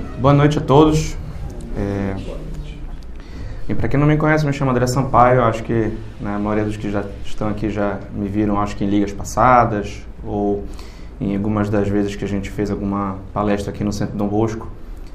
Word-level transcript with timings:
Boa 0.00 0.32
noite 0.32 0.58
a 0.58 0.60
todos. 0.60 1.16
É... 1.76 2.16
E 3.68 3.74
para 3.74 3.88
quem 3.88 3.98
não 3.98 4.06
me 4.06 4.16
conhece, 4.16 4.44
me 4.46 4.52
chamo 4.52 4.70
André 4.70 4.86
Sampaio. 4.86 5.42
Acho 5.42 5.62
que 5.62 5.92
né, 6.20 6.34
a 6.34 6.38
maioria 6.38 6.64
dos 6.64 6.76
que 6.76 6.90
já 6.90 7.04
estão 7.24 7.48
aqui 7.48 7.70
já 7.70 7.98
me 8.14 8.28
viram, 8.28 8.60
acho 8.60 8.76
que 8.76 8.84
em 8.84 8.88
ligas 8.88 9.12
passadas 9.12 10.06
ou 10.24 10.64
em 11.20 11.34
algumas 11.34 11.68
das 11.68 11.88
vezes 11.88 12.16
que 12.16 12.24
a 12.24 12.28
gente 12.28 12.50
fez 12.50 12.70
alguma 12.70 13.16
palestra 13.32 13.72
aqui 13.72 13.82
no 13.82 13.92
Centro 13.92 14.16
Dom 14.16 14.28
Bosco. 14.28 14.68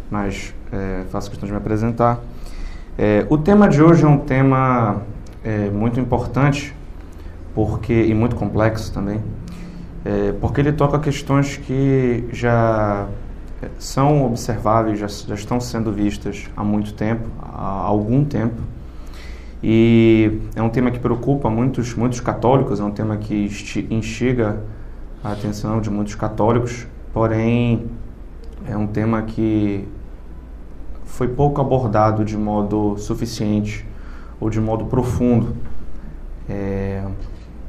Mas 0.10 0.54
é, 0.72 1.04
faço 1.12 1.30
questão 1.30 1.48
de 1.48 1.52
me 1.52 1.58
apresentar. 1.58 2.20
É, 2.98 3.26
o 3.30 3.38
tema 3.38 3.68
de 3.68 3.82
hoje 3.82 4.04
é 4.04 4.08
um 4.08 4.18
tema 4.18 5.02
é, 5.44 5.70
muito 5.70 6.00
importante 6.00 6.74
porque 7.58 7.94
e 7.94 8.14
muito 8.14 8.36
complexo 8.36 8.94
também, 8.94 9.20
é, 10.06 10.32
porque 10.40 10.62
ele 10.62 10.72
toca 10.72 11.00
questões 11.00 11.58
que 11.58 12.24
já 12.32 13.08
são 13.80 14.26
observáveis, 14.26 15.00
já, 15.00 15.08
já 15.08 15.36
estão 15.36 15.60
sendo 15.60 15.92
vistas 15.92 16.50
há 16.56 16.64
muito 16.64 16.94
tempo, 16.94 17.28
há 17.42 17.82
algum 17.82 18.24
tempo. 18.24 18.62
E 19.64 20.40
é 20.56 20.62
um 20.62 20.70
tema 20.70 20.92
que 20.92 21.00
preocupa 21.00 21.50
muitos, 21.50 21.96
muitos 21.96 22.20
católicos, 22.20 22.80
é 22.80 22.84
um 22.84 22.92
tema 22.92 23.18
que 23.18 23.50
instiga 23.90 24.62
a 25.24 25.32
atenção 25.32 25.82
de 25.82 25.90
muitos 25.90 26.14
católicos, 26.14 26.86
porém 27.12 27.88
é 28.68 28.78
um 28.78 28.86
tema 28.86 29.24
que 29.24 29.88
foi 31.06 31.28
pouco 31.28 31.60
abordado 31.60 32.24
de 32.24 32.38
modo 32.38 32.96
suficiente 32.98 33.86
ou 34.40 34.50
de 34.50 34.62
modo 34.62 34.86
profundo, 34.86 35.56
é, 36.48 37.04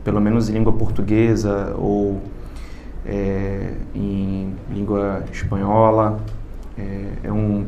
pelo 0.05 0.21
menos 0.21 0.51
em 0.51 0.53
língua 0.53 0.73
portuguesa 0.73 1.75
ou 1.79 2.21
é, 3.09 3.73
em 3.95 4.55
língua 4.71 5.25
espanhola. 5.33 6.21
É, 6.79 7.09
é, 7.25 7.33
um, 7.33 7.67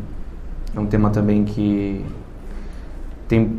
é 0.76 0.78
um 0.78 0.86
tema 0.86 1.10
também 1.10 1.44
que 1.44 2.04
tem 3.26 3.58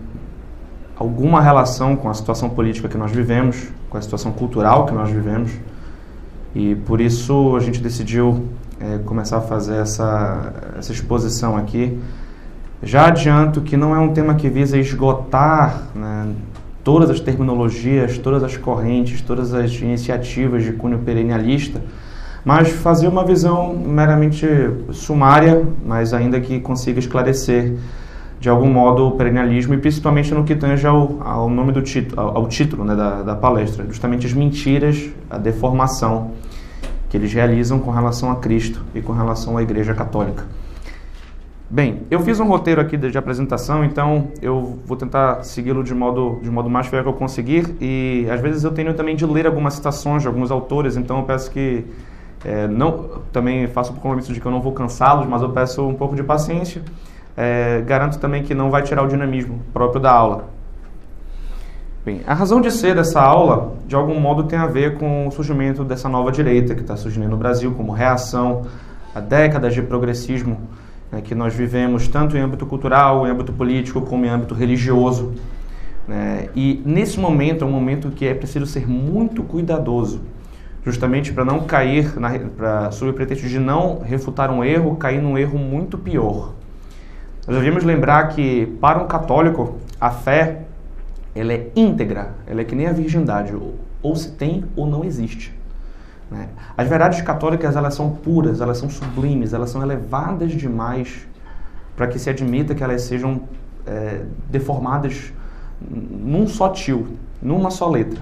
alguma 0.96 1.42
relação 1.42 1.96
com 1.96 2.10
a 2.10 2.14
situação 2.14 2.50
política 2.50 2.88
que 2.88 2.98
nós 2.98 3.12
vivemos, 3.12 3.70
com 3.90 3.98
a 3.98 4.02
situação 4.02 4.32
cultural 4.32 4.86
que 4.86 4.94
nós 4.94 5.10
vivemos. 5.10 5.52
E 6.54 6.76
por 6.76 7.02
isso 7.02 7.56
a 7.56 7.60
gente 7.60 7.82
decidiu 7.82 8.48
é, 8.80 9.00
começar 9.00 9.38
a 9.38 9.42
fazer 9.42 9.78
essa, 9.78 10.54
essa 10.78 10.92
exposição 10.92 11.58
aqui. 11.58 12.00
Já 12.84 13.08
adianto 13.08 13.62
que 13.62 13.76
não 13.78 13.96
é 13.96 14.00
um 14.00 14.14
tema 14.14 14.36
que 14.36 14.50
visa 14.50 14.78
esgotar 14.78 15.84
né, 15.94 16.34
todas 16.84 17.10
as 17.10 17.20
terminologias, 17.20 18.18
todas 18.18 18.44
as 18.44 18.58
correntes, 18.58 19.22
todas 19.22 19.54
as 19.54 19.72
iniciativas 19.82 20.64
de 20.64 20.74
cunho 20.74 21.00
perennialista, 21.00 21.82
mas 22.44 22.70
fazer 22.70 23.08
uma 23.08 23.24
visão 23.24 23.74
meramente 23.74 24.48
sumária, 24.92 25.64
mas 25.86 26.14
ainda 26.14 26.40
que 26.40 26.60
consiga 26.60 27.00
esclarecer 27.00 27.76
de 28.40 28.50
algum 28.50 28.68
modo 28.68 29.08
o 29.08 29.12
perennialismo 29.12 29.76
e 29.76 29.78
principalmente 29.78 30.34
no 30.34 30.44
que 30.44 30.56
tange 30.56 30.88
ao, 30.88 31.18
ao 31.22 31.48
nome 31.48 31.72
do 31.72 31.82
título, 31.84 32.20
ao, 32.20 32.38
ao 32.38 32.48
título 32.48 32.84
né, 32.84 32.96
da, 32.96 33.22
da 33.22 33.36
palestra, 33.36 33.86
justamente 33.86 34.26
as 34.26 34.34
mentiras, 34.34 35.10
a 35.30 35.38
deformação 35.38 36.32
que 37.08 37.18
eles 37.18 37.32
realizam 37.32 37.78
com 37.78 37.92
relação 37.92 38.32
a 38.32 38.38
Cristo 38.38 38.82
e 38.96 39.02
com 39.02 39.14
relação 39.14 39.58
à 39.58 39.62
Igreja 39.62 39.94
Católica. 39.94 40.44
Bem, 41.74 42.02
eu 42.12 42.20
fiz 42.20 42.38
um 42.38 42.48
roteiro 42.48 42.82
aqui 42.82 42.98
de, 42.98 43.10
de 43.10 43.18
apresentação, 43.18 43.82
então 43.86 44.28
eu 44.42 44.78
vou 44.86 44.98
tentar 44.98 45.42
segui-lo 45.46 45.86
de 45.86 45.96
modo, 45.96 46.38
de 46.44 46.52
modo 46.52 46.70
mais 46.70 46.88
fiel 46.88 47.02
que 47.02 47.08
eu 47.08 47.14
conseguir. 47.14 47.78
E 47.80 48.28
às 48.30 48.42
vezes 48.42 48.66
eu 48.66 48.72
tenho 48.72 48.94
também 48.94 49.16
de 49.16 49.26
ler 49.26 49.48
algumas 49.48 49.76
citações 49.76 50.22
de 50.22 50.28
alguns 50.28 50.52
autores, 50.52 50.98
então 50.98 51.20
eu 51.20 51.24
peço 51.24 51.50
que. 51.50 51.86
É, 52.44 52.68
não, 52.68 53.22
também 53.32 53.68
faço 53.68 53.94
o 53.94 53.96
compromisso 53.96 54.34
de 54.34 54.42
que 54.42 54.46
eu 54.46 54.52
não 54.52 54.60
vou 54.60 54.74
cansá-los, 54.74 55.26
mas 55.26 55.42
eu 55.42 55.50
peço 55.52 55.88
um 55.88 55.94
pouco 55.94 56.14
de 56.14 56.24
paciência. 56.24 56.82
É, 57.38 57.82
garanto 57.88 58.20
também 58.20 58.44
que 58.44 58.54
não 58.54 58.70
vai 58.70 58.82
tirar 58.82 59.04
o 59.04 59.08
dinamismo 59.08 59.62
próprio 59.72 60.02
da 60.02 60.12
aula. 60.12 60.50
Bem, 62.04 62.20
a 62.28 62.34
razão 62.34 62.60
de 62.60 62.70
ser 62.70 62.96
dessa 62.96 63.22
aula, 63.22 63.76
de 63.88 63.96
algum 63.96 64.20
modo, 64.20 64.44
tem 64.44 64.60
a 64.60 64.68
ver 64.68 64.98
com 64.98 65.26
o 65.26 65.32
surgimento 65.32 65.86
dessa 65.86 66.10
nova 66.10 66.34
direita 66.34 66.76
que 66.76 66.82
está 66.82 66.98
surgindo 66.98 67.30
no 67.30 67.38
Brasil 67.38 67.74
como 67.76 67.94
reação 67.94 68.64
a 69.16 69.22
décadas 69.22 69.74
de 69.74 69.82
progressismo 69.82 70.58
né, 71.12 71.22
que 71.22 71.36
nós 71.36 71.54
vivemos 71.54 72.08
tanto 72.08 72.38
em 72.38 72.40
âmbito 72.40 72.66
cultural, 72.66 73.28
em 73.28 73.30
âmbito 73.30 73.52
político, 73.52 74.02
como 74.02 74.26
em 74.26 74.30
âmbito 74.30 74.54
religioso. 74.54 75.34
Né? 76.08 76.50
E 76.56 76.82
nesse 76.86 77.20
momento 77.20 77.64
é 77.64 77.68
um 77.68 77.72
momento 77.72 78.10
que 78.12 78.26
é 78.26 78.34
preciso 78.34 78.66
ser 78.66 78.88
muito 78.88 79.44
cuidadoso, 79.44 80.22
justamente 80.86 81.34
para 81.34 81.44
não 81.44 81.62
cair, 81.62 82.20
na, 82.20 82.40
pra, 82.40 82.92
sob 82.92 83.12
o 83.12 83.14
pretexto 83.14 83.48
de 83.48 83.60
não 83.60 84.00
refutar 84.00 84.50
um 84.50 84.64
erro, 84.64 84.96
cair 84.96 85.22
num 85.22 85.38
erro 85.38 85.58
muito 85.58 85.98
pior. 85.98 86.54
Nós 87.48 87.58
devemos 87.58 87.84
lembrar 87.84 88.30
que, 88.30 88.66
para 88.80 89.04
um 89.04 89.08
católico, 89.08 89.78
a 90.00 90.12
fé 90.12 90.62
ela 91.34 91.54
é 91.54 91.70
íntegra, 91.76 92.36
ela 92.46 92.62
é 92.62 92.64
que 92.64 92.76
nem 92.76 92.88
a 92.88 92.94
virgindade, 92.94 93.54
ou 94.02 94.16
se 94.16 94.32
tem 94.32 94.66
ou 94.76 94.86
não 94.86 95.04
existe. 95.04 95.61
Né? 96.32 96.48
As 96.78 96.88
verdades 96.88 97.22
católicas 97.22 97.76
elas 97.76 97.94
são 97.94 98.10
puras, 98.10 98.62
elas 98.62 98.78
são 98.78 98.90
sublimes, 98.90 99.54
elas 99.54 99.70
são 99.70 99.84
elevadas 99.84 100.54
demais 100.54 101.28
para 101.96 102.08
que 102.08 102.18
se 102.18 102.30
admita 102.30 102.74
que 102.74 102.82
elas 102.82 103.02
sejam 103.02 103.42
é, 103.86 104.24
deformadas 104.50 105.34
num 105.82 106.48
só 106.48 106.70
tio, 106.70 107.18
numa 107.42 107.70
só 107.70 107.90
letra. 107.90 108.20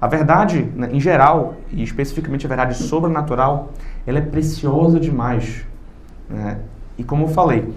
A 0.00 0.06
verdade, 0.06 0.62
né, 0.74 0.90
em 0.92 1.00
geral, 1.00 1.56
e 1.70 1.82
especificamente 1.82 2.46
a 2.46 2.48
verdade 2.48 2.74
sobrenatural, 2.74 3.72
ela 4.06 4.18
é 4.18 4.22
preciosa 4.22 5.00
demais. 5.00 5.64
Né? 6.28 6.58
E 6.98 7.04
como 7.04 7.24
eu 7.24 7.28
falei, 7.28 7.72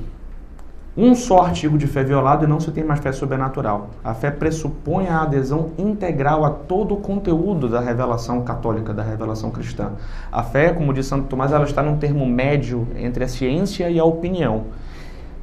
um 0.95 1.15
só 1.15 1.41
artigo 1.41 1.75
de 1.75 1.87
fé 1.87 2.03
violado 2.03 2.45
e 2.45 2.47
não 2.47 2.59
se 2.59 2.71
tem 2.71 2.83
mais 2.83 2.99
fé 2.99 3.11
sobrenatural. 3.11 3.89
A 4.03 4.13
fé 4.13 4.29
pressupõe 4.29 5.07
a 5.07 5.23
adesão 5.23 5.71
integral 5.77 6.45
a 6.45 6.51
todo 6.51 6.93
o 6.93 6.97
conteúdo 6.97 7.67
da 7.67 7.79
revelação 7.79 8.43
católica, 8.43 8.93
da 8.93 9.01
revelação 9.01 9.49
cristã. 9.49 9.93
A 10.31 10.43
fé, 10.43 10.71
como 10.71 10.93
diz 10.93 11.07
Santo 11.07 11.27
Tomás, 11.27 11.51
ela 11.51 11.65
está 11.65 11.81
num 11.81 11.97
termo 11.97 12.27
médio 12.27 12.87
entre 12.95 13.23
a 13.23 13.27
ciência 13.27 13.89
e 13.89 13.99
a 13.99 14.05
opinião. 14.05 14.65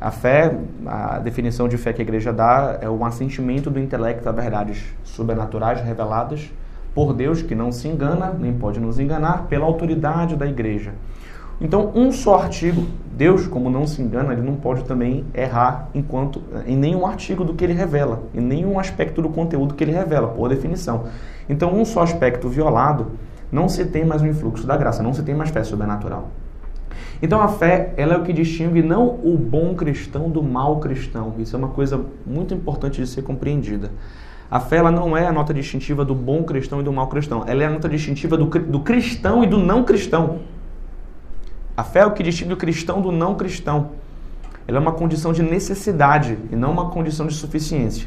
A 0.01 0.13
fé, 0.13 0.57
a 0.87 1.19
definição 1.19 1.69
de 1.69 1.77
fé 1.77 1.93
que 1.93 2.01
a 2.01 2.05
igreja 2.05 2.33
dá 2.33 2.79
é 2.81 2.89
o 2.89 3.05
assentimento 3.05 3.71
do 3.71 3.81
intelecto 3.81 4.29
a 4.29 4.33
verdades 4.33 4.85
sobrenaturais 5.03 5.81
reveladas 5.83 6.49
por 6.95 7.13
Deus, 7.13 7.43
que 7.43 7.55
não 7.55 7.71
se 7.71 7.89
engana, 7.89 8.33
nem 8.39 8.53
pode 8.53 8.81
nos 8.81 8.99
enganar, 8.99 9.47
pela 9.49 9.67
autoridade 9.67 10.37
da 10.37 10.47
igreja. 10.47 10.93
Então, 11.61 11.93
um 11.95 12.11
só 12.11 12.37
artigo, 12.37 12.87
Deus, 13.13 13.47
como 13.47 13.69
não 13.69 13.87
se 13.87 14.01
engana, 14.01 14.33
ele 14.33 14.43
não 14.43 14.57
pode 14.57 14.85
também 14.85 15.27
errar 15.35 15.91
enquanto 15.95 16.43
em 16.67 16.77
nenhum 16.77 17.07
artigo 17.07 17.45
do 17.45 17.55
que 17.55 17.63
ele 17.63 17.75
revela, 17.75 18.23
em 18.35 18.41
nenhum 18.41 18.79
aspecto 18.79 19.21
do 19.21 19.29
conteúdo 19.29 19.75
que 19.75 19.85
ele 19.85 19.93
revela, 19.93 20.29
por 20.29 20.49
definição. 20.49 21.05
Então, 21.49 21.75
um 21.75 21.85
só 21.85 22.03
aspecto 22.03 22.49
violado, 22.49 23.13
não 23.53 23.69
se 23.69 23.85
tem 23.85 24.05
mais 24.05 24.23
um 24.23 24.27
influxo 24.27 24.67
da 24.67 24.77
graça, 24.77 25.03
não 25.03 25.13
se 25.13 25.23
tem 25.23 25.35
mais 25.35 25.51
fé 25.51 25.63
sobrenatural. 25.63 26.31
Então 27.23 27.41
a 27.41 27.49
fé, 27.49 27.93
ela 27.97 28.15
é 28.15 28.17
o 28.17 28.23
que 28.23 28.33
distingue 28.33 28.83
não 28.83 29.21
o 29.23 29.37
bom 29.37 29.75
cristão 29.75 30.31
do 30.31 30.43
mau 30.43 30.81
cristão. 30.81 31.35
Isso 31.39 31.55
é 31.55 31.59
uma 31.59 31.69
coisa 31.69 32.01
muito 32.27 32.55
importante 32.55 33.01
de 33.01 33.07
ser 33.07 33.23
compreendida. 33.23 33.91
A 34.51 34.59
fé 34.59 34.77
ela 34.77 34.91
não 34.91 35.17
é 35.17 35.27
a 35.27 35.33
nota 35.33 35.53
distintiva 35.53 36.05
do 36.05 36.15
bom 36.15 36.43
cristão 36.43 36.81
e 36.81 36.83
do 36.83 36.93
mau 36.93 37.07
cristão. 37.09 37.45
Ela 37.47 37.63
é 37.63 37.67
a 37.67 37.71
nota 37.71 37.89
distintiva 37.89 38.37
do, 38.37 38.47
do 38.47 38.81
cristão 38.81 39.45
e 39.45 39.47
do 39.47 39.59
não 39.59 39.85
cristão. 39.85 40.41
A 41.81 41.83
fé 41.83 42.01
é 42.01 42.05
o 42.05 42.11
que 42.11 42.23
distingue 42.23 42.53
o 42.53 42.59
cristão 42.59 43.01
do 43.01 43.11
não 43.11 43.35
cristão. 43.35 43.93
Ela 44.69 44.77
é 44.77 44.81
uma 44.83 44.93
condição 44.93 45.33
de 45.33 45.43
necessidade 45.43 46.37
e 46.53 46.55
não 46.55 46.73
uma 46.73 46.91
condição 46.91 47.27
de 47.27 47.33
suficiência. 47.33 48.07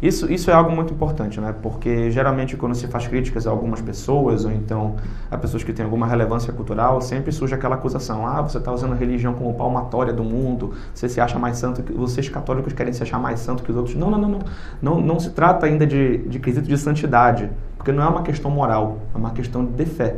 Isso, 0.00 0.32
isso 0.32 0.52
é 0.52 0.54
algo 0.54 0.70
muito 0.70 0.94
importante, 0.94 1.40
né? 1.40 1.52
porque 1.60 2.12
geralmente 2.12 2.56
quando 2.56 2.76
se 2.76 2.86
faz 2.86 3.08
críticas 3.08 3.44
a 3.44 3.50
algumas 3.50 3.80
pessoas, 3.80 4.44
ou 4.44 4.52
então 4.52 4.94
a 5.28 5.36
pessoas 5.36 5.64
que 5.64 5.72
têm 5.72 5.84
alguma 5.84 6.06
relevância 6.06 6.52
cultural, 6.52 7.00
sempre 7.00 7.32
surge 7.32 7.56
aquela 7.56 7.74
acusação: 7.74 8.24
ah, 8.24 8.40
você 8.40 8.58
está 8.58 8.70
usando 8.70 8.92
a 8.92 8.96
religião 8.96 9.34
como 9.34 9.52
palmatória 9.54 10.12
do 10.12 10.22
mundo, 10.22 10.74
você 10.94 11.08
se 11.08 11.20
acha 11.20 11.40
mais 11.40 11.56
santo, 11.56 11.82
que 11.82 11.92
vocês 11.92 12.28
católicos 12.28 12.72
querem 12.72 12.92
se 12.92 13.02
achar 13.02 13.18
mais 13.18 13.40
santo 13.40 13.64
que 13.64 13.70
os 13.72 13.76
outros. 13.76 13.96
Não, 13.96 14.12
não, 14.12 14.18
não, 14.20 14.28
não. 14.28 14.38
Não, 14.80 15.00
não 15.00 15.18
se 15.18 15.30
trata 15.30 15.66
ainda 15.66 15.84
de, 15.84 16.18
de 16.18 16.38
quesito 16.38 16.68
de 16.68 16.78
santidade, 16.78 17.50
porque 17.76 17.90
não 17.90 18.04
é 18.04 18.06
uma 18.06 18.22
questão 18.22 18.48
moral, 18.48 18.98
é 19.12 19.18
uma 19.18 19.32
questão 19.32 19.64
de 19.64 19.86
fé. 19.86 20.14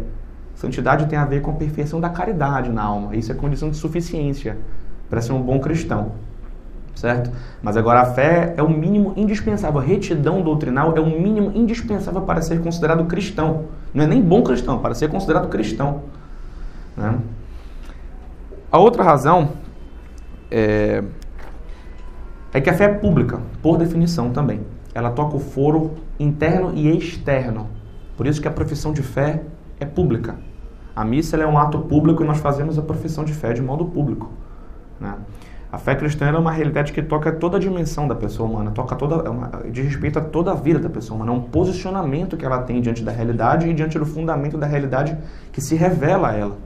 Santidade 0.58 1.06
tem 1.06 1.16
a 1.16 1.24
ver 1.24 1.40
com 1.40 1.52
a 1.52 1.54
perfeição 1.54 2.00
da 2.00 2.08
caridade 2.08 2.68
na 2.72 2.82
alma. 2.82 3.14
Isso 3.14 3.30
é 3.30 3.34
condição 3.34 3.70
de 3.70 3.76
suficiência 3.76 4.58
para 5.08 5.20
ser 5.20 5.32
um 5.32 5.40
bom 5.40 5.60
cristão. 5.60 6.10
Certo? 6.96 7.30
Mas 7.62 7.76
agora 7.76 8.00
a 8.00 8.06
fé 8.06 8.54
é 8.56 8.62
o 8.62 8.68
mínimo 8.68 9.12
indispensável. 9.16 9.78
A 9.78 9.84
retidão 9.84 10.42
doutrinal 10.42 10.96
é 10.96 11.00
o 11.00 11.06
mínimo 11.06 11.52
indispensável 11.54 12.22
para 12.22 12.42
ser 12.42 12.60
considerado 12.60 13.04
cristão. 13.04 13.66
Não 13.94 14.02
é 14.02 14.06
nem 14.08 14.20
bom 14.20 14.42
cristão, 14.42 14.80
para 14.80 14.96
ser 14.96 15.08
considerado 15.08 15.46
cristão. 15.46 16.02
Né? 16.96 17.20
A 18.72 18.78
outra 18.78 19.04
razão 19.04 19.50
é, 20.50 21.04
é 22.52 22.60
que 22.60 22.68
a 22.68 22.74
fé 22.74 22.86
é 22.86 22.94
pública, 22.94 23.40
por 23.62 23.78
definição 23.78 24.30
também. 24.30 24.62
Ela 24.92 25.12
toca 25.12 25.36
o 25.36 25.38
foro 25.38 25.92
interno 26.18 26.72
e 26.74 26.98
externo. 26.98 27.68
Por 28.16 28.26
isso 28.26 28.42
que 28.42 28.48
a 28.48 28.50
profissão 28.50 28.92
de 28.92 29.04
fé 29.04 29.44
é 29.78 29.86
pública. 29.86 30.47
A 30.98 31.04
missa 31.04 31.36
é 31.36 31.46
um 31.46 31.56
ato 31.56 31.78
público 31.78 32.24
e 32.24 32.26
nós 32.26 32.38
fazemos 32.38 32.76
a 32.76 32.82
profissão 32.82 33.22
de 33.22 33.32
fé 33.32 33.52
de 33.52 33.62
modo 33.62 33.84
público. 33.84 34.32
Né? 35.00 35.14
A 35.70 35.78
fé 35.78 35.94
cristã 35.94 36.26
é 36.26 36.36
uma 36.36 36.50
realidade 36.50 36.92
que 36.92 37.00
toca 37.00 37.30
toda 37.30 37.56
a 37.56 37.60
dimensão 37.60 38.08
da 38.08 38.16
pessoa 38.16 38.50
humana, 38.50 38.72
toca 38.72 38.96
toda, 38.96 39.24
é 39.24 39.30
uma, 39.30 39.48
diz 39.70 39.84
respeito 39.84 40.18
a 40.18 40.22
toda 40.22 40.50
a 40.50 40.54
vida 40.56 40.80
da 40.80 40.90
pessoa 40.90 41.14
humana, 41.14 41.30
é 41.30 41.34
um 41.36 41.42
posicionamento 41.42 42.36
que 42.36 42.44
ela 42.44 42.62
tem 42.62 42.80
diante 42.80 43.04
da 43.04 43.12
realidade 43.12 43.68
e 43.68 43.74
diante 43.74 43.96
do 43.96 44.04
fundamento 44.04 44.58
da 44.58 44.66
realidade 44.66 45.16
que 45.52 45.60
se 45.60 45.76
revela 45.76 46.30
a 46.30 46.34
ela. 46.34 46.58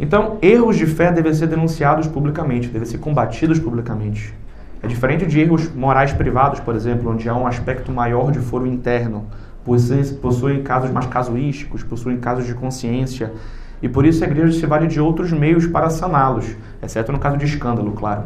Então, 0.00 0.38
erros 0.40 0.78
de 0.78 0.86
fé 0.86 1.12
devem 1.12 1.34
ser 1.34 1.48
denunciados 1.48 2.08
publicamente, 2.08 2.68
devem 2.68 2.88
ser 2.88 2.96
combatidos 2.96 3.58
publicamente. 3.58 4.34
É 4.82 4.86
diferente 4.86 5.26
de 5.26 5.38
erros 5.38 5.70
morais 5.74 6.14
privados, 6.14 6.58
por 6.58 6.74
exemplo, 6.74 7.12
onde 7.12 7.28
há 7.28 7.36
um 7.36 7.46
aspecto 7.46 7.92
maior 7.92 8.32
de 8.32 8.38
foro 8.38 8.66
interno, 8.66 9.26
possuem 10.20 10.62
casos 10.62 10.90
mais 10.90 11.06
casuísticos, 11.06 11.82
possuem 11.82 12.18
casos 12.18 12.46
de 12.46 12.54
consciência, 12.54 13.32
e 13.82 13.88
por 13.88 14.04
isso 14.04 14.24
a 14.24 14.26
igreja 14.26 14.58
se 14.58 14.66
vale 14.66 14.86
de 14.86 15.00
outros 15.00 15.32
meios 15.32 15.66
para 15.66 15.90
saná-los, 15.90 16.56
exceto 16.82 17.10
no 17.10 17.18
caso 17.18 17.36
de 17.36 17.44
escândalo, 17.44 17.92
claro. 17.92 18.24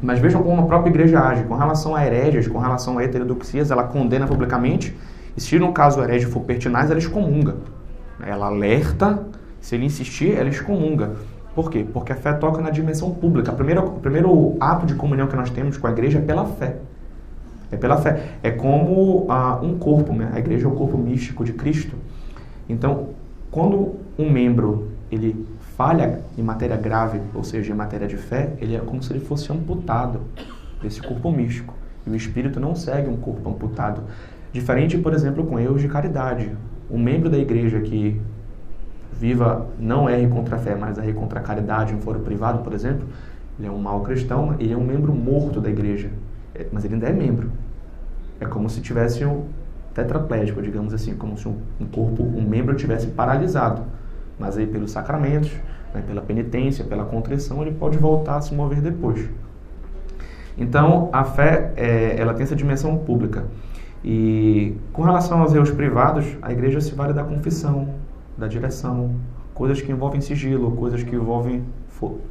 Mas 0.00 0.18
vejam 0.18 0.42
como 0.42 0.62
a 0.62 0.66
própria 0.66 0.90
igreja 0.90 1.20
age. 1.20 1.44
Com 1.44 1.56
relação 1.56 1.94
a 1.94 2.04
hereges, 2.04 2.48
com 2.48 2.58
relação 2.58 2.98
a 2.98 3.04
heterodoxias, 3.04 3.70
ela 3.70 3.84
condena 3.84 4.26
publicamente, 4.26 4.96
e 5.36 5.40
se 5.40 5.58
no 5.58 5.72
caso 5.72 6.00
o 6.00 6.04
herege 6.04 6.26
for 6.26 6.40
pertinaz, 6.40 6.90
ela 6.90 6.98
excomunga. 6.98 7.56
Ela 8.20 8.46
alerta, 8.46 9.26
se 9.60 9.76
ele 9.76 9.86
insistir, 9.86 10.36
ela 10.36 10.48
excomunga. 10.48 11.12
Por 11.54 11.70
quê? 11.70 11.86
Porque 11.90 12.12
a 12.12 12.16
fé 12.16 12.32
toca 12.32 12.60
na 12.60 12.70
dimensão 12.70 13.10
pública. 13.12 13.52
O 13.52 13.54
primeiro, 13.54 13.84
o 13.84 14.00
primeiro 14.00 14.56
ato 14.58 14.86
de 14.86 14.94
comunhão 14.94 15.28
que 15.28 15.36
nós 15.36 15.50
temos 15.50 15.76
com 15.76 15.86
a 15.86 15.90
igreja 15.90 16.18
é 16.18 16.22
pela 16.22 16.44
fé. 16.46 16.76
É 17.72 17.76
pela 17.76 17.96
fé. 17.96 18.34
É 18.42 18.50
como 18.50 19.26
um 19.62 19.78
corpo, 19.78 20.12
né? 20.12 20.30
A 20.32 20.38
igreja 20.38 20.66
é 20.66 20.68
o 20.68 20.74
corpo 20.74 20.96
místico 20.96 21.44
de 21.44 21.54
Cristo. 21.54 21.96
Então, 22.68 23.08
quando 23.50 23.96
um 24.18 24.30
membro 24.30 24.92
ele 25.10 25.46
falha 25.76 26.20
em 26.38 26.42
matéria 26.42 26.76
grave, 26.76 27.20
ou 27.34 27.42
seja, 27.42 27.72
em 27.72 27.76
matéria 27.76 28.06
de 28.06 28.16
fé, 28.16 28.52
ele 28.60 28.76
é 28.76 28.78
como 28.78 29.02
se 29.02 29.12
ele 29.12 29.20
fosse 29.20 29.50
amputado 29.52 30.20
desse 30.80 31.02
corpo 31.02 31.30
místico. 31.30 31.74
E 32.06 32.10
o 32.10 32.14
espírito 32.14 32.60
não 32.60 32.74
segue 32.74 33.08
um 33.08 33.16
corpo 33.16 33.48
amputado. 33.48 34.02
Diferente, 34.52 34.98
por 34.98 35.14
exemplo, 35.14 35.44
com 35.44 35.58
erros 35.58 35.80
de 35.80 35.88
caridade. 35.88 36.50
Um 36.90 36.98
membro 36.98 37.30
da 37.30 37.38
igreja 37.38 37.80
que 37.80 38.20
viva, 39.12 39.68
não 39.78 40.10
erre 40.10 40.26
contra 40.26 40.56
a 40.56 40.58
fé, 40.58 40.74
mas 40.74 40.98
erre 40.98 41.12
contra 41.12 41.38
a 41.38 41.42
caridade 41.42 41.94
em 41.94 42.00
foro 42.00 42.18
privado, 42.20 42.58
por 42.58 42.72
exemplo, 42.72 43.06
ele 43.56 43.68
é 43.68 43.70
um 43.70 43.78
mau 43.78 44.00
cristão, 44.00 44.56
ele 44.58 44.72
é 44.72 44.76
um 44.76 44.84
membro 44.84 45.14
morto 45.14 45.60
da 45.60 45.70
igreja. 45.70 46.10
É, 46.54 46.66
mas 46.72 46.84
ele 46.84 46.94
ainda 46.94 47.06
é 47.06 47.12
membro. 47.12 47.51
É 48.42 48.44
como 48.44 48.68
se 48.68 48.80
tivesse 48.80 49.24
um, 49.24 49.44
tetraplégico, 49.94 50.60
digamos 50.60 50.92
assim, 50.92 51.14
como 51.14 51.38
se 51.38 51.46
um, 51.46 51.56
corpo, 51.92 52.24
um 52.24 52.42
membro 52.42 52.74
tivesse 52.74 53.06
paralisado. 53.06 53.82
Mas 54.36 54.58
aí 54.58 54.66
pelos 54.66 54.90
sacramentos, 54.90 55.52
né, 55.94 56.02
pela 56.04 56.20
penitência, 56.20 56.84
pela 56.84 57.04
contrição, 57.04 57.62
ele 57.62 57.70
pode 57.70 57.98
voltar 57.98 58.38
a 58.38 58.40
se 58.40 58.52
mover 58.52 58.80
depois. 58.80 59.28
Então, 60.58 61.08
a 61.12 61.22
fé, 61.22 61.72
é, 61.76 62.16
ela 62.18 62.34
tem 62.34 62.42
essa 62.42 62.56
dimensão 62.56 62.96
pública. 62.98 63.44
E 64.04 64.76
com 64.92 65.02
relação 65.02 65.40
aos 65.40 65.54
erros 65.54 65.70
privados, 65.70 66.26
a 66.42 66.50
igreja 66.50 66.80
se 66.80 66.96
vale 66.96 67.12
da 67.12 67.22
confissão, 67.22 67.94
da 68.36 68.48
direção, 68.48 69.14
coisas 69.54 69.80
que 69.80 69.92
envolvem 69.92 70.20
sigilo, 70.20 70.72
coisas 70.72 71.04
que 71.04 71.14
envolvem 71.14 71.62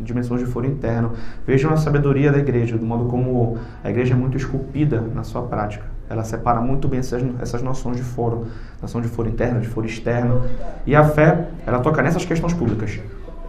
dimensões 0.01 0.41
de 0.41 0.47
foro 0.47 0.67
interno. 0.67 1.13
Vejam 1.47 1.71
a 1.71 1.77
sabedoria 1.77 2.29
da 2.29 2.39
igreja, 2.39 2.77
do 2.77 2.85
modo 2.85 3.05
como 3.05 3.57
a 3.81 3.89
igreja 3.89 4.13
é 4.13 4.17
muito 4.17 4.35
esculpida 4.35 4.99
na 4.99 5.23
sua 5.23 5.43
prática. 5.43 5.85
Ela 6.11 6.25
separa 6.25 6.59
muito 6.59 6.89
bem 6.89 6.99
essas, 6.99 7.23
essas 7.39 7.61
noções 7.61 7.95
de 7.95 8.03
foro, 8.03 8.47
noção 8.81 8.99
de 8.99 9.07
foro 9.07 9.29
interno, 9.29 9.61
de 9.61 9.67
foro 9.69 9.87
externo. 9.87 10.41
E 10.85 10.93
a 10.93 11.05
fé, 11.05 11.47
ela 11.65 11.79
toca 11.79 12.01
nessas 12.01 12.25
questões 12.25 12.53
públicas. 12.53 12.99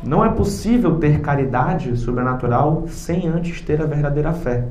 Não 0.00 0.24
é 0.24 0.28
possível 0.28 0.96
ter 1.00 1.20
caridade 1.20 1.96
sobrenatural 1.96 2.84
sem 2.86 3.26
antes 3.26 3.60
ter 3.60 3.82
a 3.82 3.84
verdadeira 3.84 4.32
fé. 4.32 4.64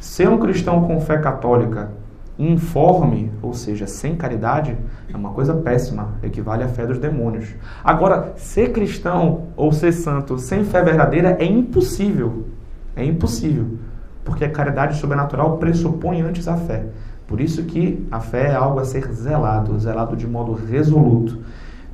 Ser 0.00 0.28
um 0.28 0.38
cristão 0.38 0.82
com 0.82 1.00
fé 1.00 1.18
católica 1.18 1.92
informe, 2.36 3.30
ou 3.40 3.54
seja, 3.54 3.86
sem 3.86 4.16
caridade, 4.16 4.76
é 5.08 5.16
uma 5.16 5.30
coisa 5.30 5.54
péssima, 5.54 6.14
equivale 6.20 6.64
à 6.64 6.68
fé 6.68 6.84
dos 6.84 6.98
demônios. 6.98 7.54
Agora, 7.84 8.32
ser 8.36 8.72
cristão 8.72 9.44
ou 9.56 9.70
ser 9.70 9.92
santo 9.92 10.36
sem 10.36 10.64
fé 10.64 10.82
verdadeira 10.82 11.36
é 11.38 11.44
impossível. 11.44 12.48
É 12.96 13.04
impossível 13.04 13.78
porque 14.24 14.44
a 14.44 14.50
caridade 14.50 14.96
sobrenatural 14.96 15.58
pressupõe 15.58 16.22
antes 16.22 16.48
a 16.48 16.56
fé. 16.56 16.86
Por 17.26 17.40
isso 17.40 17.64
que 17.64 18.06
a 18.10 18.20
fé 18.20 18.48
é 18.48 18.54
algo 18.54 18.80
a 18.80 18.84
ser 18.84 19.10
zelado, 19.12 19.78
zelado 19.78 20.16
de 20.16 20.26
modo 20.26 20.52
resoluto. 20.52 21.38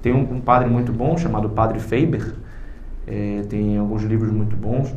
Tem 0.02 0.12
um, 0.12 0.36
um 0.36 0.40
padre 0.40 0.68
muito 0.68 0.92
bom 0.92 1.16
chamado 1.16 1.48
Padre 1.50 1.78
Faber, 1.78 2.34
é, 3.06 3.42
tem 3.48 3.76
alguns 3.76 4.02
livros 4.02 4.30
muito 4.30 4.56
bons, 4.56 4.94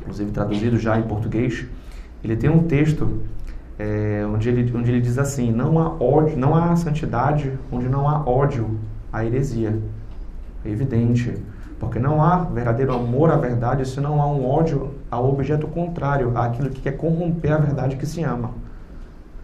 inclusive 0.00 0.30
traduzidos 0.30 0.80
já 0.80 0.98
em 0.98 1.02
português. 1.02 1.66
Ele 2.22 2.36
tem 2.36 2.48
um 2.48 2.64
texto 2.64 3.22
é, 3.78 4.24
onde, 4.32 4.48
ele, 4.48 4.72
onde 4.76 4.90
ele 4.90 5.00
diz 5.00 5.18
assim: 5.18 5.50
não 5.50 5.78
há 5.78 5.88
ódio, 6.02 6.36
não 6.36 6.54
há 6.54 6.74
santidade 6.76 7.52
onde 7.70 7.88
não 7.88 8.08
há 8.08 8.24
ódio 8.24 8.78
à 9.12 9.24
heresia. 9.24 9.78
É 10.64 10.70
evidente. 10.70 11.34
Porque 11.80 11.98
não 11.98 12.22
há 12.22 12.38
verdadeiro 12.38 12.94
amor 12.94 13.30
à 13.30 13.36
verdade 13.36 13.86
se 13.88 14.00
não 14.00 14.22
há 14.22 14.26
um 14.26 14.48
ódio 14.48 14.91
ao 15.12 15.28
objeto 15.28 15.66
contrário, 15.66 16.32
àquilo 16.34 16.70
que 16.70 16.80
quer 16.80 16.96
corromper 16.96 17.52
a 17.52 17.58
verdade 17.58 17.96
que 17.96 18.06
se 18.06 18.22
ama. 18.22 18.52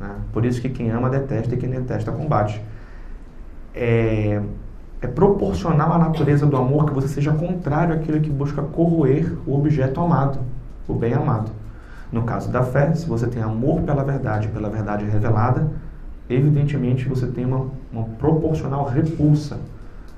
Né? 0.00 0.14
Por 0.32 0.46
isso 0.46 0.62
que 0.62 0.70
quem 0.70 0.90
ama 0.90 1.10
detesta 1.10 1.54
e 1.54 1.58
quem 1.58 1.68
detesta 1.68 2.10
combate. 2.10 2.58
É, 3.74 4.40
é 5.02 5.06
proporcional 5.06 5.92
à 5.92 5.98
natureza 5.98 6.46
do 6.46 6.56
amor 6.56 6.86
que 6.86 6.94
você 6.94 7.06
seja 7.06 7.32
contrário 7.32 7.94
àquilo 7.94 8.18
que 8.18 8.30
busca 8.30 8.62
corroer 8.62 9.30
o 9.46 9.54
objeto 9.58 10.00
amado, 10.00 10.38
o 10.88 10.94
bem 10.94 11.12
amado. 11.12 11.50
No 12.10 12.22
caso 12.22 12.50
da 12.50 12.62
fé, 12.62 12.94
se 12.94 13.06
você 13.06 13.26
tem 13.26 13.42
amor 13.42 13.82
pela 13.82 14.02
verdade, 14.02 14.48
pela 14.48 14.70
verdade 14.70 15.04
revelada, 15.04 15.70
evidentemente 16.30 17.06
você 17.06 17.26
tem 17.26 17.44
uma, 17.44 17.66
uma 17.92 18.04
proporcional 18.18 18.86
repulsa 18.86 19.58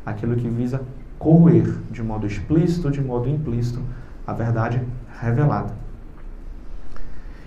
àquilo 0.06 0.36
que 0.36 0.48
visa 0.48 0.80
corroer 1.18 1.74
de 1.90 2.04
modo 2.04 2.24
explícito, 2.24 2.88
de 2.88 3.00
modo 3.00 3.28
implícito, 3.28 3.80
a 4.24 4.32
verdade 4.32 4.80
revelada. 5.20 5.72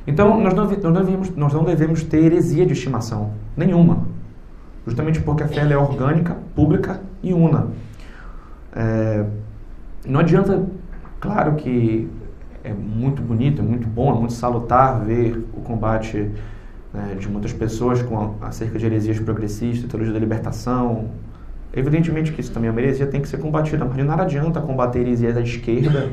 Então, 0.05 0.39
nós 0.41 0.53
não, 0.53 0.65
nós, 0.65 1.05
devemos, 1.05 1.35
nós 1.35 1.53
não 1.53 1.63
devemos 1.63 2.03
ter 2.03 2.23
heresia 2.23 2.65
de 2.65 2.73
estimação, 2.73 3.31
nenhuma. 3.55 4.05
Justamente 4.85 5.21
porque 5.21 5.43
a 5.43 5.47
fé 5.47 5.61
é 5.61 5.77
orgânica, 5.77 6.35
pública 6.55 6.99
e 7.21 7.33
una. 7.33 7.67
É, 8.75 9.25
não 10.05 10.19
adianta, 10.19 10.65
claro 11.21 11.55
que 11.55 12.09
é 12.63 12.73
muito 12.73 13.21
bonito, 13.21 13.61
é 13.61 13.65
muito 13.65 13.87
bom, 13.87 14.13
é 14.13 14.19
muito 14.19 14.33
salutar 14.33 14.99
ver 15.05 15.37
o 15.53 15.61
combate 15.61 16.29
né, 16.93 17.15
de 17.17 17.29
muitas 17.29 17.53
pessoas 17.53 18.01
com 18.01 18.35
acerca 18.41 18.77
de 18.77 18.85
heresias 18.85 19.19
progressistas, 19.19 19.89
teologia 19.89 20.13
da 20.13 20.19
libertação, 20.19 21.09
Evidentemente 21.75 22.31
que 22.31 22.39
isso 22.39 22.51
também 22.51 22.67
é 22.67 22.71
uma 22.71 22.79
heresia, 22.79 23.07
tem 23.07 23.19
que 23.19 23.27
ser 23.27 23.37
combatida, 23.37 23.83
mas 23.83 24.05
nada 24.05 24.21
adianta 24.21 24.61
combater 24.61 24.99
heresias 24.99 25.35
à 25.35 25.41
esquerda 25.41 26.11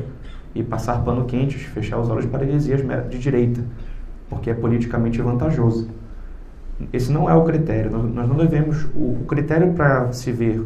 e 0.53 0.63
passar 0.63 1.03
pano 1.03 1.25
quente, 1.25 1.57
fechar 1.57 1.97
os 1.99 2.09
olhos 2.09 2.25
para 2.25 2.43
heresias 2.43 2.81
de 3.09 3.19
direita, 3.19 3.61
porque 4.29 4.49
é 4.49 4.53
politicamente 4.53 5.21
vantajoso. 5.21 5.89
Esse 6.91 7.11
não 7.11 7.29
é 7.29 7.33
o 7.35 7.43
critério. 7.43 7.91
Nós 7.91 8.27
não 8.27 8.35
devemos. 8.35 8.85
O 8.95 9.23
critério 9.27 9.73
para 9.73 10.11
se 10.13 10.31
ver, 10.31 10.65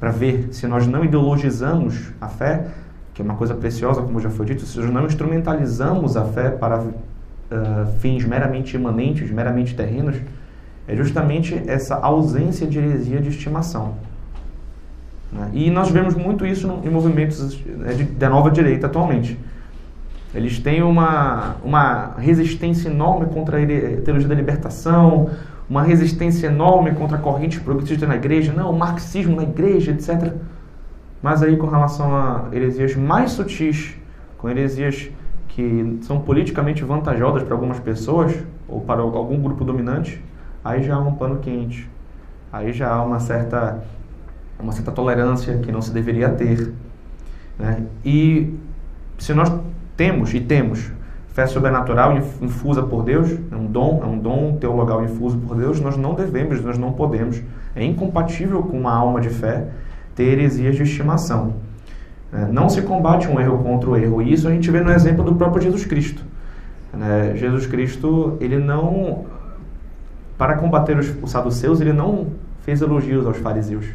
para 0.00 0.10
ver 0.10 0.48
se 0.52 0.66
nós 0.66 0.86
não 0.86 1.04
ideologizamos 1.04 2.12
a 2.20 2.28
fé, 2.28 2.66
que 3.14 3.22
é 3.22 3.24
uma 3.24 3.34
coisa 3.34 3.54
preciosa, 3.54 4.02
como 4.02 4.18
já 4.20 4.30
foi 4.30 4.46
dito, 4.46 4.64
se 4.64 4.78
nós 4.78 4.90
não 4.90 5.06
instrumentalizamos 5.06 6.16
a 6.16 6.24
fé 6.24 6.50
para 6.50 6.80
uh, 6.80 6.92
fins 8.00 8.24
meramente 8.24 8.74
imanentes, 8.76 9.30
meramente 9.30 9.76
terrenos, 9.76 10.16
é 10.88 10.96
justamente 10.96 11.62
essa 11.66 11.94
ausência 11.96 12.66
de 12.66 12.78
heresia 12.78 13.20
de 13.20 13.28
estimação. 13.28 13.94
Né? 15.32 15.50
E 15.52 15.70
nós 15.70 15.90
vemos 15.90 16.14
muito 16.14 16.46
isso 16.46 16.80
em 16.84 16.90
movimentos 16.90 17.58
né, 17.64 17.94
de, 17.94 18.04
da 18.04 18.28
nova 18.28 18.50
direita 18.50 18.86
atualmente. 18.86 19.38
Eles 20.34 20.58
têm 20.58 20.82
uma, 20.82 21.56
uma 21.64 22.14
resistência 22.18 22.88
enorme 22.88 23.26
contra 23.26 23.58
a 23.58 23.66
teologia 24.02 24.28
da 24.28 24.34
libertação, 24.34 25.30
uma 25.68 25.82
resistência 25.82 26.46
enorme 26.46 26.92
contra 26.92 27.16
a 27.16 27.20
corrente 27.20 27.60
progressista 27.60 28.06
na 28.06 28.16
igreja, 28.16 28.52
não, 28.52 28.70
o 28.70 28.78
marxismo 28.78 29.36
na 29.36 29.42
igreja, 29.42 29.92
etc. 29.92 30.34
Mas 31.22 31.42
aí 31.42 31.56
com 31.56 31.66
relação 31.66 32.16
a 32.16 32.48
heresias 32.52 32.96
mais 32.96 33.32
sutis, 33.32 33.94
com 34.38 34.48
heresias 34.48 35.10
que 35.48 35.98
são 36.02 36.18
politicamente 36.20 36.82
vantajosas 36.82 37.42
para 37.42 37.54
algumas 37.54 37.78
pessoas 37.78 38.34
ou 38.66 38.80
para 38.80 39.02
algum 39.02 39.40
grupo 39.40 39.64
dominante, 39.64 40.22
aí 40.64 40.82
já 40.82 40.94
há 40.94 40.98
um 40.98 41.14
pano 41.14 41.40
quente. 41.40 41.88
Aí 42.50 42.72
já 42.72 42.90
há 42.90 43.02
uma 43.02 43.20
certa 43.20 43.82
uma 44.62 44.72
certa 44.72 44.92
tolerância 44.92 45.58
que 45.58 45.72
não 45.72 45.82
se 45.82 45.90
deveria 45.90 46.28
ter. 46.28 46.72
Né? 47.58 47.82
E 48.04 48.54
se 49.18 49.34
nós 49.34 49.52
temos 49.96 50.32
e 50.32 50.40
temos 50.40 50.90
fé 51.28 51.46
sobrenatural 51.46 52.16
infusa 52.40 52.82
por 52.82 53.02
Deus, 53.02 53.30
é 53.50 53.56
um 53.56 53.66
dom, 53.66 54.00
é 54.02 54.06
um 54.06 54.18
dom 54.18 54.56
teologal 54.56 55.02
infuso 55.02 55.38
por 55.38 55.56
Deus, 55.56 55.80
nós 55.80 55.96
não 55.96 56.14
devemos, 56.14 56.62
nós 56.62 56.76
não 56.76 56.92
podemos, 56.92 57.40
é 57.74 57.84
incompatível 57.84 58.62
com 58.62 58.78
uma 58.78 58.92
alma 58.92 59.20
de 59.20 59.30
fé 59.30 59.68
ter 60.14 60.24
heresias 60.24 60.76
de 60.76 60.82
estimação. 60.82 61.54
Né? 62.30 62.48
Não 62.52 62.68
se 62.68 62.82
combate 62.82 63.28
um 63.28 63.40
erro 63.40 63.58
contra 63.62 63.90
o 63.90 63.96
erro. 63.96 64.20
E 64.20 64.32
isso 64.32 64.46
a 64.46 64.50
gente 64.50 64.70
vê 64.70 64.80
no 64.80 64.92
exemplo 64.92 65.24
do 65.24 65.34
próprio 65.34 65.62
Jesus 65.62 65.84
Cristo. 65.86 66.22
Né? 66.92 67.34
Jesus 67.36 67.66
Cristo, 67.66 68.36
ele 68.40 68.58
não, 68.58 69.24
para 70.36 70.56
combater 70.56 70.98
os, 70.98 71.14
os 71.22 71.30
saduceus, 71.30 71.80
ele 71.80 71.92
não 71.92 72.26
fez 72.60 72.82
elogios 72.82 73.26
aos 73.26 73.38
fariseus. 73.38 73.86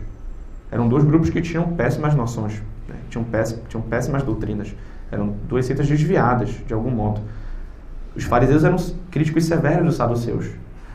Eram 0.71 0.87
dois 0.87 1.03
grupos 1.03 1.29
que 1.29 1.41
tinham 1.41 1.69
péssimas 1.73 2.13
noções, 2.13 2.61
né? 2.87 2.95
tinham, 3.09 3.23
péssimas, 3.23 3.63
tinham 3.69 3.81
péssimas 3.81 4.23
doutrinas. 4.23 4.75
Eram 5.11 5.35
duas 5.47 5.65
seitas 5.65 5.87
desviadas, 5.87 6.49
de 6.65 6.73
algum 6.73 6.91
modo. 6.91 7.21
Os 8.15 8.23
fariseus 8.23 8.63
eram 8.63 8.77
críticos 9.09 9.45
severos 9.45 9.85
dos 9.85 9.95
saduceus. 9.95 10.49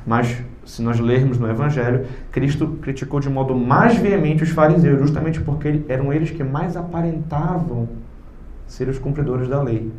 Mas, 0.06 0.42
se 0.66 0.82
nós 0.82 0.98
lermos 1.00 1.38
no 1.38 1.48
Evangelho, 1.48 2.04
Cristo 2.30 2.78
criticou 2.82 3.20
de 3.20 3.30
modo 3.30 3.54
mais 3.54 3.96
veemente 3.96 4.42
os 4.42 4.50
fariseus, 4.50 4.98
justamente 4.98 5.40
porque 5.40 5.82
eram 5.88 6.12
eles 6.12 6.30
que 6.30 6.44
mais 6.44 6.76
aparentavam 6.76 7.88
ser 8.66 8.88
os 8.88 8.98
cumpridores 8.98 9.48
da 9.48 9.62
lei. 9.62 9.92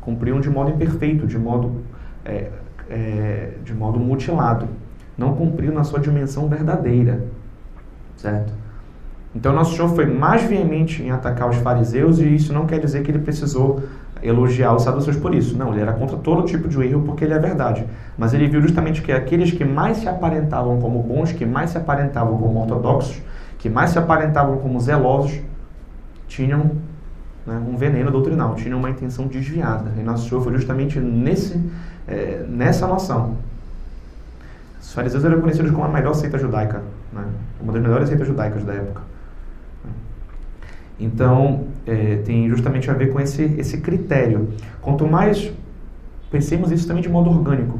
Cumpriam 0.00 0.40
de 0.40 0.50
modo 0.50 0.70
imperfeito, 0.70 1.26
de 1.26 1.38
modo, 1.38 1.82
é, 2.24 2.50
é, 2.90 3.52
de 3.64 3.72
modo 3.72 3.98
mutilado. 3.98 4.68
Não 5.16 5.34
cumpriam 5.34 5.72
na 5.72 5.84
sua 5.84 6.00
dimensão 6.00 6.48
verdadeira. 6.48 7.24
Certo? 8.16 8.52
Então, 9.36 9.52
nosso 9.52 9.76
Senhor 9.76 9.90
foi 9.90 10.06
mais 10.06 10.44
veemente 10.44 11.02
em 11.02 11.10
atacar 11.10 11.50
os 11.50 11.56
fariseus, 11.56 12.18
e 12.18 12.34
isso 12.34 12.54
não 12.54 12.64
quer 12.64 12.80
dizer 12.80 13.02
que 13.02 13.10
ele 13.10 13.18
precisou 13.18 13.82
elogiar 14.22 14.74
os 14.74 14.82
saduceus 14.82 15.18
por 15.18 15.34
isso. 15.34 15.54
Não, 15.58 15.72
ele 15.72 15.82
era 15.82 15.92
contra 15.92 16.16
todo 16.16 16.46
tipo 16.46 16.66
de 16.66 16.82
erro 16.82 17.02
porque 17.02 17.22
ele 17.22 17.34
é 17.34 17.38
verdade. 17.38 17.86
Mas 18.16 18.32
ele 18.32 18.48
viu 18.48 18.62
justamente 18.62 19.02
que 19.02 19.12
aqueles 19.12 19.50
que 19.50 19.62
mais 19.62 19.98
se 19.98 20.08
aparentavam 20.08 20.80
como 20.80 21.02
bons, 21.02 21.32
que 21.32 21.44
mais 21.44 21.68
se 21.68 21.76
aparentavam 21.76 22.38
como 22.38 22.60
ortodoxos, 22.62 23.20
que 23.58 23.68
mais 23.68 23.90
se 23.90 23.98
aparentavam 23.98 24.56
como 24.56 24.80
zelosos, 24.80 25.38
tinham 26.26 26.70
né, 27.46 27.60
um 27.68 27.76
veneno 27.76 28.10
doutrinal, 28.10 28.54
tinham 28.54 28.78
uma 28.78 28.88
intenção 28.88 29.26
desviada. 29.26 29.90
E 29.98 30.02
nosso 30.02 30.30
Senhor 30.30 30.42
foi 30.42 30.54
justamente 30.54 30.98
nesse, 30.98 31.60
é, 32.08 32.42
nessa 32.48 32.86
noção. 32.86 33.36
Os 34.80 34.94
fariseus 34.94 35.22
eram 35.26 35.42
conhecidos 35.42 35.70
como 35.72 35.84
a 35.84 35.88
melhor 35.88 36.14
seita 36.14 36.38
judaica, 36.38 36.82
né, 37.12 37.24
uma 37.60 37.74
das 37.74 37.82
melhores 37.82 38.08
seitas 38.08 38.26
judaicas 38.26 38.64
da 38.64 38.72
época. 38.72 39.15
Então, 40.98 41.64
é, 41.86 42.16
tem 42.24 42.48
justamente 42.48 42.90
a 42.90 42.94
ver 42.94 43.12
com 43.12 43.20
esse, 43.20 43.42
esse 43.58 43.78
critério. 43.78 44.48
Quanto 44.80 45.06
mais 45.06 45.52
pensemos 46.30 46.70
isso 46.70 46.86
também 46.86 47.02
de 47.02 47.08
modo 47.08 47.30
orgânico. 47.30 47.78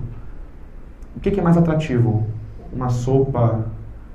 O 1.16 1.20
que, 1.20 1.30
que 1.30 1.40
é 1.40 1.42
mais 1.42 1.56
atrativo? 1.56 2.26
Uma 2.72 2.90
sopa 2.90 3.66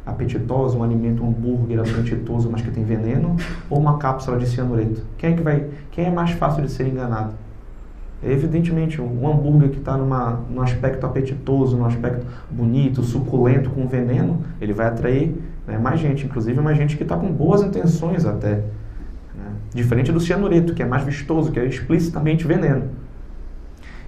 apetitosa, 0.06 0.78
um 0.78 0.84
alimento, 0.84 1.24
um 1.24 1.30
hambúrguer 1.30 1.80
apetitoso, 1.80 2.50
mas 2.52 2.62
que 2.62 2.72
tem 2.72 2.84
veneno, 2.84 3.36
ou 3.70 3.80
uma 3.80 3.98
cápsula 3.98 4.38
de 4.38 4.48
cianureto? 4.48 5.02
Quem 5.18 5.34
é 5.34 5.36
que 5.36 5.42
vai? 5.42 5.68
Quem 5.92 6.06
é 6.06 6.12
mais 6.12 6.32
fácil 6.32 6.64
de 6.64 6.72
ser 6.72 6.88
enganado? 6.88 7.34
Evidentemente, 8.24 9.02
um 9.02 9.28
hambúrguer 9.28 9.70
que 9.70 9.80
está 9.80 9.98
num 9.98 10.62
aspecto 10.62 11.06
apetitoso, 11.08 11.76
num 11.76 11.86
aspecto 11.86 12.26
bonito, 12.52 13.02
suculento, 13.02 13.72
com 13.72 13.88
veneno, 13.88 14.44
ele 14.60 14.74
vai 14.74 14.88
atrair 14.88 15.36
né, 15.68 15.80
mais 15.80 16.00
gente, 16.00 16.26
inclusive 16.26 16.60
mais 16.62 16.78
gente 16.78 16.98
que 16.98 17.04
está 17.04 17.18
com 17.18 17.32
boas 17.32 17.64
intenções 17.64 18.24
até. 18.24 18.64
Diferente 19.74 20.12
do 20.12 20.20
cianureto, 20.20 20.74
que 20.74 20.84
é 20.84 20.86
mais 20.86 21.04
vistoso, 21.04 21.52
que 21.52 21.60
é 21.60 21.66
explicitamente 21.66 22.46
veneno. 22.46 22.90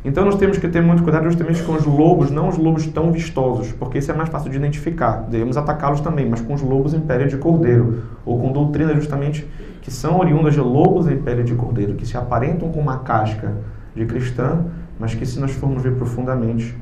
Então 0.05 0.25
nós 0.25 0.35
temos 0.35 0.57
que 0.57 0.67
ter 0.67 0.81
muito 0.81 1.01
cuidado 1.01 1.23
justamente 1.23 1.63
com 1.63 1.73
os 1.73 1.85
lobos, 1.85 2.29
não 2.29 2.49
os 2.49 2.57
lobos 2.57 2.85
tão 2.87 3.09
vistosos, 3.11 3.71
porque 3.71 3.99
isso 3.99 4.11
é 4.11 4.13
mais 4.13 4.27
fácil 4.27 4.51
de 4.51 4.57
identificar. 4.57 5.25
Devemos 5.29 5.55
atacá-los 5.55 6.01
também, 6.01 6.27
mas 6.27 6.41
com 6.41 6.53
os 6.53 6.61
lobos 6.61 6.93
em 6.93 6.99
pele 6.99 7.27
de 7.27 7.37
cordeiro, 7.37 8.03
ou 8.25 8.37
com 8.37 8.51
doutrinas 8.51 8.95
justamente 8.97 9.47
que 9.81 9.89
são 9.89 10.19
oriundas 10.19 10.53
de 10.53 10.59
lobos 10.59 11.07
em 11.07 11.17
pele 11.17 11.43
de 11.43 11.55
cordeiro, 11.55 11.95
que 11.95 12.05
se 12.05 12.17
aparentam 12.17 12.69
com 12.69 12.81
uma 12.81 12.99
casca 12.99 13.53
de 13.95 14.05
cristã, 14.05 14.65
mas 14.99 15.15
que 15.15 15.25
se 15.25 15.39
nós 15.39 15.51
formos 15.51 15.81
ver 15.81 15.95
profundamente 15.95 16.75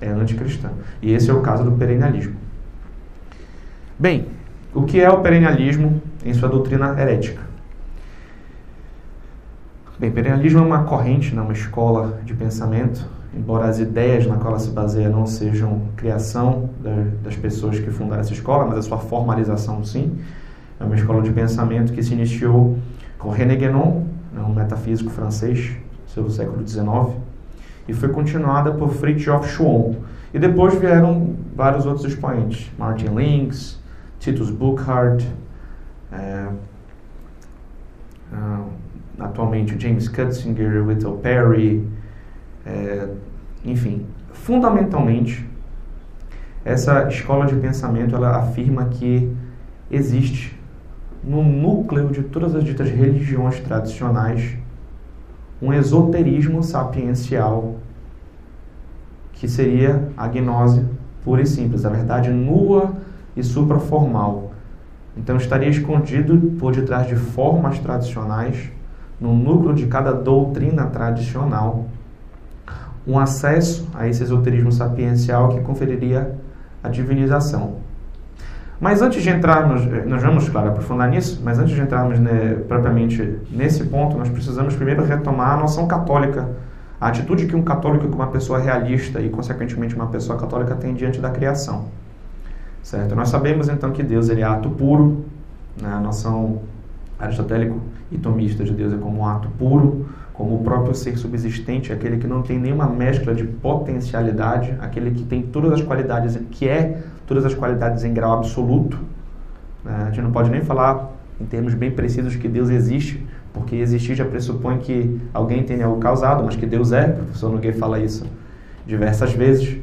é 0.00 0.08
anticristã. 0.08 0.70
E 1.02 1.12
esse 1.12 1.30
é 1.30 1.34
o 1.34 1.40
caso 1.40 1.62
do 1.62 1.72
perennialismo. 1.72 2.36
Bem, 3.98 4.26
o 4.74 4.82
que 4.82 5.00
é 5.00 5.10
o 5.10 5.20
perennialismo 5.20 6.02
em 6.24 6.32
sua 6.34 6.48
doutrina 6.48 6.98
herética? 6.98 7.53
Imperialismo 10.06 10.60
é 10.60 10.62
uma 10.62 10.84
corrente, 10.84 11.34
né, 11.34 11.40
uma 11.42 11.52
escola 11.52 12.18
de 12.24 12.34
pensamento, 12.34 13.06
embora 13.34 13.66
as 13.66 13.78
ideias 13.78 14.26
na 14.26 14.36
qual 14.36 14.50
ela 14.50 14.58
se 14.58 14.70
baseia 14.70 15.08
não 15.08 15.26
sejam 15.26 15.82
criação 15.96 16.70
das 17.22 17.36
pessoas 17.36 17.78
que 17.78 17.90
fundaram 17.90 18.20
essa 18.20 18.32
escola, 18.32 18.66
mas 18.66 18.78
a 18.78 18.82
sua 18.82 18.98
formalização 18.98 19.84
sim. 19.84 20.18
É 20.78 20.84
uma 20.84 20.94
escola 20.94 21.22
de 21.22 21.30
pensamento 21.30 21.92
que 21.92 22.02
se 22.02 22.12
iniciou 22.12 22.78
com 23.18 23.30
René 23.30 23.56
Guénon, 23.56 24.04
né, 24.32 24.42
um 24.42 24.52
metafísico 24.52 25.10
francês, 25.10 25.76
do 26.14 26.30
século 26.30 26.66
XIX, 26.66 27.16
e 27.88 27.92
foi 27.92 28.08
continuada 28.10 28.70
por 28.70 28.90
Fritjof 28.90 29.48
Schwann. 29.48 29.96
E 30.32 30.38
depois 30.38 30.74
vieram 30.74 31.34
vários 31.56 31.86
outros 31.86 32.04
expoentes, 32.04 32.70
Martin 32.78 33.06
Links, 33.06 33.80
Titus 34.20 34.50
Buchard, 34.50 35.26
é, 36.12 36.46
atualmente 39.18 39.74
o 39.74 39.80
James 39.80 40.08
Cutzinger, 40.08 40.82
o 40.82 40.86
Whittle 40.86 41.18
Perry, 41.18 41.88
é, 42.66 43.08
enfim, 43.64 44.06
fundamentalmente 44.32 45.48
essa 46.64 47.08
escola 47.08 47.46
de 47.46 47.54
pensamento 47.56 48.16
ela 48.16 48.36
afirma 48.38 48.86
que 48.86 49.30
existe 49.90 50.58
no 51.22 51.42
núcleo 51.42 52.08
de 52.08 52.22
todas 52.22 52.54
as 52.54 52.64
ditas 52.64 52.88
religiões 52.88 53.60
tradicionais 53.60 54.56
um 55.60 55.72
esoterismo 55.72 56.62
sapiencial 56.62 57.76
que 59.32 59.48
seria 59.48 60.08
a 60.16 60.26
gnose 60.28 60.84
pura 61.22 61.42
e 61.42 61.46
simples, 61.46 61.84
a 61.84 61.88
verdade 61.88 62.30
nua 62.30 62.94
e 63.36 63.42
supraformal. 63.42 64.52
Então 65.16 65.36
estaria 65.36 65.68
escondido 65.68 66.38
por 66.58 66.74
detrás 66.74 67.06
de 67.06 67.16
formas 67.16 67.78
tradicionais 67.78 68.70
no 69.20 69.34
núcleo 69.34 69.74
de 69.74 69.86
cada 69.86 70.12
doutrina 70.12 70.86
tradicional, 70.86 71.86
um 73.06 73.18
acesso 73.18 73.88
a 73.94 74.08
esse 74.08 74.22
esoterismo 74.22 74.72
sapiencial 74.72 75.50
que 75.50 75.60
conferiria 75.60 76.34
a 76.82 76.88
divinização. 76.88 77.76
Mas 78.80 79.00
antes 79.00 79.22
de 79.22 79.30
entrarmos, 79.30 79.82
eh, 79.82 80.04
nós 80.06 80.22
vamos, 80.22 80.48
claro, 80.48 80.68
aprofundar 80.68 81.08
nisso, 81.08 81.40
mas 81.44 81.58
antes 81.58 81.74
de 81.74 81.80
entrarmos 81.80 82.18
né, 82.18 82.62
propriamente 82.66 83.38
nesse 83.50 83.84
ponto, 83.84 84.16
nós 84.16 84.28
precisamos 84.28 84.74
primeiro 84.74 85.04
retomar 85.04 85.54
a 85.54 85.56
noção 85.56 85.86
católica, 85.86 86.48
a 87.00 87.08
atitude 87.08 87.46
que 87.46 87.54
um 87.54 87.62
católico, 87.62 88.08
que 88.08 88.14
uma 88.14 88.26
pessoa 88.28 88.58
realista 88.58 89.20
e, 89.20 89.28
consequentemente, 89.28 89.94
uma 89.94 90.08
pessoa 90.08 90.38
católica 90.38 90.74
tem 90.74 90.94
diante 90.94 91.20
da 91.20 91.30
criação. 91.30 91.86
Certo? 92.82 93.14
Nós 93.14 93.28
sabemos 93.28 93.68
então 93.68 93.90
que 93.90 94.02
Deus 94.02 94.28
ele 94.28 94.42
é 94.42 94.44
ato 94.44 94.68
puro, 94.68 95.24
né? 95.80 95.88
a 95.88 96.00
noção 96.00 96.60
aristotélico 97.18 97.80
e 98.10 98.18
tomista 98.18 98.64
de 98.64 98.72
Deus 98.72 98.92
é 98.92 98.96
como 98.96 99.20
um 99.20 99.26
ato 99.26 99.48
puro, 99.58 100.06
como 100.32 100.56
o 100.56 100.64
próprio 100.64 100.94
ser 100.94 101.16
subsistente, 101.16 101.92
aquele 101.92 102.18
que 102.18 102.26
não 102.26 102.42
tem 102.42 102.58
nenhuma 102.58 102.86
mescla 102.86 103.34
de 103.34 103.44
potencialidade, 103.44 104.74
aquele 104.80 105.12
que 105.12 105.22
tem 105.24 105.42
todas 105.42 105.72
as 105.72 105.82
qualidades, 105.82 106.38
que 106.50 106.68
é 106.68 107.02
todas 107.26 107.44
as 107.46 107.54
qualidades 107.54 108.02
em 108.04 108.12
grau 108.12 108.32
absoluto. 108.32 108.98
Né? 109.84 109.94
A 110.06 110.10
gente 110.10 110.22
não 110.22 110.32
pode 110.32 110.50
nem 110.50 110.60
falar 110.60 111.12
em 111.40 111.44
termos 111.44 111.74
bem 111.74 111.90
precisos 111.90 112.34
que 112.36 112.48
Deus 112.48 112.68
existe, 112.68 113.24
porque 113.52 113.76
existir 113.76 114.16
já 114.16 114.24
pressupõe 114.24 114.78
que 114.78 115.20
alguém 115.32 115.62
tenha 115.62 115.88
o 115.88 115.98
causado, 115.98 116.42
mas 116.44 116.56
que 116.56 116.66
Deus 116.66 116.90
é, 116.90 117.06
o 117.06 117.24
professor 117.24 117.52
Nogueira 117.52 117.76
fala 117.76 118.00
isso 118.00 118.26
diversas 118.84 119.32
vezes. 119.32 119.78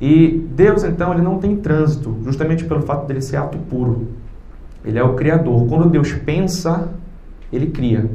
E 0.00 0.46
Deus, 0.54 0.82
então, 0.82 1.12
ele 1.12 1.22
não 1.22 1.38
tem 1.38 1.56
trânsito, 1.56 2.18
justamente 2.24 2.64
pelo 2.64 2.82
fato 2.82 3.06
dele 3.06 3.20
ser 3.20 3.36
ato 3.36 3.56
puro. 3.56 4.08
Ele 4.84 4.98
é 4.98 5.02
o 5.02 5.14
Criador. 5.14 5.66
Quando 5.66 5.88
Deus 5.88 6.12
pensa, 6.12 6.88
ele 7.52 7.68
cria. 7.68 8.10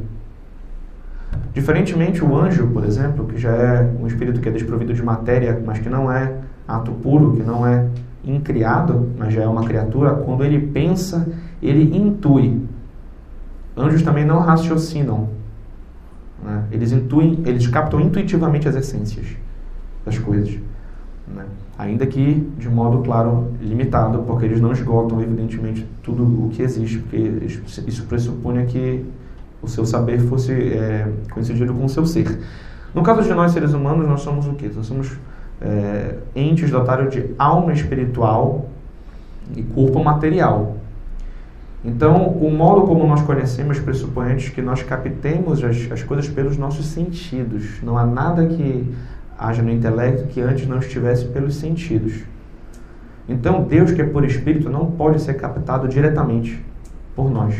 Diferentemente, 1.52 2.24
o 2.24 2.36
anjo, 2.36 2.68
por 2.68 2.84
exemplo, 2.84 3.26
que 3.26 3.38
já 3.38 3.50
é 3.50 3.92
um 4.00 4.06
espírito 4.06 4.40
que 4.40 4.48
é 4.48 4.52
desprovido 4.52 4.94
de 4.94 5.02
matéria, 5.02 5.60
mas 5.64 5.78
que 5.78 5.88
não 5.88 6.10
é 6.10 6.32
ato 6.66 6.92
puro, 6.92 7.34
que 7.36 7.42
não 7.42 7.66
é 7.66 7.86
incriado, 8.24 9.10
mas 9.18 9.32
já 9.32 9.42
é 9.42 9.48
uma 9.48 9.64
criatura, 9.64 10.12
quando 10.14 10.44
ele 10.44 10.60
pensa, 10.68 11.26
ele 11.62 11.96
intui. 11.96 12.62
Anjos 13.76 14.02
também 14.02 14.24
não 14.24 14.38
raciocinam. 14.38 15.28
Né? 16.42 16.64
Eles 16.70 16.92
intuem, 16.92 17.42
eles 17.44 17.66
captam 17.66 18.00
intuitivamente 18.00 18.68
as 18.68 18.76
essências 18.76 19.26
das 20.04 20.18
coisas. 20.18 20.56
Né? 21.34 21.44
Ainda 21.78 22.06
que 22.06 22.34
de 22.58 22.68
modo, 22.68 23.02
claro, 23.02 23.52
limitado, 23.60 24.22
porque 24.26 24.44
eles 24.44 24.60
não 24.60 24.72
esgotam, 24.72 25.20
evidentemente, 25.20 25.86
tudo 26.02 26.22
o 26.22 26.50
que 26.50 26.62
existe, 26.62 26.98
porque 26.98 27.16
isso 27.86 28.04
pressupunha 28.06 28.64
que 28.66 29.04
o 29.62 29.68
seu 29.68 29.84
saber 29.84 30.20
fosse 30.20 30.52
é, 30.52 31.10
coincidido 31.30 31.74
com 31.74 31.84
o 31.84 31.88
seu 31.88 32.06
ser. 32.06 32.40
No 32.94 33.02
caso 33.02 33.22
de 33.22 33.32
nós, 33.32 33.52
seres 33.52 33.72
humanos, 33.72 34.08
nós 34.08 34.20
somos 34.20 34.46
o 34.46 34.54
quê? 34.54 34.70
Nós 34.74 34.86
somos 34.86 35.12
é, 35.60 36.16
entes 36.34 36.70
dotados 36.70 37.12
de 37.12 37.34
alma 37.38 37.72
espiritual 37.72 38.68
e 39.54 39.62
corpo 39.62 40.02
material. 40.02 40.76
Então, 41.84 42.26
o 42.28 42.50
modo 42.50 42.86
como 42.86 43.06
nós 43.06 43.22
conhecemos 43.22 43.78
pressupõe 43.78 44.36
que 44.36 44.60
nós 44.60 44.82
captemos 44.82 45.64
as, 45.64 45.90
as 45.90 46.02
coisas 46.02 46.28
pelos 46.28 46.58
nossos 46.58 46.84
sentidos. 46.86 47.80
Não 47.82 47.96
há 47.96 48.04
nada 48.04 48.46
que 48.46 48.92
haja 49.40 49.62
no 49.62 49.70
intelecto 49.70 50.28
que 50.28 50.40
antes 50.40 50.68
não 50.68 50.78
estivesse 50.78 51.24
pelos 51.24 51.54
sentidos. 51.54 52.22
Então, 53.26 53.62
Deus 53.62 53.90
que 53.90 54.02
é 54.02 54.04
por 54.04 54.22
espírito 54.24 54.68
não 54.68 54.90
pode 54.90 55.22
ser 55.22 55.34
captado 55.34 55.88
diretamente 55.88 56.62
por 57.16 57.30
nós. 57.30 57.56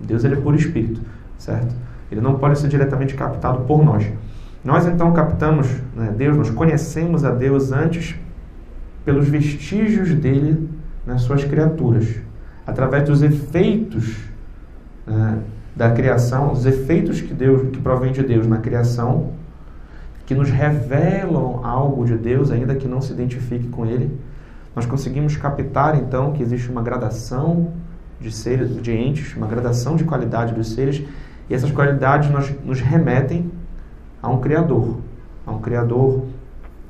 Deus 0.00 0.22
ele 0.22 0.34
é 0.34 0.40
por 0.40 0.54
espírito, 0.54 1.00
certo? 1.36 1.74
Ele 2.10 2.20
não 2.20 2.38
pode 2.38 2.58
ser 2.58 2.68
diretamente 2.68 3.14
captado 3.14 3.64
por 3.64 3.84
nós. 3.84 4.06
Nós 4.62 4.86
então 4.86 5.12
captamos 5.12 5.66
né, 5.94 6.14
Deus, 6.16 6.36
nós 6.36 6.50
conhecemos 6.50 7.24
a 7.24 7.30
Deus 7.30 7.72
antes 7.72 8.14
pelos 9.04 9.28
vestígios 9.28 10.14
dele 10.14 10.68
nas 11.04 11.22
suas 11.22 11.44
criaturas, 11.44 12.14
através 12.66 13.04
dos 13.04 13.22
efeitos 13.22 14.16
né, 15.06 15.38
da 15.74 15.90
criação, 15.90 16.52
os 16.52 16.64
efeitos 16.64 17.20
que 17.20 17.34
Deus, 17.34 17.70
que 17.70 17.80
provém 17.80 18.12
de 18.12 18.22
Deus 18.22 18.46
na 18.46 18.58
criação, 18.58 19.32
que 20.26 20.34
nos 20.34 20.50
revelam 20.50 21.60
algo 21.64 22.04
de 22.04 22.16
Deus, 22.16 22.50
ainda 22.50 22.74
que 22.74 22.88
não 22.88 23.00
se 23.00 23.12
identifique 23.12 23.68
com 23.68 23.84
Ele 23.84 24.10
nós 24.74 24.86
conseguimos 24.86 25.36
captar 25.36 25.96
então 25.96 26.32
que 26.32 26.42
existe 26.42 26.68
uma 26.68 26.82
gradação 26.82 27.68
de 28.20 28.32
seres, 28.32 28.80
de 28.82 28.92
entes, 28.92 29.36
uma 29.36 29.46
gradação 29.46 29.96
de 29.96 30.04
qualidade 30.04 30.52
dos 30.52 30.74
seres, 30.74 31.04
e 31.48 31.54
essas 31.54 31.70
qualidades 31.70 32.30
nos, 32.64 32.80
remetem 32.80 33.50
a 34.22 34.28
um 34.28 34.40
Criador, 34.40 34.98
a 35.46 35.52
um 35.52 35.60
Criador 35.60 36.24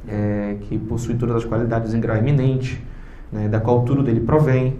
é, 0.08 0.56
que 0.62 0.78
possui 0.78 1.16
todas 1.16 1.36
as 1.36 1.44
qualidades 1.44 1.92
em 1.92 2.00
grau 2.00 2.16
eminente, 2.16 2.82
né, 3.30 3.48
da 3.48 3.60
qual 3.60 3.82
tudo 3.82 4.02
dele 4.02 4.20
provém, 4.20 4.78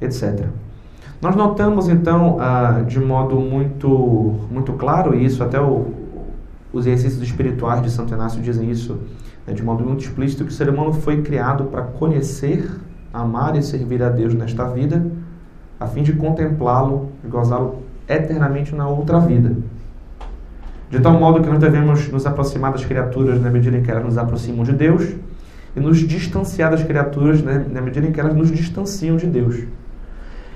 etc. 0.00 0.46
Nós 1.20 1.34
notamos 1.34 1.88
então 1.88 2.36
ah, 2.38 2.82
de 2.86 3.00
modo 3.00 3.40
muito, 3.40 3.88
muito 4.50 4.74
claro 4.74 5.14
isso, 5.14 5.42
até 5.42 5.60
o, 5.60 5.97
os 6.72 6.86
exercícios 6.86 7.22
espirituais 7.22 7.82
de 7.82 7.90
Santo 7.90 8.14
Inácio 8.14 8.40
dizem 8.42 8.70
isso 8.70 8.98
é 9.46 9.52
de 9.52 9.62
modo 9.62 9.82
muito 9.82 10.04
explícito 10.04 10.44
que 10.44 10.50
o 10.50 10.54
ser 10.54 10.68
humano 10.68 10.92
foi 10.92 11.22
criado 11.22 11.64
para 11.64 11.82
conhecer, 11.82 12.70
amar 13.12 13.56
e 13.56 13.62
servir 13.62 14.02
a 14.02 14.10
Deus 14.10 14.34
nesta 14.34 14.66
vida, 14.68 15.04
a 15.80 15.86
fim 15.86 16.02
de 16.02 16.12
contemplá-lo 16.12 17.08
e 17.24 17.28
gozá-lo 17.28 17.82
eternamente 18.06 18.74
na 18.74 18.86
outra 18.86 19.18
vida. 19.18 19.56
De 20.90 21.00
tal 21.00 21.14
modo 21.14 21.42
que 21.42 21.48
nós 21.48 21.58
devemos 21.58 22.08
nos 22.08 22.26
aproximar 22.26 22.72
das 22.72 22.84
criaturas 22.84 23.40
na 23.40 23.50
medida 23.50 23.76
em 23.76 23.82
que 23.82 23.90
elas 23.90 24.04
nos 24.04 24.18
aproximam 24.18 24.64
de 24.64 24.72
Deus 24.72 25.14
e 25.74 25.80
nos 25.80 25.98
distanciar 25.98 26.70
das 26.70 26.82
criaturas 26.82 27.42
na 27.42 27.80
medida 27.80 28.06
em 28.06 28.12
que 28.12 28.20
elas 28.20 28.34
nos 28.34 28.50
distanciam 28.50 29.16
de 29.16 29.26
Deus. 29.26 29.64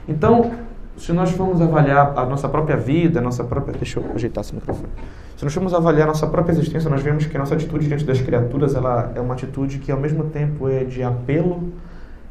Então, 0.06 0.50
se 0.96 1.12
nós 1.12 1.30
formos 1.30 1.60
avaliar 1.60 2.12
a 2.16 2.26
nossa 2.26 2.48
própria 2.48 2.76
vida, 2.76 3.20
a 3.20 3.22
nossa 3.22 3.42
própria. 3.42 3.74
Deixa 3.76 3.98
eu 3.98 4.04
ajeitar 4.14 4.42
esse 4.42 4.54
microfone. 4.54 4.92
Se 5.36 5.44
nós 5.44 5.54
formos 5.54 5.74
avaliar 5.74 6.04
a 6.04 6.08
nossa 6.08 6.26
própria 6.26 6.52
existência, 6.52 6.88
nós 6.88 7.02
vemos 7.02 7.26
que 7.26 7.36
a 7.36 7.40
nossa 7.40 7.54
atitude 7.54 7.88
diante 7.88 8.04
das 8.04 8.20
criaturas 8.20 8.74
ela 8.74 9.10
é 9.14 9.20
uma 9.20 9.34
atitude 9.34 9.78
que, 9.78 9.90
ao 9.90 9.98
mesmo 9.98 10.24
tempo, 10.24 10.68
é 10.68 10.84
de 10.84 11.02
apelo, 11.02 11.72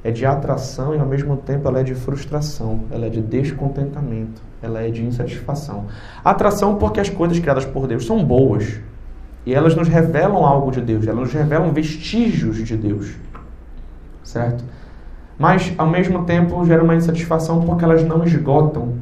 é 0.04 0.12
de 0.12 0.26
atração 0.26 0.96
e, 0.96 1.00
ao 1.00 1.06
mesmo 1.06 1.36
tempo, 1.38 1.68
ela 1.68 1.80
é 1.80 1.84
de 1.84 1.94
frustração, 1.94 2.82
ela 2.92 3.08
é 3.08 3.10
de 3.10 3.22
descontentamento, 3.22 4.42
ela 4.62 4.82
é 4.82 4.90
de 4.90 5.04
insatisfação. 5.04 5.88
Atração 6.24 6.76
porque 6.76 7.00
as 7.00 7.10
coisas 7.10 7.40
criadas 7.40 7.66
por 7.66 7.88
Deus 7.88 8.06
são 8.06 8.24
boas 8.24 8.80
e 9.46 9.54
elas 9.54 9.76
nos 9.76 9.88
revelam 9.88 10.46
algo 10.46 10.72
de 10.72 10.82
Deus, 10.82 11.06
elas 11.08 11.20
nos 11.20 11.34
revelam 11.34 11.72
vestígios 11.74 12.58
de 12.58 12.78
Deus, 12.78 13.16
certo? 14.24 14.64
Mas 15.38 15.74
ao 15.78 15.88
mesmo 15.88 16.24
tempo 16.24 16.64
gera 16.66 16.84
uma 16.84 16.96
insatisfação 16.96 17.62
porque 17.62 17.84
elas 17.84 18.04
não 18.04 18.24
esgotam 18.24 18.94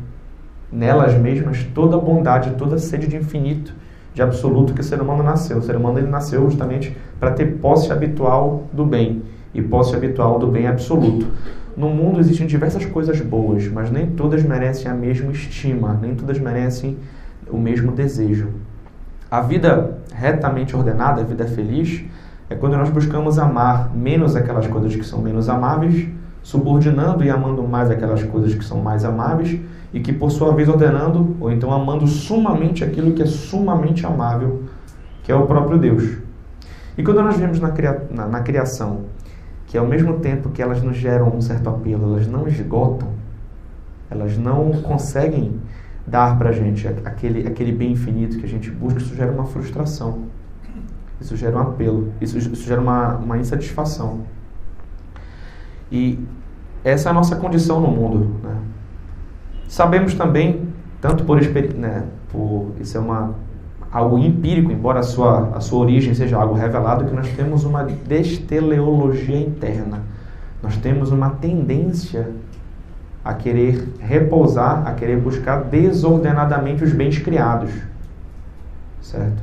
nelas 0.72 1.16
mesmas 1.16 1.64
toda 1.74 1.96
a 1.96 2.00
bondade, 2.00 2.52
toda 2.52 2.76
a 2.76 2.80
sede 2.80 3.08
de 3.08 3.18
infinito, 3.18 3.74
de 4.14 4.22
absoluto 4.22 4.74
que 4.74 4.82
o 4.82 4.84
ser 4.84 5.02
humano 5.02 5.24
nasceu. 5.24 5.58
O 5.58 5.62
ser 5.62 5.76
humano 5.76 6.00
ele 6.00 6.08
nasceu 6.08 6.44
justamente 6.46 6.96
para 7.20 7.32
ter 7.32 7.58
posse 7.58 7.92
habitual 7.92 8.68
do 8.72 8.86
bem 8.86 9.24
e 9.54 9.62
posse 9.62 9.96
habitual 9.96 10.40
do 10.40 10.48
bem 10.48 10.68
absoluto. 10.68 11.28
No 11.76 11.90
mundo 11.90 12.20
existem 12.20 12.46
diversas 12.46 12.86
coisas 12.86 13.20
boas, 13.22 13.68
mas 13.68 13.90
nem 13.90 14.08
todas 14.08 14.44
merecem 14.44 14.92
a 14.92 14.94
mesma 14.94 15.32
estima, 15.32 15.98
nem 16.02 16.16
todas 16.16 16.40
merecem 16.40 16.98
o 17.50 17.58
mesmo 17.58 17.92
desejo. 17.92 18.50
A 19.32 19.42
vida 19.42 19.98
retamente 20.14 20.76
ordenada, 20.76 21.22
a 21.22 21.24
vida 21.24 21.46
feliz, 21.46 22.04
é 22.50 22.56
quando 22.56 22.78
nós 22.78 22.90
buscamos 22.90 23.38
amar 23.38 23.96
menos 23.96 24.36
aquelas 24.36 24.68
coisas 24.68 24.96
que 24.96 25.04
são 25.04 25.22
menos 25.22 25.48
amáveis 25.48 26.08
subordinando 26.42 27.24
e 27.24 27.30
amando 27.30 27.64
mais 27.64 27.90
aquelas 27.92 28.24
coisas 28.24 28.54
que 28.56 28.64
são 28.64 28.80
mais 28.82 29.04
amáveis 29.04 29.60
e 29.94 30.00
que, 30.00 30.14
por 30.14 30.32
sua 30.32 30.54
vez, 30.54 30.70
ordenando 30.70 31.36
ou 31.40 31.52
então 31.52 31.72
amando 31.72 32.08
sumamente 32.08 32.84
aquilo 32.84 33.14
que 33.14 33.24
é 33.24 33.26
sumamente 33.26 34.06
amável, 34.06 34.64
que 35.24 35.32
é 35.32 35.36
o 35.36 35.46
próprio 35.46 35.78
Deus. 35.78 36.18
E 36.98 37.04
quando 37.04 37.22
nós 37.22 37.38
vemos 37.38 37.60
na, 37.60 37.72
cria 37.72 38.08
na, 38.12 38.28
na 38.28 38.42
criação 38.42 39.06
que, 39.68 39.78
ao 39.78 39.86
mesmo 39.86 40.20
tempo 40.20 40.50
que 40.50 40.62
elas 40.62 40.82
nos 40.82 40.98
geram 40.98 41.30
um 41.30 41.42
certo 41.42 41.70
apelo, 41.70 42.14
elas 42.14 42.28
não 42.28 42.48
esgotam, 42.48 43.10
elas 44.10 44.38
não 44.38 44.72
conseguem 44.82 45.60
dar 46.06 46.38
para 46.38 46.50
a 46.50 46.52
gente 46.52 46.88
aquele, 47.06 47.48
aquele 47.48 47.72
bem 47.72 47.92
infinito 47.92 48.38
que 48.40 48.46
a 48.46 48.50
gente 48.50 48.72
busca, 48.72 49.00
isso 49.00 49.16
gera 49.16 49.32
uma 49.32 49.46
frustração, 49.46 50.24
isso 51.22 51.36
gera 51.36 51.58
um 51.58 51.62
apelo, 51.62 52.12
isso, 52.20 52.38
isso 52.38 52.68
gera 52.68 52.82
uma, 52.82 53.18
uma 53.18 53.38
insatisfação. 53.38 54.22
E 55.92 56.20
essa 56.84 57.10
é 57.10 57.12
a 57.12 57.14
nossa 57.14 57.36
condição 57.36 57.80
no 57.80 57.88
mundo. 57.88 58.36
Né? 58.44 58.56
Sabemos 59.68 60.14
também, 60.14 60.68
tanto 61.02 61.24
por 61.24 61.40
experiência, 61.40 61.80
né, 61.80 62.04
por 62.32 62.72
isso 62.80 62.98
é 62.98 63.00
uma 63.00 63.34
algo 63.92 64.20
empírico, 64.20 64.72
embora 64.72 65.00
a 65.00 65.04
sua, 65.04 65.50
a 65.56 65.60
sua 65.60 65.80
origem 65.80 66.14
seja 66.14 66.38
algo 66.38 66.54
revelado, 66.54 67.06
que 67.06 67.16
nós 67.16 67.28
temos 67.30 67.64
uma 67.64 67.84
desteleologia 67.84 69.40
interna. 69.40 70.02
Nós 70.62 70.78
temos 70.78 71.12
uma 71.12 71.32
tendência 71.32 72.30
a 73.24 73.34
querer 73.34 73.96
repousar, 74.00 74.88
a 74.88 74.94
querer 74.94 75.18
buscar 75.18 75.64
desordenadamente 75.64 76.84
os 76.84 76.94
bens 76.94 77.18
criados. 77.18 77.72
Certo? 79.02 79.42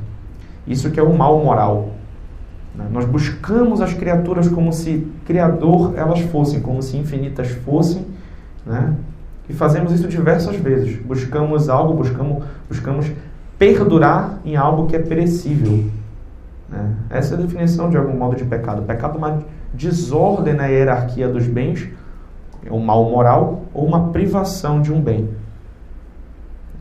Isso 0.65 0.91
que 0.91 0.99
é 0.99 1.03
o 1.03 1.15
mal 1.15 1.43
moral. 1.43 1.91
Né? 2.77 2.87
Nós 2.91 3.05
buscamos 3.05 3.81
as 3.81 3.93
criaturas 3.93 4.47
como 4.47 4.71
se 4.71 5.07
criador 5.25 5.93
elas 5.97 6.19
fossem, 6.21 6.61
como 6.61 6.81
se 6.81 6.95
infinitas 6.95 7.49
fossem, 7.49 8.05
né? 8.65 8.93
E 9.49 9.53
fazemos 9.53 9.93
isso 9.93 10.07
diversas 10.07 10.57
vezes. 10.57 10.99
Buscamos 11.01 11.69
algo, 11.69 11.93
buscamos, 11.93 12.43
buscamos 12.67 13.09
perdurar 13.57 14.39
em 14.43 14.57
algo 14.57 14.87
que 14.87 14.95
é 14.95 14.99
perecível. 14.99 15.85
Né? 16.69 16.95
Essa 17.09 17.35
é 17.35 17.37
a 17.37 17.41
definição 17.41 17.89
de 17.89 17.97
algum 17.97 18.13
modo 18.13 18.35
de 18.35 18.43
pecado. 18.43 18.81
pecado 18.81 19.15
é 19.15 19.17
uma 19.17 19.43
desordem 19.73 20.53
na 20.53 20.65
hierarquia 20.65 21.29
dos 21.29 21.47
bens, 21.47 21.87
é 22.65 22.71
um 22.71 22.79
mal 22.79 23.09
moral 23.09 23.63
ou 23.73 23.85
uma 23.85 24.09
privação 24.09 24.81
de 24.81 24.91
um 24.91 24.99
bem. 24.99 25.29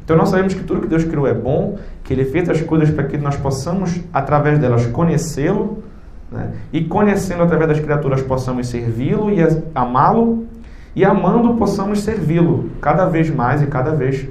Então 0.04 0.16
nós 0.16 0.28
sabemos 0.28 0.54
que 0.54 0.64
tudo 0.64 0.80
que 0.80 0.88
Deus 0.88 1.04
criou 1.04 1.26
é 1.26 1.34
bom, 1.34 1.78
que 2.02 2.12
Ele 2.12 2.24
fez 2.24 2.48
as 2.48 2.60
coisas 2.62 2.90
para 2.90 3.04
que 3.04 3.16
nós 3.16 3.36
possamos, 3.36 4.00
através 4.12 4.58
delas, 4.58 4.86
conhecê-lo, 4.86 5.84
né? 6.30 6.52
e 6.72 6.84
conhecendo 6.84 7.42
através 7.42 7.68
das 7.68 7.80
criaturas 7.80 8.22
possamos 8.22 8.68
servi-lo 8.68 9.30
e 9.30 9.38
amá-lo, 9.74 10.46
e 10.94 11.04
amando 11.04 11.54
possamos 11.54 12.00
servi-lo 12.00 12.70
cada 12.80 13.06
vez 13.06 13.30
mais 13.30 13.62
e 13.62 13.66
cada 13.66 13.90
vez 13.90 14.28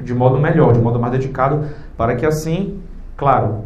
de 0.00 0.14
modo 0.14 0.38
melhor, 0.38 0.72
de 0.72 0.78
modo 0.78 0.98
mais 0.98 1.12
dedicado, 1.12 1.64
para 1.96 2.14
que 2.14 2.24
assim, 2.24 2.78
claro, 3.16 3.64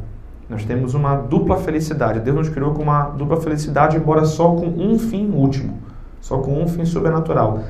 nós 0.48 0.64
temos 0.64 0.94
uma 0.94 1.16
dupla 1.16 1.56
felicidade. 1.56 2.20
Deus 2.20 2.36
nos 2.36 2.48
criou 2.48 2.72
com 2.72 2.82
uma 2.82 3.04
dupla 3.04 3.38
felicidade, 3.38 3.96
embora 3.96 4.24
só 4.24 4.50
com 4.50 4.66
um 4.66 4.98
fim 4.98 5.30
último, 5.30 5.78
só 6.20 6.38
com 6.38 6.62
um 6.62 6.66
fim 6.66 6.84
sobrenatural. 6.84 7.60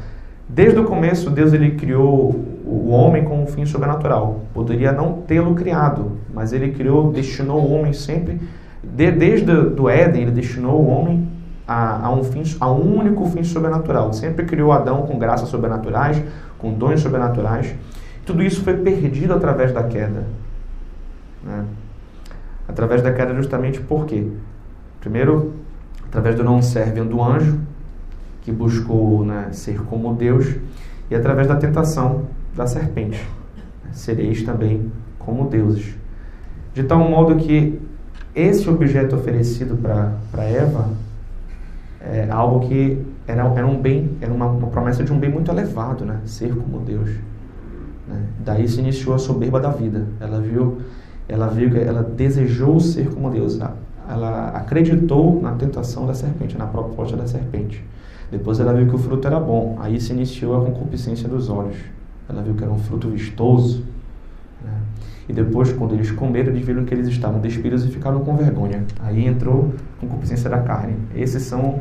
Desde 0.49 0.79
o 0.79 0.85
começo, 0.85 1.31
Deus 1.31 1.53
ele 1.53 1.73
criou 1.73 2.35
o 2.65 2.91
homem 2.91 3.25
com 3.25 3.43
um 3.43 3.47
fim 3.47 3.65
sobrenatural. 3.65 4.41
Poderia 4.53 4.93
não 4.93 5.23
tê-lo 5.23 5.55
criado, 5.55 6.19
mas 6.33 6.53
ele 6.53 6.73
criou, 6.73 7.13
destinou 7.13 7.61
o 7.61 7.73
homem 7.73 7.93
sempre, 7.93 8.41
de, 8.83 9.11
desde 9.13 9.47
do 9.47 9.89
Éden, 9.89 10.23
ele 10.23 10.31
destinou 10.33 10.83
o 10.83 10.87
homem 10.89 11.29
a, 11.67 12.07
a, 12.07 12.13
um 12.13 12.25
fim, 12.25 12.43
a 12.61 12.71
um 12.71 12.99
único 12.99 13.25
fim 13.27 13.45
sobrenatural. 13.45 14.13
Sempre 14.13 14.45
criou 14.45 14.73
Adão 14.73 15.03
com 15.03 15.19
graças 15.19 15.49
sobrenaturais, 15.49 16.23
com 16.59 16.73
dons 16.73 17.01
sobrenaturais. 17.01 17.75
Tudo 18.27 18.43
isso 18.43 18.63
foi 18.63 18.77
perdido 18.77 19.33
através 19.33 19.73
da 19.73 19.83
queda. 19.85 20.25
Né? 21.43 21.65
Através 22.69 23.03
da 23.03 23.13
queda 23.13 23.35
justamente 23.35 23.81
por 23.81 24.07
quê? 24.07 24.27
Primeiro, 25.01 25.55
através 26.07 26.37
do 26.37 26.45
não 26.45 26.63
servem 26.63 27.05
do 27.05 27.23
anjo, 27.23 27.61
que 28.43 28.53
buscou 28.53 29.25
né, 29.25 29.49
ser 29.53 29.81
como 29.83 30.15
Deus, 30.15 30.57
e 31.11 31.15
através 31.15 31.47
da 31.47 31.57
tentação 31.57 32.25
da 32.55 32.67
serpente. 32.67 33.25
Sereis 33.93 34.43
também 34.43 34.91
como 35.19 35.49
deuses. 35.49 35.95
De 36.75 36.83
tal 36.83 37.01
modo 37.01 37.37
que 37.37 37.81
esse 38.35 38.69
objeto 38.69 39.17
oferecido 39.17 39.77
para 39.77 40.45
Eva 40.45 40.91
é 42.01 42.29
algo 42.31 42.67
que 42.67 42.99
era, 43.27 43.45
era 43.45 43.67
um 43.67 43.81
bem, 43.81 44.17
era 44.21 44.33
uma, 44.33 44.47
uma 44.47 44.69
promessa 44.69 45.05
de 45.05 45.13
um 45.13 45.19
bem 45.19 45.31
muito 45.31 45.51
elevado, 45.51 46.05
né? 46.05 46.21
Ser 46.25 46.55
como 46.55 46.81
Deus. 46.81 47.11
Né? 48.09 48.23
Daí 48.45 48.67
se 48.69 48.81
iniciou 48.81 49.15
a 49.15 49.19
soberba 49.19 49.61
da 49.61 49.71
vida. 49.71 50.07
Ela 50.19 50.41
viu, 50.41 50.81
ela 51.29 51.47
viu 51.49 51.71
que 51.71 51.79
ela 51.79 52.03
desejou 52.03 52.81
ser 52.81 53.09
como 53.11 53.31
Deus. 53.31 53.59
Ela 54.09 54.49
acreditou 54.49 55.41
na 55.41 55.53
tentação 55.53 56.07
da 56.07 56.15
serpente, 56.15 56.59
na 56.59 56.67
proposta 56.67 57.17
da 57.17 57.27
serpente. 57.27 57.85
Depois 58.31 58.59
ela 58.59 58.73
viu 58.73 58.89
que 58.89 58.97
o 58.97 58.99
fruto 58.99 59.27
era 59.29 59.39
bom. 59.39 59.77
Aí 59.79 60.01
se 60.01 60.13
iniciou 60.13 60.61
a 60.61 60.65
concupiscência 60.65 61.29
dos 61.29 61.49
olhos. 61.49 61.77
Ela 62.29 62.43
viu 62.43 62.55
que 62.55 62.65
era 62.65 62.73
um 62.73 62.79
fruto 62.79 63.09
vistoso. 63.09 63.85
E 65.29 65.33
depois, 65.33 65.73
quando 65.73 65.95
eles 65.95 66.11
comeram, 66.11 66.51
eles 66.53 66.65
viram 66.65 66.85
que 66.85 66.93
eles 66.93 67.07
estavam 67.09 67.41
despidos 67.41 67.85
e 67.85 67.89
ficaram 67.89 68.21
com 68.21 68.37
vergonha. 68.37 68.85
Aí 69.01 69.27
entrou 69.27 69.73
a 69.99 70.01
concupiscência 70.01 70.51
da 70.51 70.59
carne. 70.59 70.97
Esses 71.15 71.43
são 71.43 71.81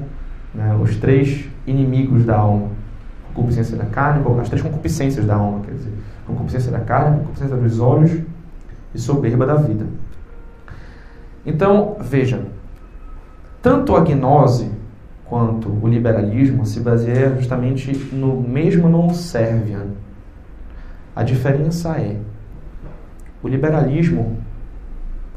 né, 0.54 0.78
os 0.82 0.96
três 0.98 1.46
inimigos 1.66 2.26
da 2.26 2.38
alma. 2.38 2.70
Concupiscência 3.34 3.78
da 3.78 3.86
carne, 3.86 4.24
as 4.40 4.50
três 4.50 4.62
concupiscências 4.62 5.26
da 5.26 5.36
alma, 5.36 5.62
quer 5.62 5.74
dizer, 5.74 5.94
concupiscência 6.28 6.72
da 6.72 6.80
carne, 6.80 7.20
concupiscência 7.20 7.56
dos 7.56 7.80
olhos 7.80 8.20
e 8.94 9.00
soberba 9.00 9.46
da 9.46 9.56
vida. 9.56 9.86
Então, 11.46 11.96
veja, 12.00 12.42
tanto 13.62 13.96
a 13.96 14.02
gnose 14.02 14.70
quanto 15.26 15.70
o 15.70 15.88
liberalismo 15.88 16.66
se 16.66 16.82
baseia 16.82 17.36
justamente 17.38 17.94
no 18.14 18.42
mesmo 18.42 18.90
non 18.90 19.14
serviam. 19.14 19.88
A 21.16 21.24
diferença 21.24 21.98
é 21.98 22.18
o 23.44 23.48
liberalismo, 23.48 24.38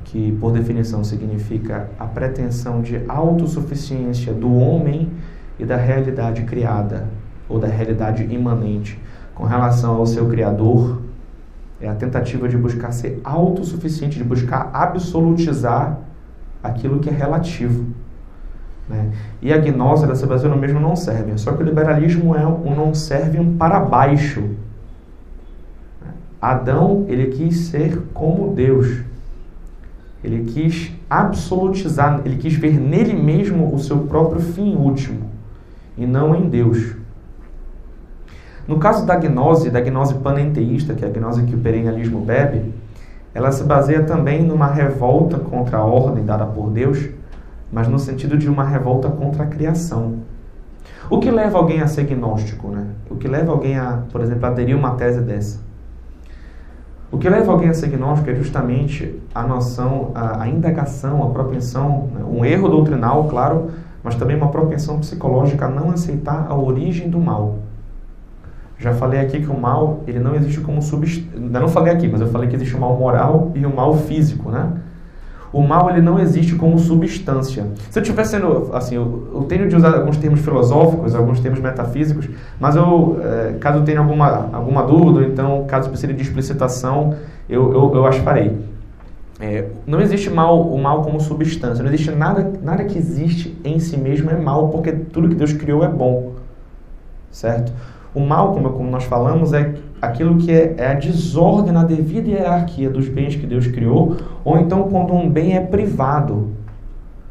que 0.04 0.32
por 0.32 0.52
definição 0.52 1.02
significa 1.02 1.88
a 1.98 2.06
pretensão 2.06 2.82
de 2.82 3.02
autossuficiência 3.08 4.32
do 4.32 4.54
homem 4.54 5.10
e 5.58 5.64
da 5.64 5.76
realidade 5.76 6.42
criada 6.42 7.08
ou 7.48 7.58
da 7.58 7.66
realidade 7.66 8.24
imanente 8.24 9.00
com 9.34 9.44
relação 9.44 9.96
ao 9.96 10.06
seu 10.06 10.28
criador, 10.28 11.02
é 11.80 11.88
a 11.88 11.94
tentativa 11.94 12.48
de 12.48 12.56
buscar 12.56 12.92
ser 12.92 13.20
autossuficiente, 13.24 14.16
de 14.16 14.24
buscar 14.24 14.70
absolutizar 14.72 15.98
aquilo 16.62 17.00
que 17.00 17.10
é 17.10 17.12
relativo. 17.12 17.86
Né? 18.88 19.10
E 19.42 19.52
a 19.52 19.58
gnose 19.58 20.06
se 20.16 20.26
no 20.48 20.56
mesmo 20.56 20.78
não 20.78 20.94
serve. 20.94 21.36
Só 21.38 21.52
que 21.52 21.62
o 21.62 21.66
liberalismo 21.66 22.34
é 22.34 22.46
um 22.46 22.74
não 22.74 22.94
serve 22.94 23.42
para 23.58 23.80
baixo. 23.80 24.50
Adão, 26.50 27.06
ele 27.08 27.28
quis 27.28 27.56
ser 27.68 28.02
como 28.12 28.52
Deus. 28.52 29.00
Ele 30.22 30.44
quis 30.44 30.92
absolutizar, 31.08 32.20
ele 32.24 32.36
quis 32.36 32.54
ver 32.54 32.78
nele 32.78 33.14
mesmo 33.14 33.74
o 33.74 33.78
seu 33.78 33.98
próprio 34.00 34.40
fim 34.40 34.74
último 34.74 35.30
e 35.96 36.06
não 36.06 36.34
em 36.34 36.48
Deus. 36.48 36.96
No 38.66 38.78
caso 38.78 39.06
da 39.06 39.16
gnose, 39.16 39.70
da 39.70 39.80
gnose 39.80 40.14
panenteísta, 40.16 40.94
que 40.94 41.04
é 41.04 41.08
a 41.08 41.10
gnose 41.10 41.42
que 41.44 41.54
o 41.54 41.58
perennialismo 41.58 42.20
bebe, 42.20 42.72
ela 43.34 43.50
se 43.50 43.64
baseia 43.64 44.02
também 44.02 44.42
numa 44.42 44.66
revolta 44.66 45.38
contra 45.38 45.78
a 45.78 45.84
ordem 45.84 46.24
dada 46.24 46.46
por 46.46 46.70
Deus, 46.70 47.08
mas 47.72 47.88
no 47.88 47.98
sentido 47.98 48.36
de 48.36 48.48
uma 48.48 48.64
revolta 48.64 49.08
contra 49.08 49.44
a 49.44 49.46
criação. 49.46 50.20
O 51.10 51.18
que 51.18 51.30
leva 51.30 51.58
alguém 51.58 51.80
a 51.80 51.86
ser 51.86 52.04
gnóstico? 52.04 52.68
Né? 52.68 52.86
O 53.10 53.16
que 53.16 53.28
leva 53.28 53.50
alguém 53.50 53.78
a, 53.78 54.02
por 54.12 54.20
exemplo, 54.20 54.46
aderir 54.46 54.74
a 54.74 54.78
uma 54.78 54.90
tese 54.92 55.20
dessa? 55.20 55.63
O 57.14 57.18
que 57.18 57.28
leva 57.28 57.52
alguém 57.52 57.68
a 57.68 57.74
ser 57.74 57.90
gnóstico 57.90 58.28
é 58.28 58.34
justamente 58.34 59.20
a 59.32 59.44
noção, 59.44 60.10
a, 60.16 60.42
a 60.42 60.48
indagação, 60.48 61.22
a 61.22 61.30
propensão, 61.30 62.08
né? 62.12 62.24
um 62.28 62.44
erro 62.44 62.68
doutrinal, 62.68 63.28
claro, 63.28 63.70
mas 64.02 64.16
também 64.16 64.36
uma 64.36 64.48
propensão 64.48 64.98
psicológica 64.98 65.66
a 65.66 65.68
não 65.68 65.92
aceitar 65.92 66.48
a 66.48 66.56
origem 66.56 67.08
do 67.08 67.20
mal. 67.20 67.60
Já 68.80 68.94
falei 68.94 69.20
aqui 69.20 69.40
que 69.40 69.46
o 69.48 69.56
mal, 69.56 70.00
ele 70.08 70.18
não 70.18 70.34
existe 70.34 70.60
como 70.60 70.82
substância. 70.82 71.38
Não 71.38 71.68
falei 71.68 71.92
aqui, 71.92 72.08
mas 72.08 72.20
eu 72.20 72.26
falei 72.26 72.48
que 72.48 72.56
existe 72.56 72.74
o 72.74 72.80
mal 72.80 72.96
moral 72.96 73.52
e 73.54 73.64
o 73.64 73.72
mal 73.72 73.94
físico, 73.94 74.50
né? 74.50 74.72
O 75.54 75.62
mal, 75.62 75.88
ele 75.88 76.00
não 76.00 76.18
existe 76.18 76.56
como 76.56 76.76
substância. 76.80 77.64
Se 77.88 78.00
eu 78.00 78.02
estiver 78.02 78.24
sendo, 78.24 78.70
assim, 78.72 78.96
eu, 78.96 79.28
eu, 79.32 79.42
tenho 79.44 79.68
de 79.68 79.76
usar 79.76 79.94
alguns 79.94 80.16
termos 80.16 80.40
filosóficos, 80.40 81.14
alguns 81.14 81.38
termos 81.38 81.60
metafísicos, 81.60 82.28
mas 82.58 82.74
eu, 82.74 83.20
é, 83.22 83.52
caso 83.60 83.84
tenha 83.84 84.00
alguma, 84.00 84.50
alguma 84.52 84.82
dúvida, 84.82 85.20
ou 85.20 85.22
então, 85.22 85.64
caso 85.68 85.88
precise 85.88 86.12
de 86.12 86.22
explicitação, 86.22 87.14
eu, 87.48 87.72
eu, 87.72 87.94
eu 87.94 88.04
as 88.04 88.16
farei. 88.16 88.58
É, 89.38 89.68
não 89.86 90.00
existe 90.00 90.28
mal, 90.28 90.60
o 90.60 90.76
mal 90.76 91.02
como 91.02 91.20
substância, 91.20 91.84
não 91.84 91.90
existe 91.92 92.10
nada, 92.10 92.52
nada 92.60 92.82
que 92.84 92.98
existe 92.98 93.56
em 93.64 93.78
si 93.78 93.96
mesmo 93.96 94.30
é 94.30 94.36
mal, 94.36 94.70
porque 94.70 94.90
tudo 94.90 95.28
que 95.28 95.36
Deus 95.36 95.52
criou 95.52 95.84
é 95.84 95.88
bom, 95.88 96.32
certo? 97.30 97.72
O 98.12 98.18
mal, 98.18 98.52
como, 98.52 98.70
como 98.70 98.90
nós 98.90 99.04
falamos, 99.04 99.52
é 99.52 99.72
aquilo 100.04 100.38
que 100.38 100.50
é, 100.50 100.74
é, 100.76 100.86
a 100.92 100.94
desordem 100.94 101.72
na 101.72 101.84
devida 101.84 102.28
hierarquia 102.28 102.90
dos 102.90 103.08
bens 103.08 103.36
que 103.36 103.46
Deus 103.46 103.66
criou, 103.66 104.16
ou 104.44 104.58
então 104.58 104.88
quando 104.88 105.12
um 105.12 105.28
bem 105.28 105.56
é 105.56 105.60
privado. 105.60 106.50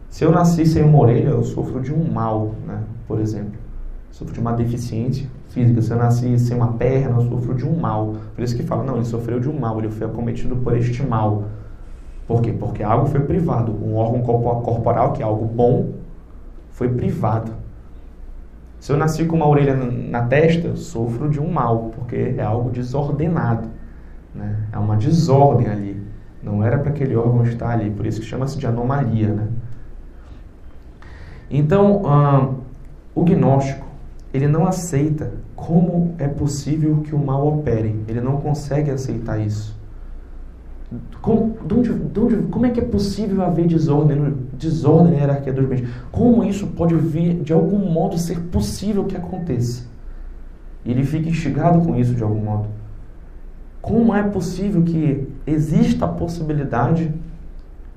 Se 0.09 0.23
eu 0.23 0.31
nasci 0.31 0.65
sem 0.65 0.83
uma 0.83 0.99
orelha, 0.99 1.29
eu 1.29 1.43
sofro 1.43 1.81
de 1.81 1.93
um 1.93 2.12
mal, 2.12 2.51
né? 2.67 2.79
por 3.07 3.19
exemplo. 3.19 3.63
Sofro 4.12 4.33
de 4.33 4.39
uma 4.39 4.53
deficiência 4.53 5.27
física. 5.49 5.81
Se 5.81 5.91
eu 5.91 5.97
nasci 5.97 6.38
sem 6.38 6.55
uma 6.55 6.73
perna, 6.73 7.17
eu 7.17 7.29
sofro 7.29 7.55
de 7.55 7.65
um 7.65 7.75
mal. 7.75 8.13
Por 8.36 8.43
isso 8.43 8.55
que 8.55 8.62
fala, 8.62 8.83
não, 8.83 8.95
ele 8.97 9.05
sofreu 9.05 9.39
de 9.39 9.49
um 9.49 9.59
mal, 9.59 9.79
ele 9.79 9.89
foi 9.89 10.05
acometido 10.05 10.55
por 10.57 10.77
este 10.77 11.01
mal. 11.01 11.45
Por 12.27 12.41
quê? 12.41 12.53
Porque 12.53 12.83
algo 12.83 13.07
foi 13.07 13.21
privado. 13.21 13.71
Um 13.71 13.95
órgão 13.95 14.21
corporal, 14.21 15.13
que 15.13 15.23
é 15.23 15.25
algo 15.25 15.45
bom, 15.45 15.89
foi 16.71 16.89
privado. 16.89 17.62
Se 18.84 18.91
eu 18.91 18.98
nasci 18.98 19.24
com 19.24 19.38
uma 19.38 19.48
orelha 19.48 19.78
na 19.78 20.24
testa, 20.24 20.67
eu 20.67 20.76
sofro 20.76 21.30
de 21.30 21.39
um 21.39 21.50
mal, 21.50 21.93
porque 21.96 22.36
é 22.38 22.41
algo 22.41 22.69
desordenado. 22.69 23.69
Né? 24.36 24.58
É 24.74 24.78
uma 24.78 24.98
desordem 24.98 25.69
ali. 25.69 26.06
Não 26.43 26.62
era 26.62 26.78
para 26.78 26.89
aquele 26.89 27.15
órgão 27.15 27.46
estar 27.46 27.69
ali, 27.69 27.89
por 27.89 28.06
isso 28.06 28.19
que 28.19 28.26
chama-se 28.26 28.58
de 28.58 28.67
anomalia. 28.67 29.30
Né? 29.30 29.48
Então, 31.50 32.02
hum, 32.02 32.56
o 33.15 33.24
gnóstico, 33.24 33.88
ele 34.34 34.50
não 34.50 34.67
aceita 34.67 35.32
como 35.56 36.13
é 36.17 36.28
possível 36.28 36.98
que 37.06 37.15
o 37.15 37.19
mal 37.19 37.48
opere. 37.48 38.04
Ele 38.06 38.19
não 38.19 38.41
consegue 38.41 38.91
aceitar 38.91 39.39
isso. 39.39 39.80
Como, 41.21 41.58
de 41.65 41.73
onde, 41.73 41.93
de 41.93 42.19
onde, 42.19 42.36
como 42.47 42.65
é 42.65 42.69
que 42.69 42.79
é 42.79 42.84
possível 42.84 43.41
haver 43.41 43.67
desordem, 43.67 44.36
desordem 44.53 45.13
na 45.13 45.19
hierarquia 45.19 45.53
dos 45.53 45.65
bens? 45.65 45.88
Como 46.12 46.43
isso 46.43 46.67
pode 46.67 46.95
vir, 46.95 47.41
de 47.41 47.53
algum 47.53 47.79
modo, 47.91 48.17
ser 48.17 48.39
possível 48.39 49.06
que 49.06 49.15
aconteça? 49.15 49.86
E 50.86 50.91
ele 50.91 51.03
fica 51.03 51.29
instigado 51.29 51.79
com 51.82 51.95
isso, 51.95 52.13
de 52.13 52.21
algum 52.21 52.41
modo. 52.41 52.67
Como 53.82 54.13
é 54.13 54.23
possível 54.23 54.84
que 54.84 55.27
exista 55.47 56.06
a 56.06 56.08
possibilidade 56.08 57.13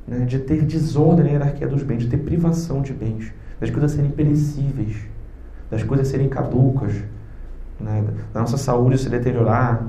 né, 0.06 0.24
de 0.24 0.38
ter 0.38 0.62
desordem 0.62 1.24
na 1.24 1.30
hierarquia 1.32 1.66
dos 1.66 1.82
bens, 1.82 1.98
de 1.98 2.08
ter 2.08 2.18
privação 2.18 2.80
de 2.80 2.92
bens, 2.92 3.32
das 3.60 3.70
coisas 3.70 3.92
serem 3.92 4.10
perecíveis, 4.10 4.96
das 5.70 5.82
coisas 5.82 6.08
serem 6.08 6.28
caducas, 6.28 6.92
né, 7.80 8.04
da 8.32 8.40
nossa 8.40 8.56
saúde 8.56 8.98
se 8.98 9.08
deteriorar, 9.08 9.86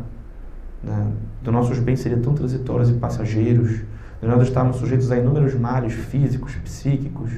né, 0.83 1.11
dos 1.41 1.53
nossos 1.53 1.79
bens 1.79 1.99
seriam 1.99 2.21
tão 2.21 2.33
transitórios 2.33 2.89
e 2.89 2.93
passageiros, 2.93 3.81
nós 4.21 4.41
estamos 4.43 4.77
sujeitos 4.77 5.11
a 5.11 5.17
inúmeros 5.17 5.53
males 5.53 5.93
físicos, 5.93 6.55
psíquicos. 6.55 7.31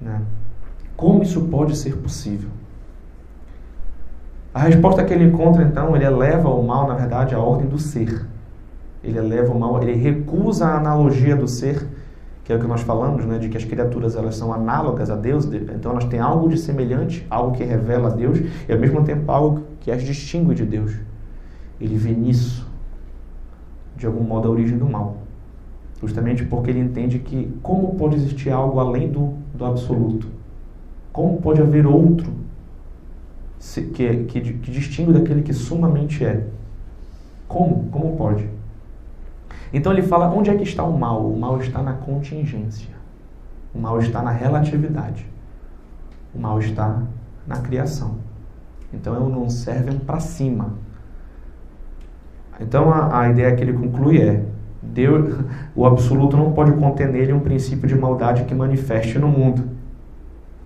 Né? 0.00 0.20
Como 0.96 1.22
isso 1.22 1.42
pode 1.42 1.76
ser 1.76 1.96
possível? 1.96 2.50
A 4.54 4.60
resposta 4.60 5.02
que 5.02 5.12
ele 5.12 5.24
encontra, 5.24 5.62
então, 5.64 5.96
ele 5.96 6.04
eleva 6.04 6.48
o 6.48 6.62
mal, 6.62 6.86
na 6.86 6.94
verdade, 6.94 7.34
à 7.34 7.38
ordem 7.38 7.66
do 7.66 7.78
ser. 7.78 8.26
Ele 9.02 9.18
eleva 9.18 9.52
o 9.52 9.58
mal, 9.58 9.82
ele 9.82 9.94
recusa 9.94 10.66
a 10.66 10.76
analogia 10.76 11.34
do 11.34 11.48
ser, 11.48 11.88
que 12.44 12.52
é 12.52 12.56
o 12.56 12.60
que 12.60 12.66
nós 12.66 12.82
falamos, 12.82 13.24
né, 13.24 13.38
de 13.38 13.48
que 13.48 13.56
as 13.56 13.64
criaturas 13.64 14.14
elas 14.14 14.36
são 14.36 14.52
análogas 14.52 15.10
a 15.10 15.16
Deus, 15.16 15.46
então 15.46 15.92
elas 15.92 16.04
têm 16.04 16.20
algo 16.20 16.48
de 16.48 16.58
semelhante, 16.58 17.26
algo 17.30 17.56
que 17.56 17.64
revela 17.64 18.08
a 18.08 18.14
Deus, 18.14 18.38
e 18.68 18.72
ao 18.72 18.78
mesmo 18.78 19.02
tempo 19.04 19.30
algo 19.30 19.62
que 19.80 19.90
as 19.90 20.02
distingue 20.02 20.54
de 20.54 20.64
Deus. 20.64 20.92
Ele 21.82 21.96
vê 21.96 22.12
nisso, 22.12 22.64
de 23.96 24.06
algum 24.06 24.22
modo, 24.22 24.46
a 24.46 24.50
origem 24.52 24.78
do 24.78 24.88
mal. 24.88 25.16
Justamente 26.00 26.44
porque 26.44 26.70
ele 26.70 26.78
entende 26.78 27.18
que 27.18 27.52
como 27.60 27.96
pode 27.96 28.14
existir 28.14 28.50
algo 28.50 28.78
além 28.78 29.10
do, 29.10 29.34
do 29.52 29.64
absoluto? 29.64 30.28
Como 31.12 31.42
pode 31.42 31.60
haver 31.60 31.84
outro 31.84 32.32
que, 33.58 34.24
que, 34.24 34.40
que 34.40 34.70
distingue 34.70 35.12
daquele 35.12 35.42
que 35.42 35.52
sumamente 35.52 36.24
é? 36.24 36.46
Como? 37.48 37.88
Como 37.90 38.16
pode? 38.16 38.48
Então 39.72 39.92
ele 39.92 40.02
fala 40.02 40.30
onde 40.30 40.50
é 40.50 40.56
que 40.56 40.62
está 40.62 40.84
o 40.84 40.96
mal? 40.96 41.26
O 41.26 41.36
mal 41.36 41.58
está 41.60 41.82
na 41.82 41.94
contingência. 41.94 42.94
O 43.74 43.78
mal 43.78 43.98
está 43.98 44.22
na 44.22 44.30
relatividade. 44.30 45.26
O 46.32 46.38
mal 46.38 46.60
está 46.60 47.02
na 47.44 47.58
criação. 47.58 48.18
Então 48.92 49.16
é 49.16 49.18
um 49.18 49.28
não 49.28 49.50
servem 49.50 49.98
para 49.98 50.20
cima. 50.20 50.74
Então 52.62 52.90
a, 52.90 53.20
a 53.20 53.30
ideia 53.30 53.54
que 53.54 53.62
ele 53.62 53.72
conclui 53.72 54.18
é: 54.20 54.42
Deus, 54.82 55.34
o 55.74 55.84
absoluto 55.84 56.36
não 56.36 56.52
pode 56.52 56.72
conter 56.72 57.08
nele 57.08 57.32
um 57.32 57.40
princípio 57.40 57.88
de 57.88 57.94
maldade 57.94 58.44
que 58.44 58.54
manifeste 58.54 59.18
no 59.18 59.28
mundo, 59.28 59.62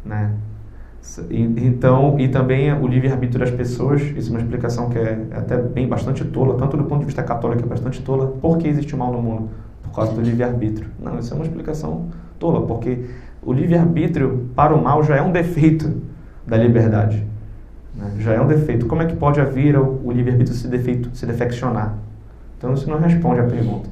né? 0.05 0.33
Então, 1.31 2.19
e 2.19 2.27
também 2.27 2.73
o 2.73 2.87
livre-arbítrio 2.87 3.39
das 3.39 3.53
pessoas, 3.53 4.03
isso 4.03 4.29
é 4.29 4.33
uma 4.33 4.41
explicação 4.41 4.91
que 4.91 4.99
é 4.99 5.27
até 5.33 5.57
bem 5.57 5.87
bastante 5.87 6.25
tola, 6.25 6.59
tanto 6.59 6.77
do 6.77 6.83
ponto 6.85 7.01
de 7.01 7.07
vista 7.07 7.23
católico 7.23 7.63
é 7.63 7.67
bastante 7.67 8.03
tola. 8.03 8.27
Por 8.27 8.59
que 8.59 8.67
existe 8.67 8.93
o 8.93 8.99
mal 8.99 9.13
no 9.13 9.23
mundo? 9.23 9.49
Por 9.85 9.93
causa 9.93 10.13
do 10.13 10.21
livre-arbítrio. 10.21 10.89
Não, 11.01 11.17
isso 11.19 11.33
é 11.33 11.37
uma 11.37 11.45
explicação 11.45 12.09
tola, 12.41 12.67
porque 12.67 13.05
o 13.41 13.53
livre-arbítrio 13.53 14.49
para 14.57 14.75
o 14.75 14.83
mal 14.83 15.05
já 15.05 15.17
é 15.17 15.23
um 15.23 15.31
defeito 15.31 16.03
da 16.45 16.57
liberdade. 16.57 17.25
Né? 17.97 18.13
Já 18.19 18.35
é 18.35 18.41
um 18.41 18.47
defeito. 18.47 18.87
Como 18.87 19.03
é 19.03 19.07
que 19.07 19.17
pode 19.17 19.41
haver 19.41 19.79
o 19.79 20.11
livre-arbítrio 20.11 20.57
se, 20.57 20.69
defeito, 20.69 21.11
se 21.15 21.27
defeccionar? 21.27 21.95
Então, 22.59 22.75
isso 22.75 22.89
não 22.89 22.99
responde 22.99 23.41
à 23.41 23.45
pergunta. 23.45 23.89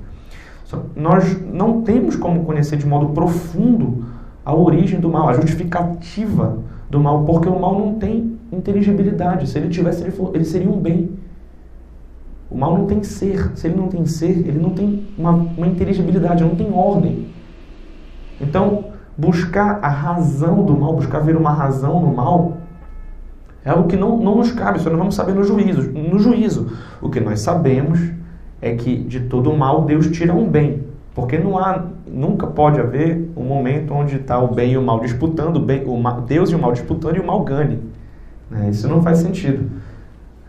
Nós 0.97 1.41
não 1.53 1.83
temos 1.83 2.17
como 2.17 2.45
conhecer 2.45 2.77
de 2.77 2.87
modo 2.87 3.11
profundo 3.11 4.05
a 4.45 4.55
origem 4.55 4.99
do 4.99 5.09
mal, 5.09 5.29
a 5.29 5.33
justificativa 5.33 6.59
do 6.91 7.01
mal, 7.01 7.25
porque 7.25 7.49
o 7.49 7.59
mal 7.59 7.79
não 7.79 7.95
tem 7.95 8.39
inteligibilidade. 8.53 9.49
Se 9.49 9.59
ele 9.59 9.69
tivesse, 9.69 10.03
ele, 10.03 10.11
for, 10.11 10.35
ele 10.35 10.45
seria 10.45 10.69
um 10.69 10.79
bem. 10.79 11.11
O 12.51 12.57
mal 12.57 12.77
não 12.77 12.87
tem 12.87 13.03
ser. 13.03 13.53
Se 13.57 13.67
ele 13.67 13.77
não 13.77 13.89
tem 13.89 14.05
ser, 14.07 14.31
ele 14.31 14.59
não 14.59 14.71
tem 14.71 15.07
uma, 15.17 15.33
uma 15.33 15.67
inteligibilidade, 15.67 16.43
não 16.43 16.55
tem 16.55 16.73
ordem. 16.73 17.29
Então, 18.41 18.87
buscar 19.17 19.79
a 19.83 19.89
razão 19.89 20.65
do 20.65 20.77
mal, 20.77 20.95
buscar 20.95 21.21
ver 21.21 21.37
uma 21.37 21.53
razão 21.53 22.01
no 22.01 22.15
mal, 22.15 22.59
é 23.65 23.71
algo 23.71 23.89
que 23.89 23.97
não, 23.97 24.17
não 24.19 24.37
nos 24.37 24.53
cabe, 24.53 24.79
isso 24.79 24.89
nós 24.91 24.99
vamos 24.99 25.15
saber 25.15 25.35
no 25.35 25.43
juízo. 25.43 25.91
No 25.91 26.19
juízo, 26.19 26.71
o 27.01 27.09
que 27.09 27.19
nós 27.19 27.41
sabemos 27.41 27.99
é 28.61 28.75
que 28.75 28.97
de 28.97 29.21
todo 29.21 29.53
mal 29.57 29.85
Deus 29.85 30.11
tira 30.11 30.35
um 30.35 30.49
bem. 30.49 30.83
Porque 31.15 31.39
não 31.39 31.57
há, 31.57 31.85
nunca 32.07 32.47
pode 32.47 32.81
haver 32.81 33.31
um 33.37 33.45
momento 33.45 33.95
onde 33.95 34.17
está 34.17 34.39
o 34.39 34.53
bem 34.53 34.73
e 34.73 34.79
o 34.79 34.83
mal 34.83 35.01
disputando, 35.01 35.57
o 35.57 35.61
bem, 35.61 35.85
o 35.87 35.97
mal, 35.97 36.21
Deus 36.23 36.51
e 36.51 36.55
o 36.55 36.59
mal 36.59 36.73
disputando 36.73 37.17
e 37.17 37.21
o 37.21 37.27
mal 37.27 37.43
ganhe. 37.45 37.79
Né? 38.51 38.69
Isso 38.71 38.89
não 38.89 39.01
faz 39.01 39.19
sentido. 39.19 39.71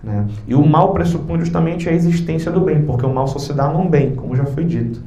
Né? 0.04 0.26
E 0.48 0.56
o 0.56 0.66
mal 0.66 0.92
pressupõe 0.92 1.40
justamente 1.40 1.88
a 1.88 1.94
existência 1.94 2.52
do 2.52 2.62
bem, 2.62 2.82
porque 2.82 3.06
o 3.06 3.14
mal 3.14 3.28
só 3.28 3.40
se 3.40 3.54
dá 3.54 3.70
num 3.70 3.88
bem, 3.88 4.16
como 4.16 4.36
já 4.36 4.46
foi 4.46 4.66
dito. 4.66 5.02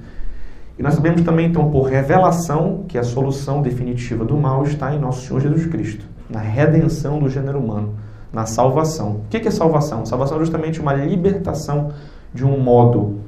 E 0.78 0.82
nós 0.82 0.94
sabemos 0.94 1.22
também, 1.22 1.46
então, 1.46 1.70
por 1.70 1.88
revelação, 1.88 2.84
que 2.86 2.96
a 2.96 3.02
solução 3.02 3.60
definitiva 3.60 4.24
do 4.24 4.36
mal 4.36 4.62
está 4.62 4.94
em 4.94 4.98
nosso 4.98 5.26
Senhor 5.26 5.40
Jesus 5.40 5.66
Cristo, 5.66 6.06
na 6.28 6.40
redenção 6.40 7.18
do 7.18 7.28
gênero 7.28 7.58
humano, 7.58 7.94
na 8.32 8.46
salvação. 8.46 9.22
O 9.24 9.28
que 9.30 9.48
é 9.48 9.50
salvação? 9.50 10.04
Salvação 10.04 10.36
é 10.36 10.40
justamente 10.40 10.80
uma 10.80 10.92
libertação 10.92 11.92
de 12.32 12.44
um 12.44 12.58
modo, 12.60 13.20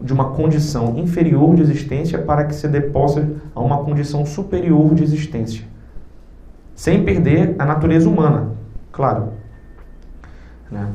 de 0.00 0.12
uma 0.12 0.30
condição 0.30 0.96
inferior 0.96 1.54
de 1.54 1.62
existência 1.62 2.18
para 2.18 2.44
que 2.44 2.54
se 2.54 2.68
deposse 2.68 3.24
a 3.54 3.60
uma 3.60 3.78
condição 3.84 4.24
superior 4.24 4.94
de 4.94 5.02
existência. 5.02 5.64
Sem 6.74 7.04
perder 7.04 7.56
a 7.58 7.66
natureza 7.66 8.08
humana, 8.08 8.52
claro. 8.92 9.32
Né? 10.70 10.88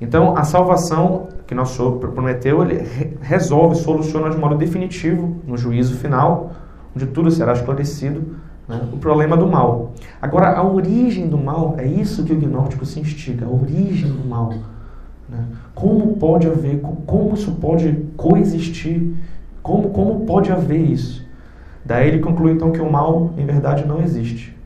Então, 0.00 0.36
a 0.36 0.44
salvação 0.44 1.28
que 1.50 1.54
nosso 1.54 1.74
Senhor 1.74 1.98
prometeu, 1.98 2.62
ele 2.62 2.86
resolve, 3.20 3.74
soluciona 3.74 4.30
de 4.30 4.36
modo 4.36 4.56
definitivo, 4.56 5.36
no 5.44 5.56
juízo 5.56 5.96
final, 5.96 6.52
onde 6.94 7.06
tudo 7.06 7.28
será 7.28 7.52
esclarecido, 7.52 8.36
né, 8.70 8.88
o 8.92 8.96
problema 8.98 9.36
do 9.36 9.46
mal. 9.48 9.92
Agora, 10.22 10.56
a 10.56 10.62
origem 10.62 11.28
do 11.28 11.36
mal, 11.36 11.74
é 11.76 11.84
isso 11.84 12.24
que 12.24 12.32
o 12.32 12.36
gnóstico 12.36 12.86
se 12.86 13.00
instiga, 13.00 13.46
a 13.46 13.50
origem 13.50 14.10
do 14.10 14.26
mal. 14.26 14.54
Né? 15.28 15.44
Como 15.74 16.16
pode 16.16 16.46
haver, 16.46 16.80
como 16.80 17.34
isso 17.34 17.52
pode 17.52 17.92
coexistir, 18.16 19.12
como, 19.60 19.90
como 19.90 20.24
pode 20.24 20.52
haver 20.52 20.80
isso? 20.80 21.28
Daí 21.84 22.06
ele 22.06 22.20
conclui 22.20 22.52
então 22.52 22.70
que 22.70 22.80
o 22.80 22.90
mal, 22.90 23.32
em 23.36 23.44
verdade, 23.44 23.84
não 23.84 24.00
existe. 24.00 24.56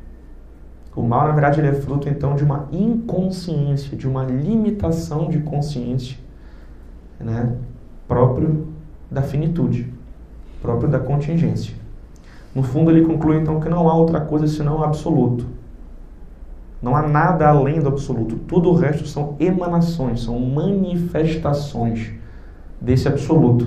O 0.95 1.03
mal, 1.03 1.27
na 1.27 1.33
verdade, 1.33 1.61
ele 1.61 1.69
é 1.69 1.73
fruto 1.73 2.09
então 2.09 2.37
de 2.37 2.45
uma 2.45 2.69
inconsciência, 2.71 3.97
de 3.97 4.07
uma 4.07 4.23
limitação 4.23 5.29
de 5.29 5.39
consciência, 5.41 6.19
né? 7.19 7.57
próprio 8.07 8.69
da 9.11 9.23
finitude, 9.23 9.93
próprio 10.61 10.89
da 10.89 10.99
contingência. 10.99 11.84
No 12.55 12.63
fundo, 12.63 12.91
ele 12.91 13.03
conclui 13.03 13.39
então 13.39 13.59
que 13.61 13.69
não 13.69 13.89
há 13.89 13.95
outra 13.95 14.21
coisa 14.21 14.47
senão 14.47 14.79
o 14.79 14.85
absoluto. 14.85 15.47
Não 16.81 16.95
há 16.95 17.03
nada 17.03 17.49
além 17.49 17.81
do 17.81 17.89
absoluto. 17.89 18.37
Tudo 18.37 18.71
o 18.71 18.75
resto 18.75 19.07
são 19.07 19.37
emanações, 19.41 20.23
são 20.23 20.39
manifestações 20.39 22.13
desse 22.81 23.09
absoluto. 23.09 23.67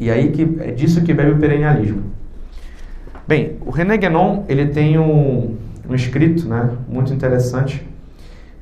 E 0.00 0.10
aí 0.10 0.32
que 0.32 0.42
é 0.60 0.72
disso 0.72 1.02
que 1.02 1.14
bebe 1.14 1.32
o 1.32 1.38
perennialismo. 1.38 2.02
Bem, 3.28 3.58
o 3.64 3.70
René 3.70 3.96
Guénon, 3.96 4.44
ele 4.48 4.66
tem 4.66 4.98
um, 4.98 5.56
um 5.88 5.94
escrito 5.94 6.48
né, 6.48 6.70
muito 6.88 7.12
interessante, 7.12 7.86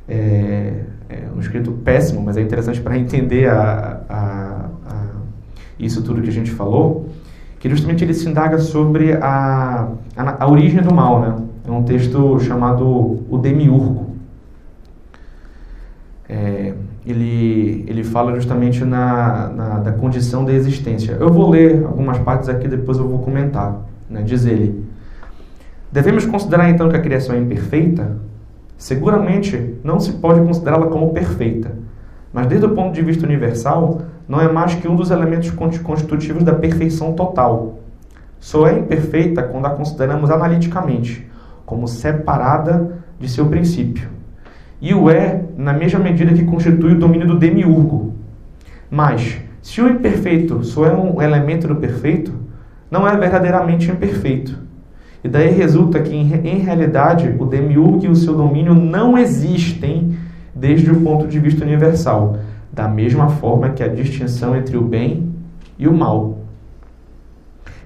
é, 0.09 0.85
é, 1.09 1.29
um 1.35 1.41
escrito 1.41 1.73
péssimo, 1.73 2.23
mas 2.23 2.37
é 2.37 2.43
interessante 2.43 2.81
para 2.81 2.99
entender 2.99 3.49
a, 3.49 4.03
a, 4.09 4.71
a, 4.87 5.07
isso 5.79 6.03
tudo 6.03 6.23
que 6.23 6.29
a 6.29 6.33
gente 6.33 6.51
falou, 6.51 7.09
que 7.63 7.71
justamente 7.71 8.03
ele 8.03 8.13
se 8.13 8.29
indaga 8.29 8.59
sobre 8.59 9.13
a, 9.13 9.89
a, 10.17 10.45
a 10.45 10.51
origem 10.51 10.83
do 10.83 10.93
mal, 10.93 11.21
né? 11.21 11.37
É 11.65 11.71
um 11.71 11.85
texto 11.85 12.41
chamado 12.41 13.25
O 13.31 13.39
Demiurgo. 13.39 14.17
É, 16.29 16.75
ele, 17.07 17.85
ele 17.87 18.03
fala 18.03 18.35
justamente 18.35 18.85
na, 18.85 19.47
na, 19.51 19.79
da 19.79 19.93
condição 19.93 20.45
da 20.45 20.53
existência. 20.53 21.17
Eu 21.21 21.33
vou 21.33 21.51
ler 21.51 21.85
algumas 21.85 22.19
partes 22.19 22.49
aqui, 22.49 22.67
depois 22.67 22.99
eu 22.99 23.07
vou 23.07 23.21
comentar. 23.21 23.81
Né? 24.11 24.23
Diz 24.23 24.45
ele: 24.45 24.85
Devemos 25.93 26.27
considerar 26.27 26.69
então 26.69 26.89
que 26.89 26.97
a 26.97 27.01
criação 27.01 27.37
é 27.37 27.39
imperfeita? 27.39 28.17
Seguramente 28.77 29.77
não 29.85 30.01
se 30.01 30.15
pode 30.15 30.45
considerá-la 30.45 30.89
como 30.89 31.13
perfeita, 31.13 31.71
mas 32.33 32.49
desde 32.49 32.67
o 32.67 32.71
ponto 32.71 32.93
de 32.93 33.03
vista 33.03 33.25
universal, 33.25 34.03
não 34.29 34.41
é 34.41 34.51
mais 34.51 34.75
que 34.75 34.89
um 34.89 34.97
dos 34.97 35.11
elementos 35.11 35.51
constitutivos 35.51 36.43
da 36.43 36.53
perfeição 36.53 37.13
total. 37.13 37.81
Só 38.39 38.67
é 38.67 38.79
imperfeita 38.79 39.43
quando 39.43 39.67
a 39.67 39.71
consideramos 39.71 40.31
analiticamente, 40.31 41.29
como 41.65 41.87
separada 41.87 42.99
de 43.19 43.29
seu 43.29 43.47
princípio. 43.47 44.09
E 44.81 44.93
o 44.93 45.09
é 45.09 45.45
na 45.57 45.73
mesma 45.73 46.01
medida 46.01 46.33
que 46.33 46.45
constitui 46.45 46.93
o 46.93 46.99
domínio 46.99 47.27
do 47.27 47.39
demiurgo. 47.39 48.15
Mas, 48.91 49.39
se 49.63 49.81
o 49.81 49.89
imperfeito 49.89 50.65
só 50.65 50.87
é 50.87 50.93
um 50.93 51.23
elemento 51.23 51.69
do 51.69 51.77
perfeito, 51.77 52.33
não 52.91 53.07
é 53.09 53.17
verdadeiramente 53.17 53.91
imperfeito. 53.91 54.59
E 55.25 55.29
daí 55.29 55.51
resulta 55.51 56.01
que, 56.01 56.15
em, 56.15 56.59
realidade, 56.59 57.35
o 57.39 57.47
demiurgo 57.47 58.05
e 58.05 58.09
o 58.09 58.17
seu 58.17 58.35
domínio 58.35 58.75
não 58.75 59.17
existem 59.17 60.17
desde 60.55 60.91
o 60.91 61.01
ponto 61.01 61.29
de 61.29 61.39
vista 61.39 61.65
universal, 61.65 62.39
da 62.73 62.89
mesma 62.89 63.29
forma 63.29 63.71
que 63.71 63.83
a 63.83 63.89
distinção 63.89 64.57
entre 64.57 64.77
o 64.77 64.83
bem 64.83 65.31
e 65.79 65.87
o 65.87 65.93
mal 65.93 66.43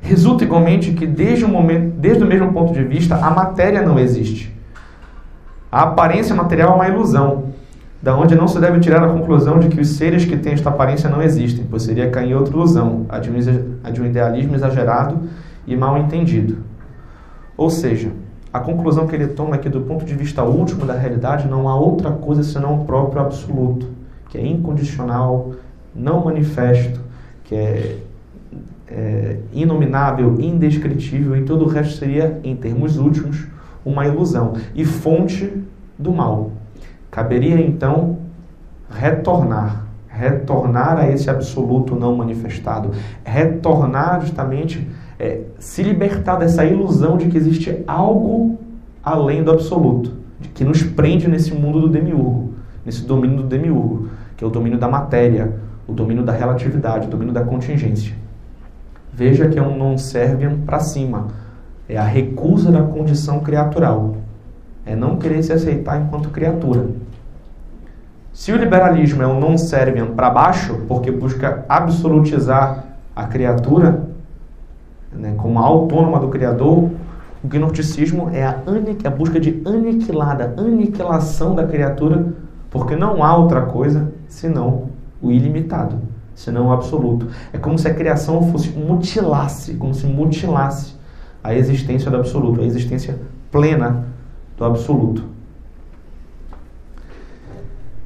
Resulta 0.07 0.45
igualmente 0.45 0.93
que 0.93 1.05
desde 1.05 1.45
o, 1.45 1.49
momento, 1.49 1.97
desde 1.99 2.23
o 2.23 2.27
mesmo 2.27 2.53
ponto 2.53 2.73
de 2.73 2.85
vista, 2.85 3.17
a 3.17 3.29
matéria 3.29 3.83
não 3.83 3.99
existe. 3.99 4.55
A 5.71 5.83
aparência 5.83 6.35
material 6.35 6.71
é 6.71 6.75
uma 6.77 6.89
ilusão, 6.89 7.47
da 8.01 8.17
onde 8.17 8.37
não 8.37 8.47
se 8.47 8.61
deve 8.61 8.79
tirar 8.79 9.03
a 9.03 9.09
conclusão 9.09 9.59
de 9.59 9.69
que 9.69 9.81
os 9.81 9.89
seres 9.97 10.25
que 10.25 10.37
têm 10.37 10.53
esta 10.53 10.69
aparência 10.69 11.11
não 11.11 11.21
existem, 11.21 11.67
pois 11.69 11.83
seria 11.83 12.09
cair 12.09 12.31
em 12.31 12.35
outra 12.35 12.55
ilusão, 12.55 13.05
a 13.09 13.19
de 13.19 14.01
um 14.01 14.07
idealismo 14.07 14.55
exagerado 14.55 15.23
e 15.67 15.75
mal 15.75 15.99
entendido. 15.99 16.59
Ou 17.57 17.69
seja, 17.69 18.13
a 18.53 18.61
conclusão 18.61 19.09
que 19.09 19.17
ele 19.17 19.27
toma 19.27 19.57
é 19.57 19.59
que, 19.59 19.69
do 19.69 19.81
ponto 19.81 20.05
de 20.05 20.15
vista 20.15 20.45
último 20.45 20.87
da 20.87 20.95
realidade, 20.95 21.49
não 21.49 21.69
há 21.69 21.75
outra 21.75 22.13
coisa 22.13 22.45
senão 22.45 22.83
o 22.83 22.85
próprio 22.85 23.23
absoluto, 23.23 23.89
que 24.37 24.43
é 24.43 24.47
incondicional, 24.47 25.53
não 25.95 26.25
manifesto, 26.25 27.01
que 27.45 27.55
é 27.55 27.97
é, 28.89 29.39
inominável, 29.53 30.41
indescritível, 30.41 31.37
e 31.37 31.43
todo 31.43 31.65
o 31.65 31.69
resto 31.69 31.99
seria, 31.99 32.41
em 32.45 32.55
termos 32.55 32.97
últimos, 32.97 33.47
uma 33.85 34.07
ilusão 34.07 34.55
e 34.75 34.85
fonte 34.85 35.53
do 35.99 36.13
mal. 36.13 36.53
Caberia 37.11 37.61
então 37.61 38.19
retornar, 38.91 39.87
retornar 40.09 40.99
a 40.99 41.11
esse 41.11 41.29
absoluto 41.29 41.95
não 41.97 42.15
manifestado, 42.15 42.91
retornar 43.25 44.21
justamente, 44.21 44.89
é, 45.19 45.41
se 45.59 45.83
libertar 45.83 46.37
dessa 46.37 46.65
ilusão 46.65 47.17
de 47.17 47.27
que 47.27 47.37
existe 47.37 47.83
algo 47.87 48.59
além 49.03 49.43
do 49.43 49.51
absoluto, 49.51 50.13
de 50.41 50.49
que 50.49 50.65
nos 50.65 50.83
prende 50.83 51.29
nesse 51.29 51.55
mundo 51.55 51.81
do 51.81 51.89
demiurgo, 51.89 52.55
nesse 52.85 53.05
domínio 53.05 53.39
do 53.39 53.49
demiurgo, 53.49 54.09
que 54.37 54.45
é 54.45 54.47
o 54.47 54.51
domínio 54.51 54.79
da 54.79 54.89
matéria, 54.89 55.55
o 55.87 55.93
domínio 55.93 56.23
da 56.23 56.33
relatividade, 56.33 57.07
o 57.07 57.11
domínio 57.11 57.33
da 57.33 57.43
contingência. 57.43 58.15
Veja 59.13 59.49
que 59.49 59.59
é 59.59 59.63
um 59.63 59.77
non 59.79 59.97
serviam 59.97 60.59
para 60.59 60.79
cima. 60.81 61.29
É 61.89 61.97
a 61.97 62.05
recusa 62.05 62.71
da 62.71 62.83
condição 62.83 63.41
criatural. 63.41 64.17
É 64.85 64.95
não 64.95 65.17
querer 65.17 65.43
se 65.43 65.53
aceitar 65.53 66.01
enquanto 66.01 66.29
criatura. 66.29 66.87
Se 68.33 68.53
o 68.53 68.57
liberalismo 68.57 69.23
é 69.23 69.27
um 69.27 69.41
non 69.41 69.57
serviam 69.57 70.09
para 70.09 70.29
baixo, 70.29 70.83
porque 70.87 71.11
busca 71.11 71.65
absolutizar 71.69 72.85
a 73.15 73.25
criatura 73.25 74.07
né, 75.11 75.35
como 75.39 75.59
autônoma 75.59 76.21
do 76.21 76.29
Criador, 76.29 76.91
O 77.43 77.49
gnosticismo 77.49 78.31
é 78.33 78.45
a, 78.45 78.61
a 79.05 79.11
busca 79.11 79.39
de 79.39 79.63
aniquilada, 79.65 80.55
aniquilação 80.59 81.55
da 81.55 81.65
criatura, 81.65 82.35
porque 82.71 82.97
não 82.97 83.23
há 83.23 83.37
outra 83.37 83.63
coisa 83.63 84.13
senão 84.37 84.91
o 85.21 85.31
ilimitado, 85.31 85.99
senão 86.35 86.67
o 86.67 86.73
absoluto. 86.73 87.29
É 87.55 87.59
como 87.59 87.79
se 87.79 87.89
a 87.89 87.95
criação 87.95 88.51
fosse 88.53 88.69
mutilasse, 88.71 89.75
como 89.75 89.95
se 89.95 90.07
mutilasse 90.07 90.95
a 91.43 91.55
existência 91.55 92.11
do 92.11 92.19
absoluto, 92.19 92.61
a 92.61 92.65
existência 92.65 93.19
plena 93.51 94.05
do 94.59 94.65
absoluto. 94.65 95.25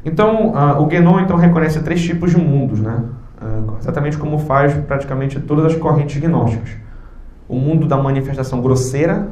Então, 0.04 0.52
uh, 0.52 0.80
o 0.80 0.86
Guénon 0.86 1.18
então 1.20 1.36
reconhece 1.36 1.80
três 1.80 2.00
tipos 2.00 2.30
de 2.30 2.38
mundos, 2.38 2.80
né? 2.80 3.04
Uh, 3.42 3.76
exatamente 3.80 4.16
como 4.16 4.38
faz 4.38 4.72
praticamente 4.84 5.40
todas 5.40 5.64
as 5.64 5.74
correntes 5.74 6.16
gnósticas. 6.20 6.70
O 7.48 7.56
mundo 7.56 7.88
da 7.88 7.96
manifestação 7.96 8.62
grosseira, 8.62 9.30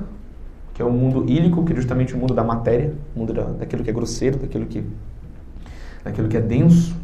que 0.75 0.83
é 0.83 0.85
o 0.85 0.91
mundo 0.91 1.25
ílico, 1.31 1.65
que 1.65 1.73
é 1.73 1.77
justamente 1.77 2.15
o 2.15 2.19
mundo 2.19 2.35
da 2.35 2.43
matéria, 2.43 2.93
o 3.15 3.21
mundo 3.21 3.33
da, 3.33 3.45
daquilo 3.45 3.85
que 3.85 3.91
é 3.91 3.93
grosseiro, 3.93 4.39
daquilo 4.39 4.67
que, 4.67 4.85
daquilo 6.05 6.29
que 6.29 6.37
é 6.37 6.41
denso. 6.41 6.97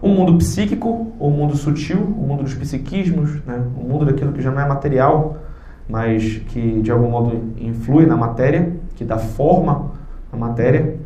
O 0.00 0.08
mundo 0.08 0.36
psíquico, 0.36 1.12
o 1.18 1.30
mundo 1.30 1.56
sutil, 1.56 1.98
o 1.98 2.26
mundo 2.26 2.42
dos 2.42 2.54
psiquismos, 2.54 3.42
né? 3.44 3.62
o 3.76 3.82
mundo 3.82 4.04
daquilo 4.04 4.32
que 4.32 4.42
já 4.42 4.50
não 4.50 4.60
é 4.60 4.68
material, 4.68 5.38
mas 5.88 6.38
que 6.48 6.80
de 6.82 6.90
algum 6.90 7.10
modo 7.10 7.54
influi 7.58 8.06
na 8.06 8.16
matéria, 8.16 8.72
que 8.94 9.04
dá 9.04 9.18
forma 9.18 9.92
à 10.32 10.36
matéria, 10.36 10.96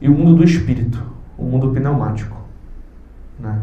e 0.00 0.08
o 0.08 0.12
mundo 0.12 0.36
do 0.36 0.44
espírito, 0.44 1.02
o 1.36 1.44
mundo 1.44 1.70
pneumático. 1.70 2.36
Né? 3.38 3.60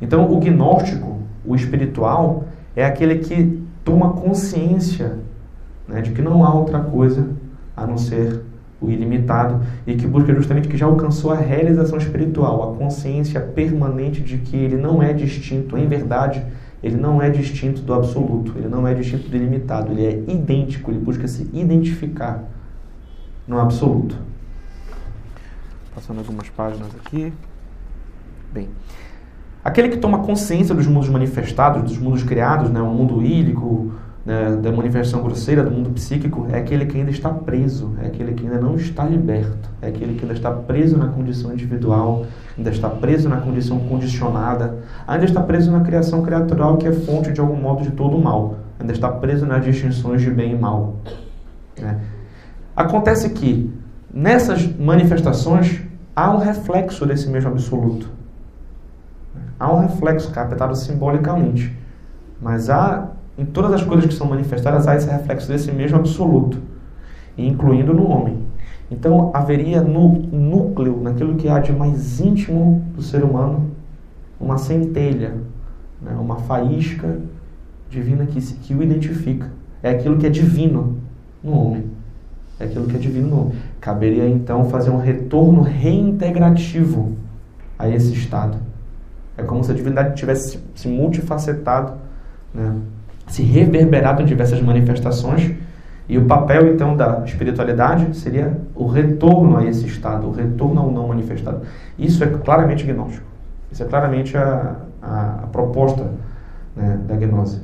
Então, 0.00 0.32
o 0.32 0.38
gnóstico, 0.40 1.20
o 1.44 1.54
espiritual, 1.54 2.44
é 2.74 2.84
aquele 2.84 3.18
que 3.18 3.62
toma 3.84 4.12
consciência 4.14 5.18
né, 5.86 6.00
de 6.00 6.10
que 6.10 6.22
não 6.22 6.44
há 6.44 6.52
outra 6.52 6.80
coisa 6.80 7.28
a 7.76 7.86
não 7.86 7.98
ser 7.98 8.42
o 8.82 8.90
ilimitado 8.90 9.64
e 9.86 9.94
que 9.94 10.06
busca 10.06 10.34
justamente 10.34 10.68
que 10.68 10.76
já 10.76 10.86
alcançou 10.86 11.32
a 11.32 11.36
realização 11.36 11.96
espiritual, 11.96 12.72
a 12.72 12.76
consciência 12.76 13.40
permanente 13.40 14.20
de 14.20 14.38
que 14.38 14.56
ele 14.56 14.76
não 14.76 15.02
é 15.02 15.12
distinto, 15.12 15.78
em 15.78 15.86
verdade, 15.86 16.44
ele 16.82 16.96
não 16.96 17.22
é 17.22 17.30
distinto 17.30 17.80
do 17.82 17.94
absoluto, 17.94 18.54
ele 18.56 18.68
não 18.68 18.86
é 18.86 18.92
distinto 18.92 19.28
do 19.28 19.36
ilimitado, 19.36 19.92
ele 19.92 20.04
é 20.04 20.32
idêntico, 20.32 20.90
ele 20.90 20.98
busca 20.98 21.28
se 21.28 21.48
identificar 21.52 22.44
no 23.46 23.60
absoluto. 23.60 24.16
Passando 25.94 26.18
algumas 26.18 26.48
páginas 26.48 26.88
aqui. 26.96 27.32
Bem, 28.52 28.68
aquele 29.62 29.90
que 29.90 29.98
toma 29.98 30.18
consciência 30.20 30.74
dos 30.74 30.86
mundos 30.86 31.08
manifestados, 31.08 31.82
dos 31.82 31.98
mundos 31.98 32.24
criados, 32.24 32.70
né, 32.70 32.80
o 32.80 32.86
mundo 32.86 33.22
ílico, 33.22 33.92
né, 34.24 34.56
da 34.56 34.70
manifestação 34.70 35.22
grosseira, 35.22 35.64
do 35.64 35.70
mundo 35.70 35.90
psíquico, 35.90 36.46
é 36.50 36.58
aquele 36.58 36.86
que 36.86 36.96
ainda 36.96 37.10
está 37.10 37.30
preso, 37.30 37.92
é 38.00 38.06
aquele 38.06 38.34
que 38.34 38.44
ainda 38.44 38.60
não 38.60 38.76
está 38.76 39.04
liberto, 39.04 39.68
é 39.80 39.88
aquele 39.88 40.14
que 40.14 40.22
ainda 40.22 40.34
está 40.34 40.50
preso 40.50 40.96
na 40.96 41.08
condição 41.08 41.52
individual, 41.52 42.24
ainda 42.56 42.70
está 42.70 42.88
preso 42.88 43.28
na 43.28 43.38
condição 43.38 43.80
condicionada, 43.80 44.78
ainda 45.06 45.24
está 45.24 45.42
preso 45.42 45.72
na 45.72 45.80
criação 45.80 46.22
criatural 46.22 46.76
que 46.76 46.86
é 46.86 46.92
fonte 46.92 47.32
de 47.32 47.40
algum 47.40 47.56
modo 47.56 47.82
de 47.82 47.90
todo 47.90 48.16
o 48.16 48.22
mal, 48.22 48.58
ainda 48.78 48.92
está 48.92 49.08
preso 49.08 49.44
nas 49.44 49.64
distinções 49.64 50.22
de 50.22 50.30
bem 50.30 50.52
e 50.52 50.58
mal. 50.58 50.96
Né? 51.80 51.98
Acontece 52.76 53.30
que 53.30 53.72
nessas 54.12 54.66
manifestações 54.76 55.82
há 56.14 56.30
um 56.32 56.38
reflexo 56.38 57.04
desse 57.04 57.28
mesmo 57.28 57.50
absoluto. 57.50 58.08
Há 59.58 59.72
um 59.72 59.80
reflexo 59.80 60.30
captado 60.32 60.74
simbolicamente, 60.76 61.76
mas 62.40 62.68
há 62.70 63.08
em 63.36 63.44
todas 63.44 63.72
as 63.72 63.82
coisas 63.82 64.06
que 64.06 64.14
são 64.14 64.28
manifestadas 64.28 64.86
há 64.86 64.94
esse 64.94 65.08
reflexo 65.08 65.48
desse 65.48 65.72
mesmo 65.72 65.96
absoluto, 65.96 66.58
incluindo 67.36 67.94
no 67.94 68.08
homem. 68.08 68.38
Então 68.90 69.30
haveria 69.32 69.80
no 69.80 70.08
núcleo, 70.08 71.00
naquilo 71.02 71.34
que 71.34 71.48
há 71.48 71.58
de 71.58 71.72
mais 71.72 72.20
íntimo 72.20 72.84
do 72.94 73.02
ser 73.02 73.24
humano, 73.24 73.70
uma 74.38 74.58
centelha, 74.58 75.34
né? 76.00 76.14
uma 76.20 76.36
faísca 76.36 77.18
divina 77.88 78.26
que, 78.26 78.40
que 78.40 78.74
o 78.74 78.82
identifica. 78.82 79.50
É 79.82 79.90
aquilo 79.90 80.18
que 80.18 80.26
é 80.26 80.30
divino 80.30 80.98
no 81.42 81.52
homem. 81.52 81.84
É 82.60 82.64
aquilo 82.64 82.86
que 82.86 82.96
é 82.96 82.98
divino 82.98 83.28
no 83.28 83.40
homem. 83.40 83.54
Caberia 83.80 84.28
então 84.28 84.66
fazer 84.66 84.90
um 84.90 84.98
retorno 84.98 85.62
reintegrativo 85.62 87.12
a 87.78 87.88
esse 87.88 88.12
estado. 88.12 88.58
É 89.36 89.42
como 89.42 89.64
se 89.64 89.70
a 89.72 89.74
divindade 89.74 90.14
tivesse 90.14 90.60
se 90.74 90.86
multifacetado, 90.86 91.94
né? 92.54 92.76
Se 93.32 93.42
reverberado 93.42 94.20
em 94.20 94.26
diversas 94.26 94.60
manifestações. 94.60 95.52
E 96.06 96.18
o 96.18 96.26
papel, 96.26 96.74
então, 96.74 96.94
da 96.94 97.22
espiritualidade 97.24 98.14
seria 98.14 98.58
o 98.74 98.86
retorno 98.86 99.56
a 99.56 99.64
esse 99.64 99.86
estado, 99.86 100.26
o 100.26 100.32
retorno 100.32 100.82
ao 100.82 100.90
não 100.90 101.08
manifestado. 101.08 101.62
Isso 101.98 102.22
é 102.22 102.26
claramente 102.26 102.84
gnóstico. 102.84 103.26
Isso 103.70 103.82
é 103.82 103.86
claramente 103.86 104.36
a, 104.36 104.76
a, 105.00 105.40
a 105.44 105.46
proposta 105.46 106.10
né, 106.76 106.98
da 107.08 107.16
gnose. 107.16 107.62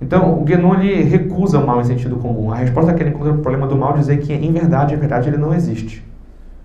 Então, 0.00 0.40
o 0.40 0.44
Guénon 0.44 0.80
ele 0.80 1.02
recusa 1.02 1.58
o 1.58 1.66
mal 1.66 1.78
em 1.82 1.84
sentido 1.84 2.16
comum. 2.16 2.50
A 2.50 2.56
resposta 2.56 2.94
que 2.94 3.02
ele 3.02 3.10
encontra 3.10 3.32
para 3.32 3.38
o 3.38 3.42
problema 3.42 3.66
do 3.66 3.76
mal 3.76 3.94
é 3.94 3.98
dizer 3.98 4.18
que, 4.20 4.32
em 4.32 4.52
verdade, 4.52 4.94
em 4.94 4.98
verdade, 4.98 5.28
ele 5.28 5.36
não 5.36 5.52
existe. 5.52 6.02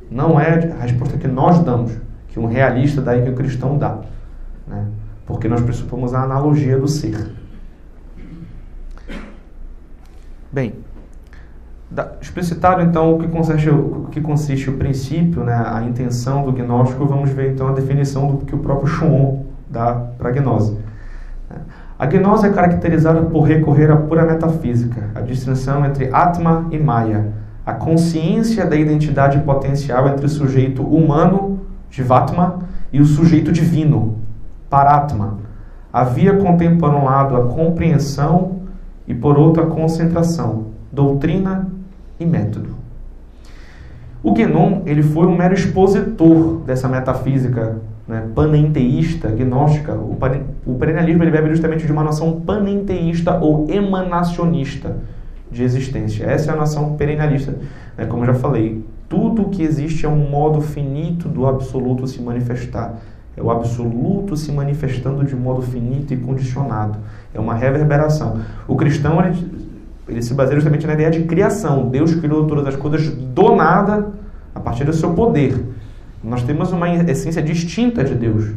Não 0.10 0.40
é 0.40 0.72
a 0.80 0.84
resposta 0.84 1.18
que 1.18 1.28
nós 1.28 1.60
damos, 1.60 1.92
que 2.30 2.40
um 2.40 2.46
realista 2.46 3.02
e 3.18 3.22
que 3.22 3.30
o 3.30 3.36
cristão 3.36 3.78
dá. 3.78 4.00
Né? 4.66 4.86
Porque 5.26 5.50
nós 5.50 5.62
pressupomos 5.62 6.14
a 6.14 6.24
analogia 6.24 6.78
do 6.78 6.88
ser. 6.88 7.41
Bem, 10.52 10.74
da, 11.90 12.14
explicitado 12.22 12.82
então 12.82 13.14
o 13.14 13.20
que, 13.20 13.28
consiste, 13.28 13.70
o 13.70 14.08
que 14.12 14.20
consiste 14.20 14.70
o 14.70 14.78
princípio, 14.78 15.44
né, 15.44 15.54
a 15.66 15.82
intenção 15.84 16.44
do 16.44 16.52
gnóstico, 16.52 17.06
vamos 17.06 17.30
ver 17.30 17.54
então 17.54 17.70
a 17.70 17.72
definição 17.72 18.28
do 18.28 18.46
que 18.46 18.54
o 18.54 18.58
próprio 18.58 18.88
Schuon 18.88 19.46
dá 19.70 19.94
para 20.18 20.30
a 20.30 20.32
gnose. 20.32 20.78
A 21.98 22.06
gnose 22.06 22.48
é 22.48 22.50
caracterizada 22.50 23.22
por 23.22 23.44
recorrer 23.44 23.92
à 23.92 23.96
pura 23.96 24.26
metafísica, 24.26 25.10
a 25.16 25.22
distinção 25.22 25.86
entre 25.86 26.10
Atma 26.12 26.68
e 26.72 26.78
Maya, 26.78 27.32
a 27.66 27.74
consciência 27.74 28.66
da 28.66 28.76
identidade 28.76 29.40
potencial 29.40 30.08
entre 30.08 30.26
o 30.26 30.30
sujeito 30.30 30.82
humano, 30.84 31.62
Jivatma, 31.90 32.60
e 32.92 33.00
o 33.00 33.06
sujeito 33.06 33.52
divino, 33.52 34.18
Paratma. 34.70 35.38
Havia 35.94 36.36
contém 36.38 36.78
um 36.82 37.04
lado 37.06 37.38
a 37.38 37.48
compreensão 37.48 38.61
e 39.08 39.14
por 39.14 39.38
outro 39.38 39.64
a 39.64 39.68
concentração, 39.68 40.68
doutrina 40.92 41.70
e 42.20 42.26
método. 42.26 42.82
O 44.24 44.34
Guénon 44.34 44.84
ele 44.86 45.02
foi 45.02 45.26
um 45.26 45.36
mero 45.36 45.54
expositor 45.54 46.58
dessa 46.60 46.88
metafísica 46.88 47.82
né, 48.08 48.28
panenteísta, 48.36 49.30
gnóstica. 49.30 49.94
O, 49.94 50.18
o 50.66 50.76
perennialismo 50.76 51.24
ele 51.24 51.32
bebe 51.32 51.50
justamente 51.50 51.86
de 51.86 51.92
uma 51.92 52.04
noção 52.04 52.42
panenteísta 52.42 53.40
ou 53.40 53.68
emanacionista 53.70 54.98
de 55.50 55.64
existência. 55.64 56.26
Essa 56.26 56.52
é 56.52 56.54
a 56.54 56.58
noção 56.58 56.96
perennialista. 56.96 57.56
Né, 57.98 58.06
como 58.06 58.24
eu 58.24 58.34
já 58.34 58.36
falei, 58.36 58.84
tudo 59.10 59.50
que 59.50 59.64
existe 59.64 60.06
é 60.06 60.10
um 60.10 60.30
modo 60.30 60.62
finito 60.62 61.28
do 61.28 61.48
absoluto 61.48 62.08
se 62.08 62.22
manifestar. 62.22 63.00
É 63.36 63.42
o 63.42 63.50
absoluto 63.50 64.36
se 64.36 64.52
manifestando 64.52 65.24
de 65.24 65.36
modo 65.36 65.62
finito 65.62 66.14
e 66.14 66.18
condicionado. 66.18 67.00
É 67.34 67.40
uma 67.40 67.56
reverberação. 67.56 68.42
O 68.68 68.76
cristão 68.76 69.24
ele, 69.24 69.68
ele 70.08 70.22
se 70.22 70.34
baseia 70.34 70.56
justamente 70.56 70.86
na 70.86 70.94
ideia 70.94 71.10
de 71.10 71.24
criação. 71.24 71.88
Deus 71.88 72.14
criou 72.16 72.46
todas 72.46 72.68
as 72.68 72.76
coisas 72.76 73.08
do 73.10 73.56
nada 73.56 74.12
a 74.54 74.60
partir 74.60 74.84
do 74.84 74.92
seu 74.92 75.14
poder. 75.14 75.64
Nós 76.22 76.44
temos 76.44 76.72
uma 76.72 76.94
essência 76.94 77.42
distinta 77.42 78.04
de 78.04 78.16
Deus. 78.16 78.48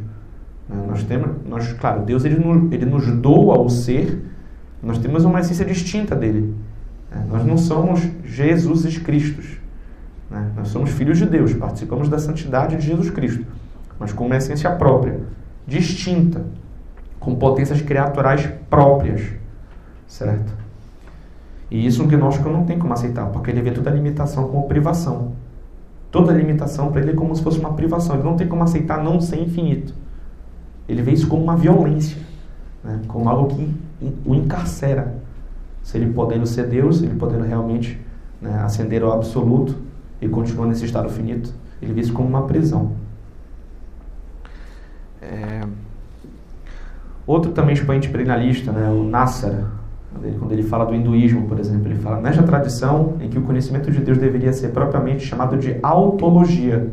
Né? 0.68 0.84
Nós 0.88 1.04
temos, 1.04 1.30
nós, 1.48 1.72
claro, 1.74 2.02
Deus 2.02 2.24
ele, 2.24 2.36
ele 2.72 2.84
nos 2.84 3.06
doa 3.06 3.60
o 3.60 3.70
ser. 3.70 4.24
Nós 4.82 4.98
temos 4.98 5.24
uma 5.24 5.38
essência 5.38 5.64
distinta 5.64 6.16
dele. 6.16 6.52
Né? 7.12 7.24
Nós 7.30 7.46
não 7.46 7.56
somos 7.56 8.00
Jesus 8.24 8.98
Cristo. 8.98 9.40
Né? 10.28 10.50
Nós 10.56 10.68
somos 10.68 10.90
filhos 10.90 11.16
de 11.16 11.26
Deus, 11.26 11.54
participamos 11.54 12.08
da 12.08 12.18
santidade 12.18 12.76
de 12.76 12.84
Jesus 12.84 13.08
Cristo 13.10 13.46
mas 13.98 14.12
com 14.12 14.26
uma 14.26 14.36
essência 14.36 14.70
própria, 14.70 15.20
distinta, 15.66 16.44
com 17.18 17.34
potências 17.34 17.80
criaturais 17.80 18.46
próprias, 18.68 19.22
certo? 20.06 20.52
E 21.70 21.86
isso 21.86 22.02
um 22.02 22.06
gnóstico 22.06 22.48
não 22.48 22.64
tem 22.64 22.78
como 22.78 22.92
aceitar, 22.92 23.26
porque 23.26 23.50
ele 23.50 23.62
vê 23.62 23.70
toda 23.70 23.90
limitação 23.90 24.48
como 24.48 24.68
privação. 24.68 25.32
Toda 26.10 26.32
limitação 26.32 26.92
para 26.92 27.00
ele 27.00 27.10
é 27.10 27.14
como 27.14 27.34
se 27.34 27.42
fosse 27.42 27.58
uma 27.58 27.72
privação. 27.72 28.14
Ele 28.14 28.24
não 28.24 28.36
tem 28.36 28.46
como 28.46 28.62
aceitar 28.62 29.02
não 29.02 29.20
ser 29.20 29.40
infinito. 29.40 29.94
Ele 30.88 31.02
vê 31.02 31.12
isso 31.12 31.26
como 31.26 31.42
uma 31.42 31.56
violência, 31.56 32.18
né? 32.84 33.00
como 33.08 33.28
algo 33.28 33.48
que 33.48 33.74
o 34.24 34.34
encarcera. 34.34 35.14
Se 35.82 35.98
ele 35.98 36.12
podendo 36.12 36.46
ser 36.46 36.68
Deus, 36.68 37.02
ele 37.02 37.16
podendo 37.16 37.44
realmente 37.44 38.00
né, 38.40 38.60
ascender 38.62 39.02
ao 39.02 39.12
absoluto 39.12 39.76
e 40.20 40.28
continuar 40.28 40.66
nesse 40.66 40.84
estado 40.84 41.08
finito, 41.08 41.52
ele 41.82 41.92
vê 41.92 42.02
isso 42.02 42.12
como 42.12 42.28
uma 42.28 42.42
prisão. 42.42 42.92
É... 45.32 45.60
Outro 47.26 47.52
também 47.52 47.74
expoente 47.74 48.08
perennialista, 48.08 48.70
né, 48.70 48.88
o 48.90 49.02
Nasser, 49.02 49.64
quando 50.38 50.52
ele 50.52 50.62
fala 50.62 50.84
do 50.84 50.94
hinduísmo, 50.94 51.48
por 51.48 51.58
exemplo, 51.58 51.88
ele 51.88 51.98
fala 51.98 52.20
nesta 52.20 52.42
tradição 52.42 53.14
em 53.20 53.28
que 53.28 53.38
o 53.38 53.42
conhecimento 53.42 53.90
de 53.90 53.98
Deus 54.00 54.18
deveria 54.18 54.52
ser 54.52 54.68
propriamente 54.68 55.24
chamado 55.24 55.56
de 55.56 55.76
autologia, 55.82 56.92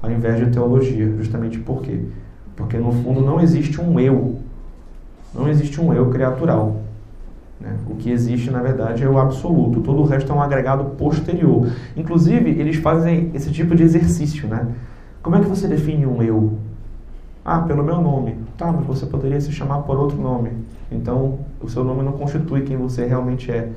ao 0.00 0.10
invés 0.10 0.38
de 0.38 0.46
teologia. 0.50 1.12
Justamente 1.16 1.58
por 1.58 1.82
quê? 1.82 2.00
Porque 2.56 2.78
no 2.78 2.92
fundo 2.92 3.20
não 3.20 3.40
existe 3.40 3.80
um 3.80 3.98
eu, 3.98 4.38
não 5.34 5.48
existe 5.48 5.80
um 5.80 5.92
eu 5.92 6.10
criatural. 6.10 6.80
Né? 7.60 7.76
O 7.88 7.94
que 7.94 8.10
existe, 8.10 8.50
na 8.50 8.60
verdade, 8.60 9.04
é 9.04 9.08
o 9.08 9.18
absoluto. 9.18 9.80
Todo 9.80 10.00
o 10.00 10.04
resto 10.04 10.32
é 10.32 10.34
um 10.34 10.42
agregado 10.42 10.84
posterior. 10.96 11.70
Inclusive, 11.96 12.50
eles 12.50 12.76
fazem 12.76 13.30
esse 13.34 13.50
tipo 13.52 13.74
de 13.74 13.84
exercício. 13.84 14.48
Né? 14.48 14.66
Como 15.22 15.36
é 15.36 15.40
que 15.40 15.46
você 15.46 15.68
define 15.68 16.04
um 16.04 16.22
eu? 16.22 16.58
Ah, 17.44 17.58
pelo 17.60 17.82
meu 17.82 18.00
nome. 18.00 18.36
Tá, 18.56 18.70
mas 18.70 18.86
você 18.86 19.04
poderia 19.04 19.40
se 19.40 19.50
chamar 19.50 19.78
por 19.82 19.98
outro 19.98 20.16
nome. 20.16 20.50
Então, 20.90 21.40
o 21.60 21.68
seu 21.68 21.82
nome 21.82 22.02
não 22.02 22.12
constitui 22.12 22.62
quem 22.62 22.76
você 22.76 23.04
realmente 23.04 23.50
é. 23.50 23.70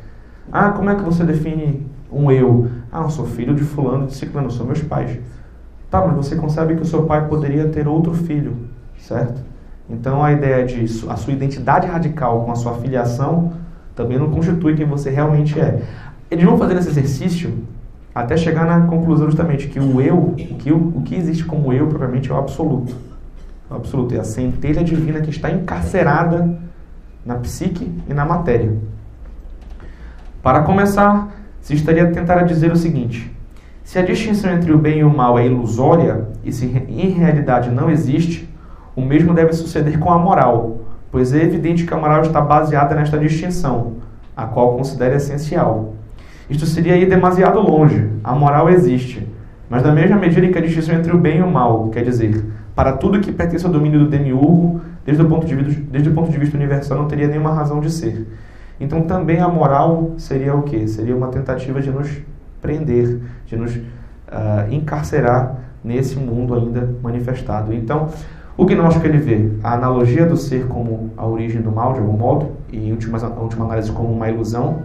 Ah, 0.51 0.69
como 0.69 0.89
é 0.89 0.95
que 0.95 1.01
você 1.01 1.23
define 1.23 1.85
um 2.11 2.31
eu? 2.31 2.67
Ah, 2.91 3.01
eu 3.01 3.09
sou 3.09 3.25
filho 3.25 3.55
de 3.55 3.63
fulano, 3.63 4.05
de 4.05 4.13
ciclano, 4.13 4.51
são 4.51 4.65
meus 4.65 4.81
pais. 4.81 5.17
Tá, 5.89 6.05
mas 6.05 6.15
você 6.15 6.35
concebe 6.35 6.75
que 6.75 6.83
o 6.83 6.85
seu 6.85 7.03
pai 7.03 7.27
poderia 7.27 7.67
ter 7.67 7.87
outro 7.87 8.13
filho, 8.13 8.55
certo? 8.99 9.41
Então, 9.89 10.23
a 10.23 10.31
ideia 10.31 10.65
de 10.65 10.83
a 11.09 11.15
sua 11.15 11.33
identidade 11.33 11.87
radical 11.87 12.43
com 12.43 12.51
a 12.51 12.55
sua 12.55 12.73
filiação 12.75 13.53
também 13.95 14.19
não 14.19 14.29
constitui 14.29 14.75
quem 14.75 14.85
você 14.85 15.09
realmente 15.09 15.59
é. 15.59 15.81
Eles 16.29 16.43
vão 16.43 16.57
fazer 16.57 16.75
esse 16.77 16.89
exercício 16.89 17.63
até 18.13 18.37
chegar 18.37 18.65
na 18.65 18.87
conclusão 18.87 19.25
justamente 19.27 19.67
que 19.67 19.79
o 19.79 20.01
eu, 20.01 20.17
o 20.17 20.35
que, 20.35 20.71
o 20.71 21.01
que 21.03 21.15
existe 21.15 21.45
como 21.45 21.73
eu, 21.73 21.87
propriamente, 21.87 22.31
é 22.31 22.33
o 22.33 22.37
absoluto. 22.37 22.95
Absoluto 23.75 24.15
é 24.15 24.19
a 24.19 24.23
centelha 24.23 24.83
divina 24.83 25.21
que 25.21 25.29
está 25.29 25.51
encarcerada 25.51 26.57
na 27.25 27.35
psique 27.35 27.91
e 28.07 28.13
na 28.13 28.25
matéria. 28.25 28.73
Para 30.41 30.61
começar, 30.61 31.29
se 31.59 31.73
estaria 31.73 32.05
tentar 32.11 32.43
dizer 32.43 32.71
o 32.71 32.75
seguinte: 32.75 33.35
se 33.83 33.99
a 33.99 34.01
distinção 34.01 34.51
entre 34.51 34.71
o 34.71 34.77
bem 34.77 34.99
e 34.99 35.03
o 35.03 35.09
mal 35.09 35.37
é 35.37 35.45
ilusória 35.45 36.27
e 36.43 36.51
se 36.51 36.65
em 36.65 37.09
realidade 37.09 37.69
não 37.69 37.89
existe, 37.89 38.49
o 38.95 39.01
mesmo 39.01 39.33
deve 39.33 39.53
suceder 39.53 39.99
com 39.99 40.11
a 40.11 40.17
moral, 40.17 40.81
pois 41.11 41.33
é 41.33 41.43
evidente 41.43 41.85
que 41.85 41.93
a 41.93 41.97
moral 41.97 42.21
está 42.21 42.39
baseada 42.39 42.95
nesta 42.95 43.17
distinção, 43.17 43.97
a 44.37 44.45
qual 44.45 44.77
considera 44.77 45.15
essencial. 45.15 45.95
Isto 46.49 46.65
seria 46.65 46.95
ir 46.95 47.09
demasiado 47.09 47.59
longe. 47.59 48.09
A 48.23 48.35
moral 48.35 48.69
existe, 48.69 49.27
mas 49.69 49.81
da 49.81 49.91
mesma 49.91 50.17
medida 50.17 50.47
que 50.47 50.57
a 50.57 50.61
distinção 50.61 50.95
entre 50.95 51.11
o 51.11 51.17
bem 51.17 51.39
e 51.39 51.41
o 51.41 51.49
mal, 51.49 51.89
quer 51.89 52.03
dizer, 52.03 52.45
para 52.75 52.93
tudo 52.93 53.19
que 53.19 53.31
pertence 53.31 53.65
ao 53.65 53.71
domínio 53.71 53.99
do 53.99 54.07
demiurgo, 54.07 54.81
desde 55.05 55.23
o 55.23 55.29
ponto 55.29 55.45
de 55.45 55.55
vista, 55.55 55.81
desde 55.89 56.09
o 56.09 56.13
ponto 56.13 56.29
de 56.29 56.37
vista 56.37 56.57
universal, 56.57 56.97
não 56.97 57.07
teria 57.07 57.27
nenhuma 57.27 57.53
razão 57.53 57.79
de 57.79 57.89
ser. 57.89 58.27
Então 58.79 59.03
também 59.03 59.39
a 59.39 59.47
moral 59.47 60.13
seria 60.17 60.53
o 60.55 60.63
quê? 60.63 60.87
Seria 60.87 61.15
uma 61.15 61.29
tentativa 61.29 61.81
de 61.81 61.89
nos 61.89 62.09
prender, 62.61 63.19
de 63.45 63.55
nos 63.55 63.75
uh, 63.75 64.71
encarcerar 64.71 65.57
nesse 65.83 66.17
mundo 66.17 66.55
ainda 66.55 66.89
manifestado. 67.01 67.71
Então, 67.73 68.09
o 68.57 68.65
gnóstico 68.65 69.05
ele 69.05 69.17
vê 69.17 69.51
a 69.63 69.73
analogia 69.73 70.25
do 70.25 70.35
ser 70.35 70.65
como 70.67 71.11
a 71.15 71.27
origem 71.27 71.61
do 71.61 71.71
mal, 71.71 71.93
de 71.93 71.99
algum 71.99 72.17
modo, 72.17 72.51
e 72.71 72.87
em 72.87 72.91
última, 72.91 73.19
última 73.39 73.65
análise 73.65 73.91
como 73.91 74.11
uma 74.11 74.29
ilusão. 74.29 74.83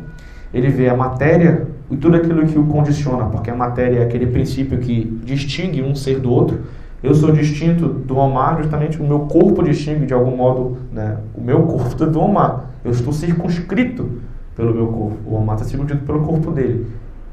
Ele 0.53 0.69
vê 0.69 0.89
a 0.89 0.97
matéria 0.97 1.67
e 1.91 1.97
tudo 1.97 2.17
aquilo 2.17 2.47
que 2.47 2.59
o 2.59 2.67
condiciona, 2.67 3.27
porque 3.27 3.51
a 3.51 3.55
matéria 3.55 4.01
é 4.01 4.05
aquele 4.05 4.27
princípio 4.27 4.79
que 4.79 5.21
distingue 5.25 5.83
um 5.83 5.95
ser 5.95 6.19
do 6.19 6.31
outro. 6.31 6.61
Eu 7.03 7.15
sou 7.15 7.33
distinto 7.33 7.89
do 7.89 8.17
Omar, 8.17 8.59
justamente 8.59 9.01
o 9.01 9.07
meu 9.07 9.21
corpo 9.21 9.63
distingue 9.63 10.05
de 10.05 10.13
algum 10.13 10.37
modo 10.37 10.77
né, 10.93 11.17
o 11.35 11.41
meu 11.41 11.63
corpo 11.63 12.05
do 12.07 12.21
Omar. 12.21 12.67
Eu 12.85 12.91
estou 12.91 13.13
circunscrito 13.13 14.21
pelo 14.55 14.75
meu 14.75 14.87
corpo. 14.89 15.17
O 15.27 15.35
Omar 15.35 15.57
está 15.57 15.67
circunscrito 15.67 16.05
pelo 16.05 16.23
corpo 16.23 16.51
dele. 16.51 16.87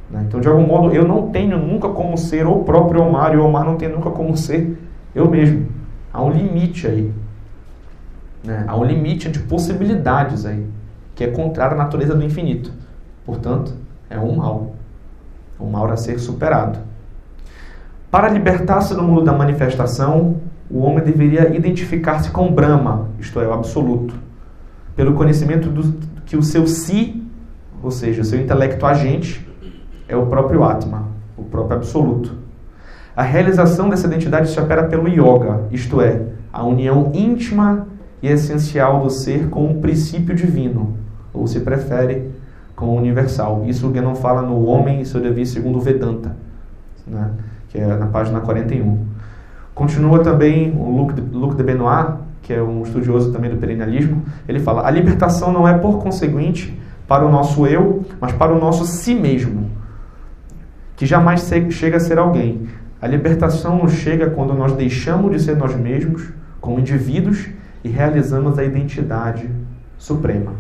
Né? 0.10 0.24
Então, 0.26 0.40
de 0.40 0.48
algum 0.48 0.66
modo, 0.66 0.94
eu 0.94 1.06
não 1.06 1.30
tenho 1.30 1.58
nunca 1.58 1.90
como 1.90 2.18
ser 2.18 2.48
o 2.48 2.64
próprio 2.64 3.02
Omar 3.02 3.34
e 3.34 3.38
o 3.38 3.46
Omar 3.46 3.66
não 3.66 3.76
tem 3.76 3.90
nunca 3.90 4.10
como 4.10 4.38
ser 4.38 4.78
eu 5.14 5.30
mesmo. 5.30 5.68
Há 6.14 6.24
um 6.24 6.32
limite 6.32 6.88
aí. 6.88 7.12
Né? 8.46 8.64
Há 8.68 8.78
um 8.78 8.86
limite 8.86 9.30
de 9.30 9.40
possibilidades 9.40 10.46
aí, 10.46 10.66
que 11.14 11.26
é 11.26 11.28
contrário 11.28 11.76
à 11.76 11.78
natureza 11.78 12.16
do 12.16 12.24
infinito. 12.24 12.72
Portanto, 13.26 13.74
é 14.10 14.18
um 14.18 14.38
mal. 14.38 14.76
Um 15.60 15.70
mal 15.70 15.92
a 15.92 15.98
ser 15.98 16.20
superado. 16.20 16.80
Para 18.10 18.30
libertar-se 18.30 18.96
do 18.96 19.04
mundo 19.04 19.22
da 19.22 19.34
manifestação, 19.34 20.38
o 20.70 20.80
homem 20.80 21.04
deveria 21.04 21.54
identificar-se 21.56 22.32
com 22.32 22.52
Brahma, 22.52 23.10
isto 23.20 23.40
é, 23.40 23.48
o 23.48 23.54
absoluto, 23.54 24.16
pelo 24.96 25.14
conhecimento 25.14 25.70
do, 25.70 25.94
que 26.26 26.38
o 26.38 26.44
seu 26.44 26.66
si, 26.68 27.22
ou 27.84 27.92
seja, 27.92 28.22
o 28.22 28.26
seu 28.26 28.40
intelecto 28.40 28.86
agente, 28.86 29.46
é 30.08 30.16
o 30.16 30.26
próprio 30.28 30.64
Atma, 30.64 31.08
o 31.38 31.44
próprio 31.44 31.78
absoluto. 31.78 32.34
A 33.16 33.24
realização 33.24 33.90
dessa 33.90 34.08
identidade 34.08 34.50
se 34.50 34.60
opera 34.60 34.86
pelo 34.86 35.10
yoga, 35.10 35.66
isto 35.70 36.00
é, 36.02 36.22
a 36.52 36.64
união 36.64 37.12
íntima 37.14 37.88
e 38.22 38.28
essencial 38.28 39.02
do 39.02 39.10
ser 39.10 39.50
com 39.50 39.70
o 39.70 39.82
princípio 39.82 40.34
divino, 40.34 40.98
ou 41.34 41.46
se 41.46 41.60
prefere, 41.60 42.32
com 42.76 42.86
o 42.86 42.96
universal. 42.96 43.64
Isso 43.66 43.88
o 43.88 43.90
Guénon 43.90 44.16
fala 44.16 44.42
no 44.42 44.66
Homem 44.66 45.02
e 45.02 45.06
seu 45.06 45.20
dever 45.20 45.46
segundo 45.46 45.80
Vedanta, 45.80 46.38
né? 47.06 47.32
Que 47.70 47.78
é 47.78 47.86
na 47.86 48.08
página 48.08 48.40
41. 48.40 49.06
Continua 49.74 50.20
também 50.20 50.72
o 50.78 50.90
Luc 50.90 51.14
de, 51.14 51.22
Luc 51.22 51.56
de 51.56 51.64
Benoit, 51.64 52.14
que 52.42 52.54
é 52.54 52.62
um 52.62 52.82
estudioso 52.84 53.32
também 53.32 53.50
do 53.50 53.58
perennialismo, 53.58 54.24
ele 54.48 54.60
fala: 54.60 54.88
a 54.88 54.90
libertação 54.90 55.52
não 55.52 55.68
é 55.68 55.78
por 55.78 56.00
conseguinte 56.00 56.80
para 57.08 57.26
o 57.26 57.32
nosso 57.32 57.68
eu, 57.68 58.06
mas 58.20 58.32
para 58.32 58.54
o 58.54 58.60
nosso 58.60 58.86
si 58.86 59.14
mesmo, 59.14 59.70
que 60.96 61.06
jamais 61.06 61.50
chega 61.70 61.98
a 61.98 62.00
ser 62.00 62.18
alguém, 62.18 62.68
a 63.02 63.08
libertação 63.08 63.78
nos 63.78 63.94
chega 63.94 64.30
quando 64.30 64.54
nós 64.54 64.74
deixamos 64.74 65.32
de 65.32 65.40
ser 65.40 65.56
nós 65.56 65.76
mesmos 65.76 66.30
como 66.60 66.80
indivíduos 66.80 67.48
e 67.84 67.90
realizamos 67.90 68.58
a 68.58 68.64
identidade 68.64 69.50
suprema. 69.98 70.54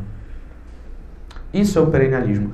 Isso 1.54 1.80
é 1.80 1.82
o 1.82 1.88
perennialismo. 1.88 2.52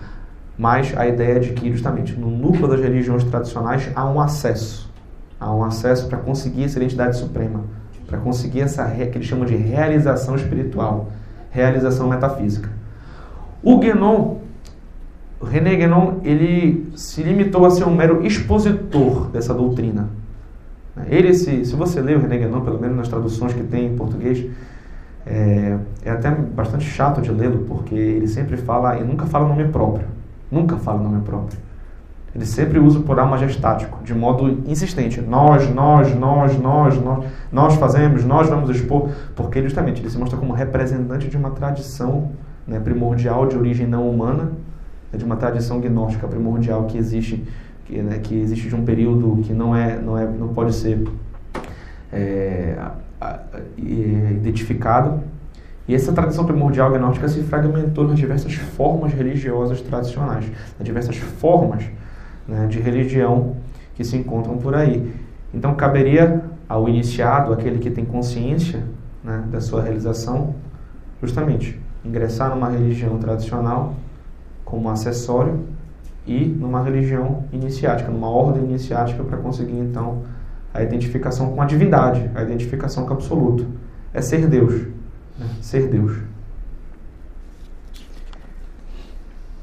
Mas 0.58 0.96
a 0.96 1.08
ideia 1.08 1.40
de 1.40 1.52
que, 1.54 1.72
justamente, 1.72 2.14
no 2.14 2.30
núcleo 2.30 2.68
das 2.68 2.80
religiões 2.80 3.24
tradicionais 3.24 3.90
há 3.96 4.06
um 4.06 4.20
acesso. 4.20 4.92
Há 5.40 5.54
um 5.54 5.64
acesso 5.64 6.08
para 6.08 6.18
conseguir 6.18 6.64
essa 6.64 6.78
identidade 6.78 7.18
suprema, 7.18 7.62
para 8.08 8.20
conseguir 8.20 8.62
essa 8.62 8.88
que 8.90 9.18
eles 9.18 9.28
chamam 9.28 9.46
de 9.46 9.56
realização 9.56 10.36
espiritual, 10.36 11.10
realização 11.50 12.08
metafísica. 12.08 12.70
O 13.62 13.80
Guénon 13.80 14.44
o 15.44 15.46
René 15.46 15.76
Guénon 15.76 16.22
ele 16.24 16.90
se 16.96 17.22
limitou 17.22 17.66
a 17.66 17.70
ser 17.70 17.84
um 17.84 17.94
mero 17.94 18.26
expositor 18.26 19.28
dessa 19.28 19.54
doutrina. 19.54 20.08
Ele, 21.10 21.34
se, 21.34 21.66
se 21.66 21.76
você 21.76 22.00
lê 22.00 22.16
o 22.16 22.20
René 22.22 22.38
Guénon, 22.38 22.62
pelo 22.62 22.80
menos 22.80 22.96
nas 22.96 23.10
traduções 23.10 23.52
que 23.54 23.62
tem 23.62 23.88
em 23.88 23.96
português, 23.98 24.46
é, 25.26 25.78
é 26.06 26.12
até 26.12 26.32
bastante 26.32 26.86
chato 26.86 27.22
de 27.22 27.30
lê-lo, 27.30 27.66
porque 27.68 27.94
ele 27.94 28.26
sempre 28.26 28.56
fala, 28.56 28.98
e 28.98 29.04
nunca 29.04 29.26
fala 29.26 29.50
nome 29.50 29.68
próprio. 29.68 30.08
Nunca 30.54 30.78
fala 30.78 31.02
nome 31.02 31.22
próprio. 31.22 31.58
Ele 32.36 32.46
sempre 32.46 32.78
usa 32.78 33.00
o 33.00 33.04
plural 33.04 33.28
majestático, 33.28 34.04
de 34.04 34.14
modo 34.14 34.62
insistente. 34.68 35.20
Nós, 35.20 35.68
nós, 35.74 36.16
nós, 36.16 36.60
nós, 36.60 37.02
nós, 37.02 37.26
nós 37.52 37.76
fazemos, 37.76 38.24
nós 38.24 38.50
vamos 38.50 38.70
expor, 38.70 39.10
porque 39.36 39.62
justamente 39.64 40.00
ele 40.02 40.10
se 40.10 40.18
mostra 40.18 40.38
como 40.38 40.54
representante 40.54 41.28
de 41.28 41.36
uma 41.36 41.50
tradição 41.50 42.32
né, 42.68 42.80
primordial 42.80 43.48
de 43.48 43.58
origem 43.58 43.88
não 43.88 44.08
humana, 44.08 44.52
é 45.12 45.18
de 45.18 45.26
uma 45.26 45.36
tradição 45.36 45.80
gnóstica 45.80 46.28
primordial 46.28 46.86
que 46.86 46.98
existe, 46.98 47.44
que, 47.86 48.02
né, 48.02 48.20
que 48.20 48.40
existe 48.40 48.70
de 48.70 48.76
um 48.76 48.86
período 48.86 49.42
que 49.44 49.54
não 49.54 49.76
é, 49.76 50.00
não 50.00 50.18
é, 50.18 50.26
não 50.26 50.50
pode 50.50 50.74
ser 50.74 51.04
é, 52.12 52.78
identificado. 53.78 55.22
E 55.88 55.94
essa 55.94 56.14
tradição 56.14 56.46
primordial 56.46 56.92
gnóstica 56.92 57.28
se 57.28 57.44
fragmentou 57.44 58.08
nas 58.08 58.18
diversas 58.18 58.54
formas 58.54 59.14
religiosas 59.14 59.82
tradicionais, 59.82 60.46
nas 60.78 60.86
diversas 60.86 61.18
formas 61.18 61.84
né, 62.48 62.68
de 62.68 62.80
religião 62.80 63.58
que 63.96 64.04
se 64.04 64.16
encontram 64.16 64.58
por 64.58 64.76
aí. 64.76 65.14
Então 65.54 65.76
caberia 65.76 66.44
ao 66.68 66.88
iniciado, 66.88 67.52
aquele 67.52 67.80
que 67.80 67.92
tem 67.92 68.06
consciência 68.06 68.84
né, 69.24 69.44
da 69.52 69.60
sua 69.60 69.82
realização, 69.82 70.56
justamente 71.22 71.80
ingressar 72.04 72.50
numa 72.50 72.70
religião 72.70 73.18
tradicional 73.18 73.96
como 74.66 74.90
acessório 74.90 75.60
e 76.26 76.46
numa 76.46 76.82
religião 76.82 77.44
iniciática, 77.52 78.10
numa 78.10 78.30
ordem 78.30 78.64
iniciática 78.64 79.24
para 79.24 79.38
conseguir 79.38 79.78
então 79.78 80.24
a 80.74 80.82
identificação 80.82 81.54
com 81.54 81.62
a 81.62 81.66
divindade, 81.66 82.30
a 82.34 82.42
identificação 82.42 83.06
com 83.06 83.12
o 83.12 83.14
absoluto. 83.14 83.68
É 84.14 84.22
ser 84.22 84.48
Deus? 84.48 84.93
Ser 85.62 85.88
Deus. 85.88 86.18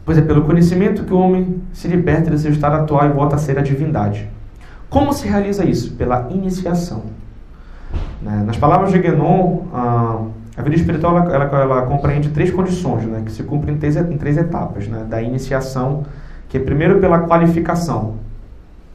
Pois 0.05 0.19
é 0.19 0.23
pelo 0.23 0.43
conhecimento 0.43 1.05
que 1.05 1.13
o 1.13 1.19
homem 1.19 1.63
se 1.73 1.87
liberta 1.87 2.31
de 2.31 2.39
seu 2.39 2.51
estado 2.51 2.77
atual 2.77 3.07
e 3.07 3.13
volta 3.13 3.37
a 3.37 3.39
ser 3.39 3.59
a 3.59 3.63
divindade. 3.63 4.29
Como 4.89 5.13
se 5.13 5.29
realiza 5.29 5.65
isso? 5.65 5.95
Pela 5.95 6.29
iniciação. 6.31 7.05
Né? 8.21 8.43
Nas 8.45 8.57
palavras 8.57 8.91
de 8.91 8.99
Guénon, 8.99 9.67
a 10.57 10.63
vida 10.63 10.77
espiritual 10.77 11.17
ela, 11.17 11.35
ela, 11.35 11.61
ela, 11.61 11.83
compreende 11.83 12.31
três 12.31 12.51
condições, 12.51 13.05
né, 13.05 13.23
que 13.25 13.33
se 13.33 13.43
cumprem 13.43 13.77
em 13.77 13.79
três, 13.79 13.97
em 13.97 14.19
três 14.19 14.37
etapas, 14.37 14.87
né, 14.89 15.07
da 15.09 15.23
iniciação, 15.23 16.05
que 16.49 16.57
é 16.57 16.61
primeiro 16.61 16.99
pela 16.99 17.21
qualificação, 17.21 18.17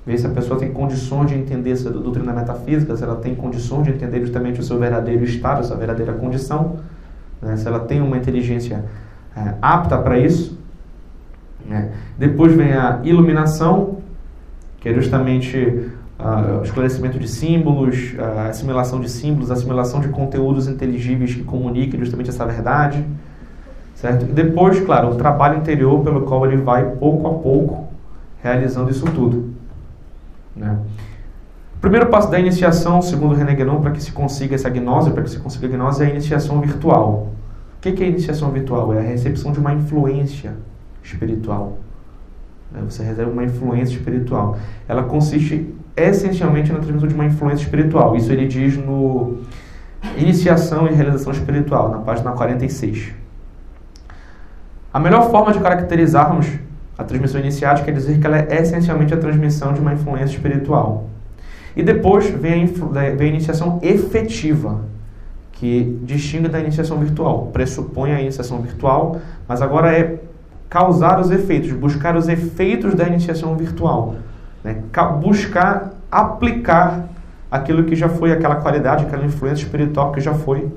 ver 0.05 0.17
se 0.19 0.27
a 0.27 0.29
pessoa 0.29 0.59
tem 0.59 0.71
condições 0.71 1.29
de 1.29 1.35
entender 1.35 1.71
essa 1.71 1.89
doutrina 1.89 2.31
metafísica, 2.31 2.95
se 2.95 3.03
ela 3.03 3.15
tem 3.15 3.33
condições 3.33 3.85
de 3.85 3.91
entender 3.91 4.19
justamente 4.19 4.59
o 4.59 4.63
seu 4.63 4.77
verdadeiro 4.77 5.23
estado, 5.23 5.61
a 5.61 5.63
sua 5.63 5.77
verdadeira 5.77 6.13
condição, 6.13 6.77
né, 7.41 7.57
se 7.57 7.67
ela 7.67 7.79
tem 7.79 8.01
uma 8.01 8.17
inteligência 8.17 8.85
é, 9.35 9.55
apta 9.61 9.97
para 9.97 10.19
isso. 10.19 10.57
Né. 11.67 11.91
Depois 12.17 12.53
vem 12.53 12.73
a 12.73 12.99
iluminação, 13.03 13.97
que 14.79 14.89
é 14.89 14.93
justamente 14.93 15.57
uh, 16.19 16.63
esclarecimento 16.63 17.17
de 17.17 17.27
símbolos, 17.27 18.13
uh, 18.13 18.49
assimilação 18.49 18.99
de 18.99 19.09
símbolos, 19.09 19.49
assimilação 19.49 19.99
de 19.99 20.09
conteúdos 20.09 20.67
inteligíveis 20.67 21.33
que 21.33 21.43
comuniquem 21.43 21.99
justamente 21.99 22.29
essa 22.29 22.45
verdade. 22.45 23.03
Certo? 23.95 24.25
E 24.25 24.33
depois, 24.33 24.79
claro, 24.81 25.09
o 25.09 25.15
trabalho 25.15 25.57
interior 25.57 26.03
pelo 26.03 26.21
qual 26.21 26.45
ele 26.45 26.57
vai 26.57 26.83
pouco 26.83 27.27
a 27.27 27.33
pouco 27.33 27.87
realizando 28.43 28.91
isso 28.91 29.05
tudo. 29.05 29.54
Né? 30.55 30.77
O 31.75 31.79
primeiro 31.79 32.07
passo 32.07 32.31
da 32.31 32.39
iniciação, 32.39 33.01
segundo 33.01 33.35
René 33.35 33.53
Guénon, 33.53 33.81
para 33.81 33.91
que 33.91 34.01
se 34.01 34.11
consiga 34.11 34.55
essa 34.55 34.69
gnose, 34.69 35.11
para 35.11 35.23
que 35.23 35.29
se 35.29 35.39
consiga 35.39 35.67
a 35.67 35.69
gnose, 35.69 36.03
é 36.03 36.07
a 36.07 36.09
iniciação 36.09 36.61
virtual. 36.61 37.31
O 37.77 37.81
que 37.81 38.03
é 38.03 38.07
a 38.07 38.09
iniciação 38.09 38.49
virtual? 38.51 38.93
É 38.93 38.99
a 38.99 39.01
recepção 39.01 39.51
de 39.51 39.59
uma 39.59 39.73
influência 39.73 40.55
espiritual. 41.03 41.77
Né? 42.71 42.81
Você 42.89 43.03
recebe 43.03 43.29
uma 43.29 43.43
influência 43.43 43.95
espiritual. 43.95 44.57
Ela 44.87 45.03
consiste 45.03 45.73
essencialmente 45.95 46.71
na 46.71 46.79
transmissão 46.79 47.07
de 47.07 47.13
uma 47.13 47.25
influência 47.25 47.63
espiritual. 47.63 48.15
Isso 48.15 48.31
ele 48.31 48.47
diz 48.47 48.77
no 48.77 49.41
Iniciação 50.17 50.87
e 50.87 50.93
Realização 50.93 51.31
Espiritual, 51.31 51.89
na 51.89 51.99
página 51.99 52.31
46. 52.31 53.13
A 54.93 54.99
melhor 54.99 55.29
forma 55.29 55.51
de 55.51 55.59
caracterizarmos 55.59 56.47
a 56.97 57.03
transmissão 57.03 57.39
iniciática 57.41 57.91
é 57.91 57.93
dizer 57.93 58.19
que 58.19 58.25
ela 58.25 58.37
é 58.37 58.61
essencialmente 58.61 59.13
a 59.13 59.17
transmissão 59.17 59.73
de 59.73 59.79
uma 59.79 59.93
influência 59.93 60.35
espiritual. 60.35 61.09
E 61.75 61.83
depois 61.83 62.29
vem 62.29 62.63
a, 62.63 63.15
vem 63.15 63.27
a 63.27 63.31
iniciação 63.31 63.79
efetiva, 63.81 64.81
que 65.51 65.99
distingue 66.03 66.47
da 66.47 66.59
iniciação 66.59 66.97
virtual. 66.99 67.47
Pressupõe 67.51 68.13
a 68.13 68.21
iniciação 68.21 68.61
virtual, 68.61 69.19
mas 69.47 69.61
agora 69.61 69.91
é 69.91 70.19
causar 70.69 71.19
os 71.19 71.31
efeitos, 71.31 71.71
buscar 71.71 72.15
os 72.15 72.27
efeitos 72.27 72.93
da 72.95 73.05
iniciação 73.07 73.55
virtual. 73.55 74.15
Né? 74.63 74.81
Buscar 75.21 75.93
aplicar 76.11 77.09
aquilo 77.51 77.83
que 77.83 77.95
já 77.95 78.09
foi, 78.09 78.31
aquela 78.31 78.55
qualidade, 78.55 79.05
aquela 79.05 79.25
influência 79.25 79.63
espiritual 79.63 80.11
que 80.11 80.21
já 80.21 80.33
foi 80.33 80.69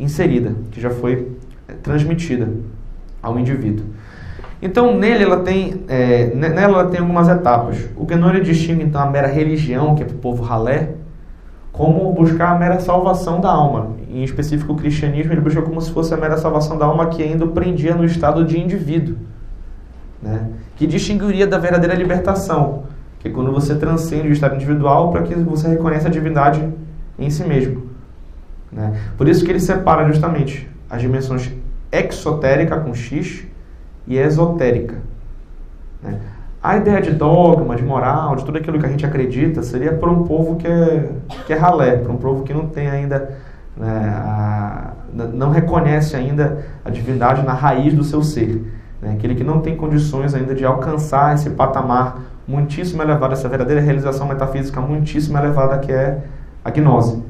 inserida, 0.00 0.54
que 0.70 0.80
já 0.80 0.90
foi 0.90 1.32
é, 1.66 1.72
transmitida 1.74 2.48
ao 3.22 3.38
indivíduo. 3.38 3.84
Então, 4.60 4.96
nele 4.96 5.22
ela 5.22 5.40
tem, 5.40 5.84
é, 5.88 6.32
nela 6.34 6.80
ela 6.80 6.86
tem 6.86 7.00
algumas 7.00 7.28
etapas. 7.28 7.88
O 7.96 8.04
Guénon 8.04 8.40
distingue 8.40 8.82
então 8.82 9.00
a 9.00 9.06
mera 9.06 9.28
religião, 9.28 9.94
que 9.94 10.02
é 10.02 10.06
para 10.06 10.16
o 10.16 10.18
povo 10.18 10.42
ralé, 10.42 10.90
como 11.72 12.12
buscar 12.12 12.56
a 12.56 12.58
mera 12.58 12.80
salvação 12.80 13.40
da 13.40 13.50
alma. 13.50 13.92
Em 14.10 14.24
específico, 14.24 14.72
o 14.72 14.76
cristianismo 14.76 15.32
ele 15.32 15.40
busca 15.40 15.62
como 15.62 15.80
se 15.80 15.92
fosse 15.92 16.12
a 16.12 16.16
mera 16.16 16.36
salvação 16.36 16.76
da 16.76 16.86
alma 16.86 17.06
que 17.06 17.22
ainda 17.22 17.44
o 17.44 17.48
prendia 17.48 17.94
no 17.94 18.04
estado 18.04 18.44
de 18.44 18.58
indivíduo, 18.58 19.16
né? 20.20 20.48
que 20.74 20.88
distinguiria 20.88 21.46
da 21.46 21.56
verdadeira 21.56 21.94
libertação, 21.94 22.84
que 23.20 23.28
é 23.28 23.30
quando 23.30 23.52
você 23.52 23.76
transcende 23.76 24.28
o 24.28 24.32
estado 24.32 24.56
individual 24.56 25.12
para 25.12 25.22
que 25.22 25.34
você 25.36 25.68
reconheça 25.68 26.08
a 26.08 26.10
divindade 26.10 26.68
em 27.16 27.30
si 27.30 27.44
mesmo. 27.44 27.88
Né? 28.72 29.00
Por 29.16 29.28
isso 29.28 29.44
que 29.44 29.50
ele 29.52 29.60
separa 29.60 30.04
justamente 30.06 30.68
as 30.90 31.00
dimensões 31.00 31.52
exotérica 31.92 32.78
com 32.80 32.92
X 32.92 33.46
e 34.08 34.18
esotérica. 34.18 34.96
Né? 36.02 36.18
A 36.60 36.76
ideia 36.76 37.00
de 37.00 37.12
dogma, 37.12 37.76
de 37.76 37.84
moral, 37.84 38.34
de 38.34 38.44
tudo 38.44 38.58
aquilo 38.58 38.78
que 38.80 38.86
a 38.86 38.88
gente 38.88 39.06
acredita, 39.06 39.62
seria 39.62 39.92
para 39.92 40.10
um 40.10 40.24
povo 40.24 40.56
que 40.56 40.66
é, 40.66 41.10
que 41.46 41.52
é 41.52 41.56
ralé, 41.56 41.96
para 41.96 42.10
um 42.10 42.16
povo 42.16 42.42
que 42.42 42.52
não 42.52 42.66
tem 42.66 42.88
ainda, 42.88 43.38
né, 43.76 44.12
a, 44.16 44.90
não 45.12 45.50
reconhece 45.50 46.16
ainda 46.16 46.66
a 46.84 46.90
divindade 46.90 47.44
na 47.44 47.52
raiz 47.52 47.94
do 47.94 48.02
seu 48.02 48.22
ser. 48.22 48.64
Né? 49.00 49.12
Aquele 49.12 49.36
que 49.36 49.44
não 49.44 49.60
tem 49.60 49.76
condições 49.76 50.34
ainda 50.34 50.54
de 50.54 50.64
alcançar 50.64 51.34
esse 51.34 51.50
patamar 51.50 52.22
muitíssimo 52.46 53.02
elevado, 53.02 53.34
essa 53.34 53.48
verdadeira 53.48 53.80
realização 53.80 54.26
metafísica 54.26 54.80
muitíssimo 54.80 55.38
elevada 55.38 55.78
que 55.78 55.92
é 55.92 56.24
a 56.64 56.70
gnose. 56.70 57.22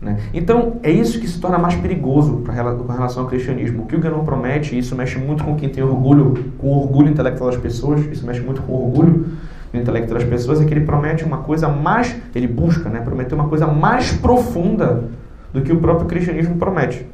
Né? 0.00 0.18
Então, 0.34 0.80
é 0.82 0.90
isso 0.90 1.18
que 1.18 1.26
se 1.26 1.40
torna 1.40 1.58
mais 1.58 1.74
perigoso 1.76 2.38
pra, 2.38 2.54
com 2.74 2.92
relação 2.92 3.22
ao 3.22 3.28
cristianismo. 3.28 3.84
O 3.84 3.86
que 3.86 3.96
o 3.96 4.00
Guénon 4.00 4.24
promete, 4.24 4.74
e 4.74 4.78
isso 4.78 4.94
mexe 4.94 5.18
muito 5.18 5.44
com 5.44 5.56
quem 5.56 5.68
tem 5.68 5.82
orgulho, 5.82 6.52
com 6.58 6.68
o 6.68 6.82
orgulho 6.82 7.08
intelectual 7.08 7.50
das 7.50 7.60
pessoas, 7.60 8.04
isso 8.06 8.26
mexe 8.26 8.40
muito 8.40 8.62
com 8.62 8.72
o 8.72 8.86
orgulho 8.86 9.26
do 9.72 9.78
intelecto 9.78 10.12
das 10.12 10.24
pessoas, 10.24 10.60
é 10.60 10.64
que 10.64 10.72
ele 10.72 10.84
promete 10.84 11.24
uma 11.24 11.38
coisa 11.38 11.68
mais, 11.68 12.14
ele 12.34 12.46
busca, 12.46 12.88
né, 12.88 13.00
prometer 13.00 13.34
uma 13.34 13.48
coisa 13.48 13.66
mais 13.66 14.12
profunda 14.12 15.04
do 15.52 15.62
que 15.62 15.72
o 15.72 15.78
próprio 15.78 16.06
cristianismo 16.06 16.56
promete. 16.56 17.06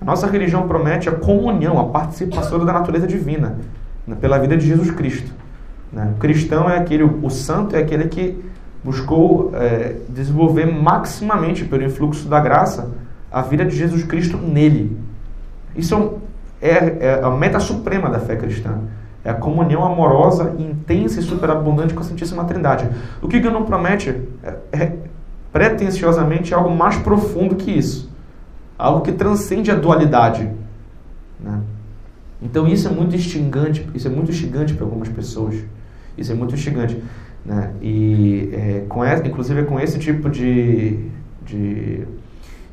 A 0.00 0.04
nossa 0.04 0.26
religião 0.26 0.66
promete 0.66 1.08
a 1.08 1.12
comunhão, 1.12 1.78
a 1.78 1.84
participação 1.84 2.64
da 2.64 2.72
natureza 2.72 3.06
divina 3.06 3.56
né, 4.06 4.16
pela 4.20 4.38
vida 4.38 4.56
de 4.56 4.66
Jesus 4.66 4.90
Cristo. 4.90 5.32
Né? 5.92 6.12
O 6.16 6.18
cristão 6.18 6.68
é 6.68 6.76
aquele, 6.76 7.04
o 7.04 7.30
santo 7.30 7.76
é 7.76 7.78
aquele 7.78 8.08
que 8.08 8.42
buscou 8.84 9.50
é, 9.54 9.96
desenvolver 10.08 10.66
maximamente 10.66 11.64
pelo 11.64 11.84
influxo 11.84 12.28
da 12.28 12.40
graça 12.40 12.90
a 13.30 13.42
vida 13.42 13.64
de 13.64 13.76
Jesus 13.76 14.02
Cristo 14.04 14.36
nele. 14.36 14.96
Isso 15.76 16.18
é, 16.60 16.70
é 16.70 17.20
a 17.22 17.30
meta 17.30 17.58
suprema 17.60 18.10
da 18.10 18.20
fé 18.20 18.36
cristã. 18.36 18.78
É 19.24 19.30
a 19.30 19.34
comunhão 19.34 19.84
amorosa, 19.84 20.54
intensa 20.58 21.20
e 21.20 21.22
superabundante 21.22 21.94
com 21.94 22.00
a 22.00 22.04
Santíssima 22.04 22.44
Trindade. 22.44 22.88
O 23.22 23.28
que 23.28 23.40
não 23.40 23.64
promete 23.64 24.10
é, 24.42 24.54
é 24.72 24.92
pretensiosamente 25.52 26.52
algo 26.52 26.70
mais 26.70 26.96
profundo 26.96 27.54
que 27.54 27.70
isso. 27.70 28.10
Algo 28.76 29.02
que 29.02 29.12
transcende 29.12 29.70
a 29.70 29.76
dualidade. 29.76 30.50
Né? 31.38 31.60
Então 32.42 32.66
isso 32.66 32.88
é 32.88 32.90
muito 32.90 33.14
instigante, 33.14 33.88
isso 33.94 34.08
é 34.08 34.10
muito 34.10 34.32
instigante 34.32 34.74
para 34.74 34.84
algumas 34.84 35.08
pessoas. 35.08 35.54
Isso 36.18 36.32
é 36.32 36.34
muito 36.34 36.54
instigante. 36.54 37.00
Né? 37.44 37.70
E 37.80 38.50
é, 38.52 38.84
com 38.88 39.04
essa, 39.04 39.26
inclusive 39.26 39.60
é 39.60 39.64
com 39.64 39.78
esse 39.80 39.98
tipo 39.98 40.30
de, 40.30 40.98
de, 41.44 42.06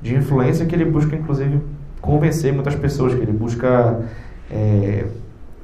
de 0.02 0.16
influência 0.16 0.66
que 0.66 0.76
ele 0.76 0.86
busca, 0.86 1.16
inclusive, 1.16 1.60
convencer 2.02 2.54
muitas 2.54 2.76
pessoas, 2.76 3.14
que 3.14 3.22
ele 3.22 3.32
busca 3.32 4.02
é, 4.52 5.06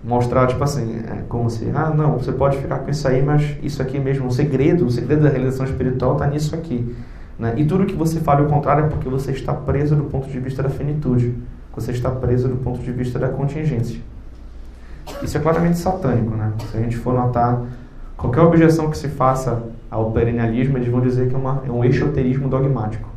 mostrar, 0.04 0.48
tipo 0.48 0.64
assim, 0.64 1.00
é, 1.08 1.24
como 1.28 1.50
se, 1.50 1.70
ah, 1.74 1.90
não, 1.90 2.18
você 2.18 2.32
pode 2.32 2.58
ficar 2.58 2.80
com 2.80 2.92
isso 2.92 3.08
aí, 3.08 3.24
mas 3.24 3.58
isso 3.64 3.82
aqui 3.82 4.00
mesmo, 4.00 4.28
o 4.28 4.32
segredo, 4.32 4.86
o 4.86 4.92
segredo 4.92 5.24
da 5.24 5.30
realização 5.30 5.66
espiritual 5.66 6.14
está 6.14 6.28
nisso 6.28 6.56
aqui. 6.56 6.96
Né? 7.38 7.54
E 7.58 7.66
tudo 7.66 7.86
que 7.86 7.96
você 7.96 8.20
fala 8.20 8.42
o 8.42 8.48
contrário 8.48 8.86
é 8.86 8.88
porque 8.88 9.10
você 9.10 9.32
está 9.32 9.54
preso 9.54 9.96
do 9.96 10.06
ponto 10.06 10.28
de 10.30 10.40
vista 10.40 10.64
da 10.64 10.70
finitude, 10.70 11.36
você 11.76 11.92
está 11.92 12.10
preso 12.10 12.48
do 12.48 12.56
ponto 12.56 12.80
de 12.80 12.92
vista 12.92 13.20
da 13.20 13.28
contingência. 13.30 14.00
Isso 15.22 15.38
é 15.38 15.40
claramente 15.42 15.78
satânico, 15.78 16.36
né? 16.36 16.54
Se 16.72 16.78
a 16.78 16.82
gente 16.82 16.98
for 16.98 17.14
notar 17.14 17.62
Qualquer 18.18 18.42
objeção 18.42 18.90
que 18.90 18.98
se 18.98 19.10
faça 19.10 19.64
ao 19.90 20.12
perennialismo, 20.12 20.78
eles 20.78 20.88
vão 20.88 21.02
dizer 21.02 21.28
que 21.30 21.36
é, 21.36 21.38
uma, 21.38 21.64
é 21.66 21.72
um 21.72 21.84
exoterismo 21.84 22.48
dogmático. 22.48 23.10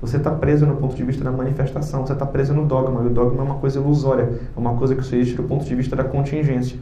Você 0.00 0.16
está 0.16 0.30
preso 0.30 0.64
no 0.64 0.76
ponto 0.76 0.94
de 0.94 1.02
vista 1.02 1.24
da 1.24 1.32
manifestação, 1.32 2.06
você 2.06 2.12
está 2.12 2.24
preso 2.24 2.54
no 2.54 2.64
dogma, 2.64 3.02
e 3.02 3.06
o 3.06 3.10
dogma 3.10 3.42
é 3.42 3.44
uma 3.44 3.56
coisa 3.56 3.80
ilusória, 3.80 4.28
é 4.56 4.58
uma 4.58 4.74
coisa 4.74 4.94
que 4.94 5.02
só 5.02 5.16
existe 5.16 5.36
do 5.36 5.42
ponto 5.42 5.64
de 5.64 5.74
vista 5.74 5.96
da 5.96 6.04
contingência. 6.04 6.78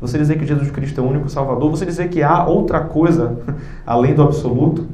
Você 0.00 0.18
dizer 0.18 0.36
que 0.38 0.44
Jesus 0.44 0.70
Cristo 0.70 1.00
é 1.00 1.04
o 1.04 1.06
único 1.06 1.28
Salvador, 1.28 1.70
você 1.70 1.86
dizer 1.86 2.08
que 2.08 2.22
há 2.22 2.44
outra 2.44 2.80
coisa 2.80 3.38
além 3.86 4.14
do 4.14 4.22
absoluto, 4.22 4.86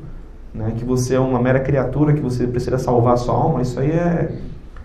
né, 0.54 0.72
que 0.76 0.84
você 0.84 1.14
é 1.14 1.20
uma 1.20 1.40
mera 1.40 1.60
criatura, 1.60 2.12
que 2.12 2.20
você 2.20 2.46
precisa 2.46 2.78
salvar 2.78 3.14
a 3.14 3.16
sua 3.16 3.34
alma, 3.34 3.62
isso 3.62 3.80
aí 3.80 3.90
é, 3.90 4.32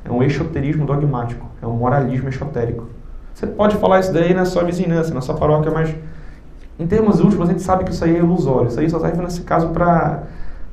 é 0.05 0.11
um 0.11 0.23
exoterismo 0.23 0.85
dogmático, 0.85 1.45
é 1.61 1.67
um 1.67 1.73
moralismo 1.73 2.29
esotérico. 2.29 2.87
Você 3.33 3.45
pode 3.45 3.75
falar 3.75 3.99
isso 3.99 4.11
daí 4.13 4.33
na 4.33 4.45
sua 4.45 4.63
vizinhança, 4.63 5.13
na 5.13 5.21
sua 5.21 5.35
paróquia, 5.35 5.71
mas 5.71 5.93
em 6.79 6.85
termos 6.85 7.19
últimos, 7.19 7.49
a 7.49 7.51
gente 7.51 7.63
sabe 7.63 7.83
que 7.83 7.91
isso 7.91 8.03
aí 8.03 8.15
é 8.15 8.19
ilusório. 8.19 8.67
Isso 8.67 8.79
aí 8.79 8.89
só 8.89 8.99
serve 8.99 9.21
nesse 9.21 9.41
caso 9.41 9.69
para 9.69 10.23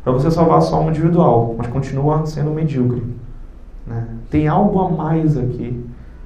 você 0.04 0.30
salvar 0.30 0.60
sua 0.60 0.78
alma 0.78 0.90
individual, 0.90 1.54
mas 1.56 1.66
continua 1.68 2.26
sendo 2.26 2.50
medíocre. 2.50 3.02
Né? 3.86 4.06
Tem 4.30 4.46
algo 4.46 4.78
a 4.80 4.90
mais 4.90 5.36
aqui. 5.36 5.84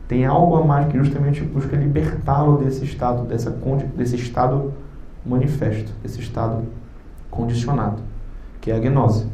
Tem 0.09 0.24
algo 0.24 0.57
a 0.57 0.64
mais 0.64 0.91
que 0.91 0.99
justamente 0.99 1.45
busca 1.45 1.76
libertá-lo 1.76 2.59
desse 2.59 2.85
estado, 2.85 3.24
dessa, 3.24 3.51
desse 3.95 4.16
estado 4.16 4.72
manifesto, 5.24 5.93
desse 6.03 6.18
estado 6.20 6.64
condicionado, 7.31 8.03
que 8.61 8.70
é 8.70 8.76
a 8.76 8.79
gnose. 8.81 9.26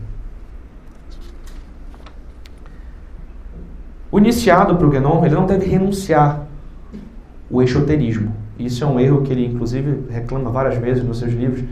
O 4.11 4.19
iniciado 4.19 4.77
para 4.77 4.87
o 4.87 4.91
Gnon, 4.91 5.25
ele 5.25 5.35
não 5.35 5.47
deve 5.47 5.67
renunciar 5.67 6.47
o 7.51 7.61
exoterismo. 7.63 8.44
Isso 8.59 8.85
é 8.85 8.87
um 8.87 9.01
erro 9.01 9.23
que 9.23 9.33
ele, 9.33 9.47
inclusive, 9.47 10.05
reclama 10.11 10.51
várias 10.51 10.77
vezes 10.77 11.05
nos 11.05 11.19
seus 11.19 11.33
livros. 11.33 11.65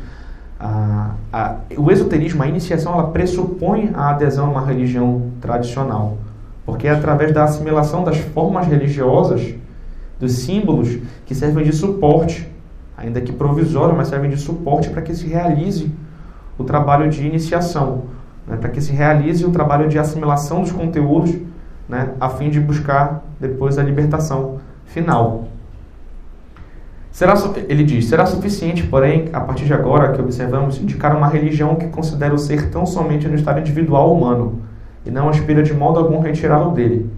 a, 0.59 1.57
o 1.77 1.91
esoterismo, 1.91 2.43
a 2.43 2.47
iniciação, 2.47 2.93
ela 2.93 3.09
pressupõe 3.09 3.91
a 3.95 4.11
adesão 4.11 4.47
a 4.47 4.51
uma 4.51 4.67
religião 4.67 5.31
tradicional, 5.41 6.19
porque 6.65 6.87
é 6.87 6.91
através 6.91 7.33
da 7.33 7.45
assimilação 7.45 8.05
das 8.05 8.19
formas 8.19 8.67
religiosas, 8.67 9.55
dos 10.21 10.33
símbolos 10.33 10.99
que 11.27 11.35
servem 11.35 11.65
de 11.65 11.73
suporte, 11.73 12.49
ainda 12.97 13.21
que 13.21 13.33
provisório, 13.33 13.97
mas 13.97 14.09
servem 14.09 14.31
de 14.31 14.37
suporte 14.37 14.89
para 14.91 15.03
que 15.03 15.15
se 15.15 15.27
realize 15.27 15.91
o 16.57 16.63
trabalho 16.63 17.11
de 17.11 17.27
iniciação, 17.27 18.05
né, 18.47 18.57
para 18.57 18.71
que 18.71 18.81
se 18.81 18.93
realize 18.93 19.45
o 19.45 19.51
trabalho 19.51 19.89
de 19.89 19.99
assimilação 19.99 20.63
dos 20.63 20.71
conteúdos, 20.71 21.35
né, 21.89 22.13
a 22.21 22.29
fim 22.29 22.51
de 22.51 22.61
buscar 22.61 23.25
depois 23.41 23.79
a 23.79 23.83
libertação 23.83 24.61
final. 24.87 25.49
Será, 27.13 27.35
ele 27.69 27.85
diz: 27.85 28.07
será 28.07 28.25
suficiente, 28.25 28.85
porém, 28.85 29.29
a 29.35 29.41
partir 29.41 29.67
de 29.67 29.75
agora 29.75 30.13
que 30.13 30.21
observamos, 30.21 30.81
indicar 30.81 31.15
uma 31.15 31.29
religião 31.29 31.77
que 31.77 31.87
considera 31.89 32.35
o 32.35 32.39
ser 32.39 32.71
tão 32.71 32.87
somente 32.87 33.29
no 33.29 33.35
estado 33.35 33.61
individual 33.61 34.13
humano 34.15 34.63
e 35.05 35.11
não 35.11 35.29
aspira 35.29 35.63
de 35.63 35.75
modo 35.75 35.99
algum 35.99 36.21
retirá-lo 36.21 36.71
dele, 36.71 37.11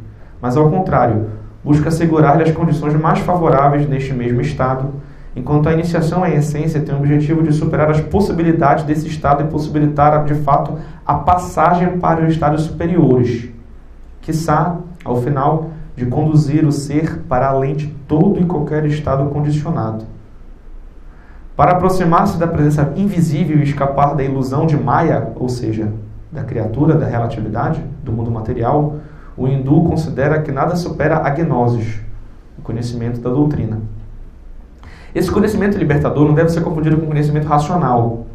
mas 0.43 0.57
ao 0.57 0.69
contrário, 0.69 1.27
busca 1.63 1.89
assegurar-lhe 1.89 2.43
as 2.43 2.51
condições 2.51 2.95
mais 2.95 3.21
favoráveis 3.21 3.89
neste 3.89 4.13
mesmo 4.13 4.41
estado, 4.41 4.95
enquanto 5.37 5.69
a 5.69 5.73
iniciação 5.73 6.27
em 6.27 6.35
essência 6.35 6.81
tem 6.81 6.95
o 6.95 6.99
objetivo 6.99 7.43
de 7.43 7.53
superar 7.53 7.89
as 7.89 8.01
possibilidades 8.01 8.85
desse 8.85 9.07
estado 9.07 9.45
e 9.45 9.47
possibilitar, 9.47 10.25
de 10.25 10.35
fato, 10.35 10.77
a 11.07 11.15
passagem 11.15 11.99
para 11.99 12.25
os 12.25 12.33
estados 12.33 12.63
superiores, 12.63 13.49
quiçá, 14.21 14.77
ao 15.05 15.23
final, 15.23 15.71
de 15.97 16.07
conduzir 16.07 16.65
o 16.67 16.73
ser 16.73 17.21
para 17.29 17.49
além 17.49 17.75
de 17.75 17.87
todo 18.09 18.41
e 18.41 18.45
qualquer 18.45 18.85
estado 18.87 19.31
condicionado. 19.31 20.05
Para 21.57 21.73
aproximar-se 21.73 22.37
da 22.37 22.49
presença 22.49 22.93
invisível 22.97 23.59
e 23.59 23.63
escapar 23.63 24.17
da 24.17 24.25
ilusão 24.25 24.67
de 24.67 24.77
Maya, 24.77 25.33
ou 25.37 25.49
seja, 25.49 25.93
da 26.33 26.43
criatura, 26.43 26.95
da 26.95 27.07
relatividade, 27.07 27.81
do 28.03 28.11
mundo 28.11 28.31
material, 28.31 28.97
o 29.37 29.47
hindu 29.47 29.85
considera 29.85 30.43
que 30.43 30.51
nada 30.51 30.75
supera 30.75 31.19
a 31.19 31.31
gnosis, 31.31 32.01
o 32.59 32.63
conhecimento 32.63 33.21
da 33.21 33.31
doutrina. 33.31 33.81
Esse 35.15 35.31
conhecimento 35.31 35.79
libertador 35.79 36.27
não 36.27 36.35
deve 36.35 36.49
ser 36.49 36.61
confundido 36.61 36.97
com 36.97 37.07
conhecimento 37.07 37.47
racional. 37.47 38.27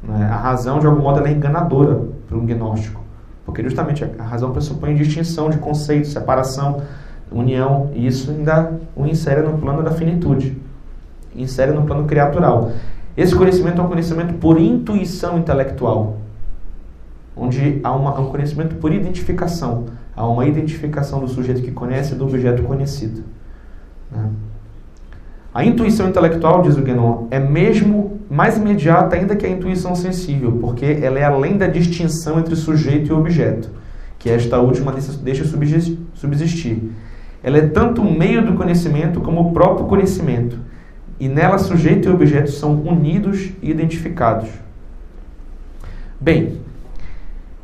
Né? 0.00 0.28
A 0.30 0.36
razão, 0.36 0.78
de 0.78 0.86
algum 0.86 1.02
modo, 1.02 1.26
é 1.26 1.32
enganadora 1.32 2.02
para 2.28 2.38
um 2.38 2.46
gnóstico. 2.46 3.00
Porque 3.44 3.62
justamente 3.62 4.04
a 4.04 4.22
razão 4.22 4.52
pressupõe 4.52 4.94
distinção 4.94 5.50
de 5.50 5.58
conceitos, 5.58 6.12
separação, 6.12 6.82
união, 7.30 7.90
e 7.94 8.06
isso 8.06 8.30
ainda 8.30 8.78
o 8.94 9.06
insere 9.06 9.42
no 9.42 9.58
plano 9.58 9.82
da 9.82 9.90
finitude, 9.92 10.56
insere 11.34 11.72
no 11.72 11.82
plano 11.82 12.04
criatural. 12.06 12.72
Esse 13.16 13.34
conhecimento 13.34 13.80
é 13.80 13.84
um 13.84 13.88
conhecimento 13.88 14.34
por 14.34 14.58
intuição 14.60 15.38
intelectual, 15.38 16.18
onde 17.36 17.80
há 17.82 17.92
uma, 17.92 18.18
um 18.18 18.26
conhecimento 18.26 18.76
por 18.76 18.92
identificação, 18.92 19.86
há 20.14 20.26
uma 20.26 20.46
identificação 20.46 21.20
do 21.20 21.28
sujeito 21.28 21.62
que 21.62 21.70
conhece 21.70 22.14
do 22.14 22.24
objeto 22.24 22.62
conhecido. 22.62 23.24
Né? 24.10 24.30
A 25.52 25.64
intuição 25.64 26.08
intelectual, 26.08 26.62
diz 26.62 26.76
o 26.76 26.82
Guénon, 26.82 27.26
é 27.30 27.40
mesmo 27.40 28.19
mais 28.30 28.56
imediata 28.56 29.16
ainda 29.16 29.34
que 29.34 29.44
a 29.44 29.48
intuição 29.48 29.96
sensível, 29.96 30.52
porque 30.60 30.84
ela 31.02 31.18
é 31.18 31.24
além 31.24 31.56
da 31.56 31.66
distinção 31.66 32.38
entre 32.38 32.54
sujeito 32.54 33.08
e 33.08 33.12
objeto, 33.12 33.68
que 34.20 34.30
esta 34.30 34.60
última 34.60 34.92
deixa 34.92 35.44
subsistir. 36.14 36.92
Ela 37.42 37.58
é 37.58 37.66
tanto 37.66 38.02
o 38.02 38.18
meio 38.18 38.46
do 38.46 38.52
conhecimento 38.54 39.20
como 39.20 39.40
o 39.40 39.52
próprio 39.52 39.86
conhecimento, 39.86 40.58
e 41.18 41.28
nela 41.28 41.58
sujeito 41.58 42.08
e 42.08 42.12
objeto 42.12 42.52
são 42.52 42.74
unidos 42.82 43.50
e 43.60 43.68
identificados. 43.68 44.48
Bem, 46.20 46.60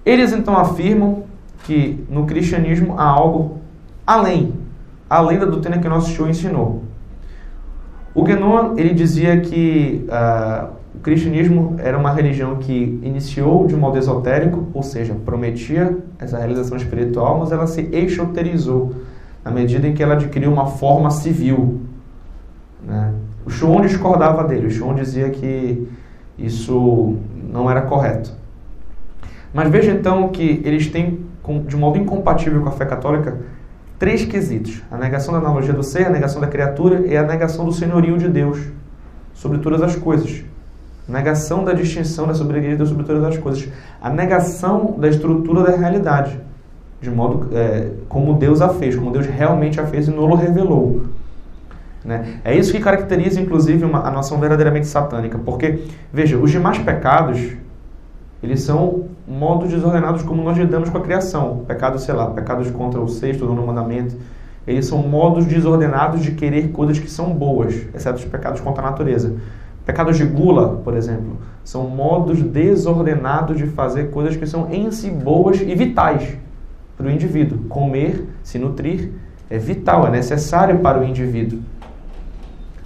eles 0.05 0.33
então 0.33 0.57
afirmam 0.57 1.25
que 1.65 2.05
no 2.11 2.27
cristianismo 2.27 2.99
há 2.99 3.05
algo 3.05 3.61
além, 4.05 4.55
além 5.09 5.39
da 5.39 5.47
doutrina 5.47 5.79
que 5.79 5.89
nosso 5.89 6.11
Senhor 6.11 6.29
ensinou. 6.29 6.86
O 8.17 8.23
Guénon, 8.23 8.79
ele 8.79 8.95
dizia 8.95 9.39
que 9.43 10.07
uh, 10.09 10.69
o 10.95 11.01
cristianismo 11.01 11.77
era 11.79 11.99
uma 11.99 12.11
religião 12.11 12.57
que 12.57 12.99
iniciou 13.03 13.67
de 13.67 13.77
modo 13.77 13.99
esotérico, 13.99 14.69
ou 14.73 14.83
seja, 14.83 15.15
prometia 15.23 15.99
essa 16.19 16.39
realização 16.39 16.79
espiritual, 16.79 17.39
mas 17.39 17.53
ela 17.53 17.67
se 17.67 17.87
exoterizou 17.93 18.95
na 19.45 19.51
medida 19.51 19.87
em 19.87 19.93
que 19.93 20.03
ela 20.03 20.15
adquiriu 20.15 20.51
uma 20.51 20.65
forma 20.65 21.11
civil. 21.11 21.83
Né? 22.83 23.13
O 23.45 23.51
Schuon 23.51 23.83
discordava 23.83 24.45
dele, 24.45 24.69
o 24.69 24.71
Schuon 24.71 24.95
dizia 24.95 25.29
que 25.29 25.87
isso 26.39 27.17
não 27.53 27.71
era 27.71 27.83
correto. 27.83 28.33
Mas 29.53 29.69
veja 29.69 29.93
então 29.93 30.29
que 30.29 30.63
eles 30.65 30.87
têm, 30.87 31.21
de 31.69 31.77
modo 31.77 31.99
incompatível 31.99 32.63
com 32.63 32.69
a 32.71 32.73
fé 32.73 32.87
católica, 32.87 33.37
três 33.99 34.25
quesitos: 34.25 34.83
a 34.91 34.97
negação 34.97 35.33
da 35.33 35.41
analogia 35.41 35.73
do 35.73 35.83
ser, 35.83 36.07
a 36.07 36.11
negação 36.11 36.41
da 36.41 36.47
criatura 36.47 37.07
e 37.07 37.17
a 37.17 37.23
negação 37.23 37.65
do 37.65 37.73
senhorio 37.73 38.19
de 38.19 38.29
Deus 38.29 38.61
sobre 39.35 39.59
todas 39.59 39.83
as 39.83 39.97
coisas. 39.97 40.45
A 41.09 41.13
negação 41.13 41.63
da 41.63 41.73
distinção 41.73 42.27
da 42.27 42.35
soberania 42.35 42.71
de 42.71 42.77
Deus 42.77 42.89
sobre 42.89 43.05
todas 43.05 43.23
as 43.23 43.39
coisas. 43.39 43.69
A 44.01 44.11
negação 44.11 44.97
da 44.99 45.09
estrutura 45.09 45.63
da 45.63 45.77
realidade, 45.77 46.41
de 47.01 47.11
modo 47.11 47.49
é, 47.57 47.91
como 48.09 48.35
Deus 48.35 48.61
a 48.61 48.71
fez, 48.71 48.97
como 48.97 49.13
Deus 49.13 49.27
realmente 49.27 49.81
a 49.81 49.87
fez 49.87 50.09
e 50.09 50.11
não 50.11 50.25
o 50.25 50.35
revelou. 50.35 51.05
Né? 52.05 52.41
É 52.45 52.57
isso 52.57 52.73
que 52.73 52.81
caracteriza, 52.81 53.41
inclusive, 53.41 53.85
uma, 53.85 54.07
a 54.07 54.11
noção 54.11 54.39
verdadeiramente 54.39 54.87
satânica. 54.87 55.39
Porque, 55.39 55.85
veja, 56.13 56.37
os 56.37 56.51
demais 56.51 56.79
pecados, 56.79 57.53
eles 58.43 58.63
são 58.63 59.07
modos 59.27 59.71
desordenados 59.71 60.23
como 60.23 60.43
nós 60.43 60.57
lidamos 60.57 60.89
com 60.89 60.99
a 60.99 61.01
criação. 61.01 61.65
Pecados, 61.67 62.03
sei 62.03 62.15
lá, 62.15 62.31
pecados 62.31 62.71
contra 62.71 63.01
o 63.01 63.09
sexto 63.09 63.43
ou 63.43 63.49
nono 63.49 63.67
mandamento. 63.67 64.17
Eles 64.67 64.87
são 64.87 64.99
modos 64.99 65.47
desordenados 65.47 66.23
de 66.23 66.33
querer 66.33 66.71
coisas 66.73 66.99
que 66.99 67.11
são 67.11 67.31
boas, 67.31 67.75
exceto 67.95 68.19
os 68.19 68.25
pecados 68.25 68.61
contra 68.61 68.83
a 68.85 68.91
natureza. 68.91 69.35
Pecados 69.85 70.17
de 70.17 70.25
gula, 70.25 70.81
por 70.83 70.97
exemplo, 70.97 71.37
são 71.63 71.89
modos 71.89 72.43
desordenados 72.43 73.57
de 73.59 73.67
fazer 73.69 74.11
coisas 74.11 74.37
que 74.37 74.47
são 74.47 74.69
em 74.71 74.91
si 74.91 75.11
boas 75.11 75.61
e 75.61 75.75
vitais 75.75 76.37
para 76.97 77.07
o 77.07 77.11
indivíduo. 77.11 77.59
Comer, 77.69 78.27
se 78.43 78.59
nutrir, 78.59 79.13
é 79.49 79.59
vital, 79.59 80.07
é 80.09 80.11
necessário 80.11 80.81
para 80.81 80.99
o 80.99 81.05
indivíduo. 81.05 81.61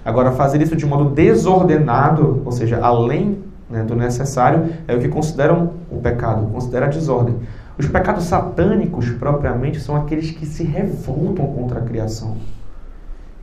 Agora, 0.05 0.31
fazer 0.31 0.61
isso 0.61 0.75
de 0.75 0.85
modo 0.85 1.09
desordenado, 1.09 2.41
ou 2.45 2.51
seja, 2.51 2.79
além 2.81 3.39
né, 3.71 3.83
do 3.83 3.95
necessário, 3.95 4.73
é 4.87 4.95
o 4.95 4.99
que 4.99 5.07
consideram 5.07 5.71
o 5.89 5.97
pecado, 5.97 6.47
considera 6.51 6.85
a 6.87 6.89
desordem. 6.89 7.37
Os 7.77 7.87
pecados 7.87 8.25
satânicos, 8.25 9.09
propriamente, 9.11 9.79
são 9.79 9.95
aqueles 9.95 10.29
que 10.31 10.45
se 10.45 10.63
revoltam 10.63 11.47
contra 11.47 11.79
a 11.79 11.81
criação. 11.81 12.37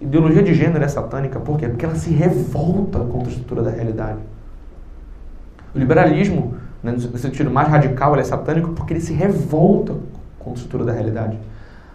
Ideologia 0.01 0.43
de 0.43 0.55
gênero 0.55 0.85
é 0.85 0.89
satânica, 0.89 1.41
por 1.41 1.59
quê? 1.59 1.67
Porque 1.67 1.85
ela 1.85 1.97
se 1.97 2.11
revolta 2.11 3.01
contra 3.01 3.29
a 3.29 3.31
estrutura 3.31 3.63
da 3.63 3.71
realidade. 3.71 4.19
O 5.75 5.79
liberalismo, 5.79 6.55
né, 6.83 6.93
no 6.93 7.19
sentido 7.19 7.51
mais 7.51 7.69
radical, 7.69 8.15
é 8.17 8.23
satânico 8.23 8.71
porque 8.71 8.93
ele 8.93 9.01
se 9.01 9.13
revolta 9.13 9.95
contra 10.39 10.53
a 10.53 10.55
estrutura 10.55 10.85
da 10.85 10.93
realidade. 10.93 11.39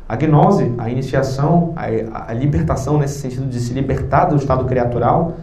A 0.08 0.18
gnose, 0.18 0.74
a 0.78 0.90
iniciação, 0.90 1.74
a, 1.78 2.32
a 2.32 2.34
libertação 2.34 2.98
nesse 2.98 3.20
sentido 3.20 3.48
de 3.48 3.60
se 3.60 3.74
libertar 3.74 4.26
do 4.26 4.36
estado 4.36 4.66
criatural, 4.66 5.38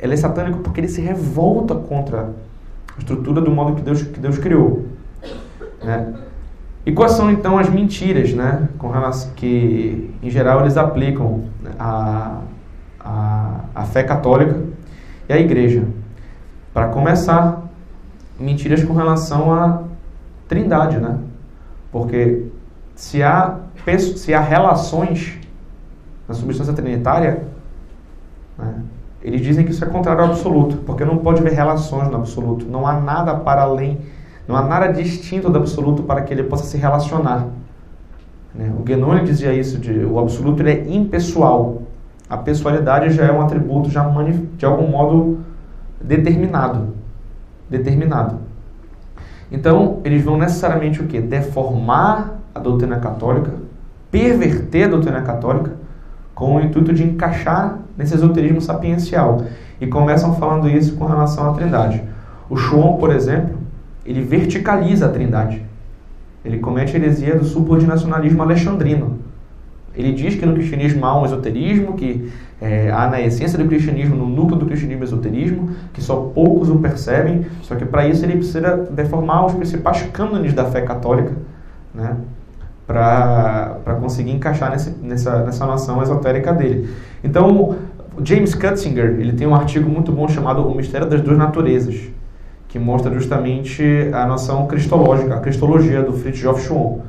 ela 0.00 0.14
é 0.14 0.16
satânica 0.16 0.58
porque 0.58 0.80
ele 0.80 0.88
se 0.88 1.00
revolta 1.00 1.74
contra 1.74 2.30
a 2.96 2.98
estrutura 2.98 3.40
do 3.40 3.50
modo 3.50 3.76
que 3.76 3.82
Deus, 3.82 4.02
que 4.02 4.18
Deus 4.18 4.38
criou. 4.38 4.86
Né? 5.82 6.14
E 6.84 6.92
quais 6.92 7.12
são 7.12 7.30
então 7.30 7.58
as 7.58 7.68
mentiras 7.68 8.32
né, 8.32 8.68
com 8.78 8.88
relação, 8.88 9.32
que, 9.34 10.14
em 10.22 10.30
geral, 10.30 10.60
eles 10.60 10.78
aplicam 10.78 11.44
à, 11.78 12.40
à, 12.98 13.60
à 13.74 13.84
fé 13.84 14.02
católica 14.02 14.58
e 15.28 15.32
à 15.32 15.38
igreja? 15.38 15.84
Para 16.72 16.88
começar, 16.88 17.62
mentiras 18.38 18.82
com 18.82 18.94
relação 18.94 19.52
à 19.52 19.82
trindade, 20.48 20.96
né? 20.98 21.18
Porque 21.92 22.46
se 22.94 23.22
há, 23.22 23.58
se 24.16 24.32
há 24.32 24.40
relações 24.40 25.38
na 26.26 26.34
substância 26.34 26.72
trinitária, 26.72 27.42
né, 28.56 28.74
eles 29.22 29.40
dizem 29.42 29.64
que 29.64 29.70
isso 29.70 29.84
é 29.84 29.88
contrário 29.88 30.22
ao 30.22 30.30
absoluto, 30.30 30.78
porque 30.78 31.04
não 31.04 31.18
pode 31.18 31.40
haver 31.40 31.52
relações 31.52 32.08
no 32.08 32.16
absoluto. 32.16 32.66
Não 32.66 32.86
há 32.86 32.98
nada 32.98 33.34
para 33.34 33.62
além, 33.62 33.98
não 34.48 34.56
há 34.56 34.62
nada 34.62 34.88
distinto 34.92 35.50
do 35.50 35.58
absoluto 35.58 36.02
para 36.02 36.22
que 36.22 36.32
ele 36.32 36.44
possa 36.44 36.64
se 36.64 36.76
relacionar. 36.78 37.46
Né? 38.54 38.72
O 38.78 38.82
Guénon 38.82 39.22
dizia 39.22 39.52
isso, 39.52 39.78
de, 39.78 40.04
o 40.04 40.18
absoluto 40.18 40.62
é 40.66 40.88
impessoal. 40.88 41.82
A 42.28 42.36
pessoalidade 42.36 43.10
já 43.10 43.24
é 43.24 43.32
um 43.32 43.40
atributo 43.40 43.90
já 43.90 44.08
de 44.56 44.64
algum 44.64 44.88
modo 44.88 45.40
determinado. 46.00 46.94
Determinado. 47.68 48.38
Então, 49.52 49.98
eles 50.04 50.24
vão 50.24 50.38
necessariamente 50.38 51.00
o 51.00 51.06
quê? 51.06 51.20
Deformar 51.20 52.38
a 52.54 52.60
doutrina 52.60 52.98
católica, 52.98 53.52
perverter 54.10 54.86
a 54.86 54.88
doutrina 54.88 55.22
católica, 55.22 55.72
com 56.34 56.56
o 56.56 56.60
intuito 56.60 56.92
de 56.92 57.04
encaixar 57.04 57.78
nesse 58.00 58.14
esoterismo 58.14 58.60
sapiencial. 58.60 59.42
E 59.78 59.86
começam 59.86 60.34
falando 60.34 60.68
isso 60.68 60.96
com 60.96 61.04
relação 61.04 61.50
à 61.50 61.52
Trindade. 61.52 62.02
O 62.48 62.56
Shuon, 62.56 62.96
por 62.96 63.14
exemplo, 63.14 63.56
ele 64.04 64.22
verticaliza 64.22 65.06
a 65.06 65.08
trindade. 65.10 65.62
Ele 66.44 66.58
comete 66.58 66.96
a 66.96 66.98
heresia 66.98 67.36
do 67.36 67.44
subordinacionalismo 67.44 68.42
alexandrino. 68.42 69.18
Ele 69.94 70.12
diz 70.12 70.34
que 70.34 70.46
no 70.46 70.54
cristianismo 70.54 71.04
há 71.04 71.20
um 71.20 71.26
esoterismo, 71.26 71.92
que 71.94 72.32
é, 72.60 72.90
há 72.90 73.08
na 73.08 73.20
essência 73.20 73.58
do 73.58 73.66
cristianismo, 73.66 74.16
no 74.16 74.26
núcleo 74.26 74.58
do 74.58 74.66
cristianismo, 74.66 75.04
esoterismo, 75.04 75.70
que 75.92 76.02
só 76.02 76.16
poucos 76.16 76.70
o 76.70 76.76
percebem, 76.78 77.44
só 77.62 77.74
que 77.74 77.84
para 77.84 78.06
isso 78.06 78.24
ele 78.24 78.34
precisa 78.34 78.88
deformar 78.90 79.46
os 79.46 79.52
principais 79.52 80.02
cânones 80.12 80.54
da 80.54 80.64
fé 80.64 80.80
católica, 80.80 81.32
né, 81.94 82.16
para 82.86 83.96
conseguir 84.00 84.32
encaixar 84.32 84.70
nesse, 84.70 84.90
nessa, 85.02 85.44
nessa 85.44 85.66
noção 85.66 86.02
esotérica 86.02 86.52
dele. 86.52 86.88
Então, 87.22 87.76
James 88.24 88.54
Cutzinger 88.54 89.16
ele 89.18 89.32
tem 89.32 89.46
um 89.46 89.54
artigo 89.54 89.88
muito 89.88 90.12
bom 90.12 90.28
chamado 90.28 90.66
O 90.66 90.74
Mistério 90.74 91.06
das 91.06 91.20
Duas 91.20 91.38
Naturezas, 91.38 91.98
que 92.68 92.78
mostra 92.78 93.12
justamente 93.12 93.82
a 94.12 94.26
noção 94.26 94.66
cristológica, 94.66 95.34
a 95.34 95.40
cristologia 95.40 96.02
do 96.02 96.12
Fritjof 96.12 96.62
Schuon. 96.62 97.00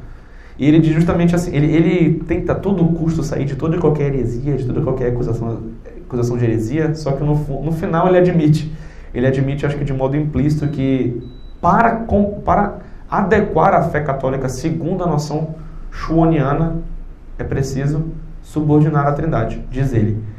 E 0.57 0.67
ele 0.67 0.79
diz 0.79 0.93
justamente 0.93 1.35
assim, 1.35 1.55
ele, 1.55 1.73
ele 1.73 2.23
tenta 2.27 2.53
a 2.53 2.55
todo 2.55 2.83
custo 2.97 3.23
sair 3.23 3.45
de 3.45 3.55
toda 3.55 3.75
e 3.75 3.79
qualquer 3.79 4.13
heresia, 4.13 4.55
de 4.55 4.65
toda 4.65 4.79
e 4.79 4.83
qualquer 4.83 5.07
acusação, 5.11 5.59
acusação 6.05 6.37
de 6.37 6.45
heresia, 6.45 6.93
só 6.95 7.11
que 7.13 7.23
no, 7.23 7.35
no 7.35 7.71
final 7.71 8.07
ele 8.07 8.17
admite, 8.17 8.71
ele 9.13 9.25
admite, 9.25 9.65
acho 9.65 9.77
que 9.77 9.83
de 9.83 9.93
modo 9.93 10.15
implícito, 10.15 10.67
que 10.67 11.21
para, 11.59 11.91
com, 11.97 12.41
para 12.41 12.79
adequar 13.09 13.73
a 13.73 13.83
fé 13.83 14.01
católica 14.01 14.49
segundo 14.49 15.03
a 15.03 15.07
noção 15.07 15.55
schuoniana, 15.91 16.77
é 17.37 17.43
preciso 17.43 18.05
subordinar 18.41 19.07
a 19.07 19.11
trindade, 19.11 19.63
diz 19.69 19.93
ele. 19.93 20.30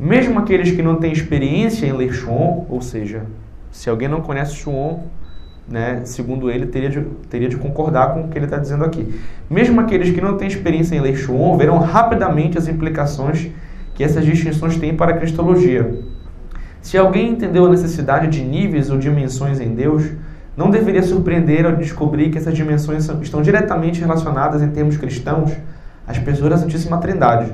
Mesmo 0.00 0.38
aqueles 0.38 0.70
que 0.70 0.80
não 0.80 0.94
têm 0.94 1.12
experiência 1.12 1.84
em 1.84 1.92
ler 1.92 2.10
Schuon, 2.10 2.64
ou 2.70 2.80
seja, 2.80 3.24
se 3.70 3.90
alguém 3.90 4.08
não 4.08 4.22
conhece 4.22 4.54
Schuon, 4.54 5.00
né, 5.68 6.00
segundo 6.04 6.50
ele, 6.50 6.64
teria 6.68 6.88
de, 6.88 7.02
teria 7.28 7.50
de 7.50 7.58
concordar 7.58 8.14
com 8.14 8.22
o 8.22 8.28
que 8.28 8.38
ele 8.38 8.46
está 8.46 8.56
dizendo 8.56 8.82
aqui. 8.82 9.20
Mesmo 9.50 9.78
aqueles 9.78 10.10
que 10.10 10.18
não 10.22 10.38
têm 10.38 10.48
experiência 10.48 10.96
em 10.96 11.00
ler 11.00 11.16
Schuon 11.16 11.54
verão 11.58 11.76
rapidamente 11.76 12.56
as 12.56 12.66
implicações 12.66 13.50
que 13.94 14.02
essas 14.02 14.24
distinções 14.24 14.78
têm 14.78 14.96
para 14.96 15.10
a 15.14 15.18
cristologia. 15.18 16.02
Se 16.80 16.96
alguém 16.96 17.32
entendeu 17.32 17.66
a 17.66 17.68
necessidade 17.68 18.28
de 18.28 18.42
níveis 18.42 18.88
ou 18.88 18.96
dimensões 18.96 19.60
em 19.60 19.74
Deus, 19.74 20.10
não 20.56 20.70
deveria 20.70 21.02
surpreender 21.02 21.66
ao 21.66 21.76
descobrir 21.76 22.30
que 22.30 22.38
essas 22.38 22.54
dimensões 22.54 23.06
estão 23.20 23.42
diretamente 23.42 24.00
relacionadas 24.00 24.62
em 24.62 24.70
termos 24.70 24.96
cristãos 24.96 25.52
às 26.06 26.18
pessoas 26.18 26.48
da 26.48 26.56
Santíssima 26.56 26.96
Trindade. 26.96 27.52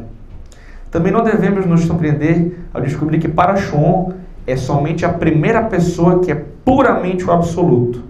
Também 0.96 1.12
não 1.12 1.22
devemos 1.22 1.66
nos 1.66 1.82
surpreender 1.82 2.56
ao 2.72 2.80
descobrir 2.80 3.18
que 3.18 3.28
para 3.28 3.54
Schuon 3.54 4.14
é 4.46 4.56
somente 4.56 5.04
a 5.04 5.10
primeira 5.10 5.62
pessoa 5.64 6.20
que 6.20 6.32
é 6.32 6.42
puramente 6.64 7.22
o 7.22 7.30
absoluto, 7.30 8.02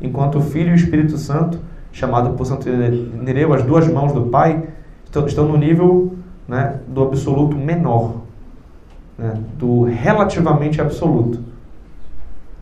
enquanto 0.00 0.38
o 0.38 0.40
Filho 0.40 0.68
e 0.68 0.72
o 0.72 0.76
Espírito 0.76 1.18
Santo, 1.18 1.58
chamado 1.90 2.34
por 2.34 2.46
Santo 2.46 2.68
Nereu, 2.68 3.52
as 3.52 3.64
duas 3.64 3.88
mãos 3.88 4.12
do 4.12 4.26
Pai, 4.26 4.62
estão 5.04 5.48
no 5.48 5.56
nível 5.56 6.14
né, 6.46 6.78
do 6.86 7.02
absoluto 7.02 7.56
menor, 7.56 8.18
né, 9.18 9.34
do 9.58 9.82
relativamente 9.82 10.80
absoluto. 10.80 11.40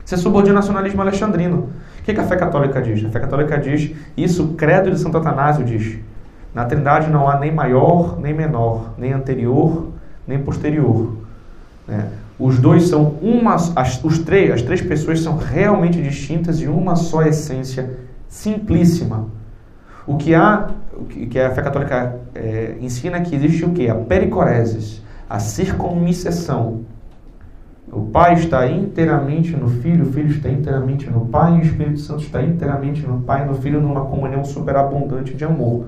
Isso 0.06 0.14
é 0.14 0.16
subordinacionalismo 0.16 1.02
alexandrino. 1.02 1.68
O 2.00 2.02
que 2.02 2.18
a 2.18 2.24
fé 2.24 2.36
católica 2.36 2.80
diz? 2.80 3.04
A 3.04 3.10
fé 3.10 3.20
católica 3.20 3.58
diz, 3.58 3.94
isso 4.16 4.42
o 4.42 4.54
credo 4.54 4.90
de 4.90 4.98
Santo 4.98 5.18
Atanásio 5.18 5.66
diz, 5.66 5.98
na 6.56 6.64
Trindade 6.64 7.10
não 7.10 7.28
há 7.28 7.38
nem 7.38 7.52
maior, 7.52 8.18
nem 8.18 8.32
menor, 8.32 8.94
nem 8.96 9.12
anterior, 9.12 9.88
nem 10.26 10.38
posterior. 10.38 11.14
Né? 11.86 12.08
Os 12.38 12.58
dois 12.58 12.84
são 12.84 13.18
uma, 13.20 13.56
as, 13.56 14.02
os 14.02 14.20
três, 14.20 14.50
as 14.50 14.62
três 14.62 14.80
pessoas 14.80 15.20
são 15.20 15.36
realmente 15.36 16.00
distintas 16.00 16.62
e 16.62 16.66
uma 16.66 16.96
só 16.96 17.20
essência 17.24 17.98
simplíssima. 18.26 19.26
O 20.06 20.16
que 20.16 20.34
há, 20.34 20.70
o 20.98 21.04
que 21.04 21.38
a 21.38 21.50
fé 21.50 21.60
católica 21.60 22.20
é, 22.34 22.76
ensina 22.80 23.20
que 23.20 23.36
existe 23.36 23.62
o 23.66 23.72
que? 23.72 23.90
A 23.90 23.94
pericoresis, 23.94 25.02
a 25.28 25.38
circunmissão. 25.38 26.86
O 27.92 28.00
Pai 28.00 28.32
está 28.32 28.66
inteiramente 28.66 29.54
no 29.54 29.68
Filho, 29.68 30.06
o 30.06 30.10
Filho 30.10 30.30
está 30.30 30.48
inteiramente 30.48 31.10
no 31.10 31.26
Pai, 31.26 31.56
e 31.56 31.58
o 31.58 31.62
Espírito 31.62 32.00
Santo 32.00 32.22
está 32.22 32.42
inteiramente 32.42 33.06
no 33.06 33.20
Pai 33.20 33.42
e 33.42 33.46
no 33.46 33.56
Filho 33.56 33.78
numa 33.78 34.06
comunhão 34.06 34.42
superabundante 34.42 35.34
de 35.34 35.44
amor. 35.44 35.84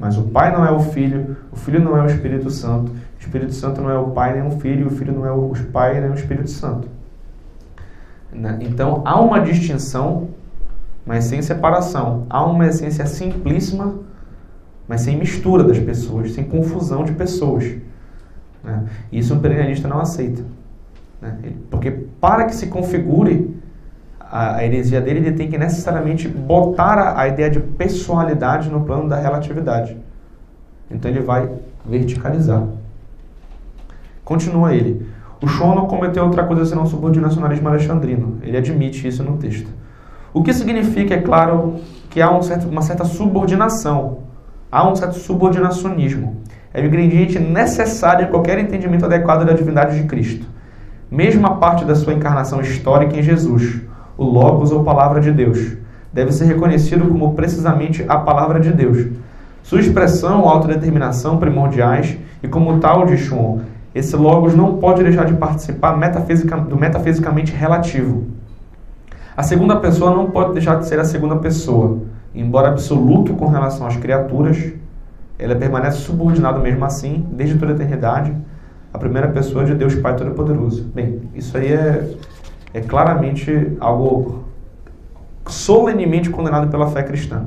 Mas 0.00 0.16
o 0.16 0.22
Pai 0.22 0.50
não 0.50 0.64
é 0.64 0.70
o 0.70 0.80
Filho, 0.80 1.36
o 1.52 1.56
Filho 1.56 1.78
não 1.78 1.94
é 1.94 2.02
o 2.02 2.06
Espírito 2.06 2.50
Santo, 2.50 2.90
o 2.90 3.20
Espírito 3.20 3.52
Santo 3.52 3.82
não 3.82 3.90
é 3.90 3.98
o 3.98 4.12
Pai 4.12 4.32
nem 4.32 4.48
o 4.48 4.58
Filho, 4.58 4.86
o 4.86 4.90
Filho 4.90 5.12
não 5.12 5.26
é 5.26 5.30
o 5.30 5.52
Pai 5.70 6.00
nem 6.00 6.10
o 6.10 6.14
Espírito 6.14 6.48
Santo. 6.48 6.88
Né? 8.32 8.58
Então 8.62 9.02
há 9.04 9.20
uma 9.20 9.40
distinção, 9.40 10.28
mas 11.04 11.24
sem 11.24 11.42
separação. 11.42 12.24
Há 12.30 12.42
uma 12.46 12.66
essência 12.66 13.04
simplíssima, 13.04 13.96
mas 14.88 15.02
sem 15.02 15.18
mistura 15.18 15.62
das 15.62 15.78
pessoas, 15.78 16.32
sem 16.32 16.44
confusão 16.44 17.04
de 17.04 17.12
pessoas. 17.12 17.76
Né? 18.64 18.86
Isso 19.12 19.34
um 19.34 19.38
perennialista 19.38 19.86
não 19.86 20.00
aceita. 20.00 20.42
Né? 21.20 21.36
Porque 21.70 21.90
para 21.90 22.46
que 22.46 22.54
se 22.54 22.68
configure 22.68 23.54
a, 24.30 24.56
a 24.56 24.64
heresia 24.64 25.00
dele, 25.00 25.20
ele 25.20 25.32
tem 25.32 25.50
que 25.50 25.58
necessariamente 25.58 26.28
botar 26.28 26.98
a, 26.98 27.20
a 27.20 27.28
ideia 27.28 27.50
de 27.50 27.58
pessoalidade 27.58 28.70
no 28.70 28.84
plano 28.84 29.08
da 29.08 29.16
relatividade. 29.16 29.96
Então 30.90 31.10
ele 31.10 31.20
vai 31.20 31.50
verticalizar. 31.84 32.62
Continua 34.24 34.74
ele. 34.74 35.08
O 35.42 35.46
não 35.74 35.86
cometeu 35.86 36.24
outra 36.24 36.44
coisa 36.44 36.66
senão 36.66 36.86
subordinacionalismo 36.86 37.66
alexandrino. 37.68 38.38
Ele 38.42 38.56
admite 38.56 39.08
isso 39.08 39.22
no 39.22 39.38
texto. 39.38 39.68
O 40.32 40.42
que 40.42 40.52
significa, 40.52 41.14
é 41.14 41.20
claro, 41.20 41.76
que 42.10 42.20
há 42.20 42.30
um 42.30 42.42
certo, 42.42 42.68
uma 42.68 42.82
certa 42.82 43.04
subordinação. 43.04 44.18
Há 44.70 44.88
um 44.88 44.94
certo 44.94 45.14
subordinacionismo. 45.14 46.36
É 46.72 46.80
o 46.80 46.86
ingrediente 46.86 47.38
necessário 47.38 48.26
em 48.26 48.30
qualquer 48.30 48.58
entendimento 48.58 49.06
adequado 49.06 49.44
da 49.44 49.52
divindade 49.52 50.00
de 50.00 50.06
Cristo. 50.06 50.46
Mesmo 51.10 51.46
a 51.46 51.54
parte 51.54 51.84
da 51.84 51.94
sua 51.94 52.12
encarnação 52.12 52.60
histórica 52.60 53.18
em 53.18 53.22
Jesus, 53.22 53.80
o 54.20 54.24
Logos 54.24 54.70
ou 54.70 54.84
Palavra 54.84 55.18
de 55.18 55.32
Deus. 55.32 55.78
Deve 56.12 56.30
ser 56.30 56.44
reconhecido 56.44 57.08
como 57.08 57.32
precisamente 57.32 58.04
a 58.06 58.18
Palavra 58.18 58.60
de 58.60 58.70
Deus. 58.70 59.06
Sua 59.62 59.80
expressão, 59.80 60.46
autodeterminação 60.46 61.38
primordiais 61.38 62.18
e 62.42 62.46
como 62.46 62.78
tal 62.80 63.06
de 63.06 63.16
Schuon, 63.16 63.60
esse 63.94 64.14
Logos 64.14 64.54
não 64.54 64.76
pode 64.76 65.02
deixar 65.02 65.24
de 65.24 65.32
participar 65.32 65.96
metafisica, 65.96 66.58
do 66.58 66.76
metafisicamente 66.76 67.52
relativo. 67.52 68.26
A 69.34 69.42
segunda 69.42 69.76
pessoa 69.76 70.14
não 70.14 70.30
pode 70.30 70.52
deixar 70.52 70.78
de 70.78 70.86
ser 70.86 71.00
a 71.00 71.04
segunda 71.04 71.36
pessoa. 71.36 72.00
Embora 72.34 72.68
absoluto 72.68 73.32
com 73.32 73.46
relação 73.46 73.86
às 73.86 73.96
criaturas, 73.96 74.70
ela 75.38 75.56
permanece 75.56 75.96
subordinada 75.96 76.58
mesmo 76.58 76.84
assim, 76.84 77.26
desde 77.32 77.56
toda 77.56 77.72
a 77.72 77.74
eternidade, 77.74 78.36
a 78.92 78.98
primeira 78.98 79.28
pessoa 79.28 79.64
de 79.64 79.74
Deus 79.74 79.94
Pai 79.94 80.14
Todo-Poderoso. 80.14 80.84
Bem, 80.94 81.22
isso 81.34 81.56
aí 81.56 81.72
é 81.72 82.06
é 82.72 82.80
claramente 82.80 83.76
algo 83.80 84.44
solenemente 85.46 86.30
condenado 86.30 86.70
pela 86.70 86.88
fé 86.88 87.02
cristã. 87.02 87.46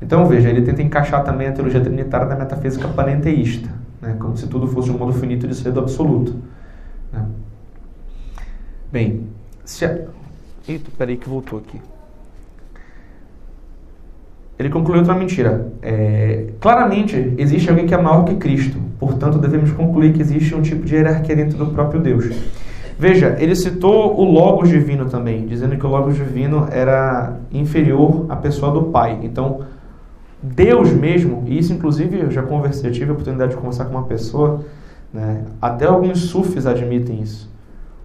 Então 0.00 0.26
veja, 0.26 0.50
ele 0.50 0.62
tenta 0.62 0.82
encaixar 0.82 1.24
também 1.24 1.46
a 1.46 1.52
teologia 1.52 1.80
trinitária 1.80 2.26
da 2.26 2.36
metafísica 2.36 2.88
panenteísta, 2.88 3.70
né? 4.00 4.16
como 4.18 4.36
se 4.36 4.46
tudo 4.46 4.66
fosse 4.66 4.90
um 4.90 4.98
modo 4.98 5.12
finito 5.14 5.46
de 5.48 5.54
ser 5.54 5.72
do 5.72 5.80
absoluto. 5.80 6.36
Né? 7.12 7.24
Bem, 8.92 9.26
se 9.64 9.84
a... 9.84 9.98
Eita, 10.68 10.90
peraí 10.96 11.16
que 11.16 11.28
voltou 11.28 11.58
aqui. 11.58 11.80
Ele 14.58 14.70
concluiu 14.70 15.00
outra 15.00 15.14
mentira. 15.14 15.72
É, 15.82 16.46
claramente, 16.60 17.34
existe 17.38 17.68
alguém 17.68 17.86
que 17.86 17.94
é 17.94 18.00
maior 18.00 18.24
que 18.24 18.36
Cristo. 18.36 18.78
Portanto, 18.98 19.38
devemos 19.38 19.72
concluir 19.72 20.12
que 20.12 20.20
existe 20.20 20.54
um 20.54 20.62
tipo 20.62 20.84
de 20.84 20.94
hierarquia 20.94 21.34
dentro 21.34 21.58
do 21.58 21.66
próprio 21.66 22.00
Deus. 22.00 22.26
Veja, 23.06 23.36
ele 23.38 23.54
citou 23.54 24.18
o 24.18 24.24
Logos 24.24 24.70
divino 24.70 25.04
também, 25.04 25.46
dizendo 25.46 25.76
que 25.76 25.84
o 25.84 25.90
Logos 25.90 26.14
divino 26.14 26.66
era 26.70 27.36
inferior 27.52 28.24
à 28.30 28.36
pessoa 28.36 28.72
do 28.72 28.84
Pai. 28.84 29.20
Então, 29.22 29.60
Deus 30.42 30.90
mesmo, 30.90 31.42
e 31.44 31.58
isso 31.58 31.70
inclusive 31.74 32.18
eu 32.18 32.30
já 32.30 32.42
conversei, 32.42 32.90
tive 32.92 33.10
a 33.10 33.12
oportunidade 33.12 33.50
de 33.50 33.58
conversar 33.58 33.84
com 33.84 33.90
uma 33.90 34.04
pessoa, 34.04 34.64
né, 35.12 35.44
até 35.60 35.84
alguns 35.84 36.18
sufis 36.30 36.66
admitem 36.66 37.20
isso. 37.20 37.52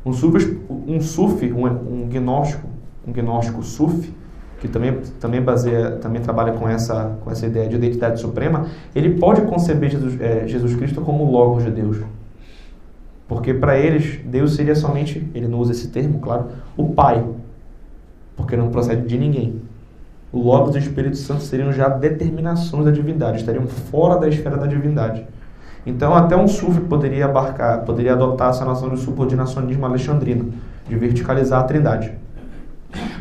Um 0.05 0.11
sufi, 0.11 0.59
um, 0.69 0.99
sufi 0.99 1.49
um, 1.49 1.65
um 1.65 2.09
gnóstico, 2.09 2.67
um 3.07 3.13
gnóstico 3.13 3.63
sufi, 3.63 4.13
que 4.59 4.67
também, 4.67 4.99
também 5.17 5.41
baseia, 5.41 5.91
também 5.91 6.21
trabalha 6.21 6.51
com 6.51 6.67
essa, 6.67 7.17
com 7.23 7.31
essa 7.31 7.45
ideia 7.45 7.69
de 7.69 7.75
identidade 7.77 8.19
suprema, 8.19 8.65
ele 8.93 9.17
pode 9.17 9.43
conceber 9.43 9.91
Jesus, 9.91 10.19
é, 10.19 10.45
Jesus 10.45 10.75
Cristo 10.75 10.99
como 10.99 11.23
o 11.23 11.31
Logos 11.31 11.63
de 11.63 11.71
Deus. 11.71 11.99
Porque 13.30 13.53
para 13.53 13.77
eles, 13.77 14.19
Deus 14.25 14.55
seria 14.55 14.75
somente, 14.75 15.30
ele 15.36 15.47
não 15.47 15.59
usa 15.59 15.71
esse 15.71 15.89
termo, 15.89 16.19
claro, 16.19 16.47
o 16.75 16.89
Pai. 16.89 17.23
Porque 18.36 18.57
não 18.57 18.69
procede 18.69 19.07
de 19.07 19.19
ninguém. 19.19 19.61
O 20.34 20.39
Logos 20.39 20.75
e 20.75 20.80
o 20.80 20.82
Espírito 20.82 21.15
Santo 21.15 21.43
seriam 21.43 21.71
já 21.71 21.88
determinações 21.88 22.86
da 22.86 22.91
divindade, 22.91 23.38
estariam 23.38 23.67
fora 23.67 24.19
da 24.19 24.27
esfera 24.27 24.57
da 24.57 24.65
divindade. 24.65 25.25
Então, 25.86 26.15
até 26.15 26.36
um 26.36 26.47
sufi 26.47 26.82
poderia 26.82 27.25
abarcar, 27.25 27.86
poderia 27.86 28.13
adotar 28.13 28.49
essa 28.49 28.65
noção 28.65 28.89
de 28.89 28.99
subordinacionismo 28.99 29.86
alexandrino, 29.86 30.51
de 30.88 30.95
verticalizar 30.95 31.61
a 31.61 31.63
trindade. 31.63 32.11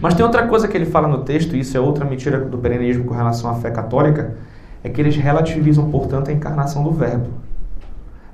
Mas 0.00 0.14
tem 0.14 0.24
outra 0.24 0.46
coisa 0.46 0.66
que 0.66 0.76
ele 0.76 0.86
fala 0.86 1.06
no 1.06 1.18
texto, 1.18 1.54
e 1.54 1.60
isso 1.60 1.76
é 1.76 1.80
outra 1.80 2.06
mentira 2.06 2.40
do 2.40 2.56
perenismo 2.56 3.04
com 3.04 3.14
relação 3.14 3.50
à 3.50 3.54
fé 3.56 3.70
católica, 3.70 4.36
é 4.82 4.88
que 4.88 5.00
eles 5.00 5.16
relativizam, 5.16 5.90
portanto, 5.90 6.30
a 6.30 6.32
encarnação 6.32 6.82
do 6.82 6.92
Verbo. 6.92 7.28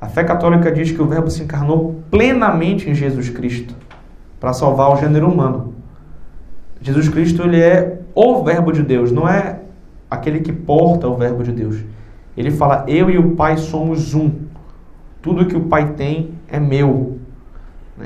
A 0.05 0.07
fé 0.07 0.23
católica 0.23 0.71
diz 0.71 0.93
que 0.93 1.01
o 1.01 1.07
Verbo 1.07 1.31
se 1.31 1.43
encarnou 1.43 2.03
plenamente 2.11 2.91
em 2.91 2.95
Jesus 2.95 3.31
Cristo 3.31 3.75
para 4.39 4.53
salvar 4.53 4.93
o 4.93 4.97
gênero 4.97 5.27
humano. 5.27 5.73
Jesus 6.79 7.09
Cristo 7.09 7.41
ele 7.41 7.59
é 7.59 8.01
o 8.15 8.45
Verbo 8.45 8.71
de 8.71 8.83
Deus, 8.83 9.11
não 9.11 9.27
é 9.27 9.61
aquele 10.11 10.41
que 10.41 10.53
porta 10.53 11.09
o 11.09 11.17
Verbo 11.17 11.43
de 11.43 11.53
Deus. 11.53 11.79
Ele 12.37 12.51
fala: 12.51 12.85
Eu 12.87 13.09
e 13.09 13.17
o 13.17 13.31
Pai 13.31 13.57
somos 13.57 14.13
um. 14.13 14.31
Tudo 15.23 15.47
que 15.47 15.57
o 15.57 15.63
Pai 15.63 15.95
tem 15.95 16.35
é 16.49 16.61
meu. 16.61 17.19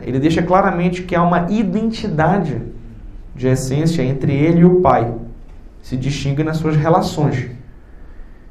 Ele 0.02 0.20
deixa 0.20 0.40
claramente 0.40 1.02
que 1.02 1.16
há 1.16 1.22
uma 1.24 1.50
identidade 1.50 2.62
de 3.34 3.48
essência 3.48 4.04
entre 4.04 4.32
ele 4.32 4.60
e 4.60 4.64
o 4.64 4.80
Pai. 4.80 5.12
Se 5.82 5.96
distingue 5.96 6.44
nas 6.44 6.58
suas 6.58 6.76
relações. 6.76 7.50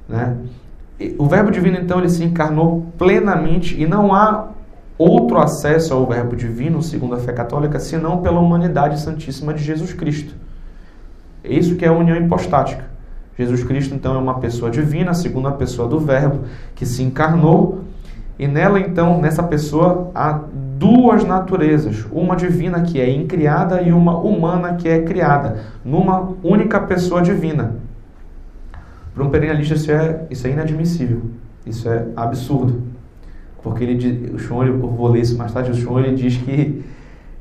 Né? 0.10 0.36
O 1.18 1.28
Verbo 1.28 1.52
Divino, 1.52 1.78
então, 1.78 2.00
ele 2.00 2.10
se 2.10 2.24
encarnou 2.24 2.88
plenamente 2.98 3.80
e 3.80 3.86
não 3.86 4.14
há 4.14 4.50
outro 4.98 5.38
acesso 5.38 5.94
ao 5.94 6.06
Verbo 6.08 6.36
Divino, 6.36 6.82
segundo 6.82 7.14
a 7.14 7.20
fé 7.20 7.32
católica, 7.32 7.80
senão 7.80 8.18
pela 8.18 8.40
humanidade 8.40 9.00
santíssima 9.00 9.54
de 9.54 9.64
Jesus 9.64 9.94
Cristo. 9.94 10.34
É 11.44 11.54
isso 11.54 11.76
que 11.76 11.86
é 11.86 11.88
a 11.88 11.94
união 11.94 12.18
hipostática. 12.18 12.86
Jesus 13.38 13.64
Cristo, 13.64 13.94
então, 13.94 14.16
é 14.16 14.18
uma 14.18 14.40
pessoa 14.40 14.72
divina, 14.72 15.12
a 15.12 15.14
segunda 15.14 15.52
pessoa 15.52 15.88
do 15.88 16.00
Verbo, 16.00 16.46
que 16.74 16.86
se 16.86 17.04
encarnou, 17.04 17.82
e 18.40 18.48
nela, 18.48 18.80
então, 18.80 19.22
nessa 19.22 19.44
pessoa, 19.44 20.10
há 20.16 20.42
duas 20.78 21.24
naturezas, 21.24 22.06
uma 22.12 22.36
divina 22.36 22.82
que 22.82 23.00
é 23.00 23.10
incriada 23.10 23.82
e 23.82 23.92
uma 23.92 24.18
humana 24.18 24.76
que 24.76 24.90
é 24.90 25.02
criada, 25.02 25.58
numa 25.86 26.34
única 26.44 26.80
pessoa 26.80 27.22
divina. 27.22 27.76
Para 29.18 29.26
um 29.26 29.32
perennialista 29.32 29.74
isso 29.74 29.92
é, 29.92 30.28
isso 30.30 30.46
é 30.46 30.52
inadmissível, 30.52 31.24
isso 31.66 31.90
é 31.90 32.06
absurdo. 32.16 32.84
Porque 33.64 33.84
ele, 33.84 34.32
o 34.32 34.38
Schon, 34.38 34.64
eu 34.66 34.78
vou 34.78 35.08
ler 35.08 35.22
isso 35.22 35.36
mais 35.36 35.52
tarde, 35.52 35.72
o 35.72 35.74
Schon 35.74 36.02
ele 36.02 36.16
diz 36.16 36.38
que 36.38 36.86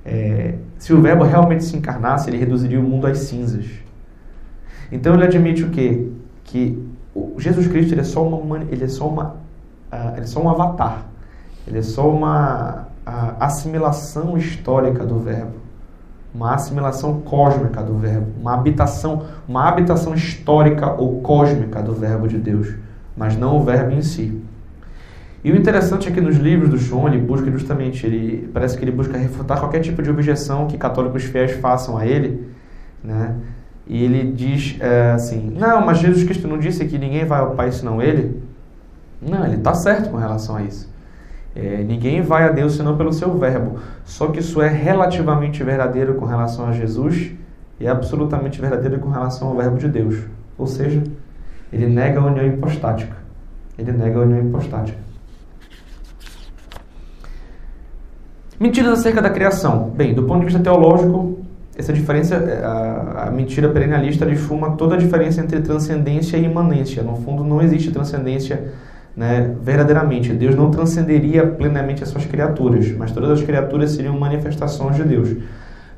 é, 0.02 0.54
se 0.78 0.94
o 0.94 1.02
verbo 1.02 1.22
realmente 1.22 1.64
se 1.64 1.76
encarnasse, 1.76 2.30
ele 2.30 2.38
reduziria 2.38 2.80
o 2.80 2.82
mundo 2.82 3.06
às 3.06 3.18
cinzas. 3.18 3.66
Então 4.90 5.12
ele 5.12 5.24
admite 5.24 5.64
o 5.64 5.68
quê? 5.68 6.08
Que 6.44 6.82
o 7.14 7.34
Jesus 7.36 7.66
Cristo 7.66 7.92
ele 7.92 8.00
é 8.00 8.04
só 8.04 8.26
uma 8.26 8.62
ele 8.70 8.84
é 8.84 8.88
só 8.88 9.06
uma 9.06 9.24
uh, 9.92 10.12
ele 10.14 10.22
é 10.22 10.26
só 10.26 10.40
um 10.40 10.48
avatar. 10.48 11.04
Ele 11.68 11.78
é 11.80 11.82
só 11.82 12.08
uma 12.08 12.88
uh, 13.06 13.36
assimilação 13.38 14.38
histórica 14.38 15.04
do 15.04 15.18
verbo, 15.18 15.56
uma 16.34 16.54
assimilação 16.54 17.20
cósmica 17.20 17.82
do 17.82 17.96
verbo, 17.96 18.26
uma 18.40 18.54
habitação, 18.54 19.24
uma 19.48 19.68
habitação 19.68 20.14
histórica 20.14 20.92
ou 20.92 21.20
cósmica 21.20 21.82
do 21.82 21.92
verbo 21.92 22.28
de 22.28 22.38
Deus, 22.38 22.74
mas 23.16 23.36
não 23.36 23.56
o 23.56 23.64
verbo 23.64 23.92
em 23.92 24.02
si. 24.02 24.42
E 25.42 25.52
o 25.52 25.56
interessante 25.56 26.08
é 26.08 26.10
que 26.10 26.20
nos 26.20 26.36
livros 26.36 26.68
do 26.68 26.78
Schon, 26.78 27.08
ele 27.08 27.18
busca 27.18 27.50
justamente, 27.50 28.04
ele 28.04 28.50
parece 28.52 28.76
que 28.76 28.84
ele 28.84 28.90
busca 28.90 29.16
refutar 29.16 29.60
qualquer 29.60 29.80
tipo 29.80 30.02
de 30.02 30.10
objeção 30.10 30.66
que 30.66 30.76
católicos 30.76 31.22
fiéis 31.22 31.52
façam 31.52 31.96
a 31.96 32.04
ele, 32.04 32.48
né? 33.02 33.34
E 33.86 34.02
ele 34.02 34.32
diz 34.32 34.76
é, 34.80 35.12
assim: 35.12 35.52
Não, 35.56 35.84
mas 35.84 35.98
Jesus 35.98 36.24
Cristo 36.24 36.48
não 36.48 36.58
disse 36.58 36.84
que 36.86 36.98
ninguém 36.98 37.24
vai 37.24 37.40
ao 37.40 37.52
Pai 37.52 37.70
senão 37.70 38.02
Ele? 38.02 38.42
Não, 39.22 39.46
ele 39.46 39.56
está 39.56 39.72
certo 39.74 40.10
com 40.10 40.16
relação 40.16 40.56
a 40.56 40.62
isso. 40.62 40.92
É, 41.56 41.82
ninguém 41.82 42.20
vai 42.20 42.44
a 42.44 42.50
Deus 42.50 42.76
senão 42.76 42.98
pelo 42.98 43.12
seu 43.12 43.36
verbo. 43.38 43.78
Só 44.04 44.26
que 44.26 44.40
isso 44.40 44.60
é 44.60 44.68
relativamente 44.68 45.64
verdadeiro 45.64 46.14
com 46.14 46.26
relação 46.26 46.66
a 46.66 46.72
Jesus 46.72 47.32
e 47.80 47.86
é 47.86 47.88
absolutamente 47.88 48.60
verdadeiro 48.60 48.98
com 48.98 49.08
relação 49.08 49.48
ao 49.48 49.56
verbo 49.56 49.78
de 49.78 49.88
Deus. 49.88 50.16
Ou 50.58 50.66
seja, 50.66 51.02
ele 51.72 51.86
nega 51.86 52.20
a 52.20 52.26
união 52.26 52.46
hipostática. 52.46 53.16
Ele 53.78 53.90
nega 53.90 54.18
a 54.18 54.22
união 54.22 54.46
hipostática. 54.46 54.98
Mentiras 58.60 59.00
acerca 59.00 59.22
da 59.22 59.30
criação. 59.30 59.90
Bem, 59.90 60.14
do 60.14 60.24
ponto 60.24 60.40
de 60.40 60.46
vista 60.46 60.60
teológico, 60.60 61.38
essa 61.76 61.92
diferença, 61.92 62.36
a, 62.36 63.28
a 63.28 63.30
mentira 63.30 63.68
perennialista 63.68 64.26
difuma 64.26 64.72
toda 64.72 64.94
a 64.94 64.98
diferença 64.98 65.40
entre 65.40 65.60
transcendência 65.60 66.36
e 66.36 66.44
imanência. 66.44 67.02
No 67.02 67.16
fundo, 67.16 67.44
não 67.44 67.62
existe 67.62 67.90
transcendência 67.90 68.72
né, 69.16 69.54
verdadeiramente. 69.62 70.32
Deus 70.32 70.54
não 70.54 70.70
transcenderia 70.70 71.46
plenamente 71.46 72.02
as 72.02 72.10
suas 72.10 72.26
criaturas, 72.26 72.92
mas 72.92 73.10
todas 73.10 73.30
as 73.30 73.42
criaturas 73.42 73.92
seriam 73.92 74.18
manifestações 74.18 74.96
de 74.96 75.04
Deus. 75.04 75.34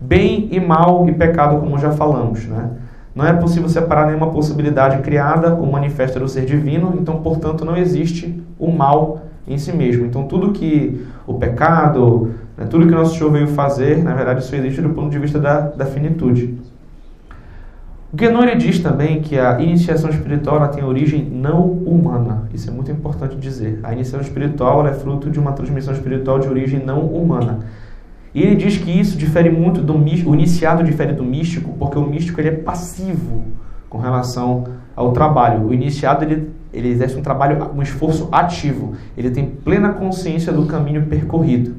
Bem 0.01 0.49
e 0.53 0.61
mal 0.61 1.09
e 1.09 1.12
pecado, 1.12 1.59
como 1.59 1.77
já 1.79 1.91
falamos. 1.91 2.47
Né? 2.47 2.71
Não 3.14 3.27
é 3.27 3.33
possível 3.33 3.69
separar 3.69 4.07
nenhuma 4.07 4.31
possibilidade 4.31 5.03
criada 5.03 5.55
ou 5.55 5.66
manifesta 5.66 6.21
do 6.21 6.29
ser 6.29 6.45
divino, 6.45 6.97
então, 7.01 7.21
portanto, 7.21 7.64
não 7.64 7.77
existe 7.77 8.41
o 8.57 8.71
mal 8.71 9.23
em 9.47 9.59
si 9.59 9.73
mesmo. 9.73 10.07
Então, 10.07 10.23
tudo 10.29 10.53
que 10.53 11.05
o 11.27 11.35
pecado, 11.35 12.35
né, 12.57 12.66
tudo 12.71 12.87
que 12.87 12.93
nosso 12.93 13.19
Senhor 13.19 13.33
veio 13.33 13.49
fazer, 13.49 14.05
na 14.05 14.14
verdade, 14.14 14.43
isso 14.43 14.55
existe 14.55 14.81
do 14.81 14.91
ponto 14.91 15.11
de 15.11 15.19
vista 15.19 15.41
da, 15.41 15.61
da 15.61 15.87
finitude. 15.87 16.57
O 18.11 18.17
Guénon 18.17 18.57
diz 18.57 18.79
também 18.79 19.21
que 19.21 19.39
a 19.39 19.61
iniciação 19.61 20.09
espiritual 20.09 20.67
tem 20.69 20.83
origem 20.83 21.25
não 21.25 21.63
humana. 21.63 22.49
Isso 22.55 22.71
é 22.71 22.73
muito 22.73 22.91
importante 22.91 23.37
dizer. 23.37 23.81
A 23.83 23.93
iniciação 23.93 24.21
espiritual 24.21 24.87
é 24.87 24.95
fruto 24.95 25.29
de 25.29 25.39
uma 25.39 25.53
transmissão 25.53 25.93
espiritual 25.93 26.39
de 26.39 26.49
origem 26.49 26.83
não 26.83 27.01
humana. 27.01 27.61
E 28.35 28.43
ele 28.43 28.57
diz 28.57 28.79
que 28.79 28.91
isso 28.91 29.17
difere 29.19 29.51
muito 29.51 29.83
do 29.83 29.99
místico, 29.99 30.31
o 30.31 30.35
iniciado 30.35 30.83
difere 30.83 31.13
do 31.13 31.23
místico, 31.23 31.75
porque 31.79 31.99
o 31.99 32.07
místico 32.07 32.41
ele 32.41 32.49
é 32.49 32.53
passivo 32.53 33.45
com 33.91 33.99
relação 33.99 34.65
ao 34.97 35.13
trabalho. 35.13 35.67
O 35.67 35.75
iniciado 35.75 36.25
ele 36.25 36.51
ele 36.73 36.89
exerce 36.89 37.17
um 37.17 37.23
trabalho, 37.23 37.71
um 37.75 37.83
esforço 37.83 38.29
ativo. 38.31 38.95
Ele 39.17 39.31
tem 39.31 39.47
plena 39.47 39.91
consciência 39.91 40.53
do 40.53 40.67
caminho 40.67 41.07
percorrido. 41.07 41.77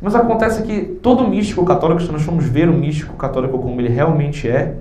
Mas 0.00 0.14
acontece 0.14 0.62
que 0.62 0.80
todo 0.80 1.28
místico 1.28 1.64
católico, 1.64 2.00
se 2.00 2.10
nós 2.10 2.22
formos 2.22 2.46
ver 2.46 2.68
o 2.68 2.72
místico 2.72 3.16
católico 3.16 3.58
como 3.58 3.78
ele 3.80 3.90
realmente 3.90 4.48
é, 4.48 4.76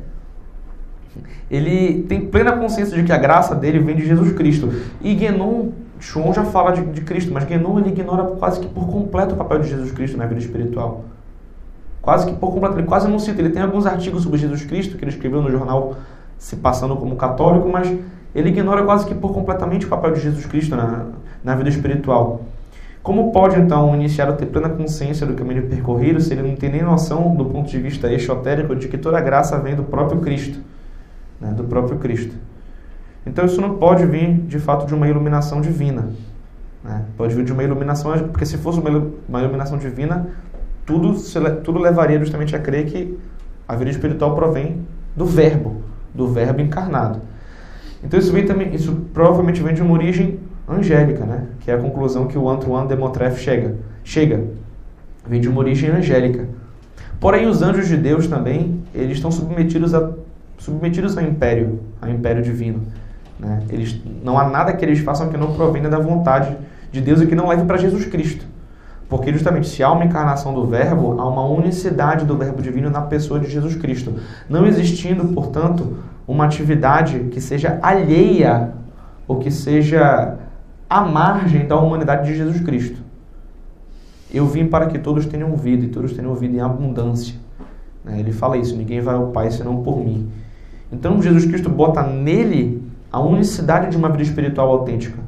ele 1.50 2.04
tem 2.04 2.22
plena 2.22 2.52
consciência 2.54 2.96
de 2.96 3.04
que 3.04 3.12
a 3.12 3.18
graça 3.18 3.56
dele 3.56 3.80
vem 3.80 3.96
de 3.96 4.06
Jesus 4.06 4.34
Cristo. 4.34 4.70
E 5.02 5.14
Guénon, 5.16 5.70
Chon 6.00 6.32
já 6.34 6.46
fala 6.46 6.72
de, 6.72 6.84
de 6.84 7.02
Cristo, 7.02 7.32
mas 7.34 7.44
Guénon 7.44 7.80
ele 7.80 7.90
ignora 7.90 8.24
quase 8.38 8.60
que 8.60 8.68
por 8.68 8.88
completo 8.88 9.34
o 9.34 9.38
papel 9.38 9.60
de 9.60 9.70
Jesus 9.70 9.92
Cristo 9.92 10.18
na 10.18 10.26
vida 10.26 10.40
espiritual. 10.40 11.06
Quase 12.02 12.26
que 12.26 12.34
por 12.34 12.52
completo, 12.52 12.78
ele 12.78 12.88
quase 12.88 13.08
não 13.08 13.20
cita. 13.20 13.42
Ele 13.42 13.50
tem 13.50 13.62
alguns 13.62 13.86
artigos 13.86 14.24
sobre 14.24 14.40
Jesus 14.40 14.64
Cristo 14.64 14.98
que 14.98 15.04
ele 15.04 15.12
escreveu 15.12 15.42
no 15.42 15.52
jornal 15.52 15.96
se 16.38 16.56
passando 16.56 16.96
como 16.96 17.16
católico, 17.16 17.68
mas 17.68 17.94
ele 18.34 18.50
ignora 18.50 18.84
quase 18.84 19.06
que 19.06 19.14
por 19.14 19.34
completamente 19.34 19.86
o 19.86 19.90
papel 19.90 20.14
de 20.14 20.22
Jesus 20.22 20.46
Cristo 20.46 20.76
na, 20.76 21.08
na 21.44 21.56
vida 21.56 21.70
espiritual. 21.70 22.42
Como 23.04 23.32
pode 23.32 23.60
então 23.60 23.92
um 23.92 23.96
iniciado 23.96 24.34
ter 24.38 24.46
plena 24.46 24.70
consciência 24.70 25.26
do 25.26 25.34
caminho 25.34 25.68
percorrido 25.68 26.20
se 26.22 26.34
ele 26.34 26.48
não 26.48 26.56
tem 26.56 26.70
nem 26.70 26.82
noção 26.82 27.36
do 27.36 27.46
ponto 27.46 27.70
de 27.70 27.80
vista 27.80 28.12
esotérico 28.12 28.76
de 28.76 28.88
que 28.88 28.98
toda 28.98 29.18
a 29.18 29.22
graça 29.22 29.58
vem 29.58 29.76
do 29.76 29.84
próprio 29.84 30.20
Cristo, 30.20 30.60
né, 31.40 31.52
do 31.52 31.64
próprio 31.64 31.98
Cristo? 31.98 32.36
Então 33.26 33.46
isso 33.46 33.62
não 33.62 33.76
pode 33.76 34.06
vir 34.06 34.34
de 34.48 34.60
fato 34.60 34.86
de 34.86 34.94
uma 34.94 35.08
iluminação 35.08 35.62
divina, 35.62 36.10
né? 36.84 37.06
pode 37.18 37.36
vir 37.36 37.44
de 37.44 37.52
uma 37.52 37.64
iluminação, 37.64 38.12
porque 38.30 38.46
se 38.46 38.58
fosse 38.58 38.80
uma, 38.80 39.40
iluminação 39.42 39.78
divina, 39.78 40.28
tudo, 40.86 41.16
tudo 41.64 41.80
levaria 41.80 42.20
justamente 42.20 42.56
a 42.56 42.60
crer 42.60 42.86
que 42.86 43.18
a 43.68 43.76
vida 43.76 43.92
espiritual 43.92 44.36
provém 44.36 44.86
do 45.16 45.26
Verbo, 45.26 45.84
do 46.14 46.28
Verbo 46.28 46.62
encarnado. 46.62 47.22
Então 48.04 48.20
isso 48.20 48.32
vem 48.32 48.46
também, 48.46 48.74
isso 48.74 49.08
provavelmente 49.14 49.62
vem 49.62 49.74
de 49.74 49.82
uma 49.82 49.94
origem 49.94 50.40
angélica, 50.68 51.26
né? 51.26 51.48
Que 51.60 51.72
é 51.72 51.74
a 51.74 51.78
conclusão 51.78 52.28
que 52.28 52.38
o 52.38 52.50
Antoine 52.50 52.88
de 52.88 52.96
Montreff 52.96 53.40
chega. 53.40 53.76
Chega. 54.04 54.44
Vem 55.28 55.42
de 55.42 55.50
uma 55.50 55.60
origem 55.60 55.90
angélica. 55.90 56.48
Porém, 57.20 57.48
os 57.48 57.62
anjos 57.62 57.88
de 57.88 57.98
Deus 57.98 58.28
também, 58.28 58.82
eles 58.96 59.18
estão 59.18 59.30
submetidos 59.30 59.94
a 59.94 60.12
submetidos 60.60 61.18
ao 61.18 61.24
império, 61.24 61.80
ao 62.02 62.10
império 62.10 62.44
divino, 62.44 62.84
né? 63.40 63.64
Eles 63.70 64.00
não 64.24 64.38
há 64.38 64.48
nada 64.48 64.74
que 64.74 64.84
eles 64.84 65.00
façam 65.00 65.30
que 65.30 65.38
não 65.38 65.54
provenha 65.54 65.90
da 65.90 65.98
vontade 65.98 66.56
de 66.92 67.02
Deus 67.02 67.22
e 67.22 67.28
que 67.28 67.36
não 67.36 67.48
leve 67.48 67.64
para 67.64 67.78
Jesus 67.78 68.06
Cristo. 68.06 68.46
Porque 69.08 69.34
justamente 69.34 69.68
se 69.68 69.82
há 69.82 69.92
uma 69.92 70.06
encarnação 70.06 70.54
do 70.54 70.68
Verbo, 70.68 71.20
há 71.20 71.28
uma 71.28 71.44
unicidade 71.48 72.26
do 72.26 72.38
Verbo 72.38 72.62
divino 72.62 72.90
na 72.92 73.02
pessoa 73.02 73.40
de 73.40 73.50
Jesus 73.50 73.76
Cristo. 73.76 74.14
Não 74.48 74.68
existindo, 74.68 75.30
portanto, 75.30 75.98
uma 76.28 76.46
atividade 76.46 77.18
que 77.32 77.42
seja 77.42 77.80
alheia 77.82 78.72
ou 79.28 79.40
que 79.40 79.50
seja 79.50 80.38
à 80.88 81.02
margem 81.02 81.66
da 81.66 81.80
humanidade 81.80 82.28
de 82.28 82.38
Jesus 82.38 82.62
Cristo. 82.62 83.02
Eu 84.32 84.46
vim 84.46 84.68
para 84.68 84.86
que 84.86 85.00
todos 85.00 85.26
tenham 85.26 85.56
vida 85.56 85.86
e 85.86 85.90
todos 85.90 86.14
tenham 86.14 86.36
vida 86.36 86.58
em 86.58 86.60
abundância. 86.60 87.34
Né? 88.06 88.20
Ele 88.20 88.32
fala 88.32 88.58
isso: 88.58 88.76
ninguém 88.76 89.02
vai 89.02 89.16
ao 89.16 89.28
Pai 89.28 89.50
senão 89.50 89.82
por 89.82 89.98
mim. 89.98 90.30
Então 90.92 91.22
Jesus 91.22 91.46
Cristo 91.46 91.70
bota 91.70 92.04
nele 92.04 92.84
a 93.12 93.20
unicidade 93.20 93.90
de 93.90 93.98
uma 93.98 94.10
vida 94.10 94.24
espiritual 94.24 94.70
autêntica, 94.70 95.20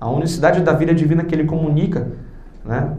a 0.00 0.08
unicidade 0.10 0.60
da 0.60 0.72
vida 0.72 0.94
divina 0.94 1.24
que 1.24 1.34
ele 1.34 1.44
comunica, 1.44 2.08
né? 2.64 2.92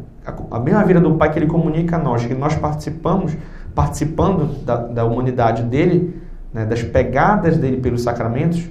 a 0.51 0.59
mesma 0.59 0.83
vida 0.83 0.99
do 0.99 1.15
Pai 1.15 1.31
que 1.31 1.39
ele 1.39 1.47
comunica 1.47 1.95
a 1.95 1.99
nós, 1.99 2.25
que 2.25 2.33
nós 2.33 2.55
participamos, 2.55 3.35
participando 3.73 4.63
da, 4.63 4.75
da 4.75 5.05
humanidade 5.05 5.63
dele, 5.63 6.21
né, 6.53 6.65
das 6.65 6.83
pegadas 6.83 7.57
dele 7.57 7.77
pelos 7.77 8.01
sacramentos, 8.01 8.67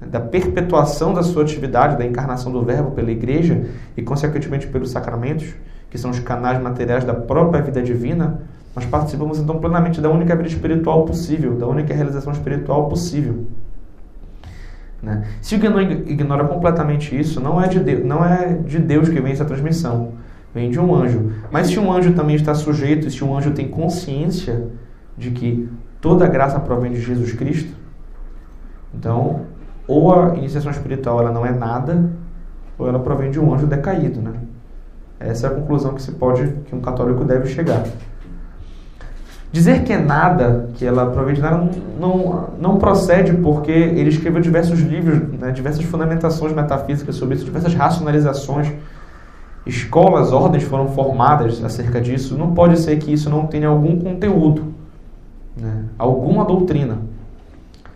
né, 0.00 0.08
da 0.08 0.20
perpetuação 0.20 1.14
da 1.14 1.22
sua 1.22 1.42
atividade, 1.42 1.96
da 1.96 2.04
encarnação 2.04 2.50
do 2.52 2.62
Verbo 2.62 2.90
pela 2.92 3.10
Igreja 3.10 3.66
e, 3.96 4.02
consequentemente, 4.02 4.66
pelos 4.66 4.90
sacramentos, 4.90 5.54
que 5.90 5.98
são 5.98 6.10
os 6.10 6.20
canais 6.20 6.60
materiais 6.60 7.04
da 7.04 7.14
própria 7.14 7.62
vida 7.62 7.82
divina, 7.82 8.40
nós 8.74 8.84
participamos 8.86 9.38
então 9.38 9.58
plenamente 9.58 10.00
da 10.00 10.08
única 10.08 10.34
vida 10.36 10.48
espiritual 10.48 11.04
possível, 11.04 11.56
da 11.56 11.66
única 11.66 11.92
realização 11.92 12.32
espiritual 12.32 12.88
possível. 12.88 13.46
Né? 15.02 15.26
Se 15.40 15.54
ignora 15.54 16.44
completamente 16.44 17.18
isso, 17.18 17.40
não 17.40 17.60
é, 17.60 17.66
de 17.66 17.80
Deus, 17.80 18.04
não 18.04 18.24
é 18.24 18.54
de 18.54 18.78
Deus 18.78 19.08
que 19.08 19.20
vem 19.20 19.32
essa 19.32 19.44
transmissão, 19.44 20.12
vem 20.54 20.70
de 20.70 20.78
um 20.78 20.94
anjo. 20.94 21.32
Mas 21.50 21.68
se 21.68 21.78
um 21.78 21.90
anjo 21.90 22.12
também 22.12 22.36
está 22.36 22.54
sujeito, 22.54 23.08
e 23.08 23.10
se 23.10 23.24
um 23.24 23.36
anjo 23.36 23.52
tem 23.52 23.68
consciência 23.68 24.68
de 25.16 25.30
que 25.30 25.68
toda 26.00 26.26
graça 26.26 26.60
provém 26.60 26.92
de 26.92 27.00
Jesus 27.00 27.32
Cristo, 27.32 27.74
então, 28.94 29.46
ou 29.86 30.14
a 30.14 30.36
iniciação 30.36 30.70
espiritual 30.70 31.20
ela 31.20 31.32
não 31.32 31.46
é 31.46 31.52
nada, 31.52 32.10
ou 32.78 32.88
ela 32.88 32.98
provém 32.98 33.30
de 33.30 33.40
um 33.40 33.52
anjo 33.54 33.66
decaído, 33.66 34.20
né? 34.20 34.32
Essa 35.18 35.48
é 35.48 35.50
a 35.50 35.54
conclusão 35.54 35.94
que 35.94 36.00
se 36.00 36.12
pode, 36.12 36.46
que 36.64 36.74
um 36.74 36.80
católico 36.80 37.24
deve 37.24 37.46
chegar. 37.48 37.84
Dizer 39.52 39.82
que 39.82 39.92
é 39.92 39.98
nada, 39.98 40.68
que 40.74 40.84
ela 40.84 41.06
provém 41.06 41.34
de 41.34 41.40
nada, 41.40 41.68
não, 41.98 42.50
não 42.60 42.78
procede 42.78 43.32
porque 43.34 43.72
ele 43.72 44.08
escreveu 44.08 44.40
diversos 44.40 44.78
livros, 44.78 45.20
né, 45.40 45.50
diversas 45.50 45.84
fundamentações 45.84 46.52
metafísicas 46.52 47.16
sobre 47.16 47.34
isso, 47.34 47.44
diversas 47.44 47.74
racionalizações. 47.74 48.72
Escolas, 49.66 50.32
ordens 50.32 50.62
foram 50.62 50.88
formadas 50.88 51.62
acerca 51.64 52.00
disso. 52.00 52.38
Não 52.38 52.54
pode 52.54 52.78
ser 52.78 52.96
que 52.98 53.12
isso 53.12 53.28
não 53.28 53.46
tenha 53.46 53.66
algum 53.66 53.98
conteúdo, 53.98 54.72
né, 55.56 55.84
alguma 55.98 56.44
doutrina. 56.44 56.98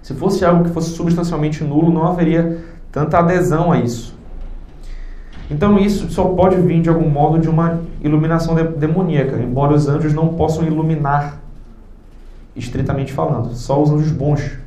Se 0.03 0.13
fosse 0.13 0.45
algo 0.45 0.65
que 0.65 0.71
fosse 0.71 0.91
substancialmente 0.91 1.63
nulo, 1.63 1.93
não 1.93 2.05
haveria 2.05 2.65
tanta 2.91 3.19
adesão 3.19 3.71
a 3.71 3.79
isso. 3.79 4.13
Então 5.49 5.79
isso 5.79 6.11
só 6.11 6.25
pode 6.25 6.57
vir 6.57 6.83
de 6.83 6.89
algum 6.89 7.09
modo 7.09 7.39
de 7.39 7.49
uma 7.49 7.81
iluminação 8.03 8.57
demoníaca, 8.77 9.37
embora 9.37 9.73
os 9.73 9.87
anjos 9.87 10.13
não 10.13 10.29
possam 10.29 10.65
iluminar 10.65 11.44
estritamente 12.57 13.13
falando. 13.13 13.55
Só 13.55 13.83
os 13.83 13.91
anjos 13.91 14.11
bons 14.11 14.59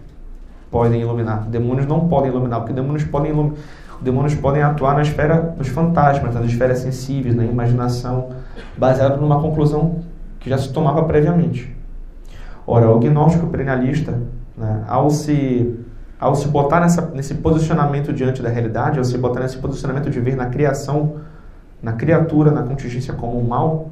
podem 0.69 1.01
iluminar. 1.01 1.47
Demônios 1.49 1.87
não 1.87 2.07
podem 2.07 2.31
iluminar, 2.31 2.59
porque 2.59 2.73
demônios 2.73 3.03
podem 3.03 3.31
ilum... 3.31 3.53
demônios 4.01 4.35
podem 4.35 4.61
atuar 4.61 4.95
na 4.95 5.01
esfera 5.01 5.55
dos 5.57 5.67
fantasmas, 5.69 6.33
nas 6.33 6.45
esferas 6.45 6.79
sensíveis, 6.79 7.35
na 7.35 7.45
imaginação, 7.45 8.29
baseado 8.77 9.19
numa 9.19 9.41
conclusão 9.41 9.99
que 10.39 10.49
já 10.49 10.57
se 10.57 10.71
tomava 10.71 11.03
previamente. 11.03 11.75
Ora, 12.65 12.89
o 12.91 12.99
gnóstico 12.99 13.47
perennialista, 13.47 14.19
né, 14.57 14.83
ao 14.87 15.09
se 15.09 15.85
ao 16.19 16.33
se 16.35 16.47
botar 16.47 16.79
nessa, 16.79 17.11
nesse 17.13 17.35
posicionamento 17.35 18.11
diante 18.11 18.41
da 18.41 18.49
realidade, 18.49 18.97
ao 18.97 19.05
se 19.05 19.15
botar 19.19 19.41
nesse 19.41 19.57
posicionamento 19.57 20.09
de 20.09 20.19
ver 20.19 20.35
na 20.35 20.47
criação, 20.47 21.17
na 21.81 21.93
criatura, 21.93 22.49
na 22.49 22.63
contingência 22.63 23.13
como 23.13 23.39
um 23.39 23.47
mal, 23.47 23.91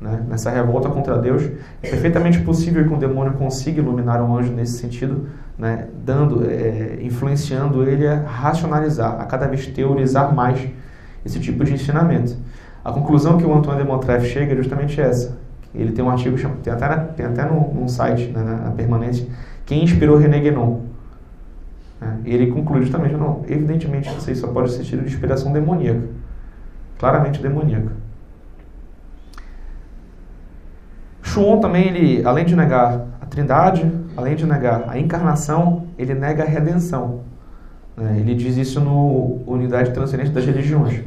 né, 0.00 0.22
nessa 0.28 0.50
revolta 0.50 0.88
contra 0.88 1.18
Deus, 1.18 1.42
é 1.82 1.88
perfeitamente 1.88 2.40
possível 2.40 2.86
que 2.86 2.92
um 2.92 2.98
demônio 2.98 3.32
consiga 3.34 3.80
iluminar 3.80 4.22
um 4.22 4.36
anjo 4.36 4.52
nesse 4.52 4.78
sentido, 4.78 5.28
né, 5.58 5.88
dando, 6.04 6.44
é, 6.48 6.98
influenciando 7.00 7.82
ele 7.82 8.06
a 8.06 8.20
racionalizar, 8.20 9.20
a 9.20 9.24
cada 9.24 9.46
vez 9.46 9.66
teorizar 9.66 10.34
mais 10.34 10.68
esse 11.24 11.40
tipo 11.40 11.64
de 11.64 11.72
ensinamento. 11.72 12.36
A 12.84 12.92
conclusão 12.92 13.36
que 13.38 13.44
o 13.44 13.52
Antoine 13.52 13.82
de 13.82 14.26
chega 14.28 14.52
é 14.52 14.56
justamente 14.56 15.00
essa. 15.00 15.36
Ele 15.74 15.92
tem 15.92 16.04
um 16.04 16.10
artigo, 16.10 16.36
tem 16.62 16.72
até, 16.72 16.96
tem 16.96 17.26
até 17.26 17.44
no, 17.44 17.74
num 17.74 17.88
site, 17.88 18.28
né, 18.28 18.42
na, 18.42 18.70
permanência, 18.70 19.26
quem 19.64 19.82
inspirou 19.82 20.16
René 20.16 20.40
Guénon. 20.40 20.80
Né, 22.00 22.18
ele 22.24 22.46
conclui 22.48 22.82
justamente, 22.82 23.14
não, 23.14 23.42
evidentemente 23.48 24.08
isso 24.16 24.28
aí 24.28 24.36
só 24.36 24.48
pode 24.48 24.70
ser 24.70 24.84
tido 24.84 25.02
de 25.02 25.08
inspiração 25.08 25.52
demoníaca. 25.52 26.02
Claramente 26.98 27.42
demoníaca. 27.42 28.05
Schuon 31.36 31.60
também, 31.60 31.88
ele, 31.88 32.26
além 32.26 32.46
de 32.46 32.56
negar 32.56 33.08
a 33.20 33.26
trindade, 33.26 33.92
além 34.16 34.34
de 34.34 34.46
negar 34.46 34.84
a 34.88 34.98
encarnação, 34.98 35.84
ele 35.98 36.14
nega 36.14 36.42
a 36.42 36.46
redenção. 36.46 37.20
Né? 37.94 38.16
Ele 38.20 38.34
diz 38.34 38.56
isso 38.56 38.80
no 38.80 39.42
Unidade 39.46 39.90
Transcendente 39.90 40.30
das 40.30 40.46
Religiões. 40.46 41.02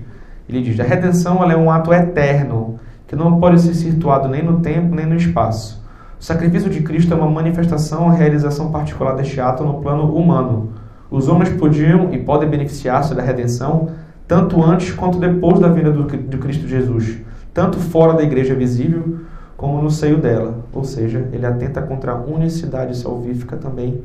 Ele 0.47 0.61
diz, 0.61 0.79
a 0.79 0.83
redenção 0.83 1.43
é 1.49 1.57
um 1.57 1.71
ato 1.71 1.91
eterno, 1.91 2.79
que 3.07 3.15
não 3.15 3.39
pode 3.39 3.59
ser 3.59 3.73
situado 3.73 4.27
nem 4.29 4.43
no 4.43 4.59
tempo, 4.59 4.93
nem 4.93 5.07
no 5.07 5.15
espaço. 5.15 5.83
O 6.19 6.23
sacrifício 6.23 6.69
de 6.69 6.81
Cristo 6.81 7.11
é 7.11 7.17
uma 7.17 7.29
manifestação, 7.29 8.07
a 8.07 8.13
realização 8.13 8.71
particular 8.71 9.15
deste 9.15 9.41
ato 9.41 9.63
no 9.63 9.81
plano 9.81 10.13
humano. 10.15 10.73
Os 11.09 11.27
homens 11.27 11.49
podiam 11.49 12.13
e 12.13 12.19
podem 12.19 12.47
beneficiar-se 12.47 13.15
da 13.15 13.23
redenção 13.23 13.89
tanto 14.27 14.63
antes 14.63 14.91
quanto 14.91 15.17
depois 15.17 15.59
da 15.59 15.69
vinda 15.69 15.91
do, 15.91 16.03
do 16.03 16.37
Cristo 16.37 16.67
Jesus, 16.67 17.17
tanto 17.51 17.79
fora 17.79 18.13
da 18.13 18.21
igreja 18.21 18.53
visível 18.53 19.21
como 19.59 19.81
no 19.81 19.91
seio 19.91 20.17
dela. 20.17 20.59
Ou 20.71 20.85
seja, 20.85 21.27
ele 21.33 21.45
atenta 21.45 21.81
contra 21.81 22.13
a 22.13 22.15
unicidade 22.15 22.95
salvífica 22.95 23.57
também 23.57 24.01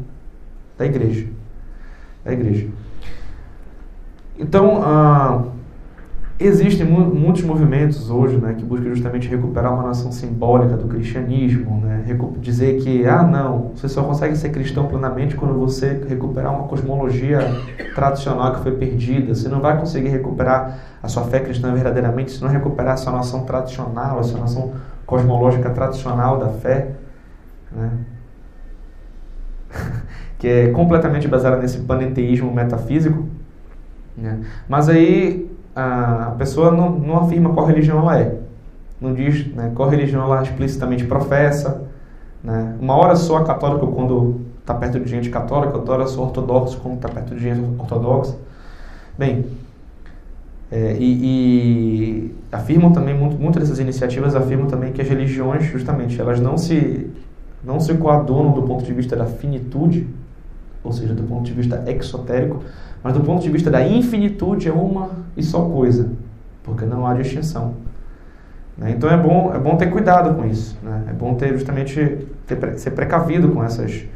da 0.77 0.85
igreja. 0.85 1.29
Da 2.25 2.33
igreja. 2.33 2.67
Então, 4.37 4.83
ah, 4.83 5.45
existem 6.41 6.85
mu 6.85 7.05
muitos 7.15 7.43
movimentos 7.43 8.11
hoje 8.11 8.37
né, 8.37 8.55
que 8.55 8.65
buscam 8.65 8.89
justamente 8.89 9.29
recuperar 9.29 9.73
uma 9.73 9.85
noção 9.85 10.11
simbólica 10.11 10.77
do 10.77 10.89
cristianismo, 10.89 11.81
né, 11.81 12.05
dizer 12.41 12.83
que, 12.83 13.07
ah, 13.07 13.23
não, 13.23 13.71
você 13.77 13.89
só 13.89 14.03
consegue 14.03 14.35
ser 14.35 14.49
cristão 14.49 14.89
plenamente 14.89 15.37
quando 15.37 15.55
você 15.55 16.05
recuperar 16.09 16.53
uma 16.53 16.67
cosmologia 16.67 17.39
tradicional 17.95 18.55
que 18.55 18.63
foi 18.65 18.73
perdida. 18.73 19.33
Você 19.33 19.49
não 19.49 19.61
vai 19.61 19.79
conseguir 19.79 20.09
recuperar 20.09 20.81
a 21.01 21.07
sua 21.07 21.23
fé 21.23 21.39
cristã 21.39 21.73
verdadeiramente 21.73 22.33
se 22.33 22.43
não 22.43 22.49
recuperar 22.49 22.95
a 22.95 22.97
sua 22.97 23.13
noção 23.13 23.45
tradicional, 23.45 24.19
a 24.19 24.23
sua 24.25 24.41
noção 24.41 24.73
cosmológica 25.07 25.71
tradicional 25.71 26.39
da 26.39 26.49
fé, 26.49 26.93
né? 27.71 27.91
que 30.39 30.49
é 30.49 30.71
completamente 30.71 31.27
baseada 31.27 31.57
nesse 31.57 31.79
panenteísmo 31.79 32.53
metafísico. 32.53 33.27
Né? 34.17 34.41
Mas 34.69 34.89
aí 34.89 35.51
a 35.75 36.35
pessoa 36.39 36.71
não, 36.71 36.91
não 36.91 37.19
afirma 37.19 37.53
qual 37.53 37.67
religião 37.67 37.99
ela 37.99 38.21
é. 38.21 38.39
Não 39.01 39.13
diz 39.13 39.47
né, 39.55 39.73
qual 39.75 39.89
religião 39.89 40.23
ela 40.23 40.43
explicitamente 40.43 41.05
professa. 41.05 41.83
Né? 42.43 42.77
Uma 42.81 42.95
hora 42.95 43.13
a 43.15 43.45
católica 43.45 43.87
quando 43.87 44.41
está 44.61 44.75
perto 44.75 45.01
de 45.01 45.11
gente 45.11 45.29
católica, 45.31 45.77
outra 45.77 45.95
hora 45.95 46.07
sou 46.07 46.25
ortodoxo 46.25 46.79
quando 46.81 46.97
está 46.97 47.09
perto 47.09 47.35
de 47.35 47.41
gente 47.41 47.61
ortodoxa. 47.79 48.37
Bem, 49.19 49.47
é, 50.75 50.97
e, 50.99 51.05
e, 51.23 52.35
afirmam 52.51 52.91
também, 52.91 53.17
muito, 53.17 53.41
muitas 53.41 53.63
dessas 53.63 53.79
iniciativas 53.79 54.35
afirmam 54.35 54.67
também 54.67 54.93
que 54.93 55.01
as 55.01 55.09
religiões, 55.09 55.67
justamente, 55.67 56.21
elas 56.21 56.41
não 56.41 56.59
se, 56.59 57.09
não 57.63 57.79
se 57.79 57.95
coadunam 57.95 58.51
do 58.51 58.63
ponto 58.63 58.85
de 58.85 58.93
vista 58.93 59.15
da 59.15 59.25
finitude, 59.25 60.05
ou 60.83 60.93
seja, 60.93 61.15
do 61.15 61.23
ponto 61.23 61.45
de 61.45 61.53
vista 61.53 61.85
exotérico, 61.87 62.65
mas 63.05 63.15
do 63.15 63.21
ponto 63.21 63.41
de 63.41 63.51
vista 63.51 63.71
da 63.71 63.87
infinitude 63.87 64.69
é 64.69 64.73
uma 64.73 65.11
e 65.37 65.45
só 65.45 65.63
coisa, 65.65 66.11
porque 66.65 66.85
não 66.85 67.07
há 67.07 67.15
distinção. 67.15 67.75
Né? 68.77 68.95
Então 68.97 69.09
é 69.09 69.17
bom, 69.17 69.55
é 69.55 69.59
bom 69.61 69.77
ter 69.77 69.87
cuidado 69.87 70.35
com 70.35 70.45
isso, 70.45 70.77
né? 70.83 71.05
é 71.09 71.13
bom 71.13 71.35
ter 71.35 71.53
justamente 71.53 72.27
ter, 72.49 72.79
ser 72.81 72.91
precavido 72.91 73.49
com 73.51 73.63
essas, 73.63 74.07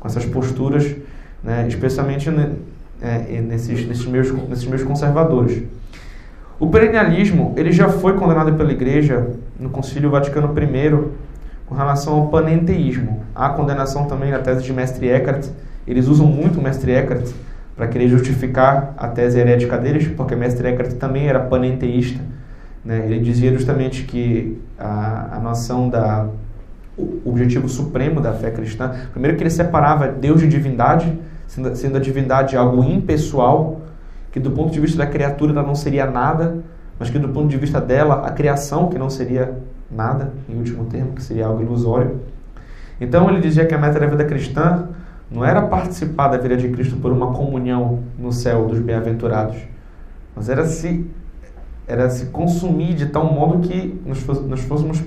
com 0.00 0.08
essas 0.08 0.24
posturas, 0.24 0.96
né? 1.44 1.68
especialmente 1.68 2.30
é, 3.02 3.42
nesses, 3.42 3.86
nesses, 3.86 4.06
meus, 4.06 4.32
nesses 4.48 4.64
meus 4.64 4.82
conservadores. 4.82 5.62
O 6.58 6.68
perennialismo 6.68 7.52
ele 7.56 7.70
já 7.70 7.88
foi 7.88 8.14
condenado 8.14 8.54
pela 8.54 8.72
Igreja 8.72 9.28
no 9.60 9.68
Concílio 9.68 10.10
Vaticano 10.10 10.54
I 10.56 11.10
com 11.66 11.74
relação 11.74 12.14
ao 12.14 12.28
panenteísmo. 12.28 13.22
Há 13.34 13.50
condenação 13.50 14.06
também 14.06 14.30
na 14.30 14.38
tese 14.38 14.62
de 14.62 14.72
Mestre 14.72 15.08
Eckhart. 15.08 15.46
Eles 15.86 16.08
usam 16.08 16.26
muito 16.26 16.58
o 16.58 16.62
Mestre 16.62 16.92
Eckhart 16.92 17.28
para 17.76 17.88
querer 17.88 18.08
justificar 18.08 18.94
a 18.96 19.08
tese 19.08 19.38
herética 19.38 19.76
deles, 19.76 20.08
porque 20.16 20.34
Mestre 20.34 20.68
Eckhart 20.68 20.92
também 20.94 21.28
era 21.28 21.40
panenteísta. 21.40 22.20
Né? 22.82 23.02
Ele 23.04 23.20
dizia 23.20 23.52
justamente 23.52 24.04
que 24.04 24.58
a, 24.78 25.36
a 25.36 25.40
noção 25.40 25.90
da 25.90 26.26
o 26.98 27.20
objetivo 27.26 27.68
supremo 27.68 28.22
da 28.22 28.32
fé 28.32 28.50
cristã, 28.50 28.90
primeiro 29.12 29.36
que 29.36 29.42
ele 29.42 29.50
separava 29.50 30.08
Deus 30.08 30.40
de 30.40 30.48
divindade, 30.48 31.12
sendo, 31.46 31.76
sendo 31.76 31.98
a 31.98 32.00
divindade 32.00 32.56
algo 32.56 32.82
impessoal, 32.82 33.82
que 34.36 34.40
do 34.40 34.50
ponto 34.50 34.70
de 34.70 34.78
vista 34.78 34.98
da 34.98 35.06
criatura 35.06 35.50
ela 35.50 35.62
não 35.62 35.74
seria 35.74 36.04
nada, 36.04 36.58
mas 36.98 37.08
que 37.08 37.18
do 37.18 37.30
ponto 37.30 37.48
de 37.48 37.56
vista 37.56 37.80
dela, 37.80 38.26
a 38.26 38.30
criação, 38.30 38.90
que 38.90 38.98
não 38.98 39.08
seria 39.08 39.56
nada, 39.90 40.30
em 40.46 40.54
último 40.54 40.84
termo, 40.84 41.12
que 41.12 41.22
seria 41.22 41.46
algo 41.46 41.62
ilusório. 41.62 42.20
Então 43.00 43.30
ele 43.30 43.40
dizia 43.40 43.64
que 43.64 43.74
a 43.74 43.78
meta 43.78 43.98
da 43.98 44.04
vida 44.04 44.26
cristã 44.26 44.88
não 45.30 45.42
era 45.42 45.62
participar 45.62 46.28
da 46.28 46.36
vida 46.36 46.54
de 46.54 46.68
Cristo 46.68 46.96
por 46.96 47.10
uma 47.12 47.32
comunhão 47.32 48.00
no 48.18 48.30
céu 48.30 48.66
dos 48.66 48.78
bem-aventurados, 48.78 49.56
mas 50.34 50.50
era 50.50 50.66
se, 50.66 51.10
era 51.88 52.10
se 52.10 52.26
consumir 52.26 52.92
de 52.92 53.06
tal 53.06 53.32
modo 53.32 53.66
que 53.66 53.98
nós, 54.04 54.22
nós 54.42 54.60
fôssemos 54.60 55.02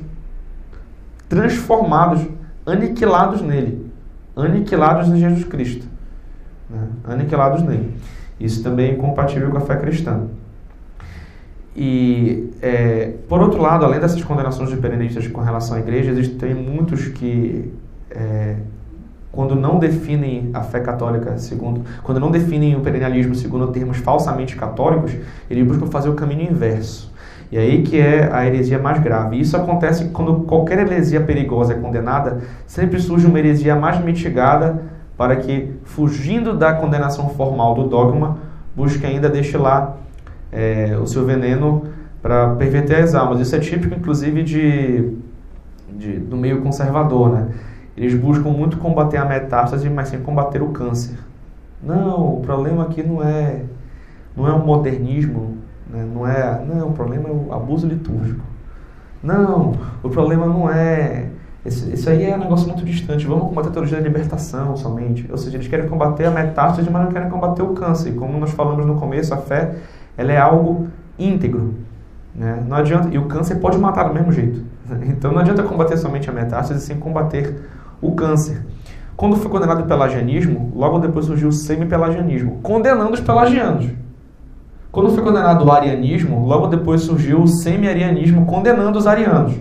transformados, 1.28 2.28
aniquilados 2.66 3.44
nele, 3.44 3.92
aniquilados 4.36 5.08
em 5.08 5.18
Jesus 5.18 5.44
Cristo, 5.44 5.86
né? 6.68 6.88
aniquilados 7.04 7.62
nele. 7.62 7.94
Isso 8.40 8.64
também 8.64 8.92
é 8.92 8.94
incompatível 8.94 9.50
com 9.50 9.58
a 9.58 9.62
fé 9.62 9.76
cristã. 9.76 10.28
E, 11.76 12.52
é, 12.62 13.14
por 13.28 13.42
outro 13.42 13.62
lado, 13.62 13.86
além 13.86 14.00
dessas 14.00 14.24
condenações 14.24 14.70
de 14.70 14.78
perenistas 14.78 15.28
com 15.28 15.42
relação 15.42 15.78
à 15.78 15.80
igreja, 15.80 16.12
existem 16.12 16.54
muitos 16.54 17.08
que, 17.08 17.72
é, 18.12 18.56
quando 19.32 19.56
não 19.56 19.78
definem 19.78 20.50
a 20.54 20.62
fé 20.62 20.80
católica 20.80 21.38
segundo, 21.38 21.86
quando 22.04 22.20
não 22.20 22.32
definem 22.32 22.76
o 22.76 22.82
perennialismo 22.82 23.36
segundo 23.36 23.68
termos 23.68 23.98
falsamente 23.98 24.56
católicos, 24.56 25.16
eles 25.50 25.66
buscam 25.66 25.88
fazer 25.88 26.10
o 26.10 26.16
caminho 26.16 26.52
inverso. 26.52 27.14
E 27.52 27.58
aí 27.58 27.82
que 27.82 27.98
é 27.98 28.30
a 28.32 28.46
heresia 28.46 28.78
mais 28.78 29.02
grave. 29.02 29.38
E 29.38 29.42
isso 29.42 29.56
acontece 29.58 30.10
quando 30.10 30.42
qualquer 30.42 30.80
heresia 30.80 31.22
perigosa 31.22 31.74
é 31.74 31.78
condenada, 31.78 32.40
sempre 32.68 33.00
surge 33.00 33.26
uma 33.26 33.40
heresia 33.40 33.76
mais 33.76 34.04
mitigada 34.04 34.84
para 35.20 35.36
que, 35.36 35.74
fugindo 35.84 36.56
da 36.56 36.72
condenação 36.72 37.28
formal 37.32 37.76
do 37.76 37.90
dogma, 37.90 38.38
busque 38.74 39.06
ainda 39.06 39.28
destilar 39.28 39.98
é, 40.50 40.98
o 40.98 41.06
seu 41.06 41.26
veneno 41.26 41.84
para 42.22 42.56
perverter 42.56 43.04
as 43.04 43.14
almas. 43.14 43.42
Isso 43.42 43.54
é 43.54 43.60
típico, 43.60 43.94
inclusive, 43.94 44.42
de, 44.44 45.18
de, 45.92 46.20
do 46.20 46.38
meio 46.38 46.62
conservador. 46.62 47.32
Né? 47.32 47.50
Eles 47.98 48.16
buscam 48.16 48.48
muito 48.52 48.78
combater 48.78 49.18
a 49.18 49.26
metástase, 49.26 49.90
mas 49.90 50.08
sem 50.08 50.22
combater 50.22 50.62
o 50.62 50.70
câncer. 50.70 51.18
Não, 51.84 52.38
o 52.38 52.40
problema 52.40 52.84
aqui 52.84 53.04
não 53.04 53.22
é, 53.22 53.64
não 54.38 54.48
é 54.48 54.54
o 54.54 54.66
modernismo, 54.66 55.58
né? 55.90 56.08
não 56.14 56.26
é. 56.26 56.64
Não, 56.66 56.88
o 56.88 56.94
problema 56.94 57.28
é 57.28 57.32
o 57.34 57.54
abuso 57.54 57.86
litúrgico. 57.86 58.46
Não, 59.22 59.74
o 60.02 60.10
problema 60.10 60.46
não 60.46 60.70
é. 60.70 61.26
Isso 61.66 62.10
aí 62.10 62.24
é 62.26 62.36
um 62.36 62.40
negócio 62.40 62.68
muito 62.68 62.86
distante. 62.86 63.28
Vamos 63.28 63.50
combater 63.50 63.70
a 63.70 63.72
teologia 63.72 63.98
da 63.98 64.04
libertação 64.04 64.78
somente. 64.78 65.28
Ou 65.30 65.38
seja, 65.38 65.58
eles 65.58 65.68
querem 65.68 65.90
combater 65.90 66.26
a 66.26 66.32
metástase, 66.32 66.90
mas 66.90 67.04
não 67.04 67.12
querem 67.12 67.30
combater 67.30 67.62
o 67.62 67.74
câncer. 67.74 68.14
Como 68.14 68.40
nós 68.40 68.52
falamos 68.52 68.86
no 68.86 68.96
começo, 68.96 69.34
a 69.34 69.38
fé 69.38 69.76
ela 70.18 70.32
é 70.32 70.38
algo 70.38 70.88
íntegro. 71.18 71.76
Né? 72.34 72.64
Não 72.66 72.78
adianta, 72.78 73.10
e 73.12 73.18
o 73.18 73.26
câncer 73.26 73.56
pode 73.56 73.78
matar 73.78 74.04
do 74.04 74.14
mesmo 74.14 74.32
jeito. 74.32 74.64
Então 75.08 75.32
não 75.32 75.40
adianta 75.40 75.62
combater 75.62 75.98
somente 75.98 76.30
a 76.30 76.34
metástase 76.34 76.82
sem 76.82 76.98
combater 76.98 77.62
o 78.02 78.14
câncer. 78.14 78.66
Quando 79.16 79.36
foi 79.36 79.52
condenado 79.52 79.84
o 79.84 79.86
pelagianismo, 79.86 80.72
logo 80.74 80.98
depois 80.98 81.26
surgiu 81.26 81.50
o 81.50 81.52
semi-pelagianismo, 81.52 82.60
condenando 82.64 83.14
os 83.14 83.20
pelagianos. 83.20 83.86
Quando 84.92 85.12
foi 85.12 85.24
condenado 85.24 85.64
o 85.64 85.72
arianismo, 85.72 86.44
logo 86.44 86.68
depois 86.68 87.02
surgiu 87.02 87.42
o 87.42 87.48
semi-arianismo, 87.48 88.46
condenando 88.46 88.98
os 88.98 89.06
arianos. 89.06 89.54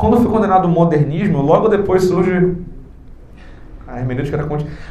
Quando 0.00 0.16
foi 0.16 0.30
condenado 0.30 0.64
o 0.64 0.68
modernismo, 0.70 1.42
logo 1.42 1.68
depois 1.68 2.04
surge. 2.04 2.56
A 3.86 3.98
hermenêutica 3.98 4.38
era 4.38 4.46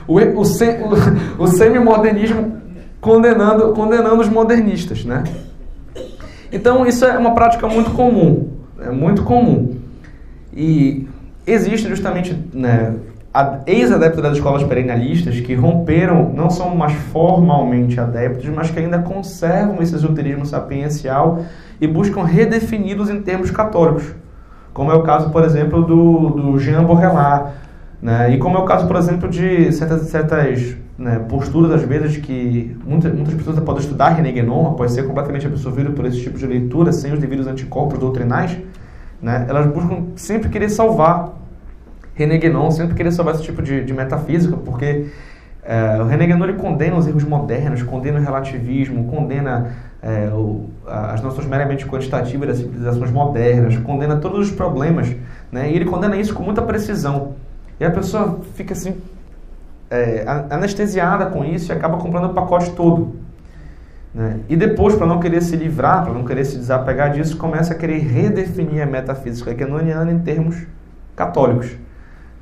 o, 0.08 0.14
o, 0.14 0.20
o, 0.20 1.44
o 1.44 1.48
semi-modernismo 1.48 2.62
condenando, 3.02 3.74
condenando 3.74 4.22
os 4.22 4.30
modernistas, 4.30 5.04
né? 5.04 5.24
Então 6.52 6.86
isso 6.86 7.06
é 7.06 7.18
uma 7.18 7.34
prática 7.34 7.68
muito 7.68 7.90
comum, 7.90 8.50
é 8.80 8.92
muito 8.92 9.24
comum. 9.24 9.80
E 10.54 11.08
existe 11.48 11.90
justamente 11.90 12.38
né, 12.54 12.94
ex-adeptos 13.66 14.22
das 14.22 14.34
escolas 14.34 14.64
perennialistas 14.64 15.40
que 15.40 15.56
romperam, 15.56 16.32
não 16.36 16.52
são 16.52 16.76
mais 16.76 16.94
formalmente 16.94 18.00
adeptos, 18.00 18.48
mas 18.50 18.70
que 18.70 18.78
ainda 18.78 19.00
conservam 19.00 19.82
esse 19.82 19.96
esoterismo 19.96 20.46
sapiencial 20.46 21.46
e 21.82 21.88
buscam 21.88 22.22
redefini-los 22.22 23.10
em 23.10 23.24
termos 23.24 23.50
católicos. 23.50 24.19
Como 24.74 24.92
é 24.92 24.96
o 24.96 25.04
caso, 25.04 25.30
por 25.30 25.44
exemplo, 25.44 25.84
do, 25.84 26.30
do 26.30 26.60
Jean 26.60 26.84
Borrellat, 26.84 27.52
né? 28.02 28.34
e 28.34 28.38
como 28.38 28.58
é 28.58 28.62
o 28.62 28.66
caso, 28.66 28.88
por 28.88 28.96
exemplo, 28.96 29.30
de 29.30 29.72
certas, 29.72 30.02
certas 30.04 30.78
né, 30.98 31.20
posturas, 31.28 31.72
às 31.72 31.82
vezes, 31.84 32.18
que 32.18 32.78
muitas, 32.86 33.14
muitas 33.14 33.34
pessoas 33.34 33.60
podem 33.60 33.82
estudar 33.82 34.10
René 34.10 34.32
Guénon, 34.32 34.74
pode 34.74 34.92
ser 34.92 35.04
completamente 35.04 35.48
absorvido 35.48 35.92
por 35.92 36.06
esse 36.06 36.20
tipo 36.22 36.38
de 36.38 36.46
leitura, 36.46 36.92
sem 36.92 37.14
os 37.14 37.20
devidos 37.20 37.48
anticorpos 37.48 37.98
doutrinais, 38.00 38.58
né, 39.22 39.46
elas 39.50 39.68
buscam 39.68 40.08
sempre 40.16 40.50
querer 40.50 40.70
salvar 40.70 41.34
René 42.14 42.38
Guénon, 42.38 42.70
sempre 42.70 42.96
querer 42.96 43.12
salvar 43.12 43.36
esse 43.36 43.44
tipo 43.44 43.62
de, 43.62 43.84
de 43.84 43.94
metafísica, 43.94 44.58
porque 44.58 45.08
é, 45.64 46.02
o 46.02 46.06
René 46.06 46.28
Guénon 46.28 46.46
ele 46.46 46.54
condena 46.54 46.98
os 46.98 47.08
erros 47.08 47.24
modernos, 47.24 47.82
condena 47.84 48.20
o 48.20 48.22
relativismo, 48.22 49.06
condena 49.06 49.72
é, 50.02 50.30
o, 50.34 50.70
as 50.88 51.22
noções 51.22 51.46
meramente 51.46 51.86
quantitativas 51.86 52.48
das 52.48 52.58
civilizações 52.58 53.12
modernas, 53.12 53.78
condena 53.78 54.18
todos 54.18 54.50
os 54.50 54.56
problemas, 54.56 55.16
né, 55.52 55.70
e 55.72 55.76
ele 55.76 55.86
condena 55.86 56.16
isso 56.16 56.34
com 56.34 56.44
muita 56.44 56.62
precisão. 56.62 57.36
E 57.80 57.86
a 57.86 57.92
pessoa 57.92 58.40
fica 58.56 58.74
assim, 58.74 58.96
é, 59.90 60.24
anestesiada 60.50 61.28
com 61.28 61.44
isso 61.44 61.72
e 61.72 61.74
acaba 61.74 61.98
comprando 61.98 62.26
o 62.26 62.34
pacote 62.34 62.72
todo. 62.72 63.16
Né? 64.14 64.40
E 64.50 64.56
depois, 64.56 64.96
para 64.96 65.08
não 65.08 65.20
querer 65.20 65.42
se 65.42 65.56
livrar, 65.56 66.04
para 66.04 66.14
não 66.14 66.26
querer 66.26 66.46
se 66.46 66.58
desapegar 66.58 67.12
disso, 67.12 67.38
começa 67.38 67.74
a 67.74 67.76
querer 67.78 68.00
redefinir 68.00 68.82
a 68.82 68.86
metafísica 68.86 69.54
canoniana 69.54 70.12
em 70.12 70.20
termos 70.20 70.66
católicos. 71.16 71.72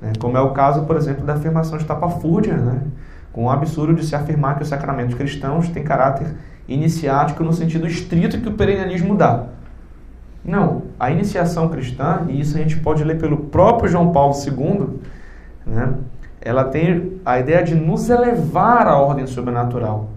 Né? 0.01 0.13
Como 0.19 0.37
é 0.37 0.41
o 0.41 0.51
caso, 0.51 0.85
por 0.85 0.95
exemplo, 0.95 1.25
da 1.25 1.33
afirmação 1.33 1.77
estapafúrdia, 1.77 2.55
né? 2.55 2.81
com 3.31 3.45
o 3.45 3.49
absurdo 3.49 3.93
de 3.93 4.05
se 4.05 4.15
afirmar 4.15 4.55
que 4.55 4.63
os 4.63 4.69
sacramentos 4.69 5.15
cristãos 5.15 5.69
têm 5.69 5.83
caráter 5.83 6.27
iniciático 6.67 7.43
no 7.43 7.53
sentido 7.53 7.87
estrito 7.87 8.39
que 8.39 8.49
o 8.49 8.53
perennialismo 8.53 9.15
dá. 9.15 9.45
Não, 10.43 10.83
a 10.99 11.11
iniciação 11.11 11.67
cristã, 11.69 12.25
e 12.29 12.39
isso 12.39 12.55
a 12.55 12.59
gente 12.59 12.77
pode 12.77 13.03
ler 13.03 13.17
pelo 13.17 13.37
próprio 13.37 13.89
João 13.89 14.11
Paulo 14.11 14.33
II, 14.33 14.99
né? 15.65 15.93
ela 16.41 16.63
tem 16.63 17.19
a 17.25 17.39
ideia 17.39 17.63
de 17.63 17.75
nos 17.75 18.09
elevar 18.09 18.87
à 18.87 18.97
ordem 18.97 19.27
sobrenatural, 19.27 20.09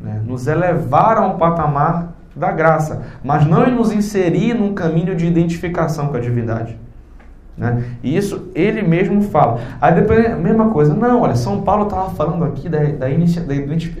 né? 0.00 0.22
nos 0.24 0.46
elevar 0.46 1.18
a 1.18 1.26
um 1.26 1.36
patamar 1.36 2.14
da 2.34 2.52
graça, 2.52 3.02
mas 3.24 3.46
não 3.46 3.68
nos 3.70 3.90
inserir 3.92 4.54
num 4.54 4.74
caminho 4.74 5.16
de 5.16 5.26
identificação 5.26 6.08
com 6.08 6.16
a 6.16 6.20
divindade. 6.20 6.78
Né? 7.56 7.84
E 8.02 8.16
isso 8.16 8.50
ele 8.54 8.82
mesmo 8.82 9.22
fala. 9.22 9.60
Aí 9.80 9.94
depois 9.94 10.38
mesma 10.38 10.70
coisa, 10.70 10.94
não, 10.94 11.22
olha, 11.22 11.34
São 11.34 11.62
Paulo 11.62 11.84
estava 11.84 12.10
falando 12.10 12.44
aqui 12.44 12.68
da, 12.68 12.80
da, 12.84 13.08
inicia, 13.08 13.42
da, 13.42 13.54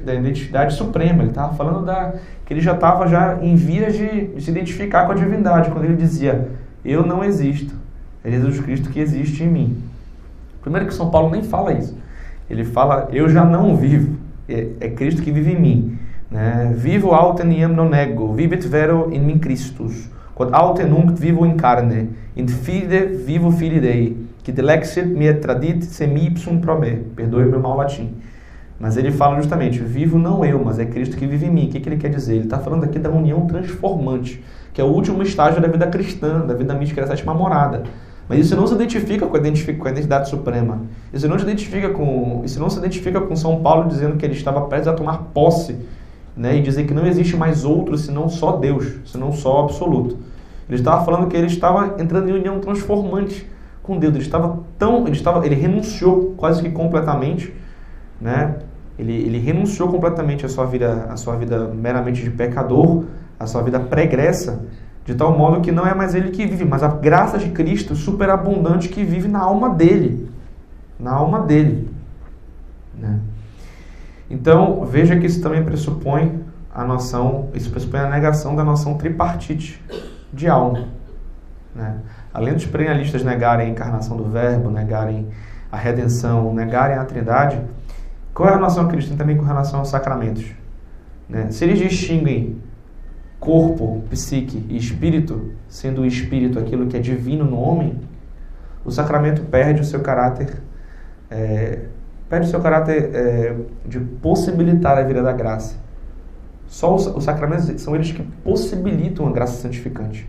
da, 0.04 0.14
identidade 0.14 0.74
suprema, 0.74 1.22
ele 1.22 1.30
estava 1.30 1.54
falando 1.54 1.84
da, 1.84 2.14
que 2.44 2.52
ele 2.52 2.60
já 2.60 2.74
estava 2.74 3.06
já 3.08 3.38
em 3.40 3.56
vias 3.56 3.94
de, 3.94 4.26
de 4.28 4.42
se 4.42 4.50
identificar 4.50 5.06
com 5.06 5.12
a 5.12 5.14
divindade, 5.14 5.70
quando 5.70 5.84
ele 5.84 5.96
dizia, 5.96 6.48
eu 6.84 7.04
não 7.04 7.24
existo, 7.24 7.74
é 8.22 8.30
Jesus 8.30 8.60
Cristo 8.60 8.90
que 8.90 9.00
existe 9.00 9.42
em 9.42 9.48
mim. 9.48 9.82
Primeiro 10.60 10.86
que 10.86 10.94
São 10.94 11.10
Paulo 11.10 11.30
nem 11.30 11.42
fala 11.42 11.72
isso. 11.72 11.96
Ele 12.50 12.64
fala, 12.64 13.08
eu 13.12 13.28
já 13.28 13.44
não 13.44 13.76
vivo, 13.76 14.18
é, 14.48 14.68
é 14.80 14.88
Cristo 14.90 15.22
que 15.22 15.32
vive 15.32 15.52
em 15.52 15.60
mim. 15.60 15.98
Né? 16.30 16.74
Vivo 16.76 17.12
autem 17.12 17.58
iam 17.58 17.72
non 17.72 17.94
ego, 17.94 18.34
vivit 18.34 18.66
vero 18.66 19.12
in 19.12 19.20
mim 19.20 19.38
Christus. 19.38 20.10
Quod 20.36 20.52
autem 20.52 20.86
nunc 20.86 21.18
vivo 21.18 21.46
in 21.46 21.56
carne, 21.56 22.10
in 22.36 22.46
fide 22.46 23.06
vivo 23.24 23.50
fili 23.50 23.80
Dei, 23.80 24.18
que 24.42 24.52
delexit 24.52 25.06
me 25.06 25.32
tradit 25.32 25.82
semi 25.86 26.26
ipsum 26.26 26.60
probe. 26.60 27.06
Perdoe 27.16 27.46
meu 27.46 27.58
mau 27.58 27.74
latim. 27.74 28.12
Mas 28.78 28.98
ele 28.98 29.10
fala 29.10 29.36
justamente, 29.36 29.78
vivo 29.78 30.18
não 30.18 30.44
eu, 30.44 30.62
mas 30.62 30.78
é 30.78 30.84
Cristo 30.84 31.16
que 31.16 31.26
vive 31.26 31.46
em 31.46 31.50
mim. 31.50 31.64
O 31.64 31.68
que, 31.70 31.80
que 31.80 31.88
ele 31.88 31.96
quer 31.96 32.10
dizer? 32.10 32.34
Ele 32.34 32.44
está 32.44 32.58
falando 32.58 32.84
aqui 32.84 32.98
da 32.98 33.08
união 33.08 33.46
transformante, 33.46 34.44
que 34.74 34.80
é 34.82 34.84
o 34.84 34.88
último 34.88 35.22
estágio 35.22 35.58
da 35.62 35.68
vida 35.68 35.86
cristã, 35.86 36.46
da 36.46 36.52
vida 36.52 36.74
mística 36.74 37.00
da 37.00 37.06
sétima 37.06 37.32
morada. 37.32 37.84
Mas 38.28 38.40
isso 38.40 38.54
não 38.54 38.66
se 38.66 38.74
identifica 38.74 39.26
com 39.26 39.38
a, 39.38 39.40
com 39.40 39.88
a 39.88 39.90
identidade 39.90 40.28
suprema. 40.28 40.82
Isso 41.14 41.26
não 41.26 41.38
se 41.38 41.44
identifica 41.44 41.88
com, 41.88 42.42
isso 42.44 42.60
não 42.60 42.68
se 42.68 42.78
identifica 42.78 43.22
com 43.22 43.34
São 43.34 43.62
Paulo 43.62 43.88
dizendo 43.88 44.18
que 44.18 44.26
ele 44.26 44.34
estava 44.34 44.60
prestes 44.66 44.88
a 44.88 44.92
tomar 44.92 45.30
posse, 45.32 45.76
né, 46.36 46.58
e 46.58 46.60
dizer 46.60 46.84
que 46.86 46.92
não 46.92 47.06
existe 47.06 47.34
mais 47.34 47.64
outro 47.64 47.96
senão 47.96 48.28
só 48.28 48.52
Deus, 48.52 48.96
senão 49.06 49.32
só 49.32 49.62
o 49.62 49.64
absoluto. 49.64 50.25
Ele 50.68 50.78
estava 50.78 51.04
falando 51.04 51.28
que 51.28 51.36
ele 51.36 51.46
estava 51.46 52.00
entrando 52.00 52.28
em 52.28 52.32
união 52.32 52.58
transformante 52.60 53.48
com 53.82 53.98
Deus. 53.98 54.14
Ele 54.14 54.24
estava 54.24 54.60
tão, 54.78 55.06
ele 55.06 55.16
estava, 55.16 55.44
ele 55.46 55.54
renunciou 55.54 56.34
quase 56.36 56.62
que 56.62 56.70
completamente, 56.70 57.54
né? 58.20 58.56
Ele, 58.98 59.12
ele 59.12 59.38
renunciou 59.38 59.88
completamente 59.88 60.44
à 60.44 60.48
sua 60.48 60.64
vida, 60.64 61.06
à 61.10 61.16
sua 61.16 61.36
vida 61.36 61.68
meramente 61.68 62.22
de 62.22 62.30
pecador, 62.30 63.04
à 63.38 63.46
sua 63.46 63.62
vida 63.62 63.78
pregressa 63.78 64.64
de 65.06 65.14
tal 65.14 65.38
modo 65.38 65.60
que 65.60 65.70
não 65.70 65.86
é 65.86 65.94
mais 65.94 66.16
ele 66.16 66.30
que 66.30 66.44
vive, 66.44 66.64
mas 66.64 66.82
a 66.82 66.88
graça 66.88 67.38
de 67.38 67.50
Cristo 67.50 67.94
superabundante 67.94 68.88
que 68.88 69.04
vive 69.04 69.28
na 69.28 69.38
alma 69.38 69.70
dele. 69.70 70.28
Na 70.98 71.12
alma 71.12 71.40
dele. 71.40 71.88
Né? 72.92 73.20
Então, 74.28 74.84
veja 74.84 75.16
que 75.16 75.26
isso 75.26 75.40
também 75.40 75.62
pressupõe 75.62 76.40
a 76.74 76.84
noção, 76.84 77.48
isso 77.54 77.70
pressupõe 77.70 78.00
a 78.00 78.10
negação 78.10 78.56
da 78.56 78.64
noção 78.64 78.94
tripartite 78.94 79.80
de 80.36 80.48
alma. 80.48 80.88
Né? 81.74 81.96
Além 82.32 82.54
dos 82.54 82.66
perennialistas 82.66 83.24
negarem 83.24 83.66
a 83.66 83.70
encarnação 83.70 84.16
do 84.16 84.24
Verbo, 84.24 84.70
negarem 84.70 85.28
a 85.72 85.76
redenção, 85.76 86.54
negarem 86.54 86.96
a 86.96 87.04
Trindade, 87.04 87.60
qual 88.32 88.50
é 88.50 88.52
a 88.52 88.58
noção 88.58 88.86
cristã 88.86 89.16
também 89.16 89.36
com 89.36 89.44
relação 89.44 89.80
aos 89.80 89.88
sacramentos? 89.88 90.44
Né? 91.28 91.50
Se 91.50 91.64
eles 91.64 91.78
distinguem 91.78 92.60
corpo, 93.40 94.02
psique 94.10 94.64
e 94.68 94.76
espírito, 94.76 95.52
sendo 95.68 96.02
o 96.02 96.06
espírito 96.06 96.58
aquilo 96.58 96.86
que 96.86 96.96
é 96.96 97.00
divino 97.00 97.44
no 97.44 97.58
homem, 97.58 97.98
o 98.84 98.90
sacramento 98.90 99.42
perde 99.42 99.80
o 99.80 99.84
seu 99.84 100.00
caráter, 100.00 100.62
é, 101.30 101.80
perde 102.28 102.46
o 102.46 102.50
seu 102.50 102.60
caráter 102.60 103.10
é, 103.14 103.56
de 103.84 103.98
possibilitar 103.98 104.96
a 104.98 105.02
vida 105.02 105.22
da 105.22 105.32
graça. 105.32 105.85
Só 106.68 106.94
os, 106.94 107.06
os, 107.06 107.24
sacramentos 107.24 107.80
são 107.80 107.94
eles 107.94 108.12
que 108.12 108.22
possibilitam 108.22 109.26
a 109.28 109.32
graça 109.32 109.60
santificante. 109.60 110.28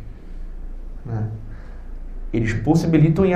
Né? 1.06 1.24
Eles 2.32 2.54
possibilitam 2.54 3.26
e 3.26 3.34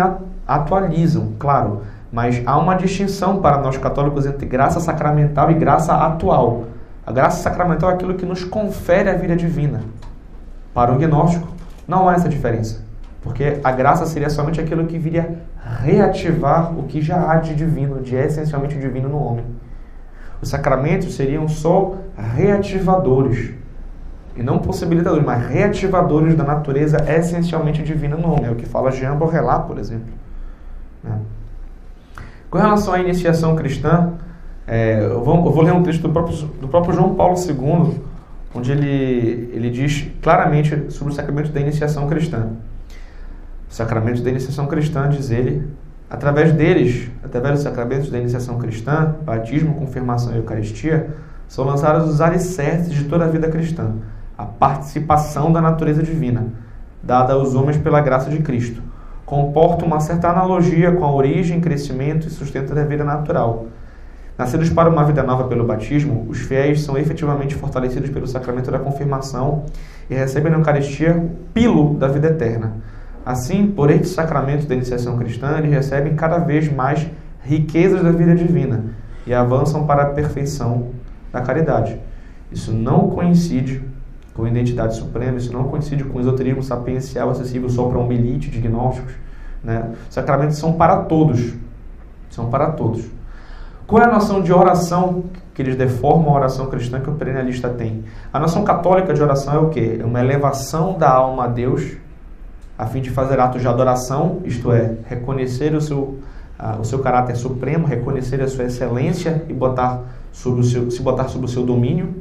atualizam, 0.47 1.33
claro, 1.39 1.81
mas 2.11 2.41
há 2.45 2.57
uma 2.57 2.75
distinção 2.75 3.41
para 3.41 3.57
nós 3.59 3.77
católicos 3.77 4.25
entre 4.25 4.45
graça 4.45 4.79
sacramental 4.79 5.49
e 5.49 5.53
graça 5.53 5.93
atual. 5.95 6.65
A 7.05 7.11
graça 7.11 7.41
sacramental 7.41 7.89
é 7.89 7.93
aquilo 7.93 8.15
que 8.15 8.25
nos 8.25 8.43
confere 8.43 9.09
a 9.09 9.15
vida 9.15 9.35
divina. 9.35 9.81
Para 10.73 10.93
o 10.93 10.97
gnóstico, 10.97 11.47
não 11.87 12.07
há 12.07 12.13
essa 12.13 12.29
diferença. 12.29 12.83
Porque 13.21 13.59
a 13.63 13.71
graça 13.71 14.05
seria 14.05 14.29
somente 14.29 14.59
aquilo 14.59 14.85
que 14.85 14.97
viria 14.97 15.39
reativar 15.83 16.77
o 16.77 16.83
que 16.83 17.01
já 17.01 17.31
há 17.31 17.37
de 17.37 17.55
divino, 17.55 18.01
de 18.01 18.15
essencialmente 18.15 18.77
divino 18.77 19.09
no 19.09 19.23
homem. 19.23 19.45
Os 20.41 20.49
sacramentos 20.49 21.13
seriam 21.13 21.47
só 21.47 21.95
reativadores, 22.17 23.53
e 24.35 24.41
não 24.41 24.59
possibilitadores, 24.59 25.25
mas 25.25 25.45
reativadores 25.47 26.35
da 26.35 26.43
natureza 26.43 26.97
essencialmente 27.07 27.83
divina 27.83 28.15
no 28.15 28.31
homem. 28.31 28.45
É 28.45 28.51
o 28.51 28.55
que 28.55 28.65
fala 28.65 28.91
Jean 28.91 29.15
Borrelat, 29.15 29.67
por 29.67 29.77
exemplo. 29.77 30.07
Né? 31.03 31.19
Com 32.49 32.57
relação 32.57 32.93
à 32.93 32.99
iniciação 32.99 33.55
cristã, 33.55 34.13
é, 34.67 35.03
eu, 35.03 35.23
vou, 35.23 35.45
eu, 35.45 35.51
vou, 35.51 35.63
ler 35.63 35.73
um 35.73 35.83
texto 35.83 36.01
do 36.01 36.09
próprio, 36.09 36.35
do 36.59 36.67
próprio 36.67 36.93
João 36.93 37.13
Paulo 37.13 37.35
II, 37.35 38.01
onde 38.55 38.71
ele, 38.71 39.51
ele 39.53 39.69
diz 39.69 40.07
claramente 40.21 40.91
sobre 40.91 41.13
o 41.13 41.15
sacramento 41.15 41.51
da 41.51 41.59
iniciação 41.59 42.07
cristã. 42.07 42.49
Os 43.69 43.75
sacramentos 43.75 44.21
da 44.21 44.29
iniciação 44.29 44.67
cristã, 44.67 45.09
diz 45.09 45.29
ele, 45.29 45.67
através 46.11 46.51
deles, 46.51 47.09
através 47.23 47.53
dos 47.53 47.63
sacramentos 47.63 48.09
da 48.09 48.19
iniciação 48.19 48.57
cristã, 48.57 49.15
batismo, 49.23 49.75
confirmação 49.75 50.33
e 50.33 50.37
eucaristia, 50.37 51.09
são 51.47 51.63
lançados 51.63 52.09
os 52.09 52.19
alicerces 52.19 52.93
de 52.93 53.05
toda 53.05 53.23
a 53.23 53.29
vida 53.29 53.47
cristã, 53.49 53.93
a 54.37 54.43
participação 54.43 55.53
da 55.53 55.61
natureza 55.61 56.03
divina, 56.03 56.47
dada 57.01 57.31
aos 57.31 57.55
homens 57.55 57.77
pela 57.77 58.01
graça 58.01 58.29
de 58.29 58.39
Cristo. 58.39 58.81
Comporta 59.25 59.85
uma 59.85 60.01
certa 60.01 60.27
analogia 60.27 60.91
com 60.91 61.05
a 61.05 61.15
origem, 61.15 61.61
crescimento 61.61 62.27
e 62.27 62.29
sustento 62.29 62.75
da 62.75 62.83
vida 62.83 63.05
natural. 63.05 63.67
Nascidos 64.37 64.69
para 64.69 64.89
uma 64.89 65.05
vida 65.05 65.23
nova 65.23 65.45
pelo 65.45 65.63
batismo, 65.63 66.25
os 66.27 66.39
fiéis 66.39 66.81
são 66.81 66.97
efetivamente 66.97 67.55
fortalecidos 67.55 68.09
pelo 68.09 68.27
sacramento 68.27 68.69
da 68.69 68.79
confirmação 68.79 69.63
e 70.09 70.15
recebem 70.15 70.51
na 70.51 70.57
Eucaristia 70.57 71.15
o 71.15 71.29
pilo 71.53 71.95
da 71.95 72.09
vida 72.09 72.27
eterna 72.27 72.73
Assim, 73.25 73.67
por 73.67 73.91
este 73.91 74.07
sacramento 74.07 74.65
da 74.65 74.75
iniciação 74.75 75.17
cristã, 75.17 75.57
eles 75.57 75.71
recebem 75.71 76.15
cada 76.15 76.39
vez 76.39 76.71
mais 76.71 77.07
riquezas 77.43 78.03
da 78.03 78.11
vida 78.11 78.35
divina 78.35 78.85
e 79.25 79.33
avançam 79.33 79.85
para 79.85 80.03
a 80.03 80.05
perfeição 80.07 80.89
da 81.31 81.41
caridade. 81.41 81.99
Isso 82.51 82.71
não 82.73 83.09
coincide 83.09 83.81
com 84.33 84.43
a 84.43 84.49
identidade 84.49 84.95
suprema, 84.95 85.37
isso 85.37 85.53
não 85.53 85.65
coincide 85.65 86.03
com 86.03 86.17
o 86.17 86.21
esoterismo 86.21 86.63
sapiencial 86.63 87.29
acessível 87.29 87.69
só 87.69 87.87
para 87.87 87.99
um 87.99 88.11
elite 88.11 88.49
de 88.49 88.59
gnósticos. 88.59 89.13
Né? 89.63 89.91
Os 90.07 90.13
sacramentos 90.13 90.57
são 90.57 90.73
para 90.73 90.97
todos. 91.03 91.53
São 92.29 92.49
para 92.49 92.71
todos. 92.71 93.05
Qual 93.85 94.01
é 94.01 94.05
a 94.05 94.11
noção 94.11 94.41
de 94.41 94.53
oração 94.53 95.25
que 95.53 95.61
eles 95.61 95.75
deformam 95.75 96.33
a 96.33 96.37
oração 96.37 96.67
cristã 96.67 96.99
que 97.01 97.09
o 97.09 97.13
perennialista 97.13 97.69
tem? 97.69 98.05
A 98.31 98.39
noção 98.39 98.63
católica 98.63 99.13
de 99.13 99.21
oração 99.21 99.53
é 99.53 99.59
o 99.59 99.69
quê? 99.69 99.97
É 99.99 100.05
uma 100.05 100.19
elevação 100.19 100.97
da 100.97 101.09
alma 101.09 101.43
a 101.43 101.47
Deus 101.47 101.97
a 102.81 102.87
fim 102.87 102.99
de 102.99 103.11
fazer 103.11 103.39
atos 103.39 103.61
de 103.61 103.67
adoração, 103.67 104.39
isto 104.43 104.71
é, 104.71 104.95
reconhecer 105.05 105.75
o 105.75 105.79
seu, 105.79 106.17
uh, 106.59 106.79
o 106.81 106.83
seu 106.83 106.97
caráter 106.97 107.35
supremo, 107.35 107.85
reconhecer 107.85 108.41
a 108.41 108.47
sua 108.47 108.65
excelência 108.65 109.45
e 109.47 109.53
botar 109.53 110.01
sobre 110.31 110.61
o 110.61 110.63
seu, 110.63 110.89
se 110.89 110.99
botar 110.99 111.27
sob 111.27 111.45
o 111.45 111.47
seu 111.47 111.63
domínio. 111.63 112.11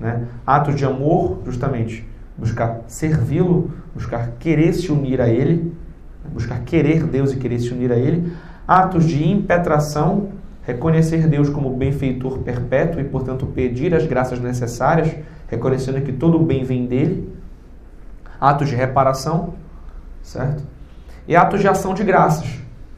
Né? 0.00 0.24
Atos 0.44 0.74
de 0.74 0.84
amor, 0.84 1.42
justamente, 1.44 2.04
buscar 2.36 2.80
servi-lo, 2.88 3.70
buscar 3.94 4.32
querer 4.40 4.72
se 4.72 4.90
unir 4.90 5.20
a 5.20 5.28
Ele, 5.28 5.72
buscar 6.32 6.58
querer 6.64 7.04
Deus 7.04 7.32
e 7.32 7.36
querer 7.36 7.60
se 7.60 7.72
unir 7.72 7.92
a 7.92 7.96
Ele. 7.96 8.32
Atos 8.66 9.04
de 9.04 9.28
impetração, 9.28 10.30
reconhecer 10.62 11.28
Deus 11.28 11.48
como 11.48 11.76
benfeitor 11.76 12.38
perpétuo 12.40 13.00
e, 13.00 13.04
portanto, 13.04 13.46
pedir 13.46 13.94
as 13.94 14.04
graças 14.04 14.40
necessárias, 14.40 15.14
reconhecendo 15.46 16.00
que 16.00 16.12
todo 16.12 16.36
o 16.36 16.44
bem 16.44 16.64
vem 16.64 16.84
dele. 16.84 17.32
Atos 18.40 18.68
de 18.68 18.74
reparação, 18.74 19.54
certo? 20.28 20.62
E 21.26 21.34
atos 21.34 21.60
de 21.60 21.68
ação 21.68 21.94
de 21.94 22.04
graças. 22.04 22.46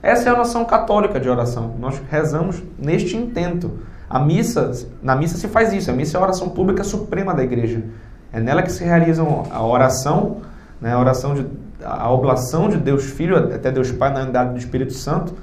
Essa 0.03 0.29
é 0.29 0.33
a 0.33 0.37
noção 0.37 0.65
católica 0.65 1.21
de 1.21 1.29
oração. 1.29 1.75
Nós 1.79 2.01
rezamos 2.11 2.63
neste 2.79 3.17
intento. 3.17 3.79
A 4.09 4.19
missa, 4.19 4.73
na 5.03 5.15
missa 5.15 5.37
se 5.37 5.47
faz 5.49 5.73
isso. 5.73 5.91
A 5.91 5.95
missa 5.95 6.17
é 6.17 6.21
a 6.21 6.23
oração 6.23 6.49
pública 6.49 6.83
suprema 6.83 7.35
da 7.35 7.43
igreja. 7.43 7.83
É 8.33 8.41
nela 8.41 8.63
que 8.63 8.73
se 8.73 8.83
realiza 8.85 9.23
a 9.23 9.65
oração, 9.65 10.39
né, 10.81 10.93
a 10.93 10.99
oração 10.99 11.35
de 11.35 11.47
a 11.83 12.11
oblação 12.11 12.69
de 12.69 12.77
Deus 12.77 13.05
Filho 13.05 13.39
até 13.39 13.71
Deus 13.71 13.91
Pai 13.91 14.13
na 14.13 14.21
unidade 14.21 14.53
do 14.53 14.59
Espírito 14.59 14.93
Santo. 14.93 15.35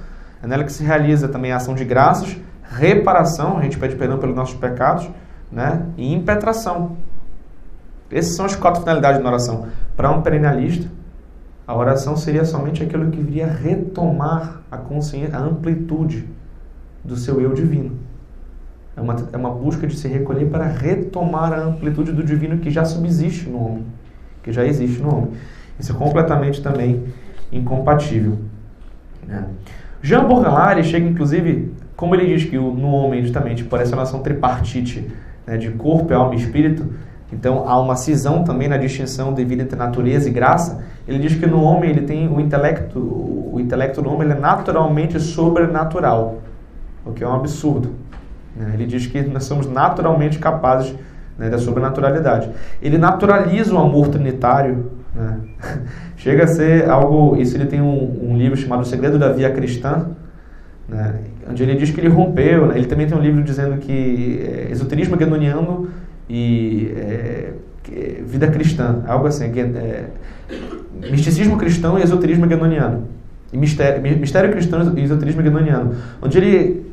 É 0.43 0.45
nela 0.45 0.63
que 0.63 0.71
se 0.71 0.83
realiza 0.83 1.27
também 1.27 1.51
a 1.51 1.55
ação 1.55 1.73
de 1.73 1.83
graças, 1.83 2.37
reparação, 2.63 3.57
a 3.57 3.63
gente 3.63 3.77
pede 3.79 3.95
perdão 3.95 4.19
pelos 4.19 4.35
nossos 4.35 4.55
pecados, 4.55 5.09
né, 5.51 5.83
e 5.97 6.13
impetração. 6.13 6.95
Essas 8.11 8.35
são 8.35 8.45
as 8.45 8.55
quatro 8.55 8.81
finalidades 8.81 9.21
da 9.21 9.27
oração. 9.27 9.67
Para 9.95 10.11
um 10.11 10.21
perennialista, 10.21 10.87
a 11.67 11.75
oração 11.75 12.15
seria 12.15 12.45
somente 12.45 12.81
aquilo 12.81 13.11
que 13.11 13.21
viria 13.21 13.45
retomar 13.45 14.61
a 14.71 14.77
consciência, 14.77 15.35
a 15.35 15.41
amplitude 15.41 16.25
do 17.03 17.17
seu 17.17 17.41
eu 17.41 17.53
divino. 17.53 17.91
É 18.95 19.01
uma, 19.01 19.15
é 19.33 19.37
uma 19.37 19.51
busca 19.51 19.85
de 19.85 19.95
se 19.95 20.07
recolher 20.07 20.45
para 20.45 20.65
retomar 20.65 21.51
a 21.51 21.59
amplitude 21.59 22.13
do 22.13 22.23
divino 22.23 22.57
que 22.59 22.71
já 22.71 22.85
subsiste 22.85 23.49
no 23.49 23.63
homem, 23.63 23.85
que 24.41 24.51
já 24.53 24.65
existe 24.65 25.01
no 25.01 25.13
homem. 25.13 25.31
Isso 25.77 25.91
é 25.91 25.95
completamente 25.95 26.63
também 26.63 27.03
incompatível. 27.51 28.37
Né? 29.27 29.45
Jean 30.01 30.25
Baudrillard 30.25 30.81
chega, 30.85 31.05
inclusive, 31.05 31.73
como 31.97 32.15
ele 32.15 32.33
diz 32.33 32.49
que 32.49 32.57
no 32.57 32.87
homem, 32.87 33.21
justamente, 33.21 33.65
por 33.65 33.81
essa 33.81 33.95
noção 33.95 34.21
tripartite 34.21 35.05
né, 35.45 35.57
de 35.57 35.69
corpo, 35.71 36.13
alma 36.13 36.33
e 36.33 36.37
espírito, 36.37 36.87
então 37.31 37.67
há 37.67 37.79
uma 37.79 37.95
cisão 37.95 38.43
também 38.43 38.67
na 38.67 38.77
distinção 38.77 39.33
devida 39.33 39.63
entre 39.63 39.75
natureza 39.75 40.29
e 40.29 40.31
graça. 40.31 40.83
Ele 41.07 41.19
diz 41.19 41.35
que 41.35 41.45
no 41.45 41.61
homem 41.61 41.89
ele 41.89 42.01
tem 42.01 42.27
o 42.27 42.39
intelecto, 42.39 42.99
o 42.99 43.59
intelecto 43.59 44.01
do 44.01 44.09
homem 44.09 44.29
é 44.29 44.33
naturalmente 44.33 45.19
sobrenatural, 45.19 46.41
o 47.05 47.11
que 47.11 47.23
é 47.23 47.27
um 47.27 47.35
absurdo. 47.35 47.91
Né? 48.55 48.71
Ele 48.73 48.85
diz 48.85 49.07
que 49.07 49.21
nós 49.23 49.43
somos 49.43 49.67
naturalmente 49.67 50.39
capazes 50.39 50.95
né, 51.37 51.49
da 51.49 51.57
sobrenaturalidade. 51.57 52.49
Ele 52.81 52.97
naturaliza 52.97 53.73
o 53.73 53.77
amor 53.77 54.07
trinitário. 54.07 54.91
Né? 55.13 55.37
Chega 56.17 56.45
a 56.45 56.47
ser 56.47 56.89
algo. 56.89 57.35
Isso 57.37 57.55
ele 57.55 57.65
tem 57.65 57.81
um, 57.81 58.31
um 58.31 58.37
livro 58.37 58.57
chamado 58.57 58.81
O 58.81 58.85
Segredo 58.85 59.19
da 59.19 59.31
Via 59.31 59.51
Cristã, 59.51 60.07
né? 60.87 61.15
onde 61.49 61.61
ele 61.61 61.75
diz 61.75 61.91
que 61.91 61.99
ele 61.99 62.09
rompeu. 62.09 62.67
Né? 62.67 62.77
Ele 62.77 62.87
também 62.87 63.05
tem 63.05 63.17
um 63.17 63.21
livro 63.21 63.43
dizendo 63.43 63.77
que 63.77 64.41
é, 64.43 64.71
esoterismo 64.71 65.15
guedoniano 65.15 65.89
e 66.29 66.93
é, 66.95 67.53
vida 68.25 68.47
cristã, 68.47 69.03
algo 69.07 69.27
assim, 69.27 69.45
é, 69.45 70.05
misticismo 71.09 71.57
cristão 71.57 71.97
e 71.97 72.03
esoterismo 72.03 72.45
guenoniano. 72.45 73.07
E 73.51 73.57
mistério, 73.57 74.01
mistério 74.19 74.51
cristão 74.51 74.93
e 74.97 75.03
esoterismo 75.03 75.41
guenoniano, 75.41 75.95
onde 76.21 76.37
ele 76.37 76.87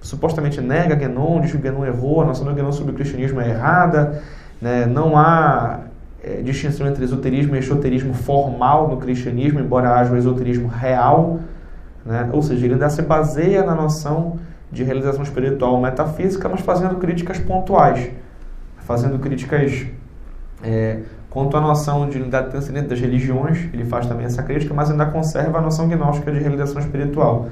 supostamente 0.00 0.60
nega 0.60 0.94
Guénon, 0.94 1.40
diz 1.40 1.52
que 1.52 1.58
Guénon 1.58 1.84
errou, 1.84 2.22
a 2.22 2.24
noção 2.24 2.46
do 2.46 2.54
Guénon 2.54 2.72
sobre 2.72 2.92
o 2.92 2.94
cristianismo 2.94 3.40
é 3.40 3.50
errada, 3.50 4.22
né? 4.60 4.86
não 4.86 5.16
há 5.16 5.80
é, 6.22 6.42
distinção 6.42 6.86
entre 6.86 7.04
esoterismo 7.04 7.54
e 7.54 7.58
esoterismo 7.58 8.14
formal 8.14 8.88
no 8.88 8.96
cristianismo, 8.96 9.60
embora 9.60 9.94
haja 9.94 10.12
o 10.12 10.16
esoterismo 10.16 10.68
real, 10.68 11.40
né? 12.04 12.28
ou 12.32 12.42
seja, 12.42 12.64
ele 12.64 12.74
ainda 12.74 12.90
se 12.90 13.02
baseia 13.02 13.62
na 13.64 13.74
noção 13.74 14.38
de 14.70 14.82
realização 14.82 15.22
espiritual 15.22 15.80
metafísica, 15.80 16.48
mas 16.48 16.60
fazendo 16.60 16.96
críticas 16.96 17.38
pontuais 17.38 18.10
fazendo 18.88 19.18
críticas 19.18 19.84
é, 20.64 21.00
quanto 21.28 21.54
à 21.58 21.60
noção 21.60 22.08
de 22.08 22.16
unidade 22.16 22.48
transcendente 22.48 22.88
das 22.88 22.98
religiões, 22.98 23.68
ele 23.70 23.84
faz 23.84 24.06
também 24.06 24.24
essa 24.24 24.42
crítica, 24.42 24.72
mas 24.72 24.90
ainda 24.90 25.04
conserva 25.04 25.58
a 25.58 25.60
noção 25.60 25.86
gnóstica 25.86 26.32
de 26.32 26.38
realização 26.38 26.80
espiritual. 26.80 27.48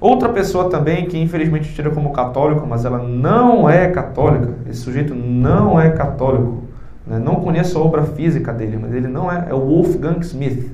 Outra 0.00 0.30
pessoa 0.30 0.68
também 0.68 1.06
que 1.06 1.16
infelizmente 1.16 1.72
tira 1.72 1.90
como 1.90 2.12
católico, 2.12 2.66
mas 2.66 2.84
ela 2.84 2.98
não 2.98 3.70
é 3.70 3.86
católica, 3.86 4.52
esse 4.68 4.80
sujeito 4.80 5.14
não 5.14 5.80
é 5.80 5.90
católico, 5.90 6.64
né? 7.06 7.20
não 7.20 7.36
conheço 7.36 7.78
a 7.78 7.80
obra 7.80 8.02
física 8.02 8.52
dele, 8.52 8.76
mas 8.82 8.92
ele 8.92 9.06
não 9.06 9.30
é, 9.30 9.46
é 9.48 9.54
o 9.54 9.60
Wolfgang 9.60 10.18
Smith. 10.22 10.72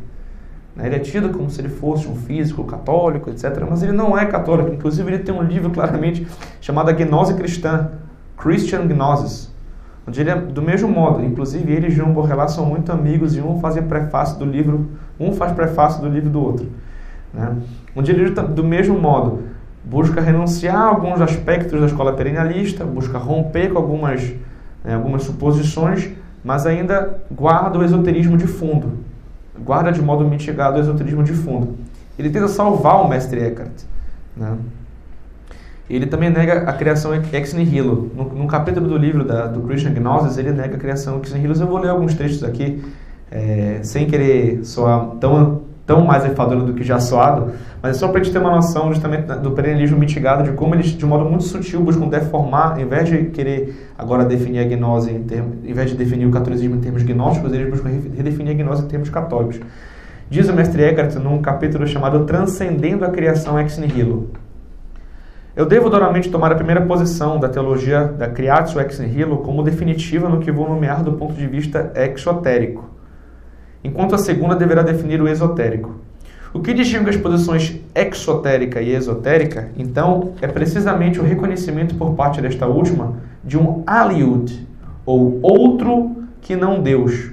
Né? 0.75 0.87
Ele 0.87 0.97
é 0.97 0.99
tido 0.99 1.29
como 1.29 1.51
se 1.51 1.61
ele 1.61 1.69
fosse 1.69 2.09
um 2.09 2.17
físico 2.17 2.65
católico, 2.65 3.29
etc., 3.29 3.67
mas 3.69 3.83
ele 3.83 3.93
não 3.93 4.17
é 4.17 4.25
católico. 4.25 4.73
Inclusive, 4.73 5.13
ele 5.13 5.23
tem 5.23 5.35
um 5.35 5.43
livro 5.43 5.69
claramente 5.69 6.27
chamado 6.59 6.91
Gnose 6.95 7.35
Cristã, 7.35 7.91
Christian 8.39 8.87
Gnosis, 8.87 9.53
onde 10.09 10.23
ele 10.23 10.35
do 10.35 10.63
mesmo 10.63 10.89
modo. 10.89 11.23
Inclusive, 11.23 11.71
ele 11.71 11.89
e 11.89 11.91
João 11.91 12.13
Borrelá 12.13 12.49
são 12.49 12.65
muito 12.65 12.91
amigos 12.91 13.37
e 13.37 13.41
um 13.41 13.61
fazia 13.61 13.83
prefácio 13.83 14.39
do 14.39 14.45
livro 14.45 14.89
Um 15.21 15.33
faz 15.33 15.53
prefácio 15.53 16.01
do 16.01 16.09
livro 16.09 16.31
do 16.31 16.43
outro. 16.43 16.67
Né? 17.33 17.57
Onde 17.95 18.11
ele, 18.11 18.31
do 18.31 18.65
mesmo 18.65 18.99
modo, 18.99 19.43
busca 19.85 20.21
renunciar 20.21 20.77
a 20.77 20.89
alguns 20.89 21.21
aspectos 21.21 21.79
da 21.79 21.87
escola 21.87 22.15
perennialista, 22.15 22.85
busca 22.85 23.19
romper 23.19 23.71
com 23.71 23.79
algumas, 23.79 24.23
né, 24.83 24.95
algumas 24.95 25.25
suposições, 25.25 26.11
mas 26.43 26.67
ainda 26.67 27.19
guarda 27.31 27.79
o 27.79 27.85
esoterismo 27.85 28.37
de 28.37 28.47
fundo. 28.47 29.01
Guarda 29.59 29.93
de 29.93 30.01
modo 30.01 30.25
mitigado 30.25 30.79
o 30.79 30.81
esoterismo 30.81 31.23
de 31.23 31.33
fundo. 31.33 31.77
Ele 32.19 32.31
tenta 32.31 32.49
salvar 32.49 33.05
o 33.05 33.09
mestre 33.09 33.41
Eckhart. 33.41 33.83
Né? 34.37 34.57
Ele 35.89 36.07
também 36.07 36.29
nega 36.29 36.69
a 36.69 36.73
criação 36.73 37.13
ex 37.15 37.55
nihilo. 37.55 38.11
No, 38.15 38.25
no 38.25 38.47
capítulo 38.47 38.87
do 38.87 38.97
livro 38.97 39.25
da, 39.25 39.47
do 39.47 39.61
Christian 39.63 39.93
Gnosis, 39.93 40.37
ele 40.37 40.53
nega 40.53 40.77
a 40.77 40.79
criação 40.79 41.19
ex 41.19 41.33
nihilo. 41.33 41.55
Eu 41.55 41.67
vou 41.67 41.79
ler 41.79 41.89
alguns 41.89 42.15
trechos 42.15 42.45
aqui, 42.45 42.83
é, 43.31 43.79
sem 43.83 44.07
querer 44.07 44.65
soar 44.65 45.13
tão, 45.19 45.63
tão 45.87 46.05
mais 46.05 46.27
enfadonho 46.27 46.65
do 46.65 46.75
que 46.75 46.85
já 46.85 47.01
soado, 47.01 47.53
mas 47.83 47.97
é 47.97 47.99
só 47.99 48.09
para 48.09 48.21
a 48.21 48.23
gente 48.23 48.33
ter 48.33 48.39
uma 48.39 48.51
noção 48.51 48.93
justamente 48.93 49.27
do 49.39 49.53
perennialismo 49.53 49.97
mitigado, 49.97 50.43
de 50.43 50.53
como 50.53 50.75
eles, 50.75 50.89
de 50.89 51.07
modo 51.07 51.25
muito 51.25 51.45
sutil, 51.45 51.81
buscam 51.81 52.07
deformar, 52.07 52.79
em 52.79 52.87
vez 52.87 53.09
de 53.09 53.25
querer 53.27 53.89
agora 53.97 54.27
definir 54.27 54.59
a 54.59 54.65
gnose, 54.65 55.11
em, 55.11 55.23
termos, 55.23 55.57
em 55.65 55.73
vez 55.73 55.91
de 55.91 55.97
definir 55.97 56.27
o 56.27 56.31
catolicismo 56.31 56.77
em 56.77 56.81
termos 56.81 57.03
gnósticos, 57.03 57.53
eles 57.55 57.71
buscam 57.71 57.89
redefinir 57.89 58.53
a 58.53 58.55
gnose 58.55 58.85
em 58.85 58.89
termos 58.89 59.09
católicos. 59.09 59.59
Diz 60.29 60.47
o 60.51 60.53
mestre 60.53 60.83
Eckhart 60.83 61.15
num 61.15 61.41
capítulo 61.41 61.87
chamado 61.87 62.27
Transcendendo 62.27 63.07
a 63.07 63.09
Criação 63.09 63.59
Ex 63.59 63.79
Nihilo. 63.79 64.29
Eu 65.59 65.67
devo 65.67 65.91
duramente 65.91 66.31
tomar 66.31 66.53
a 66.53 66.55
primeira 66.55 66.83
posição 66.83 67.37
da 67.37 67.49
teologia 67.49 68.05
da 68.05 68.29
Creatio 68.29 68.81
Ex 68.81 69.01
Nihilo 69.01 69.39
como 69.39 69.65
definitiva 69.65 70.29
no 70.29 70.39
que 70.39 70.53
vou 70.53 70.69
nomear 70.69 71.03
do 71.03 71.15
ponto 71.15 71.35
de 71.35 71.49
vista 71.49 71.91
exotérico, 71.97 72.89
enquanto 73.83 74.15
a 74.15 74.19
segunda 74.19 74.55
deverá 74.55 74.83
definir 74.83 75.21
o 75.21 75.27
esotérico. 75.27 75.97
O 76.55 76.61
que 76.61 76.73
distingue 76.73 77.11
as 77.11 77.17
posições 77.17 77.81
exotérica 77.93 78.81
e 78.81 78.95
esotérica, 78.95 79.71
então, 79.77 80.35
é 80.41 80.47
precisamente 80.47 81.19
o 81.19 81.25
reconhecimento 81.25 81.97
por 81.97 82.15
parte 82.15 82.41
desta 82.41 82.69
última 82.69 83.17
de 83.43 83.59
um 83.59 83.83
aliud, 83.85 84.65
ou 85.05 85.41
outro 85.43 86.23
que 86.41 86.55
não 86.55 86.81
Deus, 86.81 87.33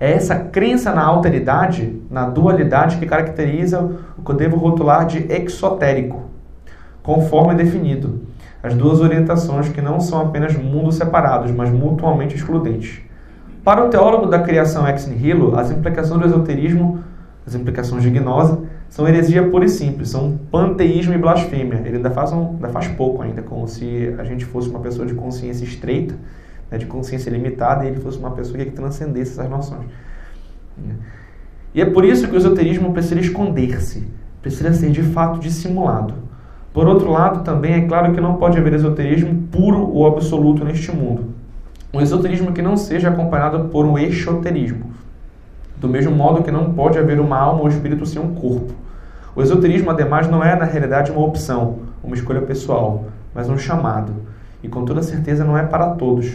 é 0.00 0.12
essa 0.12 0.34
crença 0.34 0.94
na 0.94 1.04
alteridade, 1.04 2.00
na 2.10 2.24
dualidade 2.24 2.96
que 2.96 3.04
caracteriza 3.04 3.82
o 4.16 4.22
que 4.22 4.30
eu 4.30 4.34
devo 4.34 4.56
rotular 4.56 5.04
de 5.04 5.30
exotérico, 5.30 6.27
conforme 7.08 7.54
definido. 7.54 8.20
As 8.62 8.74
duas 8.74 9.00
orientações 9.00 9.70
que 9.70 9.80
não 9.80 9.98
são 9.98 10.20
apenas 10.20 10.54
mundos 10.54 10.96
separados, 10.96 11.50
mas 11.50 11.70
mutuamente 11.70 12.36
excludentes. 12.36 13.00
Para 13.64 13.86
o 13.86 13.88
teólogo 13.88 14.26
da 14.26 14.40
criação 14.40 14.86
ex 14.86 15.06
nihilo, 15.06 15.58
as 15.58 15.70
implicações 15.70 16.20
do 16.20 16.26
esoterismo, 16.26 17.02
as 17.46 17.54
implicações 17.54 18.02
de 18.02 18.10
gnose, 18.10 18.58
são 18.90 19.08
heresia 19.08 19.48
pura 19.48 19.64
e 19.64 19.70
simples, 19.70 20.10
são 20.10 20.38
panteísmo 20.50 21.14
e 21.14 21.18
blasfêmia. 21.18 21.80
Ele 21.82 21.96
ainda 21.96 22.10
faz, 22.10 22.30
um, 22.30 22.56
ainda 22.56 22.68
faz 22.68 22.88
pouco 22.88 23.22
ainda, 23.22 23.40
como 23.40 23.66
se 23.66 24.14
a 24.18 24.24
gente 24.24 24.44
fosse 24.44 24.68
uma 24.68 24.80
pessoa 24.80 25.06
de 25.06 25.14
consciência 25.14 25.64
estreita, 25.64 26.14
né, 26.70 26.76
de 26.76 26.84
consciência 26.84 27.30
limitada, 27.30 27.86
e 27.86 27.88
ele 27.88 28.00
fosse 28.00 28.18
uma 28.18 28.32
pessoa 28.32 28.62
que 28.62 28.70
transcendesse 28.70 29.32
essas 29.32 29.48
noções. 29.48 29.86
E 31.72 31.80
é 31.80 31.86
por 31.86 32.04
isso 32.04 32.28
que 32.28 32.34
o 32.34 32.36
esoterismo 32.36 32.92
precisa 32.92 33.18
esconder-se, 33.18 34.06
precisa 34.42 34.74
ser 34.74 34.90
de 34.90 35.02
fato 35.02 35.38
dissimulado. 35.38 36.27
Por 36.78 36.86
outro 36.86 37.10
lado, 37.10 37.42
também 37.42 37.72
é 37.72 37.80
claro 37.88 38.12
que 38.12 38.20
não 38.20 38.36
pode 38.36 38.56
haver 38.56 38.72
esoterismo 38.72 39.48
puro 39.50 39.90
ou 39.92 40.06
absoluto 40.06 40.64
neste 40.64 40.92
mundo. 40.92 41.34
Um 41.92 42.00
esoterismo 42.00 42.52
que 42.52 42.62
não 42.62 42.76
seja 42.76 43.08
acompanhado 43.08 43.68
por 43.68 43.84
um 43.84 43.98
exoterismo. 43.98 44.92
Do 45.76 45.88
mesmo 45.88 46.14
modo 46.14 46.44
que 46.44 46.52
não 46.52 46.72
pode 46.74 46.96
haver 46.96 47.18
uma 47.18 47.36
alma 47.36 47.62
ou 47.62 47.68
espírito 47.68 48.06
sem 48.06 48.22
um 48.22 48.32
corpo. 48.32 48.72
O 49.34 49.42
esoterismo, 49.42 49.90
ademais, 49.90 50.30
não 50.30 50.40
é 50.40 50.54
na 50.54 50.66
realidade 50.66 51.10
uma 51.10 51.26
opção, 51.26 51.80
uma 52.00 52.14
escolha 52.14 52.42
pessoal, 52.42 53.06
mas 53.34 53.48
um 53.48 53.58
chamado. 53.58 54.12
E 54.62 54.68
com 54.68 54.84
toda 54.84 55.02
certeza 55.02 55.44
não 55.44 55.58
é 55.58 55.64
para 55.64 55.96
todos. 55.96 56.30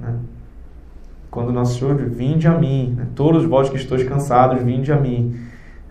Né? 0.00 0.14
Quando 1.30 1.52
nosso 1.52 1.78
Senhor, 1.78 1.94
vinde 1.94 2.48
a 2.48 2.56
mim, 2.56 2.94
né? 2.96 3.06
todos 3.14 3.44
vós 3.44 3.68
que 3.68 3.76
estou 3.76 4.02
cansados, 4.06 4.62
vinde 4.62 4.90
a 4.90 4.96
mim. 4.96 5.36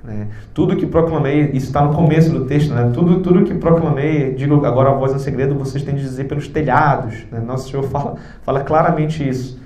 Né? 0.06 0.28
Tudo 0.54 0.76
que 0.76 0.86
proclamei, 0.86 1.52
isso 1.54 1.68
está 1.68 1.84
no 1.84 1.94
começo 1.94 2.32
do 2.32 2.46
texto, 2.46 2.74
né? 2.74 2.92
tudo, 2.94 3.22
tudo 3.22 3.44
que 3.44 3.54
proclamei, 3.56 4.34
digo 4.34 4.66
agora 4.66 4.92
a 4.92 4.94
voz 4.94 5.14
no 5.14 5.20
segredo, 5.20 5.56
vocês 5.56 5.84
têm 5.84 5.96
de 5.96 6.02
dizer 6.02 6.26
pelos 6.26 6.48
telhados. 6.48 7.26
Né? 7.32 7.40
Nosso 7.40 7.70
Senhor 7.70 7.84
fala, 7.84 8.16
fala 8.44 8.64
claramente 8.64 9.28
isso. 9.28 9.60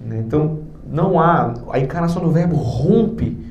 Né? 0.00 0.22
Então, 0.26 0.60
não 0.90 1.20
há, 1.20 1.54
a 1.70 1.78
encarnação 1.78 2.22
do 2.22 2.30
verbo 2.30 2.56
rompe 2.56 3.44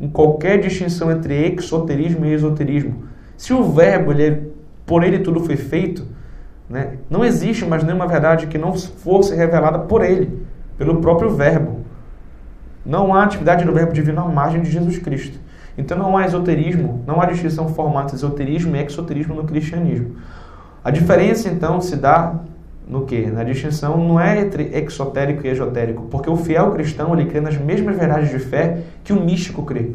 em 0.00 0.08
qualquer 0.08 0.60
distinção 0.60 1.10
entre 1.10 1.54
exoterismo 1.54 2.26
e 2.26 2.32
esoterismo. 2.32 3.04
Se 3.36 3.52
o 3.52 3.62
verbo, 3.64 4.12
ele, 4.12 4.24
é, 4.24 4.40
por 4.84 5.04
ele 5.04 5.20
tudo 5.20 5.40
foi 5.40 5.56
feito, 5.56 6.06
né? 6.68 6.98
Não 7.08 7.24
existe 7.24 7.64
mais 7.64 7.84
nenhuma 7.84 8.06
verdade 8.06 8.48
que 8.48 8.58
não 8.58 8.74
fosse 8.74 9.34
revelada 9.34 9.78
por 9.80 10.04
ele, 10.04 10.46
pelo 10.76 11.00
próprio 11.00 11.30
Verbo. 11.30 11.80
Não 12.84 13.14
há 13.14 13.24
atividade 13.24 13.64
do 13.64 13.72
Verbo 13.72 13.92
divino 13.92 14.20
à 14.20 14.28
margem 14.28 14.62
de 14.62 14.70
Jesus 14.70 14.98
Cristo. 14.98 15.38
Então 15.78 15.98
não 15.98 16.16
há 16.16 16.26
esoterismo, 16.26 17.02
não 17.06 17.20
há 17.20 17.26
distinção 17.26 17.68
formal 17.68 18.04
entre 18.04 18.16
esoterismo 18.16 18.74
e 18.74 18.82
exoterismo 18.82 19.34
no 19.34 19.44
cristianismo. 19.44 20.16
A 20.82 20.90
diferença 20.90 21.48
então 21.48 21.80
se 21.80 21.96
dá 21.96 22.40
no 22.88 23.04
que? 23.04 23.26
Na 23.26 23.42
distinção 23.42 23.96
não 23.98 24.20
é 24.20 24.40
entre 24.40 24.70
exotérico 24.72 25.46
e 25.46 25.50
esotérico, 25.50 26.04
porque 26.10 26.30
o 26.30 26.36
fiel 26.36 26.70
cristão 26.72 27.12
ele 27.12 27.28
crê 27.28 27.40
nas 27.40 27.58
mesmas 27.58 27.96
verdades 27.96 28.30
de 28.30 28.38
fé 28.38 28.82
que 29.02 29.12
o 29.12 29.20
místico 29.20 29.64
crê. 29.64 29.90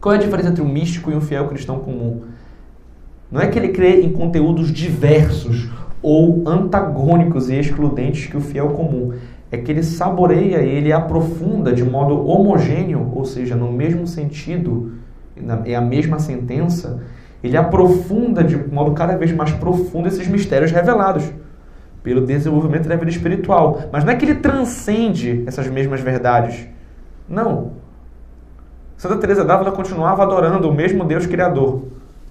Qual 0.00 0.14
é 0.14 0.18
a 0.18 0.20
diferença 0.20 0.50
entre 0.50 0.62
o 0.62 0.68
místico 0.68 1.10
e 1.10 1.14
um 1.14 1.20
fiel 1.20 1.48
cristão 1.48 1.80
comum? 1.80 2.22
Não 3.30 3.40
é 3.40 3.48
que 3.48 3.58
ele 3.58 3.68
crê 3.68 4.00
em 4.00 4.12
conteúdos 4.12 4.72
diversos 4.72 5.68
ou 6.00 6.44
antagônicos 6.46 7.50
e 7.50 7.56
excludentes 7.56 8.26
que 8.26 8.36
o 8.36 8.40
fiel 8.40 8.70
comum. 8.70 9.14
É 9.50 9.56
que 9.56 9.70
ele 9.70 9.82
saboreia 9.82 10.62
e 10.62 10.68
ele 10.68 10.92
aprofunda 10.92 11.72
de 11.72 11.82
modo 11.82 12.26
homogêneo, 12.26 13.12
ou 13.14 13.24
seja, 13.24 13.56
no 13.56 13.72
mesmo 13.72 14.06
sentido, 14.06 14.92
é 15.64 15.74
a 15.74 15.80
mesma 15.80 16.18
sentença, 16.18 17.02
ele 17.42 17.56
aprofunda 17.56 18.42
de 18.42 18.56
modo 18.56 18.92
cada 18.92 19.16
vez 19.16 19.32
mais 19.32 19.52
profundo 19.52 20.08
esses 20.08 20.26
mistérios 20.26 20.70
revelados 20.70 21.24
pelo 22.02 22.26
desenvolvimento 22.26 22.88
da 22.88 22.96
vida 22.96 23.10
espiritual. 23.10 23.82
Mas 23.92 24.04
não 24.04 24.12
é 24.12 24.16
que 24.16 24.24
ele 24.24 24.36
transcende 24.36 25.44
essas 25.46 25.66
mesmas 25.68 26.00
verdades. 26.00 26.66
Não. 27.28 27.72
Santa 28.96 29.16
Teresa 29.16 29.44
d'Ávila 29.44 29.72
continuava 29.72 30.22
adorando 30.22 30.68
o 30.68 30.74
mesmo 30.74 31.04
Deus 31.04 31.26
criador. 31.26 31.84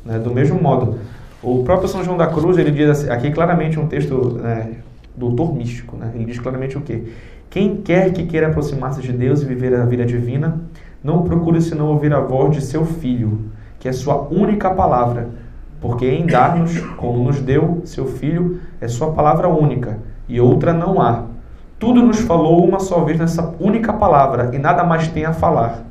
Né? 0.03 0.19
Do 0.19 0.31
mesmo 0.31 0.61
modo, 0.61 0.99
o 1.41 1.63
próprio 1.63 1.87
São 1.87 2.03
João 2.03 2.17
da 2.17 2.27
Cruz, 2.27 2.57
ele 2.57 2.71
diz 2.71 2.89
assim, 2.89 3.09
aqui 3.09 3.31
claramente 3.31 3.79
um 3.79 3.87
texto 3.87 4.39
né, 4.41 4.71
doutor 5.17 5.53
místico, 5.53 5.97
né? 5.97 6.11
ele 6.13 6.25
diz 6.25 6.39
claramente 6.39 6.77
o 6.77 6.81
quê? 6.81 7.03
Quem 7.49 7.77
quer 7.77 8.13
que 8.13 8.25
queira 8.25 8.47
aproximar-se 8.47 9.01
de 9.01 9.11
Deus 9.11 9.41
e 9.41 9.45
viver 9.45 9.73
a 9.73 9.83
vida 9.83 10.05
divina, 10.05 10.61
não 11.03 11.23
procure 11.23 11.59
senão 11.61 11.87
ouvir 11.87 12.13
a 12.13 12.19
voz 12.19 12.55
de 12.55 12.61
seu 12.61 12.85
Filho, 12.85 13.45
que 13.79 13.87
é 13.87 13.91
sua 13.91 14.27
única 14.29 14.69
palavra, 14.69 15.29
porque 15.81 16.05
em 16.05 16.25
dar-nos, 16.25 16.79
como 16.97 17.23
nos 17.23 17.39
deu 17.39 17.81
seu 17.85 18.05
Filho, 18.05 18.59
é 18.79 18.87
sua 18.87 19.11
palavra 19.11 19.47
única, 19.47 19.97
e 20.27 20.39
outra 20.39 20.73
não 20.73 21.01
há. 21.01 21.23
Tudo 21.79 22.01
nos 22.01 22.19
falou 22.19 22.65
uma 22.67 22.79
só 22.79 23.03
vez 23.03 23.17
nessa 23.17 23.55
única 23.59 23.93
palavra, 23.93 24.51
e 24.53 24.59
nada 24.59 24.83
mais 24.83 25.07
tem 25.07 25.25
a 25.25 25.33
falar. 25.33 25.83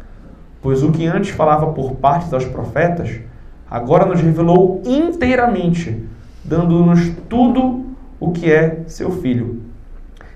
Pois 0.61 0.83
o 0.83 0.91
que 0.91 1.07
antes 1.07 1.31
falava 1.31 1.69
por 1.69 1.93
parte 1.95 2.29
dos 2.29 2.45
profetas, 2.45 3.21
agora 3.71 4.05
nos 4.05 4.21
revelou 4.21 4.83
inteiramente, 4.85 6.05
dando-nos 6.45 7.11
tudo 7.29 7.86
o 8.19 8.33
que 8.33 8.51
é 8.51 8.83
seu 8.87 9.11
filho. 9.11 9.63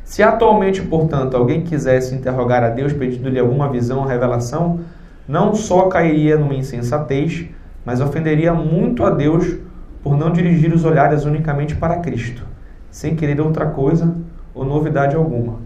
Se 0.04 0.22
atualmente, 0.22 0.82
portanto, 0.82 1.36
alguém 1.36 1.62
quisesse 1.62 2.14
interrogar 2.14 2.64
a 2.64 2.68
Deus 2.68 2.92
pedindo-lhe 2.92 3.38
alguma 3.38 3.68
visão 3.68 4.00
ou 4.00 4.06
revelação, 4.06 4.80
não 5.26 5.54
só 5.54 5.82
cairia 5.82 6.36
numa 6.36 6.54
insensatez, 6.54 7.46
mas 7.84 8.00
ofenderia 8.00 8.52
muito 8.52 9.04
a 9.04 9.10
Deus 9.10 9.56
por 10.02 10.16
não 10.16 10.32
dirigir 10.32 10.72
os 10.74 10.84
olhares 10.84 11.24
unicamente 11.24 11.76
para 11.76 11.98
Cristo, 11.98 12.42
sem 12.90 13.14
querer 13.14 13.40
outra 13.40 13.66
coisa 13.66 14.16
ou 14.54 14.64
novidade 14.64 15.14
alguma. 15.14 15.58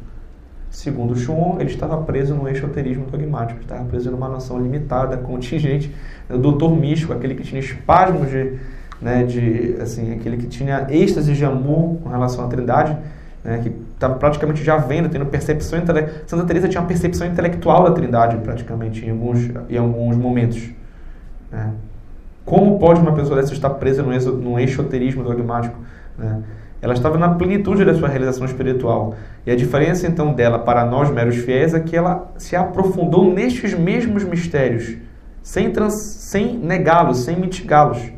Segundo 0.69 1.15
Schuon, 1.15 1.57
ele 1.61 1.71
estava 1.71 1.97
preso 2.03 2.35
no 2.35 2.49
exoterismo 2.49 3.07
dogmático, 3.07 3.61
estava 3.61 3.85
preso 3.85 4.11
numa 4.11 4.29
noção 4.29 4.61
limitada, 4.61 5.17
contingente, 5.17 5.95
o 6.29 6.37
doutor 6.37 6.77
místico, 6.77 7.13
aquele 7.13 7.37
que 7.37 7.45
tinha 7.45 7.61
espasmos 7.61 8.29
de, 8.29 8.59
né, 9.05 9.23
de 9.25 9.77
assim, 9.83 10.15
aquele 10.15 10.39
que 10.39 10.47
tinha 10.47 10.87
êxtase 10.89 11.35
de 11.35 11.45
amor 11.45 11.99
com 12.03 12.09
relação 12.09 12.43
à 12.47 12.49
Trindade, 12.49 12.97
né, 13.45 13.61
que 13.63 13.71
estava 13.93 14.15
praticamente 14.15 14.65
já 14.65 14.79
vendo, 14.79 15.11
tendo 15.11 15.27
percepção 15.27 15.79
intelectual. 15.79 16.23
Santa 16.27 16.45
Teresa 16.45 16.69
tinha 16.69 16.81
uma 16.81 16.89
percepção 16.89 17.27
intelectual 17.27 17.85
da 17.85 17.91
Trindade, 17.91 18.39
praticamente, 18.39 19.05
em 19.05 19.11
alguns, 19.11 19.51
em 19.69 19.77
alguns 19.77 20.17
momentos. 20.17 20.71
Né. 21.53 21.71
Como 22.47 22.79
pode 22.79 23.01
uma 23.01 23.13
pessoa 23.13 23.39
dessa 23.39 23.53
estar 23.53 23.71
presa 23.71 24.03
no, 24.03 24.11
no 24.37 24.59
exoterismo 24.59 25.23
dogmático? 25.23 25.79
Né? 26.17 26.43
ela 26.85 26.93
estava 26.93 27.17
na 27.17 27.31
plenitude 27.31 27.83
da 27.83 27.95
sua 27.95 28.09
realização 28.09 28.45
espiritual. 28.45 29.15
E 29.47 29.51
a 29.51 29.57
diferença 29.57 30.07
então 30.07 30.35
dela 30.35 30.59
para 30.59 30.85
nós 30.85 31.11
meros 31.11 31.37
fiéis 31.37 31.73
é 31.73 31.81
que 31.81 31.97
ela 31.97 32.31
se 32.37 32.55
aprofundou 32.55 33.33
nestes 33.33 33.73
mesmos 33.73 34.23
mistérios, 34.23 34.95
sem, 35.43 35.71
trans, 35.71 35.95
sem 35.95 36.59
negá-los, 36.59 37.25
sem 37.25 37.37
mitigá-los. 37.37 38.13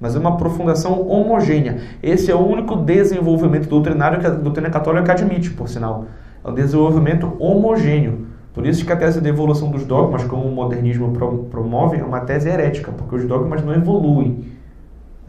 Mas 0.00 0.16
é 0.16 0.18
uma 0.18 0.30
aprofundação 0.30 1.06
homogênea. 1.06 1.78
Esse 2.02 2.30
é 2.30 2.34
o 2.34 2.38
único 2.38 2.76
desenvolvimento 2.76 3.68
doutrinário 3.68 4.18
que 4.18 4.26
a 4.26 4.30
doutrina 4.30 4.70
católica 4.70 5.12
admite, 5.12 5.50
por 5.50 5.68
sinal. 5.68 6.06
É 6.42 6.48
um 6.48 6.54
desenvolvimento 6.54 7.36
homogêneo. 7.38 8.26
Por 8.54 8.66
isso 8.66 8.84
que 8.84 8.92
a 8.92 8.96
tese 8.96 9.20
de 9.20 9.28
evolução 9.28 9.70
dos 9.70 9.84
dogmas, 9.84 10.24
como 10.24 10.44
o 10.44 10.52
modernismo 10.52 11.12
promove, 11.50 11.98
é 11.98 12.04
uma 12.04 12.20
tese 12.20 12.48
herética, 12.48 12.90
porque 12.90 13.14
os 13.14 13.24
dogmas 13.24 13.62
não 13.62 13.74
evoluem. 13.74 14.44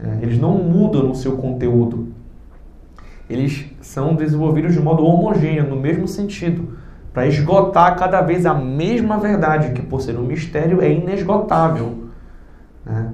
É, 0.00 0.22
eles 0.22 0.38
não 0.38 0.52
mudam 0.54 1.02
no 1.04 1.14
seu 1.14 1.36
conteúdo 1.36 2.12
eles 3.32 3.66
são 3.80 4.14
desenvolvidos 4.14 4.74
de 4.74 4.80
modo 4.80 5.04
homogêneo, 5.04 5.66
no 5.66 5.76
mesmo 5.76 6.06
sentido, 6.06 6.76
para 7.12 7.26
esgotar 7.26 7.96
cada 7.96 8.20
vez 8.20 8.44
a 8.46 8.54
mesma 8.54 9.18
verdade, 9.18 9.72
que 9.72 9.82
por 9.82 10.00
ser 10.00 10.18
um 10.18 10.22
mistério 10.22 10.82
é 10.82 10.92
inesgotável. 10.92 12.08
Né? 12.84 13.10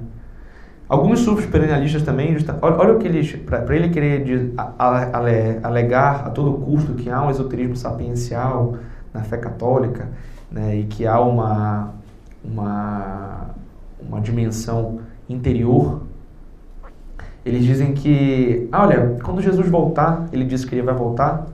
Alguns 0.89 1.19
sufis 1.19 1.45
perennialistas 1.45 2.01
também, 2.01 2.35
olha, 2.61 2.93
o 2.93 2.97
que 2.97 3.07
eles, 3.07 3.31
para 3.35 3.75
ele 3.75 3.89
querer 3.89 4.53
alegar 5.61 6.25
a 6.25 6.29
todo 6.31 6.51
custo 6.65 6.95
que 6.95 7.09
há 7.11 7.23
um 7.23 7.29
esoterismo 7.29 7.75
sapiencial 7.75 8.75
na 9.13 9.21
fé 9.21 9.37
católica, 9.37 10.09
né, 10.51 10.77
e 10.77 10.83
que 10.85 11.05
há 11.05 11.21
uma, 11.21 11.93
uma, 12.43 13.51
uma 14.01 14.19
dimensão 14.19 14.99
interior 15.29 16.01
eles 17.49 17.63
dizem 17.63 17.93
que, 17.93 18.67
ah, 18.71 18.83
olha, 18.83 19.17
quando 19.23 19.41
Jesus 19.41 19.67
voltar, 19.67 20.27
ele 20.31 20.45
disse 20.45 20.67
que 20.67 20.75
ele 20.75 20.83
vai 20.83 20.93
voltar. 20.93 21.47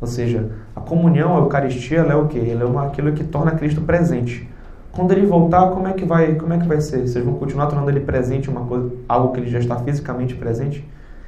Ou 0.00 0.06
seja, 0.06 0.50
a 0.74 0.80
comunhão, 0.80 1.36
a 1.36 1.40
Eucaristia, 1.40 1.98
ela 1.98 2.14
é 2.14 2.16
o 2.16 2.26
quê? 2.26 2.48
Ela 2.50 2.62
é 2.62 2.64
uma, 2.64 2.86
aquilo 2.86 3.12
que 3.12 3.22
torna 3.22 3.52
Cristo 3.52 3.80
presente. 3.82 4.48
Quando 4.92 5.12
ele 5.12 5.24
voltar, 5.26 5.70
como 5.70 5.86
é 5.86 5.92
que 5.92 6.04
vai, 6.04 6.34
como 6.34 6.52
é 6.52 6.58
que 6.58 6.66
vai 6.66 6.80
ser? 6.80 7.06
Vocês 7.06 7.24
vão 7.24 7.34
continuar 7.34 7.66
tornando 7.66 7.90
ele 7.90 8.00
presente, 8.00 8.50
uma 8.50 8.64
coisa, 8.64 8.90
algo 9.08 9.32
que 9.32 9.40
ele 9.40 9.50
já 9.50 9.58
está 9.58 9.76
fisicamente 9.76 10.34
presente? 10.34 10.86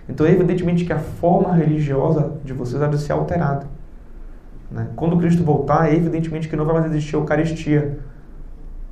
Então, 0.08 0.26
evidentemente 0.26 0.84
que 0.84 0.92
a 0.92 0.98
forma 0.98 1.52
religiosa 1.52 2.32
de 2.44 2.52
vocês 2.52 2.82
há 2.82 2.88
de 2.88 2.98
ser 2.98 3.12
alterada. 3.12 3.66
Né? 4.70 4.88
Quando 4.96 5.16
Cristo 5.16 5.44
voltar, 5.44 5.92
evidentemente 5.92 6.48
que 6.48 6.56
não 6.56 6.64
vai 6.64 6.74
mais 6.74 6.86
existir 6.86 7.14
Eucaristia. 7.14 7.98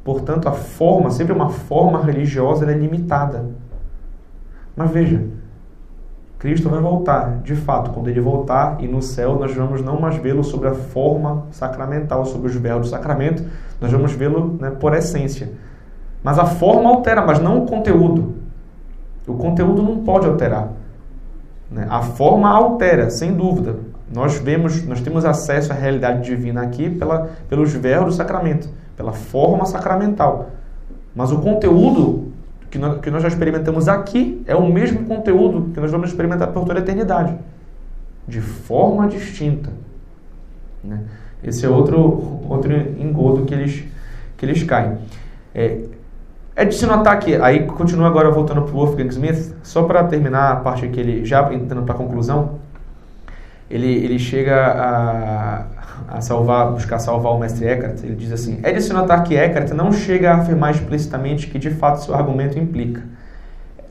Portanto, 0.04 0.48
a 0.48 0.52
forma, 0.52 1.10
sempre 1.10 1.32
uma 1.32 1.50
forma 1.50 2.02
religiosa, 2.02 2.70
é 2.70 2.74
limitada. 2.74 3.50
Mas 4.76 4.90
veja, 4.90 5.24
Cristo 6.40 6.70
vai 6.70 6.80
voltar, 6.80 7.42
de 7.42 7.54
fato, 7.54 7.90
quando 7.90 8.08
ele 8.08 8.18
voltar 8.18 8.82
e 8.82 8.88
no 8.88 9.02
céu 9.02 9.38
nós 9.38 9.54
vamos 9.54 9.82
não 9.82 10.00
mais 10.00 10.16
vê-lo 10.16 10.42
sobre 10.42 10.68
a 10.68 10.74
forma 10.74 11.44
sacramental, 11.50 12.24
sobre 12.24 12.48
os 12.48 12.56
véus 12.56 12.80
do 12.80 12.86
sacramento, 12.86 13.44
nós 13.78 13.92
vamos 13.92 14.12
vê-lo 14.12 14.56
né, 14.58 14.70
por 14.70 14.94
essência. 14.94 15.52
Mas 16.22 16.38
a 16.38 16.46
forma 16.46 16.88
altera, 16.88 17.20
mas 17.20 17.38
não 17.38 17.62
o 17.62 17.66
conteúdo. 17.66 18.36
O 19.26 19.34
conteúdo 19.34 19.82
não 19.82 19.98
pode 19.98 20.26
alterar. 20.26 20.72
Né? 21.70 21.86
A 21.90 22.00
forma 22.00 22.48
altera, 22.48 23.10
sem 23.10 23.34
dúvida. 23.34 23.76
Nós 24.10 24.38
vemos, 24.38 24.82
nós 24.86 25.02
temos 25.02 25.26
acesso 25.26 25.72
à 25.72 25.74
realidade 25.74 26.22
divina 26.22 26.62
aqui 26.62 26.88
pela, 26.88 27.28
pelos 27.50 27.70
véus 27.74 28.06
do 28.06 28.12
sacramento, 28.12 28.66
pela 28.96 29.12
forma 29.12 29.66
sacramental. 29.66 30.46
Mas 31.14 31.30
o 31.32 31.40
conteúdo 31.40 32.29
que 32.70 32.78
nós, 32.78 33.00
que 33.00 33.10
nós 33.10 33.22
já 33.22 33.28
experimentamos 33.28 33.88
aqui 33.88 34.42
é 34.46 34.54
o 34.54 34.66
mesmo 34.72 35.04
conteúdo 35.04 35.72
que 35.74 35.80
nós 35.80 35.90
vamos 35.90 36.10
experimentar 36.10 36.48
por 36.48 36.64
toda 36.64 36.78
a 36.78 36.82
eternidade, 36.82 37.34
de 38.26 38.40
forma 38.40 39.08
distinta. 39.08 39.70
Né? 40.82 41.00
Esse 41.42 41.66
é 41.66 41.68
outro, 41.68 42.40
outro 42.48 42.72
engodo 42.72 43.44
que 43.44 43.52
eles, 43.52 43.84
que 44.36 44.46
eles 44.46 44.62
caem. 44.62 44.98
É, 45.54 45.80
é 46.54 46.64
de 46.64 46.74
se 46.74 46.86
notar 46.86 47.18
que, 47.18 47.34
aí 47.36 47.66
continua 47.66 48.06
agora 48.06 48.30
voltando 48.30 48.62
para 48.62 48.72
o 48.72 48.76
Wolfgang 48.76 49.08
Smith, 49.08 49.54
só 49.62 49.82
para 49.82 50.04
terminar 50.04 50.52
a 50.52 50.56
parte 50.56 50.86
que 50.88 51.00
ele, 51.00 51.24
já 51.24 51.52
entrando 51.52 51.84
para 51.84 51.94
a 51.94 51.98
conclusão, 51.98 52.60
ele, 53.68 53.86
ele 53.86 54.18
chega 54.18 54.56
a, 54.56 55.64
a 56.10 56.20
salvar, 56.20 56.72
buscar 56.72 56.98
salvar 56.98 57.32
o 57.32 57.38
mestre 57.38 57.66
Eckhart, 57.66 58.02
ele 58.02 58.16
diz 58.16 58.32
assim: 58.32 58.58
é 58.62 58.72
de 58.72 58.82
se 58.82 58.92
notar 58.92 59.22
que 59.22 59.34
Eckhart 59.34 59.70
não 59.70 59.92
chega 59.92 60.32
a 60.32 60.38
afirmar 60.38 60.72
explicitamente 60.72 61.46
que 61.46 61.58
de 61.58 61.70
fato 61.70 62.02
seu 62.02 62.14
argumento 62.14 62.58
implica, 62.58 63.02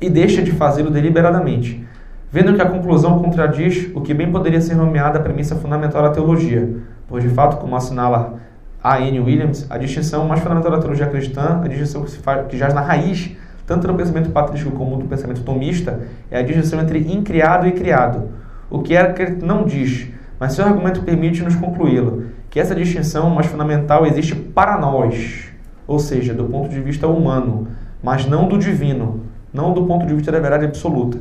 e 0.01 0.09
deixa 0.09 0.41
de 0.41 0.51
fazê-lo 0.51 0.91
deliberadamente, 0.91 1.85
vendo 2.29 2.53
que 2.53 2.61
a 2.61 2.69
conclusão 2.69 3.19
contradiz 3.19 3.89
o 3.95 4.01
que 4.01 4.13
bem 4.13 4.29
poderia 4.29 4.59
ser 4.59 4.75
nomeada 4.75 5.17
a 5.17 5.21
premissa 5.21 5.55
fundamental 5.55 6.01
da 6.03 6.09
teologia, 6.09 6.69
pois 7.07 7.23
de 7.23 7.29
fato, 7.29 7.57
como 7.57 7.75
assinala 7.75 8.37
a 8.83 8.99
N. 8.99 9.21
Williams, 9.21 9.65
a 9.69 9.77
distinção 9.77 10.27
mais 10.27 10.41
fundamental 10.41 10.71
da 10.71 10.79
teologia 10.79 11.07
cristã, 11.07 11.61
a 11.63 11.67
distinção 11.67 12.03
que, 12.03 12.11
se 12.11 12.17
faz, 12.17 12.47
que 12.47 12.57
jaz 12.57 12.73
na 12.73 12.81
raiz, 12.81 13.31
tanto 13.65 13.87
do 13.87 13.93
pensamento 13.93 14.29
patrístico 14.31 14.75
como 14.75 14.97
do 14.97 15.05
pensamento 15.05 15.41
tomista, 15.41 16.01
é 16.29 16.39
a 16.39 16.41
distinção 16.41 16.81
entre 16.81 16.99
incriado 16.99 17.67
e 17.67 17.71
criado. 17.71 18.29
O 18.69 18.79
que 18.79 18.95
Eckhart 18.95 19.41
não 19.41 19.63
diz, 19.63 20.07
mas 20.39 20.53
seu 20.53 20.65
argumento 20.65 21.03
permite-nos 21.03 21.55
concluí-lo, 21.55 22.27
que 22.49 22.59
essa 22.59 22.73
distinção 22.73 23.29
mais 23.29 23.47
fundamental 23.47 24.05
existe 24.05 24.35
para 24.35 24.77
nós, 24.77 25.49
ou 25.85 25.99
seja, 25.99 26.33
do 26.33 26.45
ponto 26.45 26.69
de 26.69 26.79
vista 26.79 27.07
humano, 27.07 27.67
mas 28.01 28.25
não 28.25 28.47
do 28.47 28.57
divino, 28.57 29.23
não 29.53 29.73
do 29.73 29.85
ponto 29.85 30.05
de 30.05 30.13
vista 30.13 30.31
da 30.31 30.39
verdade 30.39 30.65
absoluta. 30.65 31.19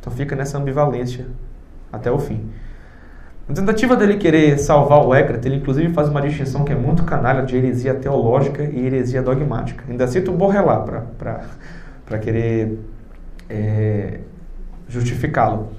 Então 0.00 0.12
fica 0.12 0.34
nessa 0.34 0.58
ambivalência 0.58 1.26
até 1.92 2.10
o 2.10 2.18
fim. 2.18 2.48
Na 3.48 3.54
tentativa 3.54 3.94
dele 3.94 4.16
querer 4.16 4.58
salvar 4.58 5.06
o 5.06 5.14
Eckhart, 5.14 5.44
ele 5.46 5.56
inclusive 5.56 5.92
faz 5.92 6.08
uma 6.08 6.20
distinção 6.20 6.64
que 6.64 6.72
é 6.72 6.74
muito 6.74 7.04
canalha 7.04 7.42
de 7.44 7.56
heresia 7.56 7.94
teológica 7.94 8.64
e 8.64 8.86
heresia 8.86 9.22
dogmática. 9.22 9.84
Ainda 9.88 10.06
cito 10.08 10.32
Borrelá 10.32 10.80
para 10.80 12.18
querer 12.18 12.80
é, 13.48 14.18
justificá-lo. 14.88 15.70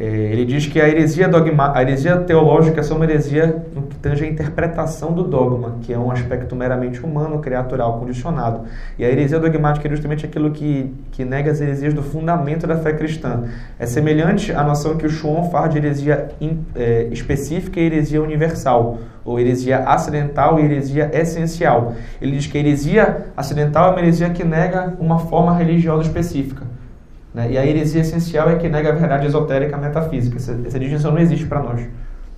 É, 0.00 0.06
ele 0.06 0.46
diz 0.46 0.66
que 0.66 0.80
a 0.80 0.88
heresia, 0.88 1.28
dogma, 1.28 1.76
a 1.76 1.82
heresia 1.82 2.16
teológica 2.16 2.80
é 2.80 2.82
só 2.82 2.96
uma 2.96 3.04
heresia 3.04 3.62
no 3.74 3.82
que 3.82 3.96
tange 3.96 4.24
a 4.24 4.26
interpretação 4.26 5.12
do 5.12 5.24
dogma, 5.24 5.76
que 5.82 5.92
é 5.92 5.98
um 5.98 6.10
aspecto 6.10 6.56
meramente 6.56 7.04
humano, 7.04 7.38
criatural, 7.38 7.98
condicionado. 7.98 8.62
E 8.98 9.04
a 9.04 9.10
heresia 9.10 9.38
dogmática 9.38 9.86
é 9.86 9.90
justamente 9.90 10.24
aquilo 10.24 10.52
que, 10.52 10.90
que 11.12 11.22
nega 11.22 11.50
as 11.50 11.60
heresias 11.60 11.92
do 11.92 12.02
fundamento 12.02 12.66
da 12.66 12.78
fé 12.78 12.94
cristã. 12.94 13.44
É 13.78 13.84
semelhante 13.84 14.52
à 14.52 14.64
noção 14.64 14.96
que 14.96 15.04
o 15.04 15.10
Schwann 15.10 15.50
faz 15.50 15.70
de 15.70 15.76
heresia 15.76 16.30
in, 16.40 16.64
é, 16.74 17.08
específica 17.10 17.78
e 17.78 17.84
heresia 17.84 18.22
universal, 18.22 19.00
ou 19.22 19.38
heresia 19.38 19.80
acidental 19.80 20.58
e 20.58 20.64
heresia 20.64 21.10
essencial. 21.12 21.92
Ele 22.22 22.38
diz 22.38 22.46
que 22.46 22.56
a 22.56 22.60
heresia 22.60 23.26
acidental 23.36 23.88
é 23.88 23.90
uma 23.90 24.00
heresia 24.00 24.30
que 24.30 24.44
nega 24.44 24.94
uma 24.98 25.18
forma 25.18 25.54
religiosa 25.54 26.04
específica. 26.04 26.79
Né? 27.32 27.52
E 27.52 27.58
a 27.58 27.64
heresia 27.64 28.00
essencial 28.00 28.50
é 28.50 28.56
que 28.56 28.68
nega 28.68 28.90
a 28.90 28.92
verdade 28.92 29.26
esotérica 29.26 29.76
metafísica. 29.76 30.36
Essa, 30.36 30.58
essa 30.66 30.78
distinção 30.78 31.12
não 31.12 31.18
existe 31.18 31.46
para 31.46 31.62
nós. 31.62 31.86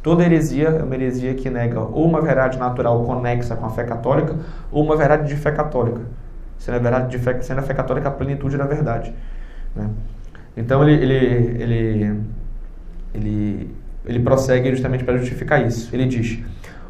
Toda 0.02 0.24
heresia 0.24 0.69
é 0.69 0.82
uma 0.82 0.94
heresia 0.94 1.35
que 1.35 1.48
nega 1.48 1.81
ou 1.81 2.05
uma 2.05 2.20
verdade 2.20 2.59
natural 2.59 3.02
conexa 3.05 3.55
com 3.55 3.66
a 3.66 3.70
fé 3.70 3.85
católica 3.85 4.36
ou 4.70 4.82
uma 4.82 4.97
verdade 4.97 5.28
de 5.28 5.36
fé 5.36 5.52
católica. 5.52 6.01
Sendo 6.59 6.77
a, 6.77 6.78
verdade 6.78 7.10
de 7.10 7.19
fé, 7.19 7.40
sendo 7.40 7.59
a 7.59 7.62
fé 7.62 7.74
católica 7.74 8.09
a 8.09 8.12
plenitude 8.12 8.56
da 8.56 8.64
verdade. 8.64 9.14
Né? 9.74 9.89
Então 10.56 10.86
ele, 10.86 11.02
ele, 11.02 11.62
ele, 11.62 12.20
ele, 13.14 13.77
ele 14.05 14.20
prossegue 14.20 14.70
justamente 14.70 15.05
para 15.05 15.16
justificar 15.16 15.64
isso. 15.64 15.89
Ele 15.94 16.06
diz: 16.06 16.40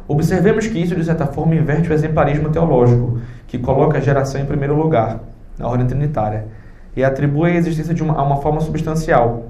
Observemos 0.07 0.67
que 0.67 0.79
isso, 0.79 0.95
de 0.95 1.05
certa 1.05 1.25
forma, 1.25 1.55
inverte 1.55 1.89
o 1.89 1.93
exemplarismo 1.93 2.49
teológico, 2.49 3.19
que 3.47 3.57
coloca 3.57 3.97
a 3.97 4.01
geração 4.01 4.41
em 4.41 4.45
primeiro 4.45 4.75
lugar, 4.75 5.19
na 5.57 5.67
ordem 5.67 5.87
trinitária 5.87 6.45
e 6.95 7.03
atribui 7.03 7.51
a 7.51 7.55
existência 7.55 7.93
de 7.93 8.03
uma, 8.03 8.15
a 8.15 8.23
uma 8.23 8.37
forma 8.37 8.61
substancial. 8.61 9.47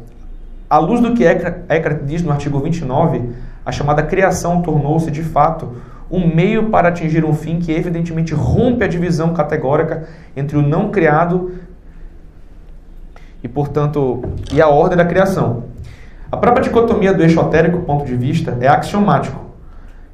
À 0.70 0.78
luz 0.78 1.02
do 1.02 1.14
que 1.14 1.24
Eckhart 1.24 2.04
diz 2.06 2.24
no 2.24 2.32
artigo 2.32 2.60
29, 2.60 3.30
a 3.66 3.72
chamada 3.72 4.02
criação 4.04 4.62
tornou-se, 4.62 5.12
de 5.12 5.22
fato, 5.22 5.76
um 6.10 6.28
meio 6.28 6.70
para 6.70 6.90
atingir 6.90 7.26
um 7.26 7.34
fim 7.34 7.60
que 7.60 7.72
evidentemente 7.72 8.34
rompe 8.34 8.84
a 8.84 8.88
divisão 8.88 9.34
categórica 9.34 10.08
entre 10.36 10.58
o 10.58 10.62
não 10.62 10.90
criado 10.90 11.54
e, 13.44 13.48
portanto, 13.48 14.24
e 14.52 14.62
a 14.62 14.68
ordem 14.68 14.98
da 14.98 15.06
criação. 15.06 15.66
A 16.32 16.38
própria 16.38 16.64
dicotomia 16.64 17.14
do 17.14 17.24
esotérico 17.24 17.80
ponto 17.80 18.06
de 18.06 18.16
vista 18.16 18.58
é 18.60 18.68
axiomático 18.68 19.40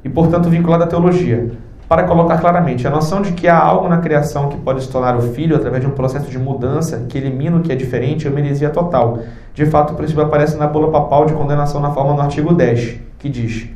e, 0.03 0.09
portanto, 0.09 0.49
vinculada 0.49 0.83
à 0.83 0.87
teologia 0.87 1.51
para 1.89 2.03
colocar 2.03 2.37
claramente 2.37 2.85
a 2.85 2.91
noção 2.91 3.19
de 3.19 3.31
que 3.31 3.47
há 3.47 3.57
algo 3.57 3.89
na 3.89 3.97
criação 3.97 4.47
que 4.47 4.57
pode 4.57 4.83
se 4.83 4.89
tornar 4.89 5.17
o 5.17 5.21
filho 5.33 5.55
através 5.55 5.81
de 5.81 5.89
um 5.89 5.93
processo 5.95 6.29
de 6.29 6.37
mudança 6.37 7.07
que 7.09 7.17
elimina 7.17 7.57
o 7.57 7.61
que 7.61 7.71
é 7.71 7.75
diferente 7.75 8.27
é 8.27 8.29
uma 8.29 8.39
heresia 8.39 8.69
total. 8.69 9.17
De 9.55 9.65
fato, 9.65 9.93
o 9.93 9.95
princípio 9.95 10.21
aparece 10.21 10.55
na 10.55 10.67
bula 10.67 10.91
papal 10.91 11.25
de 11.25 11.33
condenação 11.33 11.81
na 11.81 11.89
forma 11.89 12.13
no 12.13 12.21
artigo 12.21 12.53
10, 12.53 12.99
que 13.17 13.27
diz: 13.27 13.67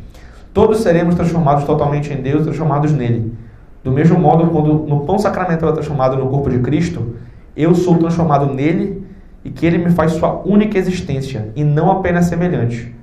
Todos 0.54 0.82
seremos 0.82 1.16
transformados 1.16 1.64
totalmente 1.64 2.14
em 2.14 2.22
Deus, 2.22 2.44
transformados 2.44 2.92
nele. 2.92 3.34
Do 3.84 3.92
mesmo 3.92 4.20
modo, 4.20 4.46
quando 4.52 4.86
no 4.88 5.00
pão 5.08 5.18
sacramental 5.18 5.70
é 5.70 5.74
transformado 5.74 6.16
no 6.16 6.30
corpo 6.30 6.52
de 6.52 6.60
Cristo, 6.60 7.16
eu 7.58 7.74
sou 7.74 7.98
transformado 7.98 8.46
nele 8.46 9.04
e 9.44 9.50
que 9.50 9.66
ele 9.66 9.80
me 9.80 9.90
faz 9.90 10.12
sua 10.12 10.40
única 10.46 10.78
existência 10.78 11.50
e 11.56 11.64
não 11.64 11.92
apenas 11.92 12.26
semelhante. 12.26 12.94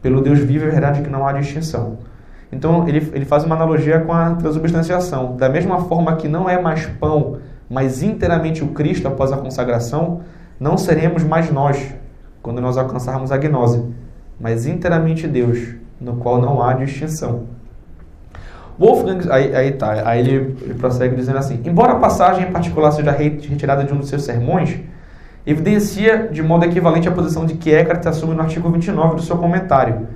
Pelo 0.00 0.20
Deus 0.20 0.38
vivo 0.38 0.64
é 0.64 0.70
verdade 0.70 1.02
que 1.02 1.10
não 1.10 1.26
há 1.26 1.32
distinção. 1.32 1.98
Então 2.54 2.88
ele, 2.88 3.10
ele 3.12 3.24
faz 3.24 3.44
uma 3.44 3.56
analogia 3.56 4.00
com 4.00 4.12
a 4.12 4.34
transubstanciação. 4.34 5.36
Da 5.36 5.48
mesma 5.48 5.80
forma 5.80 6.14
que 6.16 6.28
não 6.28 6.48
é 6.48 6.60
mais 6.60 6.86
pão, 6.86 7.38
mas 7.68 8.02
inteiramente 8.02 8.62
o 8.62 8.68
Cristo 8.68 9.08
após 9.08 9.32
a 9.32 9.36
consagração, 9.36 10.20
não 10.58 10.78
seremos 10.78 11.24
mais 11.24 11.50
nós 11.50 11.94
quando 12.40 12.60
nós 12.60 12.76
alcançarmos 12.76 13.32
a 13.32 13.36
gnose, 13.36 13.82
mas 14.38 14.66
inteiramente 14.66 15.26
Deus, 15.26 15.74
no 16.00 16.16
qual 16.16 16.40
não 16.40 16.62
há 16.62 16.74
distinção. 16.74 17.44
Wolfgang, 18.78 19.30
aí, 19.30 19.54
aí 19.54 19.72
tá, 19.72 20.02
aí 20.04 20.20
ele, 20.20 20.56
ele 20.62 20.74
prossegue 20.74 21.16
dizendo 21.16 21.38
assim: 21.38 21.60
embora 21.64 21.92
a 21.92 21.96
passagem 21.96 22.48
em 22.48 22.52
particular 22.52 22.90
seja 22.90 23.10
retirada 23.12 23.84
de 23.84 23.92
um 23.92 23.96
dos 23.96 24.08
seus 24.08 24.24
sermões, 24.24 24.78
evidencia 25.46 26.28
de 26.30 26.42
modo 26.42 26.64
equivalente 26.64 27.08
a 27.08 27.12
posição 27.12 27.46
de 27.46 27.54
que 27.54 27.70
Eckhart 27.70 28.04
assume 28.06 28.34
no 28.34 28.42
artigo 28.42 28.68
29 28.70 29.16
do 29.16 29.22
seu 29.22 29.38
comentário. 29.38 30.06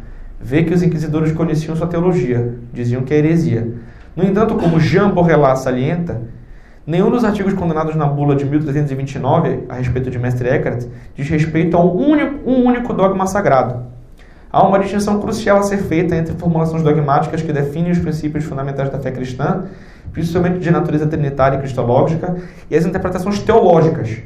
Vê 0.41 0.63
que 0.63 0.73
os 0.73 0.83
inquisidores 0.83 1.33
conheciam 1.33 1.75
sua 1.75 1.87
teologia, 1.87 2.55
diziam 2.73 3.03
que 3.03 3.13
é 3.13 3.19
heresia. 3.19 3.73
No 4.15 4.25
entanto, 4.25 4.55
como 4.55 4.79
Jean 4.79 5.11
Borrelat 5.11 5.59
salienta, 5.59 6.21
nenhum 6.87 7.11
dos 7.11 7.25
artigos 7.25 7.55
condenados 7.55 7.97
na 7.97 8.07
bula 8.07 8.37
de 8.37 8.45
1329 8.45 9.65
a 9.69 9.75
respeito 9.75 10.11
de 10.11 10.19
Mestre 10.19 10.49
Eckhart 10.49 10.85
diz 11.15 11.29
respeito 11.29 11.77
a 11.77 11.85
um 11.85 11.95
único, 11.95 12.49
um 12.49 12.65
único 12.65 12.93
dogma 12.93 13.27
sagrado. 13.27 13.87
Há 14.51 14.67
uma 14.67 14.79
distinção 14.79 15.21
crucial 15.21 15.59
a 15.59 15.63
ser 15.63 15.79
feita 15.79 16.17
entre 16.17 16.35
formulações 16.35 16.83
dogmáticas 16.83 17.43
que 17.43 17.53
definem 17.53 17.91
os 17.91 17.99
princípios 17.99 18.45
fundamentais 18.45 18.89
da 18.91 18.99
fé 18.99 19.11
cristã, 19.11 19.65
principalmente 20.13 20.61
de 20.61 20.71
natureza 20.71 21.07
trinitária 21.07 21.57
e 21.57 21.61
cristológica, 21.61 22.37
e 22.71 22.77
as 22.77 22.87
interpretações 22.87 23.41
teológicas, 23.41 24.19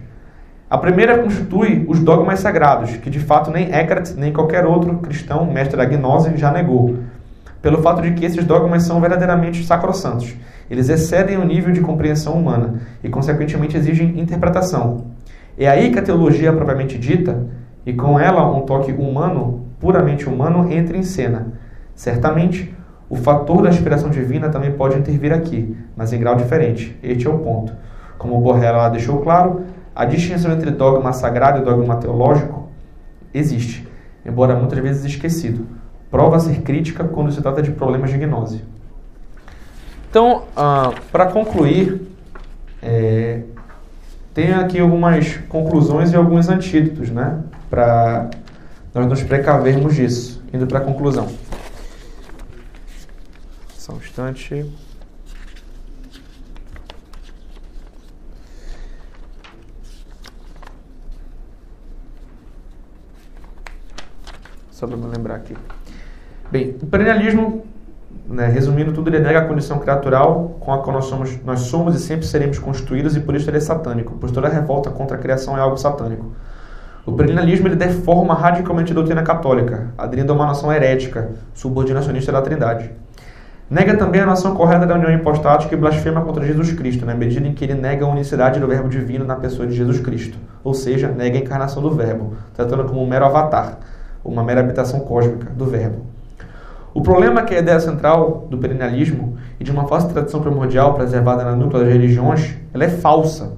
a 0.73 0.79
primeira 0.79 1.19
constitui 1.19 1.85
os 1.87 2.01
dogmas 2.01 2.41
sagrados, 2.41 2.97
que 2.97 3.11
de 3.11 3.21
fato 3.21 3.51
nem 3.51 3.71
Eckhart 3.71 4.15
nem 4.17 4.33
qualquer 4.33 4.65
outro 4.65 4.95
cristão, 5.01 5.45
mestre 5.45 5.77
da 5.77 5.85
gnose, 5.85 6.35
já 6.39 6.51
negou, 6.51 6.97
pelo 7.61 7.83
fato 7.83 8.01
de 8.01 8.13
que 8.13 8.25
esses 8.25 8.43
dogmas 8.43 8.85
são 8.85 8.99
verdadeiramente 8.99 9.63
sacrossantos. 9.67 10.35
Eles 10.71 10.89
excedem 10.89 11.37
o 11.37 11.45
nível 11.45 11.75
de 11.75 11.83
compreensão 11.83 12.33
humana 12.33 12.81
e, 13.05 13.11
consequentemente, 13.11 13.77
exigem 13.77 14.19
interpretação. 14.19 15.09
É 15.59 15.69
aí 15.69 15.93
que 15.93 15.99
a 15.99 16.03
teologia 16.03 16.51
propriamente 16.55 16.97
dita, 16.97 17.45
e 17.85 17.93
com 17.93 18.19
ela 18.19 18.51
um 18.51 18.63
toque 18.63 18.93
humano, 18.93 19.67
puramente 19.79 20.27
humano, 20.27 20.73
entra 20.73 20.97
em 20.97 21.03
cena. 21.03 21.49
Certamente, 21.95 22.75
o 23.11 23.17
fator 23.17 23.61
da 23.61 23.69
inspiração 23.69 24.09
divina 24.09 24.49
também 24.49 24.73
pode 24.73 24.99
intervir 24.99 25.35
aqui, 25.35 25.77
mas 25.95 26.15
em 26.15 26.19
grau 26.19 26.35
diferente. 26.35 26.99
Este 27.03 27.27
é 27.27 27.31
o 27.31 27.41
ponto. 27.41 27.75
Como 28.17 28.41
Borrella 28.41 28.89
deixou 28.89 29.19
claro, 29.19 29.65
a 29.95 30.05
distinção 30.05 30.53
entre 30.53 30.71
dogma 30.71 31.13
sagrado 31.13 31.61
e 31.61 31.65
dogma 31.65 31.97
teológico 31.97 32.69
existe, 33.33 33.87
embora 34.25 34.55
muitas 34.57 34.79
vezes 34.79 35.05
esquecido. 35.05 35.67
Prova 36.11 36.39
ser 36.39 36.61
crítica 36.63 37.05
quando 37.05 37.33
se 37.33 37.41
trata 37.41 37.63
de 37.63 37.71
problemas 37.71 38.11
de 38.11 38.19
gnose. 38.19 38.63
Então, 40.11 40.45
ah, 40.55 40.93
para 41.11 41.27
concluir, 41.27 42.03
é, 42.83 43.43
tenho 44.35 44.61
aqui 44.61 44.79
algumas 44.79 45.37
conclusões 45.49 46.13
e 46.13 46.17
alguns 46.17 46.49
antídotos, 46.49 47.11
né? 47.11 47.41
Para 47.71 48.31
nós 48.95 49.07
nos 49.07 49.23
precavermos 49.23 49.95
disso, 49.95 50.43
indo 50.53 50.67
para 50.67 50.79
a 50.79 50.83
conclusão. 50.83 51.29
Só 53.75 53.95
um 53.95 53.97
instante. 53.97 54.71
Só 64.83 64.87
para 64.89 64.97
me 64.97 65.07
lembrar 65.07 65.37
aqui. 65.37 65.57
Bem, 66.51 66.75
o 66.83 66.87
perennialismo, 66.87 67.65
né, 68.29 68.49
resumindo 68.49 68.93
tudo, 68.93 69.09
ele 69.11 69.21
nega 69.21 69.39
a 69.39 69.45
condição 69.45 69.79
criatural 69.79 70.57
com 70.59 70.73
a 70.73 70.79
qual 70.79 70.97
nós 70.97 71.05
somos, 71.05 71.39
nós 71.45 71.61
somos 71.61 71.95
e 71.95 72.01
sempre 72.01 72.27
seremos 72.27 72.59
construídos 72.59 73.17
e 73.17 73.21
por 73.21 73.37
isso 73.37 73.49
ele 73.49 73.59
é 73.59 73.61
satânico, 73.61 74.17
pois 74.19 74.33
toda 74.33 74.49
revolta 74.49 74.91
contra 74.91 75.17
a 75.17 75.21
criação 75.21 75.57
é 75.57 75.61
algo 75.61 75.77
satânico. 75.77 76.33
O 77.07 77.13
perennialismo 77.13 77.69
ele 77.69 77.77
deforma 77.77 78.35
radicalmente 78.35 78.91
a 78.91 78.95
doutrina 78.95 79.23
católica, 79.23 79.93
aderindo 79.97 80.33
a 80.33 80.35
uma 80.35 80.47
noção 80.47 80.73
herética, 80.73 81.31
subordinacionista 81.55 82.33
da 82.33 82.43
Trindade. 82.43 82.91
Nega 83.71 83.97
também 83.97 84.21
a 84.21 84.27
noção 84.27 84.53
correta 84.55 84.85
da 84.85 84.97
união 84.97 85.13
hipostática 85.13 85.75
e 85.75 85.79
blasfema 85.79 86.23
contra 86.23 86.45
Jesus 86.45 86.73
Cristo, 86.73 87.07
na 87.07 87.15
medida 87.15 87.47
em 87.47 87.55
que 87.55 87.65
ele 87.65 87.75
nega 87.75 88.05
a 88.05 88.09
unicidade 88.09 88.59
do 88.59 88.67
Verbo 88.67 88.89
divino 88.89 89.25
na 89.25 89.37
pessoa 89.37 89.67
de 89.67 89.75
Jesus 89.75 90.01
Cristo, 90.01 90.37
ou 90.65 90.75
seja, 90.75 91.09
nega 91.09 91.39
a 91.39 91.41
encarnação 91.41 91.81
do 91.81 91.91
Verbo, 91.93 92.35
tratando 92.55 92.85
como 92.85 93.01
um 93.01 93.07
mero 93.07 93.25
avatar, 93.25 93.79
uma 94.25 94.43
mera 94.43 94.61
habitação 94.61 95.01
cósmica 95.01 95.51
do 95.51 95.67
Verbo. 95.67 96.13
O 96.95 97.01
problema 97.01 97.41
é 97.41 97.45
que 97.45 97.55
a 97.55 97.59
ideia 97.59 97.81
central 97.81 98.47
do 98.51 98.59
perennialismo 98.59 99.37
e 99.59 99.65
de 99.65 99.71
uma 99.71 99.87
falsa 99.87 100.09
tradição 100.09 100.41
primordial 100.41 100.95
preservada 100.95 101.43
na 101.43 101.57
núcleo 101.57 101.83
das 101.83 101.93
religiões, 101.93 102.55
ela 102.73 102.85
é 102.85 102.89
falsa. 102.89 103.53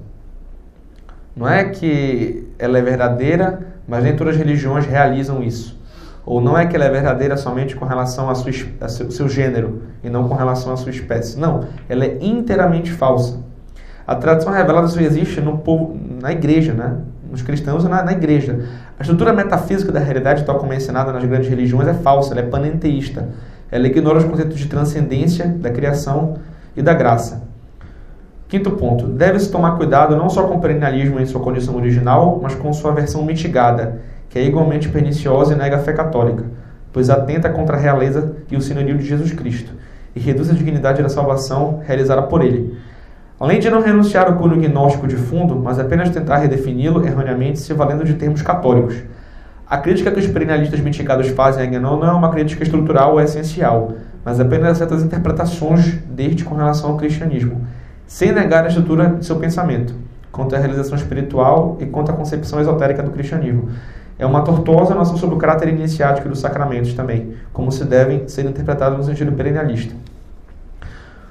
Não 1.35 1.47
é 1.47 1.65
que 1.65 2.47
ela 2.57 2.77
é 2.77 2.81
verdadeira, 2.81 3.59
mas 3.85 4.03
nem 4.03 4.15
todas 4.15 4.35
as 4.35 4.39
religiões 4.39 4.85
realizam 4.85 5.43
isso. 5.43 5.77
Ou 6.25 6.39
não 6.39 6.57
é 6.57 6.65
que 6.65 6.75
ela 6.75 6.85
é 6.85 6.89
verdadeira 6.89 7.35
somente 7.35 7.75
com 7.75 7.85
relação 7.85 8.29
ao 8.29 8.35
seu, 8.35 9.11
seu 9.11 9.29
gênero 9.29 9.83
e 10.01 10.09
não 10.09 10.27
com 10.27 10.33
relação 10.33 10.71
à 10.71 10.77
sua 10.77 10.89
espécie. 10.89 11.37
Não, 11.37 11.65
ela 11.89 12.05
é 12.05 12.17
inteiramente 12.21 12.91
falsa. 12.91 13.43
A 14.07 14.15
tradição 14.15 14.53
revelada 14.53 14.87
só 14.87 14.99
existe 14.99 15.41
no 15.41 15.57
povo, 15.57 15.99
na 16.21 16.31
igreja, 16.31 16.73
né? 16.73 16.97
nos 17.29 17.41
cristãos 17.41 17.83
na, 17.83 18.03
na 18.03 18.13
igreja. 18.13 18.65
A 18.97 19.03
estrutura 19.03 19.33
metafísica 19.33 19.91
da 19.91 19.99
realidade, 19.99 20.45
tal 20.45 20.57
como 20.57 20.71
é 20.71 20.77
ensinada 20.77 21.11
nas 21.11 21.25
grandes 21.25 21.49
religiões, 21.49 21.87
é 21.87 21.93
falsa, 21.93 22.33
ela 22.33 22.41
é 22.41 22.49
panenteísta. 22.49 23.27
Ela 23.69 23.87
ignora 23.87 24.19
os 24.19 24.23
conceitos 24.23 24.57
de 24.57 24.67
transcendência, 24.67 25.47
da 25.47 25.69
criação 25.69 26.35
e 26.77 26.81
da 26.81 26.93
graça. 26.93 27.43
Quinto 28.47 28.71
ponto. 28.71 29.07
Deve-se 29.07 29.51
tomar 29.51 29.75
cuidado 29.75 30.15
não 30.15 30.29
só 30.29 30.43
com 30.43 30.55
o 30.55 30.61
perennialismo 30.61 31.19
em 31.19 31.25
sua 31.25 31.41
condição 31.41 31.75
original, 31.75 32.39
mas 32.41 32.55
com 32.55 32.71
sua 32.71 32.93
versão 32.93 33.25
mitigada, 33.25 33.99
que 34.29 34.39
é 34.39 34.45
igualmente 34.45 34.87
perniciosa 34.87 35.53
e 35.53 35.57
nega 35.57 35.75
a 35.75 35.79
fé 35.79 35.91
católica, 35.91 36.45
pois 36.93 37.09
atenta 37.09 37.49
contra 37.49 37.75
a 37.75 37.79
realeza 37.79 38.35
e 38.49 38.55
o 38.55 38.61
senhorio 38.61 38.97
de 38.97 39.05
Jesus 39.05 39.33
Cristo, 39.33 39.73
e 40.15 40.19
reduz 40.19 40.49
a 40.49 40.53
dignidade 40.53 41.03
da 41.03 41.09
salvação 41.09 41.81
realizada 41.85 42.21
por 42.21 42.41
ele. 42.41 42.77
Além 43.37 43.59
de 43.59 43.69
não 43.69 43.81
renunciar 43.81 44.27
ao 44.27 44.37
cunho 44.37 44.55
gnóstico 44.55 45.05
de 45.07 45.17
fundo, 45.17 45.57
mas 45.57 45.77
apenas 45.77 46.09
tentar 46.09 46.37
redefini-lo 46.37 47.05
erroneamente 47.05 47.59
se 47.59 47.73
valendo 47.73 48.05
de 48.05 48.13
termos 48.13 48.41
católicos. 48.41 48.95
A 49.67 49.77
crítica 49.77 50.09
que 50.09 50.19
os 50.19 50.27
perennialistas 50.27 50.79
mitigados 50.79 51.27
fazem 51.27 51.63
a 51.63 51.65
Guénon 51.65 51.97
não 51.97 52.07
é 52.07 52.11
uma 52.13 52.29
crítica 52.29 52.63
estrutural 52.63 53.11
ou 53.11 53.19
essencial, 53.19 53.91
mas 54.23 54.39
apenas 54.39 54.77
certas 54.77 55.03
interpretações 55.03 55.95
deste 56.09 56.45
com 56.45 56.55
relação 56.55 56.91
ao 56.91 56.97
cristianismo, 56.97 57.67
sem 58.07 58.31
negar 58.31 58.63
a 58.63 58.67
estrutura 58.69 59.15
de 59.19 59.25
seu 59.25 59.35
pensamento, 59.35 59.93
quanto 60.31 60.55
à 60.55 60.57
realização 60.57 60.95
espiritual 60.95 61.77
e 61.81 61.85
quanto 61.85 62.11
à 62.11 62.13
concepção 62.13 62.61
esotérica 62.61 63.03
do 63.03 63.11
cristianismo. 63.11 63.69
É 64.17 64.25
uma 64.25 64.43
tortuosa 64.43 64.95
noção 64.95 65.17
sobre 65.17 65.35
o 65.35 65.37
caráter 65.37 65.67
iniciático 65.67 66.29
dos 66.29 66.39
sacramentos 66.39 66.93
também, 66.93 67.33
como 67.51 67.69
se 67.69 67.83
devem 67.83 68.29
ser 68.29 68.45
interpretados 68.45 68.97
no 68.97 69.03
sentido 69.03 69.33
perennialista. 69.33 69.93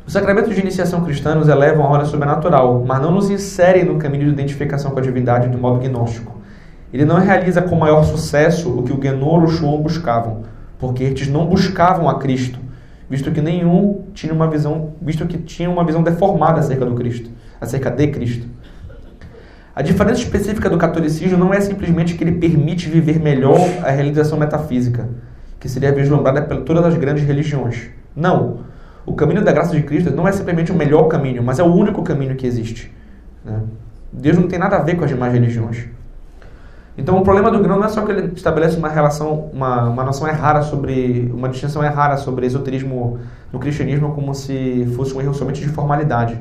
Os 0.06 0.12
sacramentos 0.12 0.54
de 0.54 0.60
iniciação 0.60 1.02
cristã 1.02 1.34
nos 1.34 1.48
elevam 1.48 1.82
a 1.82 1.88
ordem 1.88 2.06
sobrenatural, 2.06 2.84
mas 2.86 3.00
não 3.00 3.10
nos 3.10 3.30
inserem 3.30 3.84
no 3.84 3.98
caminho 3.98 4.26
de 4.26 4.32
identificação 4.32 4.90
com 4.90 4.98
a 4.98 5.02
divindade 5.02 5.48
de 5.48 5.56
modo 5.56 5.80
gnóstico. 5.80 6.40
Ele 6.92 7.06
não 7.06 7.18
realiza 7.18 7.62
com 7.62 7.74
maior 7.74 8.04
sucesso 8.04 8.70
o 8.70 8.82
que 8.82 8.92
o 8.92 9.02
Genor 9.02 9.42
e 9.42 9.46
o 9.46 9.48
Shuon 9.48 9.80
buscavam, 9.80 10.42
porque 10.78 11.04
estes 11.04 11.28
não 11.28 11.46
buscavam 11.46 12.06
a 12.08 12.18
Cristo, 12.18 12.58
visto 13.08 13.30
que 13.30 13.40
nenhum 13.40 14.04
tinha 14.12 14.32
uma 14.32 14.46
visão, 14.46 14.92
visto 15.00 15.24
que 15.26 15.38
tinha 15.38 15.70
uma 15.70 15.84
visão 15.84 16.02
deformada 16.02 16.60
acerca 16.60 16.84
do 16.84 16.94
Cristo, 16.94 17.30
acerca 17.58 17.90
de 17.90 18.06
Cristo. 18.08 18.46
A 19.74 19.80
diferença 19.80 20.20
específica 20.20 20.68
do 20.68 20.76
catolicismo 20.76 21.38
não 21.38 21.52
é 21.52 21.60
simplesmente 21.60 22.14
que 22.14 22.22
ele 22.22 22.32
permite 22.32 22.90
viver 22.90 23.18
melhor 23.18 23.58
a 23.82 23.90
realização 23.90 24.38
metafísica, 24.38 25.08
que 25.58 25.68
seria 25.68 25.90
vislumbrada 25.92 26.42
por 26.42 26.58
todas 26.58 26.84
as 26.84 26.94
grandes 26.94 27.24
religiões. 27.24 27.88
Não. 28.14 28.73
O 29.06 29.14
caminho 29.14 29.44
da 29.44 29.52
graça 29.52 29.74
de 29.74 29.82
Cristo 29.82 30.10
não 30.10 30.26
é 30.26 30.32
simplesmente 30.32 30.72
o 30.72 30.74
melhor 30.74 31.04
caminho, 31.04 31.42
mas 31.42 31.58
é 31.58 31.62
o 31.62 31.72
único 31.72 32.02
caminho 32.02 32.34
que 32.36 32.46
existe. 32.46 32.92
Né? 33.44 33.60
Deus 34.12 34.36
não 34.36 34.48
tem 34.48 34.58
nada 34.58 34.76
a 34.76 34.82
ver 34.82 34.96
com 34.96 35.04
as 35.04 35.10
demais 35.10 35.32
religiões. 35.32 35.88
Então 36.96 37.18
o 37.18 37.22
problema 37.22 37.50
do 37.50 37.60
grão 37.60 37.76
não 37.76 37.84
é 37.84 37.88
só 37.88 38.02
que 38.02 38.12
ele 38.12 38.32
estabelece 38.34 38.76
uma 38.76 38.88
relação, 38.88 39.50
uma, 39.52 39.88
uma 39.88 40.04
noção 40.04 40.28
errada 40.28 40.62
sobre, 40.62 41.30
uma 41.34 41.48
distinção 41.48 41.82
errada 41.82 42.16
sobre 42.16 42.46
esoterismo 42.46 43.18
no 43.52 43.58
cristianismo 43.58 44.14
como 44.14 44.32
se 44.34 44.86
fosse 44.94 45.12
um 45.12 45.20
erro 45.20 45.34
somente 45.34 45.60
de 45.60 45.68
formalidade. 45.68 46.40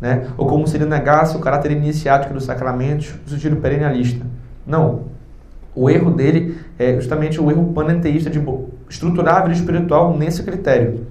Né? 0.00 0.26
Ou 0.36 0.46
como 0.46 0.66
se 0.66 0.76
ele 0.76 0.86
negasse 0.86 1.36
o 1.36 1.40
caráter 1.40 1.72
iniciático 1.72 2.32
dos 2.32 2.44
sacramentos 2.44 3.14
no 3.24 3.30
sentido 3.30 3.56
perennialista. 3.56 4.24
Não. 4.66 5.02
O 5.74 5.90
erro 5.90 6.10
dele 6.10 6.58
é 6.78 6.94
justamente 6.94 7.40
o 7.40 7.50
erro 7.50 7.72
panenteísta 7.72 8.30
de 8.30 8.42
estruturar 8.88 9.36
a 9.36 9.40
vida 9.42 9.54
espiritual 9.54 10.16
nesse 10.16 10.42
critério. 10.42 11.06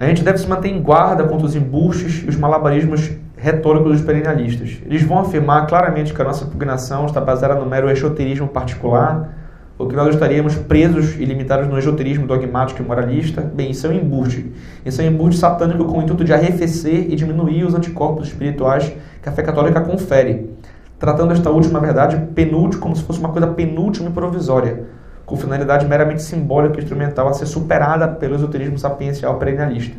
A 0.00 0.06
gente 0.06 0.22
deve 0.22 0.38
se 0.38 0.46
manter 0.46 0.68
em 0.68 0.80
guarda 0.80 1.24
contra 1.24 1.44
os 1.44 1.56
embustes 1.56 2.22
e 2.24 2.28
os 2.28 2.36
malabarismos 2.36 3.10
retórico 3.36 3.88
dos 3.88 4.00
perennialistas. 4.00 4.78
Eles 4.86 5.02
vão 5.02 5.18
afirmar 5.18 5.66
claramente 5.66 6.14
que 6.14 6.22
a 6.22 6.24
nossa 6.24 6.44
impugnação 6.44 7.04
está 7.04 7.20
baseada 7.20 7.56
no 7.56 7.66
mero 7.66 7.90
esoterismo 7.90 8.46
particular, 8.46 9.28
ou 9.76 9.88
que 9.88 9.96
nós 9.96 10.14
estaríamos 10.14 10.54
presos 10.54 11.16
e 11.18 11.24
limitados 11.24 11.66
no 11.66 11.76
esoterismo 11.76 12.28
dogmático 12.28 12.80
e 12.80 12.86
moralista. 12.86 13.40
Bem, 13.42 13.72
isso 13.72 13.88
é 13.88 13.90
um 13.90 13.92
embuste. 13.94 14.52
Isso 14.86 15.02
é 15.02 15.04
um 15.04 15.08
embuste 15.08 15.40
satânico 15.40 15.84
com 15.84 15.98
o 15.98 16.02
intuito 16.02 16.24
de 16.24 16.32
arrefecer 16.32 17.10
e 17.10 17.16
diminuir 17.16 17.64
os 17.64 17.74
anticorpos 17.74 18.28
espirituais 18.28 18.92
que 19.20 19.28
a 19.28 19.32
fé 19.32 19.42
católica 19.42 19.80
confere, 19.80 20.48
tratando 20.96 21.32
esta 21.32 21.50
última 21.50 21.80
verdade 21.80 22.24
penúltima 22.36 22.80
como 22.80 22.94
se 22.94 23.02
fosse 23.02 23.18
uma 23.18 23.30
coisa 23.30 23.48
penúltima 23.48 24.10
e 24.10 24.12
provisória, 24.12 24.84
com 25.28 25.36
finalidade 25.36 25.86
meramente 25.86 26.22
simbólica 26.22 26.80
e 26.80 26.82
instrumental 26.82 27.28
a 27.28 27.34
ser 27.34 27.46
superada 27.46 28.08
pelo 28.08 28.34
esoterismo 28.34 28.78
sapiencial 28.78 29.38
perennialista. 29.38 29.96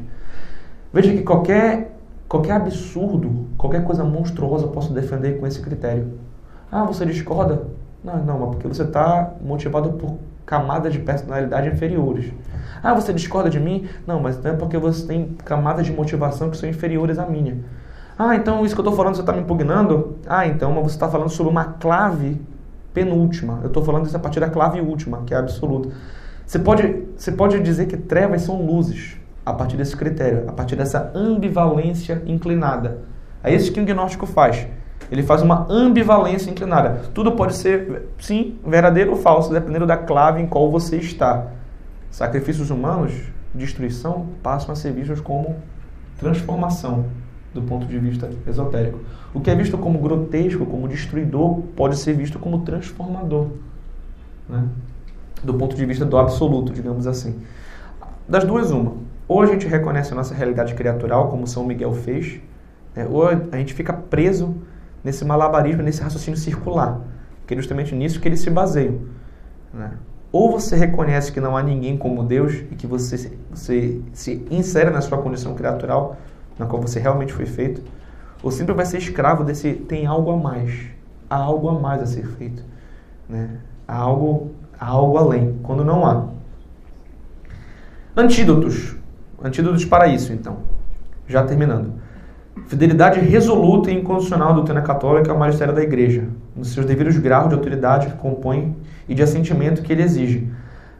Veja 0.91 1.14
que 1.14 1.22
qualquer 1.22 1.91
Qualquer 2.30 2.51
absurdo, 2.51 3.47
qualquer 3.57 3.84
coisa 3.84 4.03
monstruosa 4.03 4.65
eu 4.65 4.69
posso 4.69 4.93
defender 4.93 5.39
com 5.39 5.47
esse 5.47 5.60
critério. 5.60 6.19
Ah, 6.72 6.84
você 6.84 7.03
discorda? 7.03 7.64
Não, 8.03 8.23
não, 8.23 8.38
mas 8.38 8.49
porque 8.49 8.68
você 8.68 8.84
está 8.84 9.34
motivado 9.41 9.93
por 9.93 10.19
camadas 10.45 10.93
de 10.93 10.99
personalidade 10.99 11.68
inferiores. 11.69 12.31
Ah, 12.84 12.93
você 12.93 13.11
discorda 13.11 13.49
de 13.49 13.60
mim? 13.60 13.89
Não, 14.06 14.19
mas 14.19 14.39
não 14.43 14.51
é 14.51 14.53
porque 14.53 14.77
você 14.77 15.07
tem 15.07 15.35
camadas 15.43 15.88
de 15.88 15.91
motivação 15.91 16.51
que 16.51 16.57
são 16.57 16.69
inferiores 16.69 17.18
à 17.18 17.26
minha. 17.26 17.57
Ah, 18.15 18.35
então 18.35 18.64
isso 18.64 18.76
que 18.76 18.81
eu 18.81 18.84
estou 18.84 18.95
falando 18.95 19.15
você 19.15 19.22
está 19.22 19.34
me 19.34 19.41
impugnando? 19.41 20.18
Ah, 20.27 20.45
então 20.45 20.72
mas 20.72 20.84
você 20.84 20.97
está 20.97 21.10
falando 21.10 21.30
sobre 21.30 21.51
uma 21.51 21.65
clave 21.65 22.39
penúltima. 22.99 23.59
Eu 23.61 23.67
estou 23.67 23.84
falando 23.84 24.05
isso 24.05 24.17
a 24.17 24.19
partir 24.19 24.41
da 24.41 24.49
clave 24.49 24.81
última, 24.81 25.23
que 25.26 25.34
é 25.34 25.38
absoluta. 25.38 25.89
Você 26.45 26.59
pode, 26.59 27.03
você 27.15 27.31
pode 27.31 27.59
dizer 27.61 27.85
que 27.85 27.95
trevas 27.95 28.41
são 28.41 28.61
luzes 28.61 29.17
a 29.45 29.53
partir 29.53 29.77
desse 29.77 29.95
critério, 29.95 30.43
a 30.47 30.51
partir 30.51 30.76
dessa 30.76 31.11
ambivalência 31.15 32.21
inclinada. 32.26 32.99
É 33.41 33.53
isso 33.53 33.71
que 33.71 33.80
o 33.80 33.85
gnóstico 33.85 34.26
faz. 34.26 34.67
Ele 35.09 35.23
faz 35.23 35.41
uma 35.41 35.65
ambivalência 35.69 36.51
inclinada. 36.51 37.03
Tudo 37.13 37.31
pode 37.31 37.55
ser, 37.55 38.09
sim, 38.19 38.59
verdadeiro 38.67 39.11
ou 39.11 39.17
falso, 39.17 39.51
dependendo 39.51 39.88
da 39.88 39.95
clave 39.95 40.41
em 40.41 40.45
qual 40.45 40.69
você 40.69 40.97
está. 40.97 41.47
Sacrifícios 42.11 42.69
humanos, 42.69 43.13
destruição, 43.55 44.27
passam 44.43 44.73
a 44.73 44.76
ser 44.76 44.91
vistos 44.91 45.21
como 45.21 45.55
transformação 46.19 47.05
do 47.53 47.61
ponto 47.61 47.85
de 47.85 47.97
vista 47.97 48.30
esotérico. 48.45 48.99
O 49.34 49.39
que 49.39 49.49
é 49.49 49.56
visto 49.56 49.77
como 49.77 49.99
grotesco, 49.99 50.65
como 50.65 50.88
destruidor, 50.88 51.61
pode 51.76 51.97
ser 51.97 52.14
visto 52.14 52.39
como 52.39 52.60
transformador. 52.60 53.47
Né? 54.47 54.68
Do 55.43 55.53
ponto 55.53 55.76
de 55.76 55.85
vista 55.85 56.06
do 56.06 56.18
absoluto, 56.18 56.73
digamos 56.73 57.06
assim. 57.06 57.39
Das 58.27 58.43
duas, 58.43 58.72
uma. 58.72 58.93
Ou 59.27 59.41
a 59.41 59.45
gente 59.45 59.68
reconhece 59.68 60.11
a 60.11 60.15
nossa 60.15 60.34
realidade 60.34 60.73
criatural, 60.73 61.30
como 61.30 61.45
São 61.45 61.64
Miguel 61.65 61.93
fez, 61.93 62.39
né? 62.95 63.07
ou 63.10 63.27
a 63.27 63.57
gente 63.57 63.73
fica 63.73 63.93
preso 63.93 64.56
nesse 65.03 65.23
malabarismo, 65.23 65.84
nesse 65.84 66.01
raciocínio 66.01 66.39
circular, 66.39 66.99
que 67.45 67.53
é 67.53 67.57
justamente 67.57 67.93
nisso 67.93 68.19
que 68.19 68.27
eles 68.27 68.41
se 68.41 68.49
baseiam. 68.49 68.99
Né? 69.72 69.91
Ou 70.31 70.51
você 70.51 70.76
reconhece 70.76 71.31
que 71.31 71.39
não 71.39 71.56
há 71.56 71.64
ninguém 71.64 71.97
como 71.97 72.23
Deus 72.23 72.53
e 72.72 72.76
que 72.76 72.85
você, 72.85 73.31
você 73.51 74.01
se 74.14 74.45
insere 74.49 74.89
na 74.89 75.01
sua 75.01 75.18
condição 75.19 75.56
criatural, 75.56 76.18
na 76.57 76.65
qual 76.65 76.81
você 76.81 76.99
realmente 76.99 77.34
foi 77.34 77.45
feito, 77.45 77.81
ou 78.41 78.52
sempre 78.52 78.74
vai 78.74 78.86
ser 78.86 78.98
escravo 78.98 79.44
desse 79.44 79.74
tem 79.74 80.06
algo 80.06 80.32
a 80.32 80.38
mais, 80.38 80.74
há 81.30 81.36
algo 81.36 81.70
a 81.70 81.80
mais 81.80 82.02
a 82.02 82.06
ser 82.06 82.26
feito, 82.26 82.64
né? 83.28 83.49
há, 83.88 83.98
algo, 83.98 84.52
há 84.80 84.88
algo 84.88 85.18
além, 85.18 85.60
quando 85.64 85.84
não 85.84 86.06
há. 86.06 86.26
Antídotos. 88.16 88.95
Antídotos 89.41 89.86
para 89.86 90.07
isso, 90.07 90.34
então. 90.34 90.57
Já 91.28 91.44
terminando. 91.44 91.94
Fidelidade 92.68 93.20
resoluta 93.20 93.90
e 93.90 93.98
incondicional 93.98 94.49
à 94.49 94.53
doutrina 94.53 94.82
católica 94.82 95.32
ao 95.32 95.38
magistério 95.38 95.74
da 95.74 95.82
Igreja, 95.82 96.28
nos 96.56 96.70
seus 96.70 96.86
devidos 96.86 97.18
graus 97.18 97.48
de 97.48 97.56
autoridade 97.56 98.07
que 98.07 98.18
compõe 98.18 98.76
e 99.07 99.16
de 99.16 99.24
assentimento 99.24 99.82
que 99.82 99.94
ele 99.94 100.03
exige. 100.03 100.52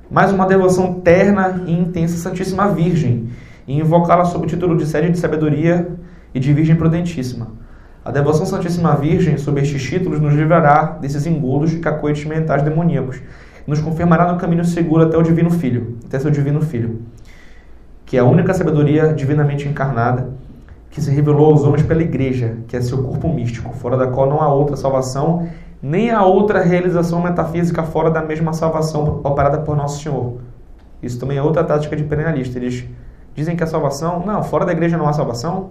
Mais 0.10 0.32
uma 0.32 0.48
devoção 0.48 0.96
terna 1.02 1.64
e 1.66 1.72
intensa 1.72 2.16
à 2.16 2.18
Santíssima 2.18 2.70
Virgem, 2.70 3.30
e 3.68 3.78
invocá-la 3.78 4.26
sob 4.26 4.46
o 4.46 4.50
título 4.50 4.78
de 4.78 4.86
sede 4.86 5.12
de 5.12 5.20
sabedoria 5.20 5.88
e 6.34 6.40
de 6.40 6.54
Virgem 6.54 6.76
Prudentíssima. 6.76 7.48
A 8.04 8.12
devoção 8.12 8.46
Santíssima 8.46 8.96
Virgem, 8.96 9.38
sob 9.38 9.62
estes 9.62 9.84
títulos, 9.84 10.20
nos 10.20 10.34
livrará 10.34 10.98
desses 11.02 11.26
engodos 11.26 11.74
e 11.74 11.80
cacoetes 11.80 12.26
mentais 12.26 12.64
demoníacos, 12.64 13.22
nos 13.68 13.80
confirmará 13.80 14.32
no 14.32 14.40
caminho 14.40 14.66
seguro 14.66 15.04
até 15.04 15.18
o 15.18 15.22
Divino 15.22 15.50
Filho, 15.50 15.98
até 16.06 16.18
seu 16.20 16.32
Divino 16.32 16.62
Filho 16.62 17.02
que 18.10 18.18
é 18.18 18.22
a 18.22 18.26
única 18.26 18.56
sabedoria 18.56 19.14
divinamente 19.14 19.68
encarnada 19.68 20.32
que 20.90 21.00
se 21.00 21.12
revelou 21.12 21.52
aos 21.52 21.64
homens 21.64 21.84
pela 21.84 22.02
igreja, 22.02 22.58
que 22.68 22.76
é 22.76 22.82
seu 22.82 23.04
corpo 23.04 23.32
místico, 23.32 23.72
fora 23.76 23.96
da 23.96 24.08
qual 24.08 24.28
não 24.28 24.42
há 24.42 24.52
outra 24.52 24.76
salvação, 24.76 25.48
nem 25.80 26.10
há 26.10 26.26
outra 26.26 26.60
realização 26.60 27.22
metafísica 27.22 27.84
fora 27.84 28.10
da 28.10 28.24
mesma 28.24 28.52
salvação 28.52 29.22
operada 29.24 29.60
por 29.60 29.78
Nosso 29.78 30.02
Senhor. 30.02 30.40
Isso 31.04 31.20
também 31.20 31.38
é 31.38 31.44
outra 31.44 31.64
tática 31.64 31.96
de 31.96 32.04
perennialista. 32.04 32.58
Eles 32.58 32.84
dizem 33.36 33.56
que 33.56 33.64
a 33.64 33.68
salvação, 33.68 34.26
não, 34.26 34.42
fora 34.42 34.66
da 34.66 34.72
igreja 34.72 34.98
não 34.98 35.08
há 35.08 35.14
salvação. 35.14 35.70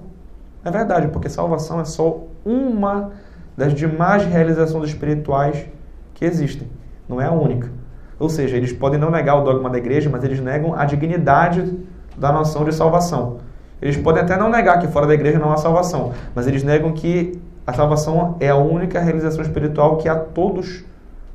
É 0.69 0.71
verdade, 0.71 1.09
porque 1.09 1.31
salvação 1.31 1.81
é 1.81 1.85
só 1.87 2.25
uma 2.45 3.13
das 3.57 3.73
demais 3.73 4.23
realizações 4.27 4.91
espirituais 4.91 5.65
que 6.13 6.27
existem, 6.27 6.69
não 7.09 7.19
é 7.19 7.25
a 7.25 7.33
única. 7.33 7.71
Ou 8.19 8.29
seja, 8.29 8.55
eles 8.55 8.71
podem 8.71 9.01
não 9.01 9.11
negar 9.11 9.37
o 9.37 9.45
dogma 9.45 9.71
da 9.71 9.79
igreja, 9.79 10.11
mas 10.11 10.23
eles 10.25 10.41
negam 10.41 10.75
a 10.75 10.85
dignidade 10.85 11.79
da 12.19 12.31
noção 12.31 12.65
de 12.65 12.75
salvação. 12.75 13.39
Eles 13.81 13.97
podem 13.97 14.23
até 14.23 14.37
não 14.37 14.51
negar 14.51 14.79
que 14.79 14.89
fora 14.89 15.07
da 15.07 15.15
igreja 15.15 15.39
não 15.39 15.51
há 15.51 15.57
salvação, 15.57 16.13
mas 16.35 16.47
eles 16.47 16.63
negam 16.63 16.93
que 16.93 17.41
a 17.67 17.73
salvação 17.73 18.37
é 18.39 18.51
a 18.51 18.57
única 18.57 19.01
realização 19.01 19.41
espiritual 19.41 19.97
que 19.97 20.07
a 20.07 20.17
todos, 20.17 20.85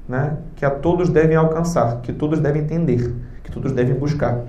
né, 0.07 0.37
que 0.55 0.63
a 0.63 0.69
todos 0.69 1.09
devem 1.09 1.35
alcançar, 1.35 2.01
que 2.01 2.13
todos 2.13 2.39
devem 2.39 2.61
entender, 2.61 3.15
que 3.43 3.51
todos 3.51 3.71
devem 3.71 3.95
buscar. 3.95 4.41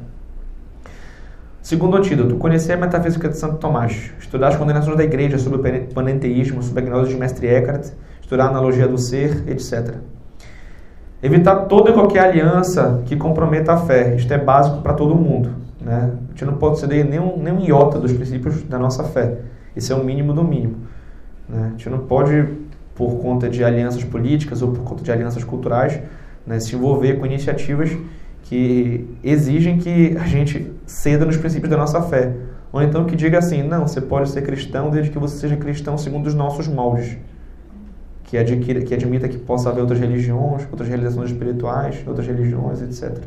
Segundo 1.65 1.97
antídoto, 1.97 2.37
conhecer 2.37 2.75
a 2.75 2.77
metafísica 2.77 3.27
de 3.27 3.39
Santo 3.39 3.57
Tomás, 3.57 4.13
estudar 4.19 4.49
as 4.49 4.57
condenações 4.57 4.99
da 4.99 5.03
igreja 5.03 5.39
sobre 5.39 5.79
o 5.79 5.95
panenteísmo, 5.95 6.63
sobre 6.63 6.83
a 6.83 6.87
gnose 6.87 7.09
de 7.09 7.17
Mestre 7.19 7.47
Eckhart, 7.47 7.89
estudar 8.21 8.45
a 8.45 8.49
analogia 8.49 8.87
do 8.87 8.99
ser, 8.99 9.49
etc. 9.49 9.95
Evitar 11.23 11.65
toda 11.65 11.89
e 11.89 11.95
qualquer 11.95 12.25
aliança 12.25 13.01
que 13.07 13.17
comprometa 13.17 13.73
a 13.73 13.79
fé. 13.79 14.15
Isto 14.15 14.35
é 14.35 14.37
básico 14.37 14.83
para 14.83 14.93
todo 14.93 15.15
mundo. 15.15 15.55
Né? 15.81 16.13
A 16.27 16.29
gente 16.33 16.45
não 16.45 16.59
pode 16.59 16.79
ceder 16.79 17.03
nenhum, 17.03 17.39
nenhum 17.39 17.61
iota 17.61 17.99
dos 17.99 18.13
princípios 18.13 18.63
da 18.65 18.79
nossa 18.79 19.03
fé. 19.03 19.39
Isso 19.75 19.91
é 19.91 19.97
o 19.97 20.05
mínimo 20.05 20.35
do 20.35 20.45
mínimo. 20.45 20.77
Né? 21.49 21.69
A 21.69 21.71
gente 21.71 21.89
não 21.89 22.01
pode, 22.01 22.47
por 22.95 23.17
conta 23.23 23.49
de 23.49 23.65
alianças 23.65 24.05
políticas 24.05 24.61
ou 24.61 24.71
por 24.71 24.83
conta 24.83 25.03
de 25.03 25.11
alianças 25.11 25.43
culturais, 25.43 25.99
né, 26.47 26.61
se 26.61 26.77
envolver 26.77 27.15
com 27.15 27.25
iniciativas 27.25 27.91
que 28.45 29.09
exigem 29.23 29.79
que 29.79 30.17
a 30.19 30.27
gente 30.27 30.71
ceda 30.87 31.25
nos 31.25 31.37
princípios 31.37 31.71
da 31.71 31.77
nossa 31.77 32.01
fé. 32.03 32.33
Ou 32.73 32.83
então 32.83 33.05
que 33.05 33.17
diga 33.17 33.39
assim, 33.39 33.63
não, 33.63 33.87
você 33.87 34.01
pode 34.01 34.29
ser 34.29 34.43
cristão 34.43 34.91
desde 34.91 35.11
que 35.11 35.19
você 35.19 35.37
seja 35.37 35.57
cristão 35.57 35.97
segundo 35.97 36.27
os 36.27 36.35
nossos 36.35 36.69
moldes. 36.69 37.17
Que, 38.25 38.37
adquira, 38.37 38.83
que 38.83 38.93
admita 38.93 39.29
que 39.29 39.39
possa 39.39 39.71
haver 39.71 39.81
outras 39.81 39.99
religiões, 39.99 40.67
outras 40.71 40.89
realizações 40.89 41.31
espirituais, 41.31 42.03
outras 42.07 42.27
religiões, 42.27 42.83
etc. 42.83 43.23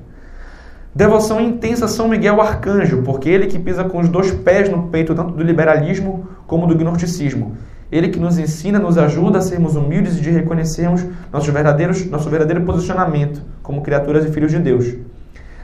Devoção 0.93 1.39
intensa 1.39 1.85
a 1.85 1.87
São 1.87 2.07
Miguel 2.07 2.41
Arcanjo, 2.41 3.01
porque 3.03 3.29
ele 3.29 3.47
que 3.47 3.57
pisa 3.57 3.83
com 3.83 3.99
os 3.99 4.09
dois 4.09 4.31
pés 4.31 4.69
no 4.69 4.87
peito 4.89 5.15
tanto 5.15 5.33
do 5.33 5.43
liberalismo 5.43 6.27
como 6.45 6.67
do 6.67 6.75
gnosticismo. 6.75 7.55
Ele 7.91 8.09
que 8.09 8.19
nos 8.19 8.37
ensina, 8.37 8.79
nos 8.79 8.97
ajuda 8.97 9.37
a 9.39 9.41
sermos 9.41 9.75
humildes 9.75 10.17
e 10.17 10.21
de 10.21 10.29
reconhecermos 10.29 11.05
nossos 11.31 11.49
verdadeiros, 11.49 12.05
nosso 12.07 12.29
verdadeiro 12.29 12.63
posicionamento 12.63 13.41
como 13.63 13.81
criaturas 13.81 14.25
e 14.25 14.31
filhos 14.31 14.51
de 14.51 14.59
Deus. 14.59 14.95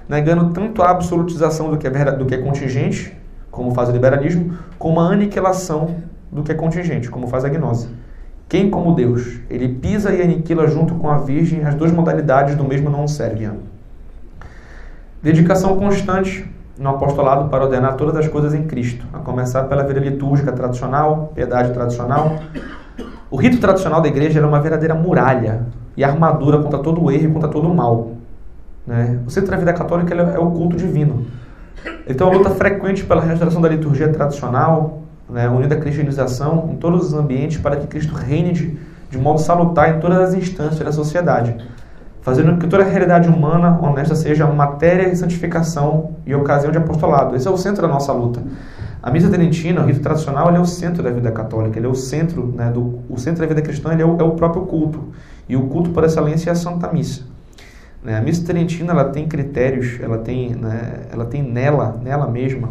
Negando 0.07 0.53
tanto 0.53 0.81
a 0.81 0.89
absolutização 0.89 1.69
do 1.69 1.77
que 1.77 1.87
é, 1.87 2.11
do 2.11 2.25
que 2.25 2.35
é 2.35 2.37
contingente, 2.37 3.17
como 3.51 3.73
faz 3.73 3.89
o 3.89 3.91
liberalismo, 3.91 4.57
como 4.77 4.99
a 4.99 5.11
aniquilação 5.11 5.95
do 6.31 6.43
que 6.43 6.51
é 6.51 6.55
contingente, 6.55 7.09
como 7.09 7.27
faz 7.27 7.45
a 7.45 7.49
gnose. 7.49 7.89
Quem 8.47 8.69
como 8.69 8.95
Deus? 8.95 9.39
Ele 9.49 9.67
pisa 9.67 10.13
e 10.13 10.21
aniquila 10.21 10.67
junto 10.67 10.95
com 10.95 11.09
a 11.09 11.17
Virgem 11.17 11.63
as 11.63 11.75
duas 11.75 11.91
modalidades 11.91 12.55
do 12.55 12.63
mesmo 12.63 12.89
não 12.89 13.07
serviam. 13.07 13.57
Dedicação 15.21 15.77
constante 15.77 16.45
no 16.77 16.89
apostolado 16.89 17.49
para 17.49 17.65
ordenar 17.65 17.95
todas 17.95 18.15
as 18.15 18.27
coisas 18.27 18.53
em 18.53 18.63
Cristo, 18.63 19.05
a 19.13 19.19
começar 19.19 19.63
pela 19.63 19.83
vida 19.83 19.99
litúrgica 19.99 20.51
tradicional, 20.51 21.31
piedade 21.35 21.71
tradicional. 21.71 22.39
O 23.29 23.37
rito 23.37 23.59
tradicional 23.59 24.01
da 24.01 24.07
igreja 24.07 24.39
era 24.39 24.47
uma 24.47 24.59
verdadeira 24.59 24.95
muralha 24.95 25.61
e 25.95 26.03
armadura 26.03 26.59
contra 26.59 26.79
todo 26.79 27.03
o 27.03 27.11
erro 27.11 27.29
e 27.29 27.33
contra 27.33 27.49
todo 27.49 27.69
o 27.69 27.75
mal. 27.75 28.11
Né? 28.85 29.19
O 29.25 29.29
centro 29.29 29.51
da 29.51 29.57
vida 29.57 29.73
católica 29.73 30.13
é 30.13 30.39
o 30.39 30.51
culto 30.51 30.75
divino. 30.75 31.25
Então, 32.07 32.29
a 32.29 32.33
luta 32.33 32.49
frequente 32.51 33.03
pela 33.03 33.21
restauração 33.21 33.61
da 33.61 33.69
liturgia 33.69 34.09
tradicional, 34.09 35.03
né, 35.29 35.49
unindo 35.49 35.73
a 35.73 35.77
cristianização 35.77 36.69
em 36.71 36.77
todos 36.77 37.07
os 37.07 37.13
ambientes 37.13 37.57
para 37.57 37.75
que 37.75 37.87
Cristo 37.87 38.13
reine 38.13 38.51
de, 38.51 38.77
de 39.09 39.17
modo 39.17 39.39
salutar 39.39 39.95
em 39.95 39.99
todas 39.99 40.19
as 40.19 40.33
instâncias 40.33 40.79
da 40.79 40.91
sociedade 40.91 41.55
fazendo 42.23 42.57
que 42.57 42.67
toda 42.67 42.83
a 42.83 42.87
realidade 42.87 43.27
humana 43.27 43.77
honesta 43.81 44.15
seja 44.15 44.47
matéria 44.47 45.09
de 45.09 45.17
santificação 45.17 46.15
e 46.25 46.33
ocasião 46.33 46.71
de 46.71 46.77
apostolado. 46.77 47.35
Esse 47.35 47.47
é 47.47 47.51
o 47.51 47.57
centro 47.57 47.81
da 47.81 47.87
nossa 47.87 48.13
luta. 48.13 48.41
A 49.01 49.11
missa 49.11 49.29
tridentina, 49.29 49.81
o 49.81 49.85
rito 49.85 49.99
tradicional, 49.99 50.47
ele 50.47 50.57
é 50.57 50.61
o 50.61 50.65
centro 50.65 51.03
da 51.03 51.11
vida 51.11 51.29
católica, 51.31 51.77
ele 51.77 51.85
é 51.85 51.89
o 51.89 51.95
centro, 51.95 52.53
né, 52.55 52.71
do, 52.71 53.01
o 53.09 53.17
centro 53.17 53.41
da 53.41 53.47
vida 53.47 53.61
cristã 53.61 53.91
ele 53.91 54.01
é 54.01 54.05
o, 54.05 54.17
é 54.17 54.23
o 54.23 54.31
próprio 54.31 54.65
culto. 54.65 55.09
E 55.49 55.57
o 55.57 55.67
culto 55.67 55.89
por 55.89 56.05
excelência 56.05 56.49
é 56.49 56.53
a 56.53 56.55
Santa 56.55 56.91
Missa. 56.93 57.23
Né? 58.01 58.17
A 58.17 58.21
missa 58.21 58.45
tridentina 58.45 58.93
ela 58.93 59.05
tem 59.05 59.27
critérios, 59.27 59.99
ela 60.01 60.17
tem, 60.17 60.55
né, 60.55 61.01
ela 61.11 61.25
tem 61.25 61.43
nela, 61.43 61.99
nela 62.01 62.25
mesma, 62.25 62.69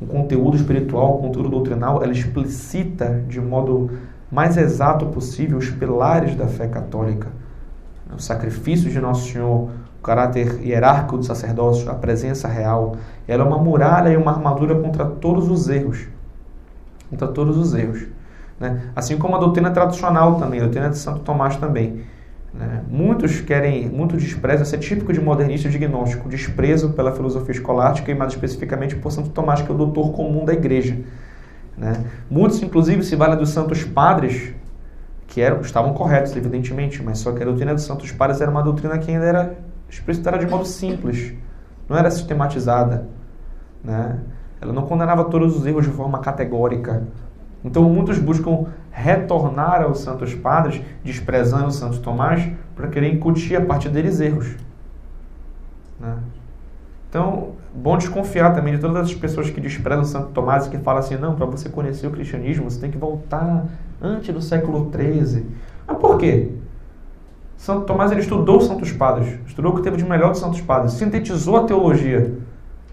um 0.00 0.06
conteúdo 0.06 0.56
espiritual, 0.56 1.18
um 1.18 1.22
conteúdo 1.22 1.48
doutrinal, 1.48 2.00
ela 2.00 2.12
explicita 2.12 3.24
de 3.28 3.40
modo 3.40 3.90
mais 4.30 4.56
exato 4.56 5.06
possível 5.06 5.58
os 5.58 5.70
pilares 5.70 6.36
da 6.36 6.46
fé 6.46 6.68
católica. 6.68 7.28
O 8.12 8.20
sacrifício 8.20 8.90
de 8.90 9.00
Nosso 9.00 9.32
Senhor, 9.32 9.70
o 9.98 10.02
caráter 10.02 10.60
hierárquico 10.62 11.18
do 11.18 11.24
sacerdócio, 11.24 11.90
a 11.90 11.94
presença 11.94 12.46
real, 12.48 12.96
ela 13.26 13.44
é 13.44 13.46
uma 13.46 13.58
muralha 13.58 14.10
e 14.10 14.16
uma 14.16 14.32
armadura 14.32 14.74
contra 14.74 15.04
todos 15.06 15.48
os 15.50 15.68
erros. 15.68 16.06
Contra 17.08 17.28
todos 17.28 17.56
os 17.56 17.74
erros. 17.74 18.04
Né? 18.60 18.82
Assim 18.94 19.16
como 19.16 19.36
a 19.36 19.38
doutrina 19.38 19.70
tradicional 19.70 20.36
também, 20.36 20.60
a 20.60 20.64
doutrina 20.64 20.90
de 20.90 20.98
Santo 20.98 21.20
Tomás 21.20 21.56
também. 21.56 22.02
Né? 22.52 22.82
Muitos 22.88 23.40
querem, 23.40 23.88
muito 23.88 24.16
desprezam, 24.16 24.62
esse 24.62 24.76
é 24.76 24.78
típico 24.78 25.12
de 25.12 25.20
modernista 25.20 25.68
de 25.68 25.78
gnóstico, 25.78 26.28
desprezo 26.28 26.90
pela 26.90 27.12
filosofia 27.12 27.52
escolástica 27.52 28.12
e 28.12 28.14
mais 28.14 28.32
especificamente 28.32 28.94
por 28.94 29.10
Santo 29.10 29.30
Tomás, 29.30 29.62
que 29.62 29.70
é 29.70 29.74
o 29.74 29.76
doutor 29.76 30.12
comum 30.12 30.44
da 30.44 30.52
igreja. 30.52 30.96
Né? 31.76 32.04
Muitos, 32.30 32.62
inclusive, 32.62 33.02
se 33.02 33.16
valem 33.16 33.36
dos 33.36 33.50
santos 33.50 33.82
padres, 33.82 34.52
que 35.26 35.40
eram, 35.40 35.60
estavam 35.60 35.94
corretos, 35.94 36.36
evidentemente, 36.36 37.02
mas 37.02 37.18
só 37.18 37.32
que 37.32 37.42
a 37.42 37.46
doutrina 37.46 37.74
dos 37.74 37.84
santos 37.84 38.12
padres 38.12 38.40
era 38.40 38.50
uma 38.50 38.62
doutrina 38.62 38.98
que 38.98 39.10
ainda 39.10 39.24
era 39.24 39.58
explicitada 39.88 40.38
de 40.38 40.46
modo 40.46 40.64
simples, 40.64 41.34
não 41.88 41.96
era 41.96 42.10
sistematizada. 42.10 43.06
Né? 43.82 44.18
Ela 44.60 44.72
não 44.72 44.82
condenava 44.82 45.24
todos 45.24 45.56
os 45.56 45.66
erros 45.66 45.84
de 45.84 45.90
forma 45.90 46.18
categórica. 46.20 47.06
Então, 47.64 47.82
muitos 47.84 48.18
buscam 48.18 48.66
retornar 48.90 49.82
aos 49.82 50.00
santos 50.00 50.34
padres, 50.34 50.82
desprezando 51.02 51.68
o 51.68 51.72
Santo 51.72 52.00
Tomás, 52.00 52.50
para 52.76 52.88
querer 52.88 53.12
incutir 53.12 53.56
a 53.56 53.64
partir 53.64 53.88
deles 53.88 54.20
erros. 54.20 54.54
Né? 55.98 56.16
Então, 57.08 57.52
bom 57.74 57.96
desconfiar 57.96 58.52
também 58.52 58.74
de 58.74 58.80
todas 58.80 58.96
as 59.04 59.14
pessoas 59.14 59.48
que 59.48 59.60
desprezam 59.60 60.04
Santo 60.04 60.28
Tomás 60.30 60.66
e 60.66 60.70
que 60.70 60.78
falam 60.78 61.00
assim, 61.00 61.16
não, 61.16 61.34
para 61.34 61.46
você 61.46 61.68
conhecer 61.68 62.06
o 62.06 62.10
cristianismo, 62.10 62.68
você 62.68 62.80
tem 62.80 62.90
que 62.90 62.98
voltar 62.98 63.64
antes 64.00 64.34
do 64.34 64.40
século 64.40 64.90
XIII. 64.92 65.46
Mas 65.86 65.96
por 65.98 66.18
quê? 66.18 66.50
Santo 67.56 67.86
Tomás 67.86 68.12
ele 68.12 68.20
estudou 68.20 68.58
os 68.58 68.66
Santos 68.66 68.92
Padres, 68.92 69.38
estudou 69.46 69.72
o 69.72 69.76
que 69.76 69.82
teve 69.82 69.96
de 69.96 70.04
melhor 70.04 70.30
dos 70.30 70.40
Santos 70.40 70.60
Padres, 70.60 70.92
sintetizou 70.92 71.56
a 71.56 71.64
teologia, 71.64 72.34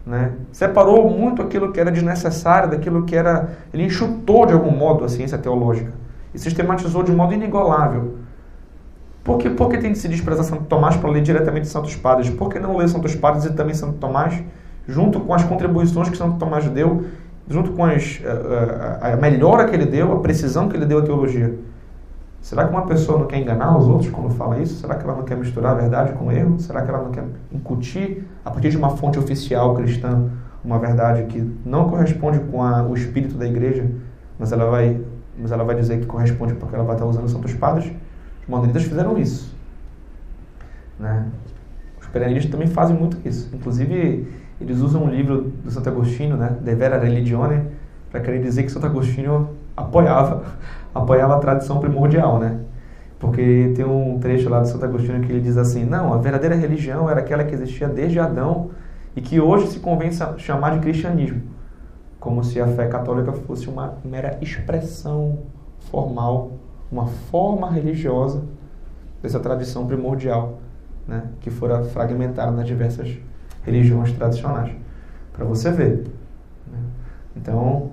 né? 0.06 0.34
separou 0.52 1.10
muito 1.10 1.42
aquilo 1.42 1.72
que 1.72 1.80
era 1.80 1.92
desnecessário 1.92 2.70
daquilo 2.70 3.04
que 3.04 3.16
era. 3.16 3.58
Ele 3.74 3.84
enxutou 3.84 4.46
de 4.46 4.54
algum 4.54 4.72
modo 4.72 5.04
a 5.04 5.10
ciência 5.10 5.38
teológica 5.38 5.92
e 6.34 6.40
sistematizou 6.40 7.04
de 7.04 7.12
modo 7.12 7.34
inigualável. 7.34 8.18
Por 9.24 9.38
que, 9.38 9.50
por 9.50 9.70
que 9.70 9.78
tem 9.78 9.92
de 9.92 10.00
se 10.00 10.08
desprezar 10.08 10.44
Santo 10.44 10.64
Tomás 10.64 10.96
para 10.96 11.10
ler 11.10 11.22
diretamente 11.22 11.68
Santos 11.68 11.96
Padres? 11.96 12.30
Por 12.30 12.50
que 12.50 12.60
não 12.60 12.76
ler 12.76 12.90
Santos 12.90 13.16
Padres 13.16 13.46
e 13.46 13.54
também 13.54 13.76
Santo 13.76 13.98
Tomás, 14.00 14.42
junto 14.88 15.20
com 15.20 15.34
as 15.34 15.44
contribuições 15.44 16.10
que 16.10 16.18
Santo 16.18 16.38
Tomás 16.40 16.68
deu, 16.70 17.06
junto 17.48 17.72
com 17.72 17.86
as, 17.86 18.22
a, 18.26 19.08
a, 19.08 19.14
a 19.14 19.18
melhora 19.18 19.66
que 19.68 19.76
ele 19.76 19.86
deu, 19.86 20.12
a 20.14 20.20
precisão 20.20 20.70
que 20.70 20.76
ele 20.76 20.86
deu 20.86 21.00
à 21.00 21.02
teologia? 21.02 21.58
Será 22.42 22.66
que 22.66 22.72
uma 22.72 22.88
pessoa 22.88 23.20
não 23.20 23.28
quer 23.28 23.38
enganar 23.38 23.78
os 23.78 23.88
outros 23.88 24.10
quando 24.10 24.32
fala 24.32 24.60
isso? 24.60 24.76
Será 24.80 24.96
que 24.96 25.04
ela 25.04 25.16
não 25.16 25.24
quer 25.24 25.38
misturar 25.38 25.74
a 25.74 25.76
verdade 25.76 26.14
com 26.14 26.26
o 26.26 26.32
erro? 26.32 26.60
Será 26.60 26.82
que 26.82 26.90
ela 26.90 27.04
não 27.04 27.12
quer 27.12 27.24
incutir, 27.52 28.28
a 28.44 28.50
partir 28.50 28.72
de 28.72 28.78
uma 28.78 28.90
fonte 28.90 29.20
oficial 29.20 29.76
cristã, 29.76 30.28
uma 30.64 30.80
verdade 30.80 31.24
que 31.26 31.40
não 31.64 31.88
corresponde 31.88 32.40
com 32.40 32.64
a, 32.64 32.84
o 32.84 32.96
espírito 32.96 33.36
da 33.36 33.46
igreja, 33.46 33.88
mas 34.40 34.52
ela 34.52 34.70
vai, 34.72 35.00
mas 35.38 35.52
ela 35.52 35.64
vai 35.64 35.76
dizer 35.76 36.00
que 36.00 36.08
corresponde 36.08 36.56
porque 36.56 36.74
ela 36.74 36.84
vai 36.84 36.96
estar 36.96 37.06
usando 37.06 37.26
os 37.26 37.32
santos 37.32 37.54
padres? 37.54 37.92
Os 38.42 38.48
modernistas 38.48 38.86
fizeram 38.86 39.18
isso. 39.20 39.56
Né? 41.00 41.28
Os 42.00 42.08
perennistas 42.08 42.52
também 42.52 42.68
fazem 42.68 42.96
muito 42.96 43.18
isso. 43.24 43.52
Inclusive, 43.54 44.28
eles 44.62 44.80
usam 44.80 45.04
um 45.04 45.10
livro 45.10 45.52
do 45.64 45.72
Santo 45.72 45.90
Agostinho, 45.90 46.38
né, 46.38 46.58
De 46.62 46.76
Vera 46.76 46.98
Religione, 46.98 47.68
para 48.10 48.20
querer 48.20 48.42
dizer 48.42 48.64
que 48.64 48.72
Santo 48.72 48.86
Agostinho 48.86 49.50
apoiava, 49.76 50.44
apoiava 50.94 51.36
a 51.36 51.40
tradição 51.40 51.80
primordial, 51.80 52.40
né? 52.40 52.60
Porque 53.20 53.74
tem 53.76 53.86
um 53.86 54.20
trecho 54.20 54.50
lá 54.50 54.60
do 54.60 54.68
Santo 54.68 54.84
Agostinho 54.84 55.22
que 55.22 55.32
ele 55.32 55.42
diz 55.42 55.58
assim: 55.58 55.86
não, 55.86 56.14
a 56.14 56.18
verdadeira 56.18 56.56
religião 56.56 57.10
era 57.10 57.20
aquela 57.20 57.44
que 57.44 57.54
existia 57.54 57.88
desde 57.88 58.20
Adão 58.20 58.72
e 59.16 59.22
que 59.22 59.40
hoje 59.40 59.68
se 59.68 59.80
convém 59.80 60.10
chamar 60.38 60.72
de 60.72 60.80
cristianismo, 60.80 61.42
como 62.20 62.44
se 62.44 62.60
a 62.60 62.68
fé 62.68 62.88
católica 62.88 63.32
fosse 63.32 63.70
uma 63.70 63.94
mera 64.04 64.38
expressão 64.42 65.40
formal 65.92 66.54
uma 66.92 67.08
forma 67.08 67.72
religiosa 67.72 68.44
dessa 69.24 69.40
tradição 69.40 69.88
primordial, 69.88 70.60
né, 71.08 71.30
que 71.40 71.50
fora 71.50 71.84
fragmentada 71.84 72.52
nas 72.52 72.68
diversas 72.68 73.18
religiões 73.64 74.12
tradicionais. 74.12 74.72
Para 75.34 75.46
você 75.46 75.72
ver. 75.72 76.08
Né? 76.72 76.80
Então, 77.36 77.92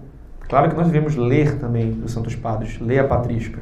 claro 0.48 0.70
que 0.70 0.76
nós 0.76 0.86
devemos 0.86 1.16
ler 1.16 1.58
também 1.58 2.00
os 2.04 2.12
Santos 2.12 2.34
Padres, 2.34 2.78
ler 2.80 2.98
a 2.98 3.04
patrística, 3.04 3.60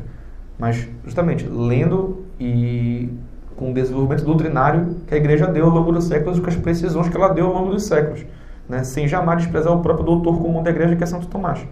mas 0.59 0.89
justamente 1.05 1.47
lendo 1.47 2.25
e 2.41 3.11
com 3.57 3.71
o 3.71 3.75
desenvolvimento 3.75 4.25
doutrinário 4.25 4.97
que 5.07 5.15
a 5.15 5.17
igreja 5.17 5.47
deu 5.47 5.65
ao 5.65 5.71
longo 5.71 5.91
dos 5.91 6.05
séculos 6.05 6.39
com 6.39 6.49
as 6.49 6.57
precisões 6.57 7.09
que 7.09 7.17
ela 7.17 7.29
deu 7.29 7.47
ao 7.47 7.53
longo 7.55 7.73
dos 7.73 7.85
séculos, 7.85 8.25
né? 8.69 8.85
sem 8.85 9.09
jamais 9.09 9.43
desprezar 9.43 9.73
o 9.73 9.81
próprio 9.81 10.05
doutor 10.05 10.39
comum 10.39 10.63
da 10.63 10.71
igreja, 10.71 10.95
que 10.95 11.03
é 11.03 11.07
Santo 11.07 11.27
Tomás. 11.27 11.67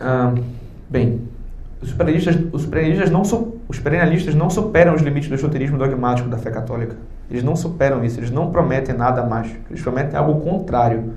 Ah, 0.00 0.34
bem, 0.90 1.28
os 1.80 1.92
perennistas, 1.92 2.36
os 2.52 2.66
não 3.10 3.24
os 3.72 3.78
perennialistas 3.78 4.34
não 4.34 4.50
superam 4.50 4.94
os 4.94 5.00
limites 5.00 5.30
do 5.30 5.34
esoterismo 5.34 5.78
dogmático 5.78 6.28
da 6.28 6.36
fé 6.36 6.50
católica. 6.50 6.94
Eles 7.30 7.42
não 7.42 7.56
superam 7.56 8.04
isso, 8.04 8.20
eles 8.20 8.30
não 8.30 8.50
prometem 8.50 8.94
nada 8.94 9.24
mais. 9.24 9.50
Eles 9.70 9.80
prometem 9.80 10.14
algo 10.14 10.42
contrário. 10.42 11.14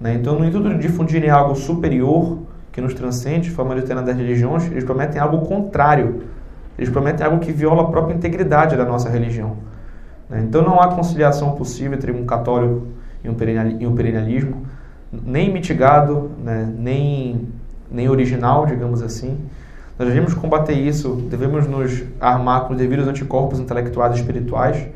Né? 0.00 0.14
Então, 0.14 0.36
no 0.36 0.44
intuito 0.44 0.70
de 0.70 0.78
difundirem 0.78 1.30
algo 1.30 1.54
superior, 1.54 2.40
que 2.72 2.80
nos 2.80 2.94
transcende, 2.94 3.48
forma 3.48 3.80
ter 3.80 3.94
das 3.94 4.16
religiões, 4.16 4.66
eles 4.72 4.82
prometem 4.82 5.20
algo 5.20 5.46
contrário. 5.46 6.24
Eles 6.76 6.90
prometem 6.90 7.24
algo 7.24 7.38
que 7.38 7.52
viola 7.52 7.82
a 7.82 7.86
própria 7.86 8.12
integridade 8.12 8.76
da 8.76 8.84
nossa 8.84 9.08
religião. 9.08 9.56
Né? 10.28 10.44
Então, 10.48 10.62
não 10.62 10.80
há 10.80 10.88
conciliação 10.88 11.52
possível 11.52 11.94
entre 11.94 12.10
um 12.10 12.26
católico 12.26 12.88
e 13.22 13.28
um 13.86 13.94
perennialismo, 13.94 14.66
nem 15.12 15.52
mitigado, 15.52 16.32
né? 16.42 16.68
nem 16.76 17.46
nem 17.88 18.08
original, 18.08 18.66
digamos 18.66 19.00
assim. 19.00 19.38
Nós 19.98 20.08
devemos 20.08 20.34
combater 20.34 20.72
isso, 20.72 21.14
devemos 21.30 21.66
nos 21.68 22.02
armar 22.20 22.64
com 22.64 22.72
os 22.72 22.78
devidos 22.78 23.06
anticorpos 23.06 23.60
intelectuais 23.60 24.16
e 24.16 24.20
espirituais, 24.20 24.88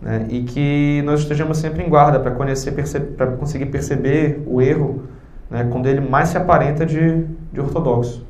né? 0.00 0.26
e 0.30 0.42
que 0.42 1.02
nós 1.04 1.20
estejamos 1.20 1.58
sempre 1.58 1.84
em 1.84 1.88
guarda 1.88 2.18
para 2.18 2.30
para 2.30 3.26
conseguir 3.36 3.66
perceber 3.66 4.42
o 4.46 4.60
erro 4.60 5.02
né? 5.50 5.68
quando 5.70 5.86
ele 5.86 6.00
mais 6.00 6.30
se 6.30 6.38
aparenta 6.38 6.86
de, 6.86 7.24
de 7.52 7.60
ortodoxo, 7.60 8.26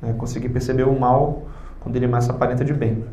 né? 0.00 0.14
conseguir 0.16 0.48
perceber 0.48 0.84
o 0.84 0.98
mal 0.98 1.42
quando 1.80 1.96
ele 1.96 2.06
mais 2.06 2.24
se 2.24 2.30
aparenta 2.30 2.64
de 2.64 2.72
bem. 2.72 3.04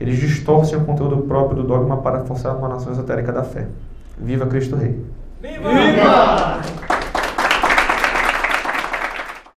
Eles 0.00 0.18
distorcem 0.18 0.78
o 0.78 0.84
conteúdo 0.84 1.18
próprio 1.18 1.62
do 1.62 1.68
dogma 1.68 1.96
para 1.98 2.24
forçar 2.24 2.56
uma 2.56 2.68
nação 2.68 2.92
esotérica 2.92 3.32
da 3.32 3.42
fé. 3.42 3.66
Viva 4.16 4.46
Cristo 4.46 4.76
Rei! 4.76 5.00
Viva! 5.40 5.68
Viva! 5.70 6.87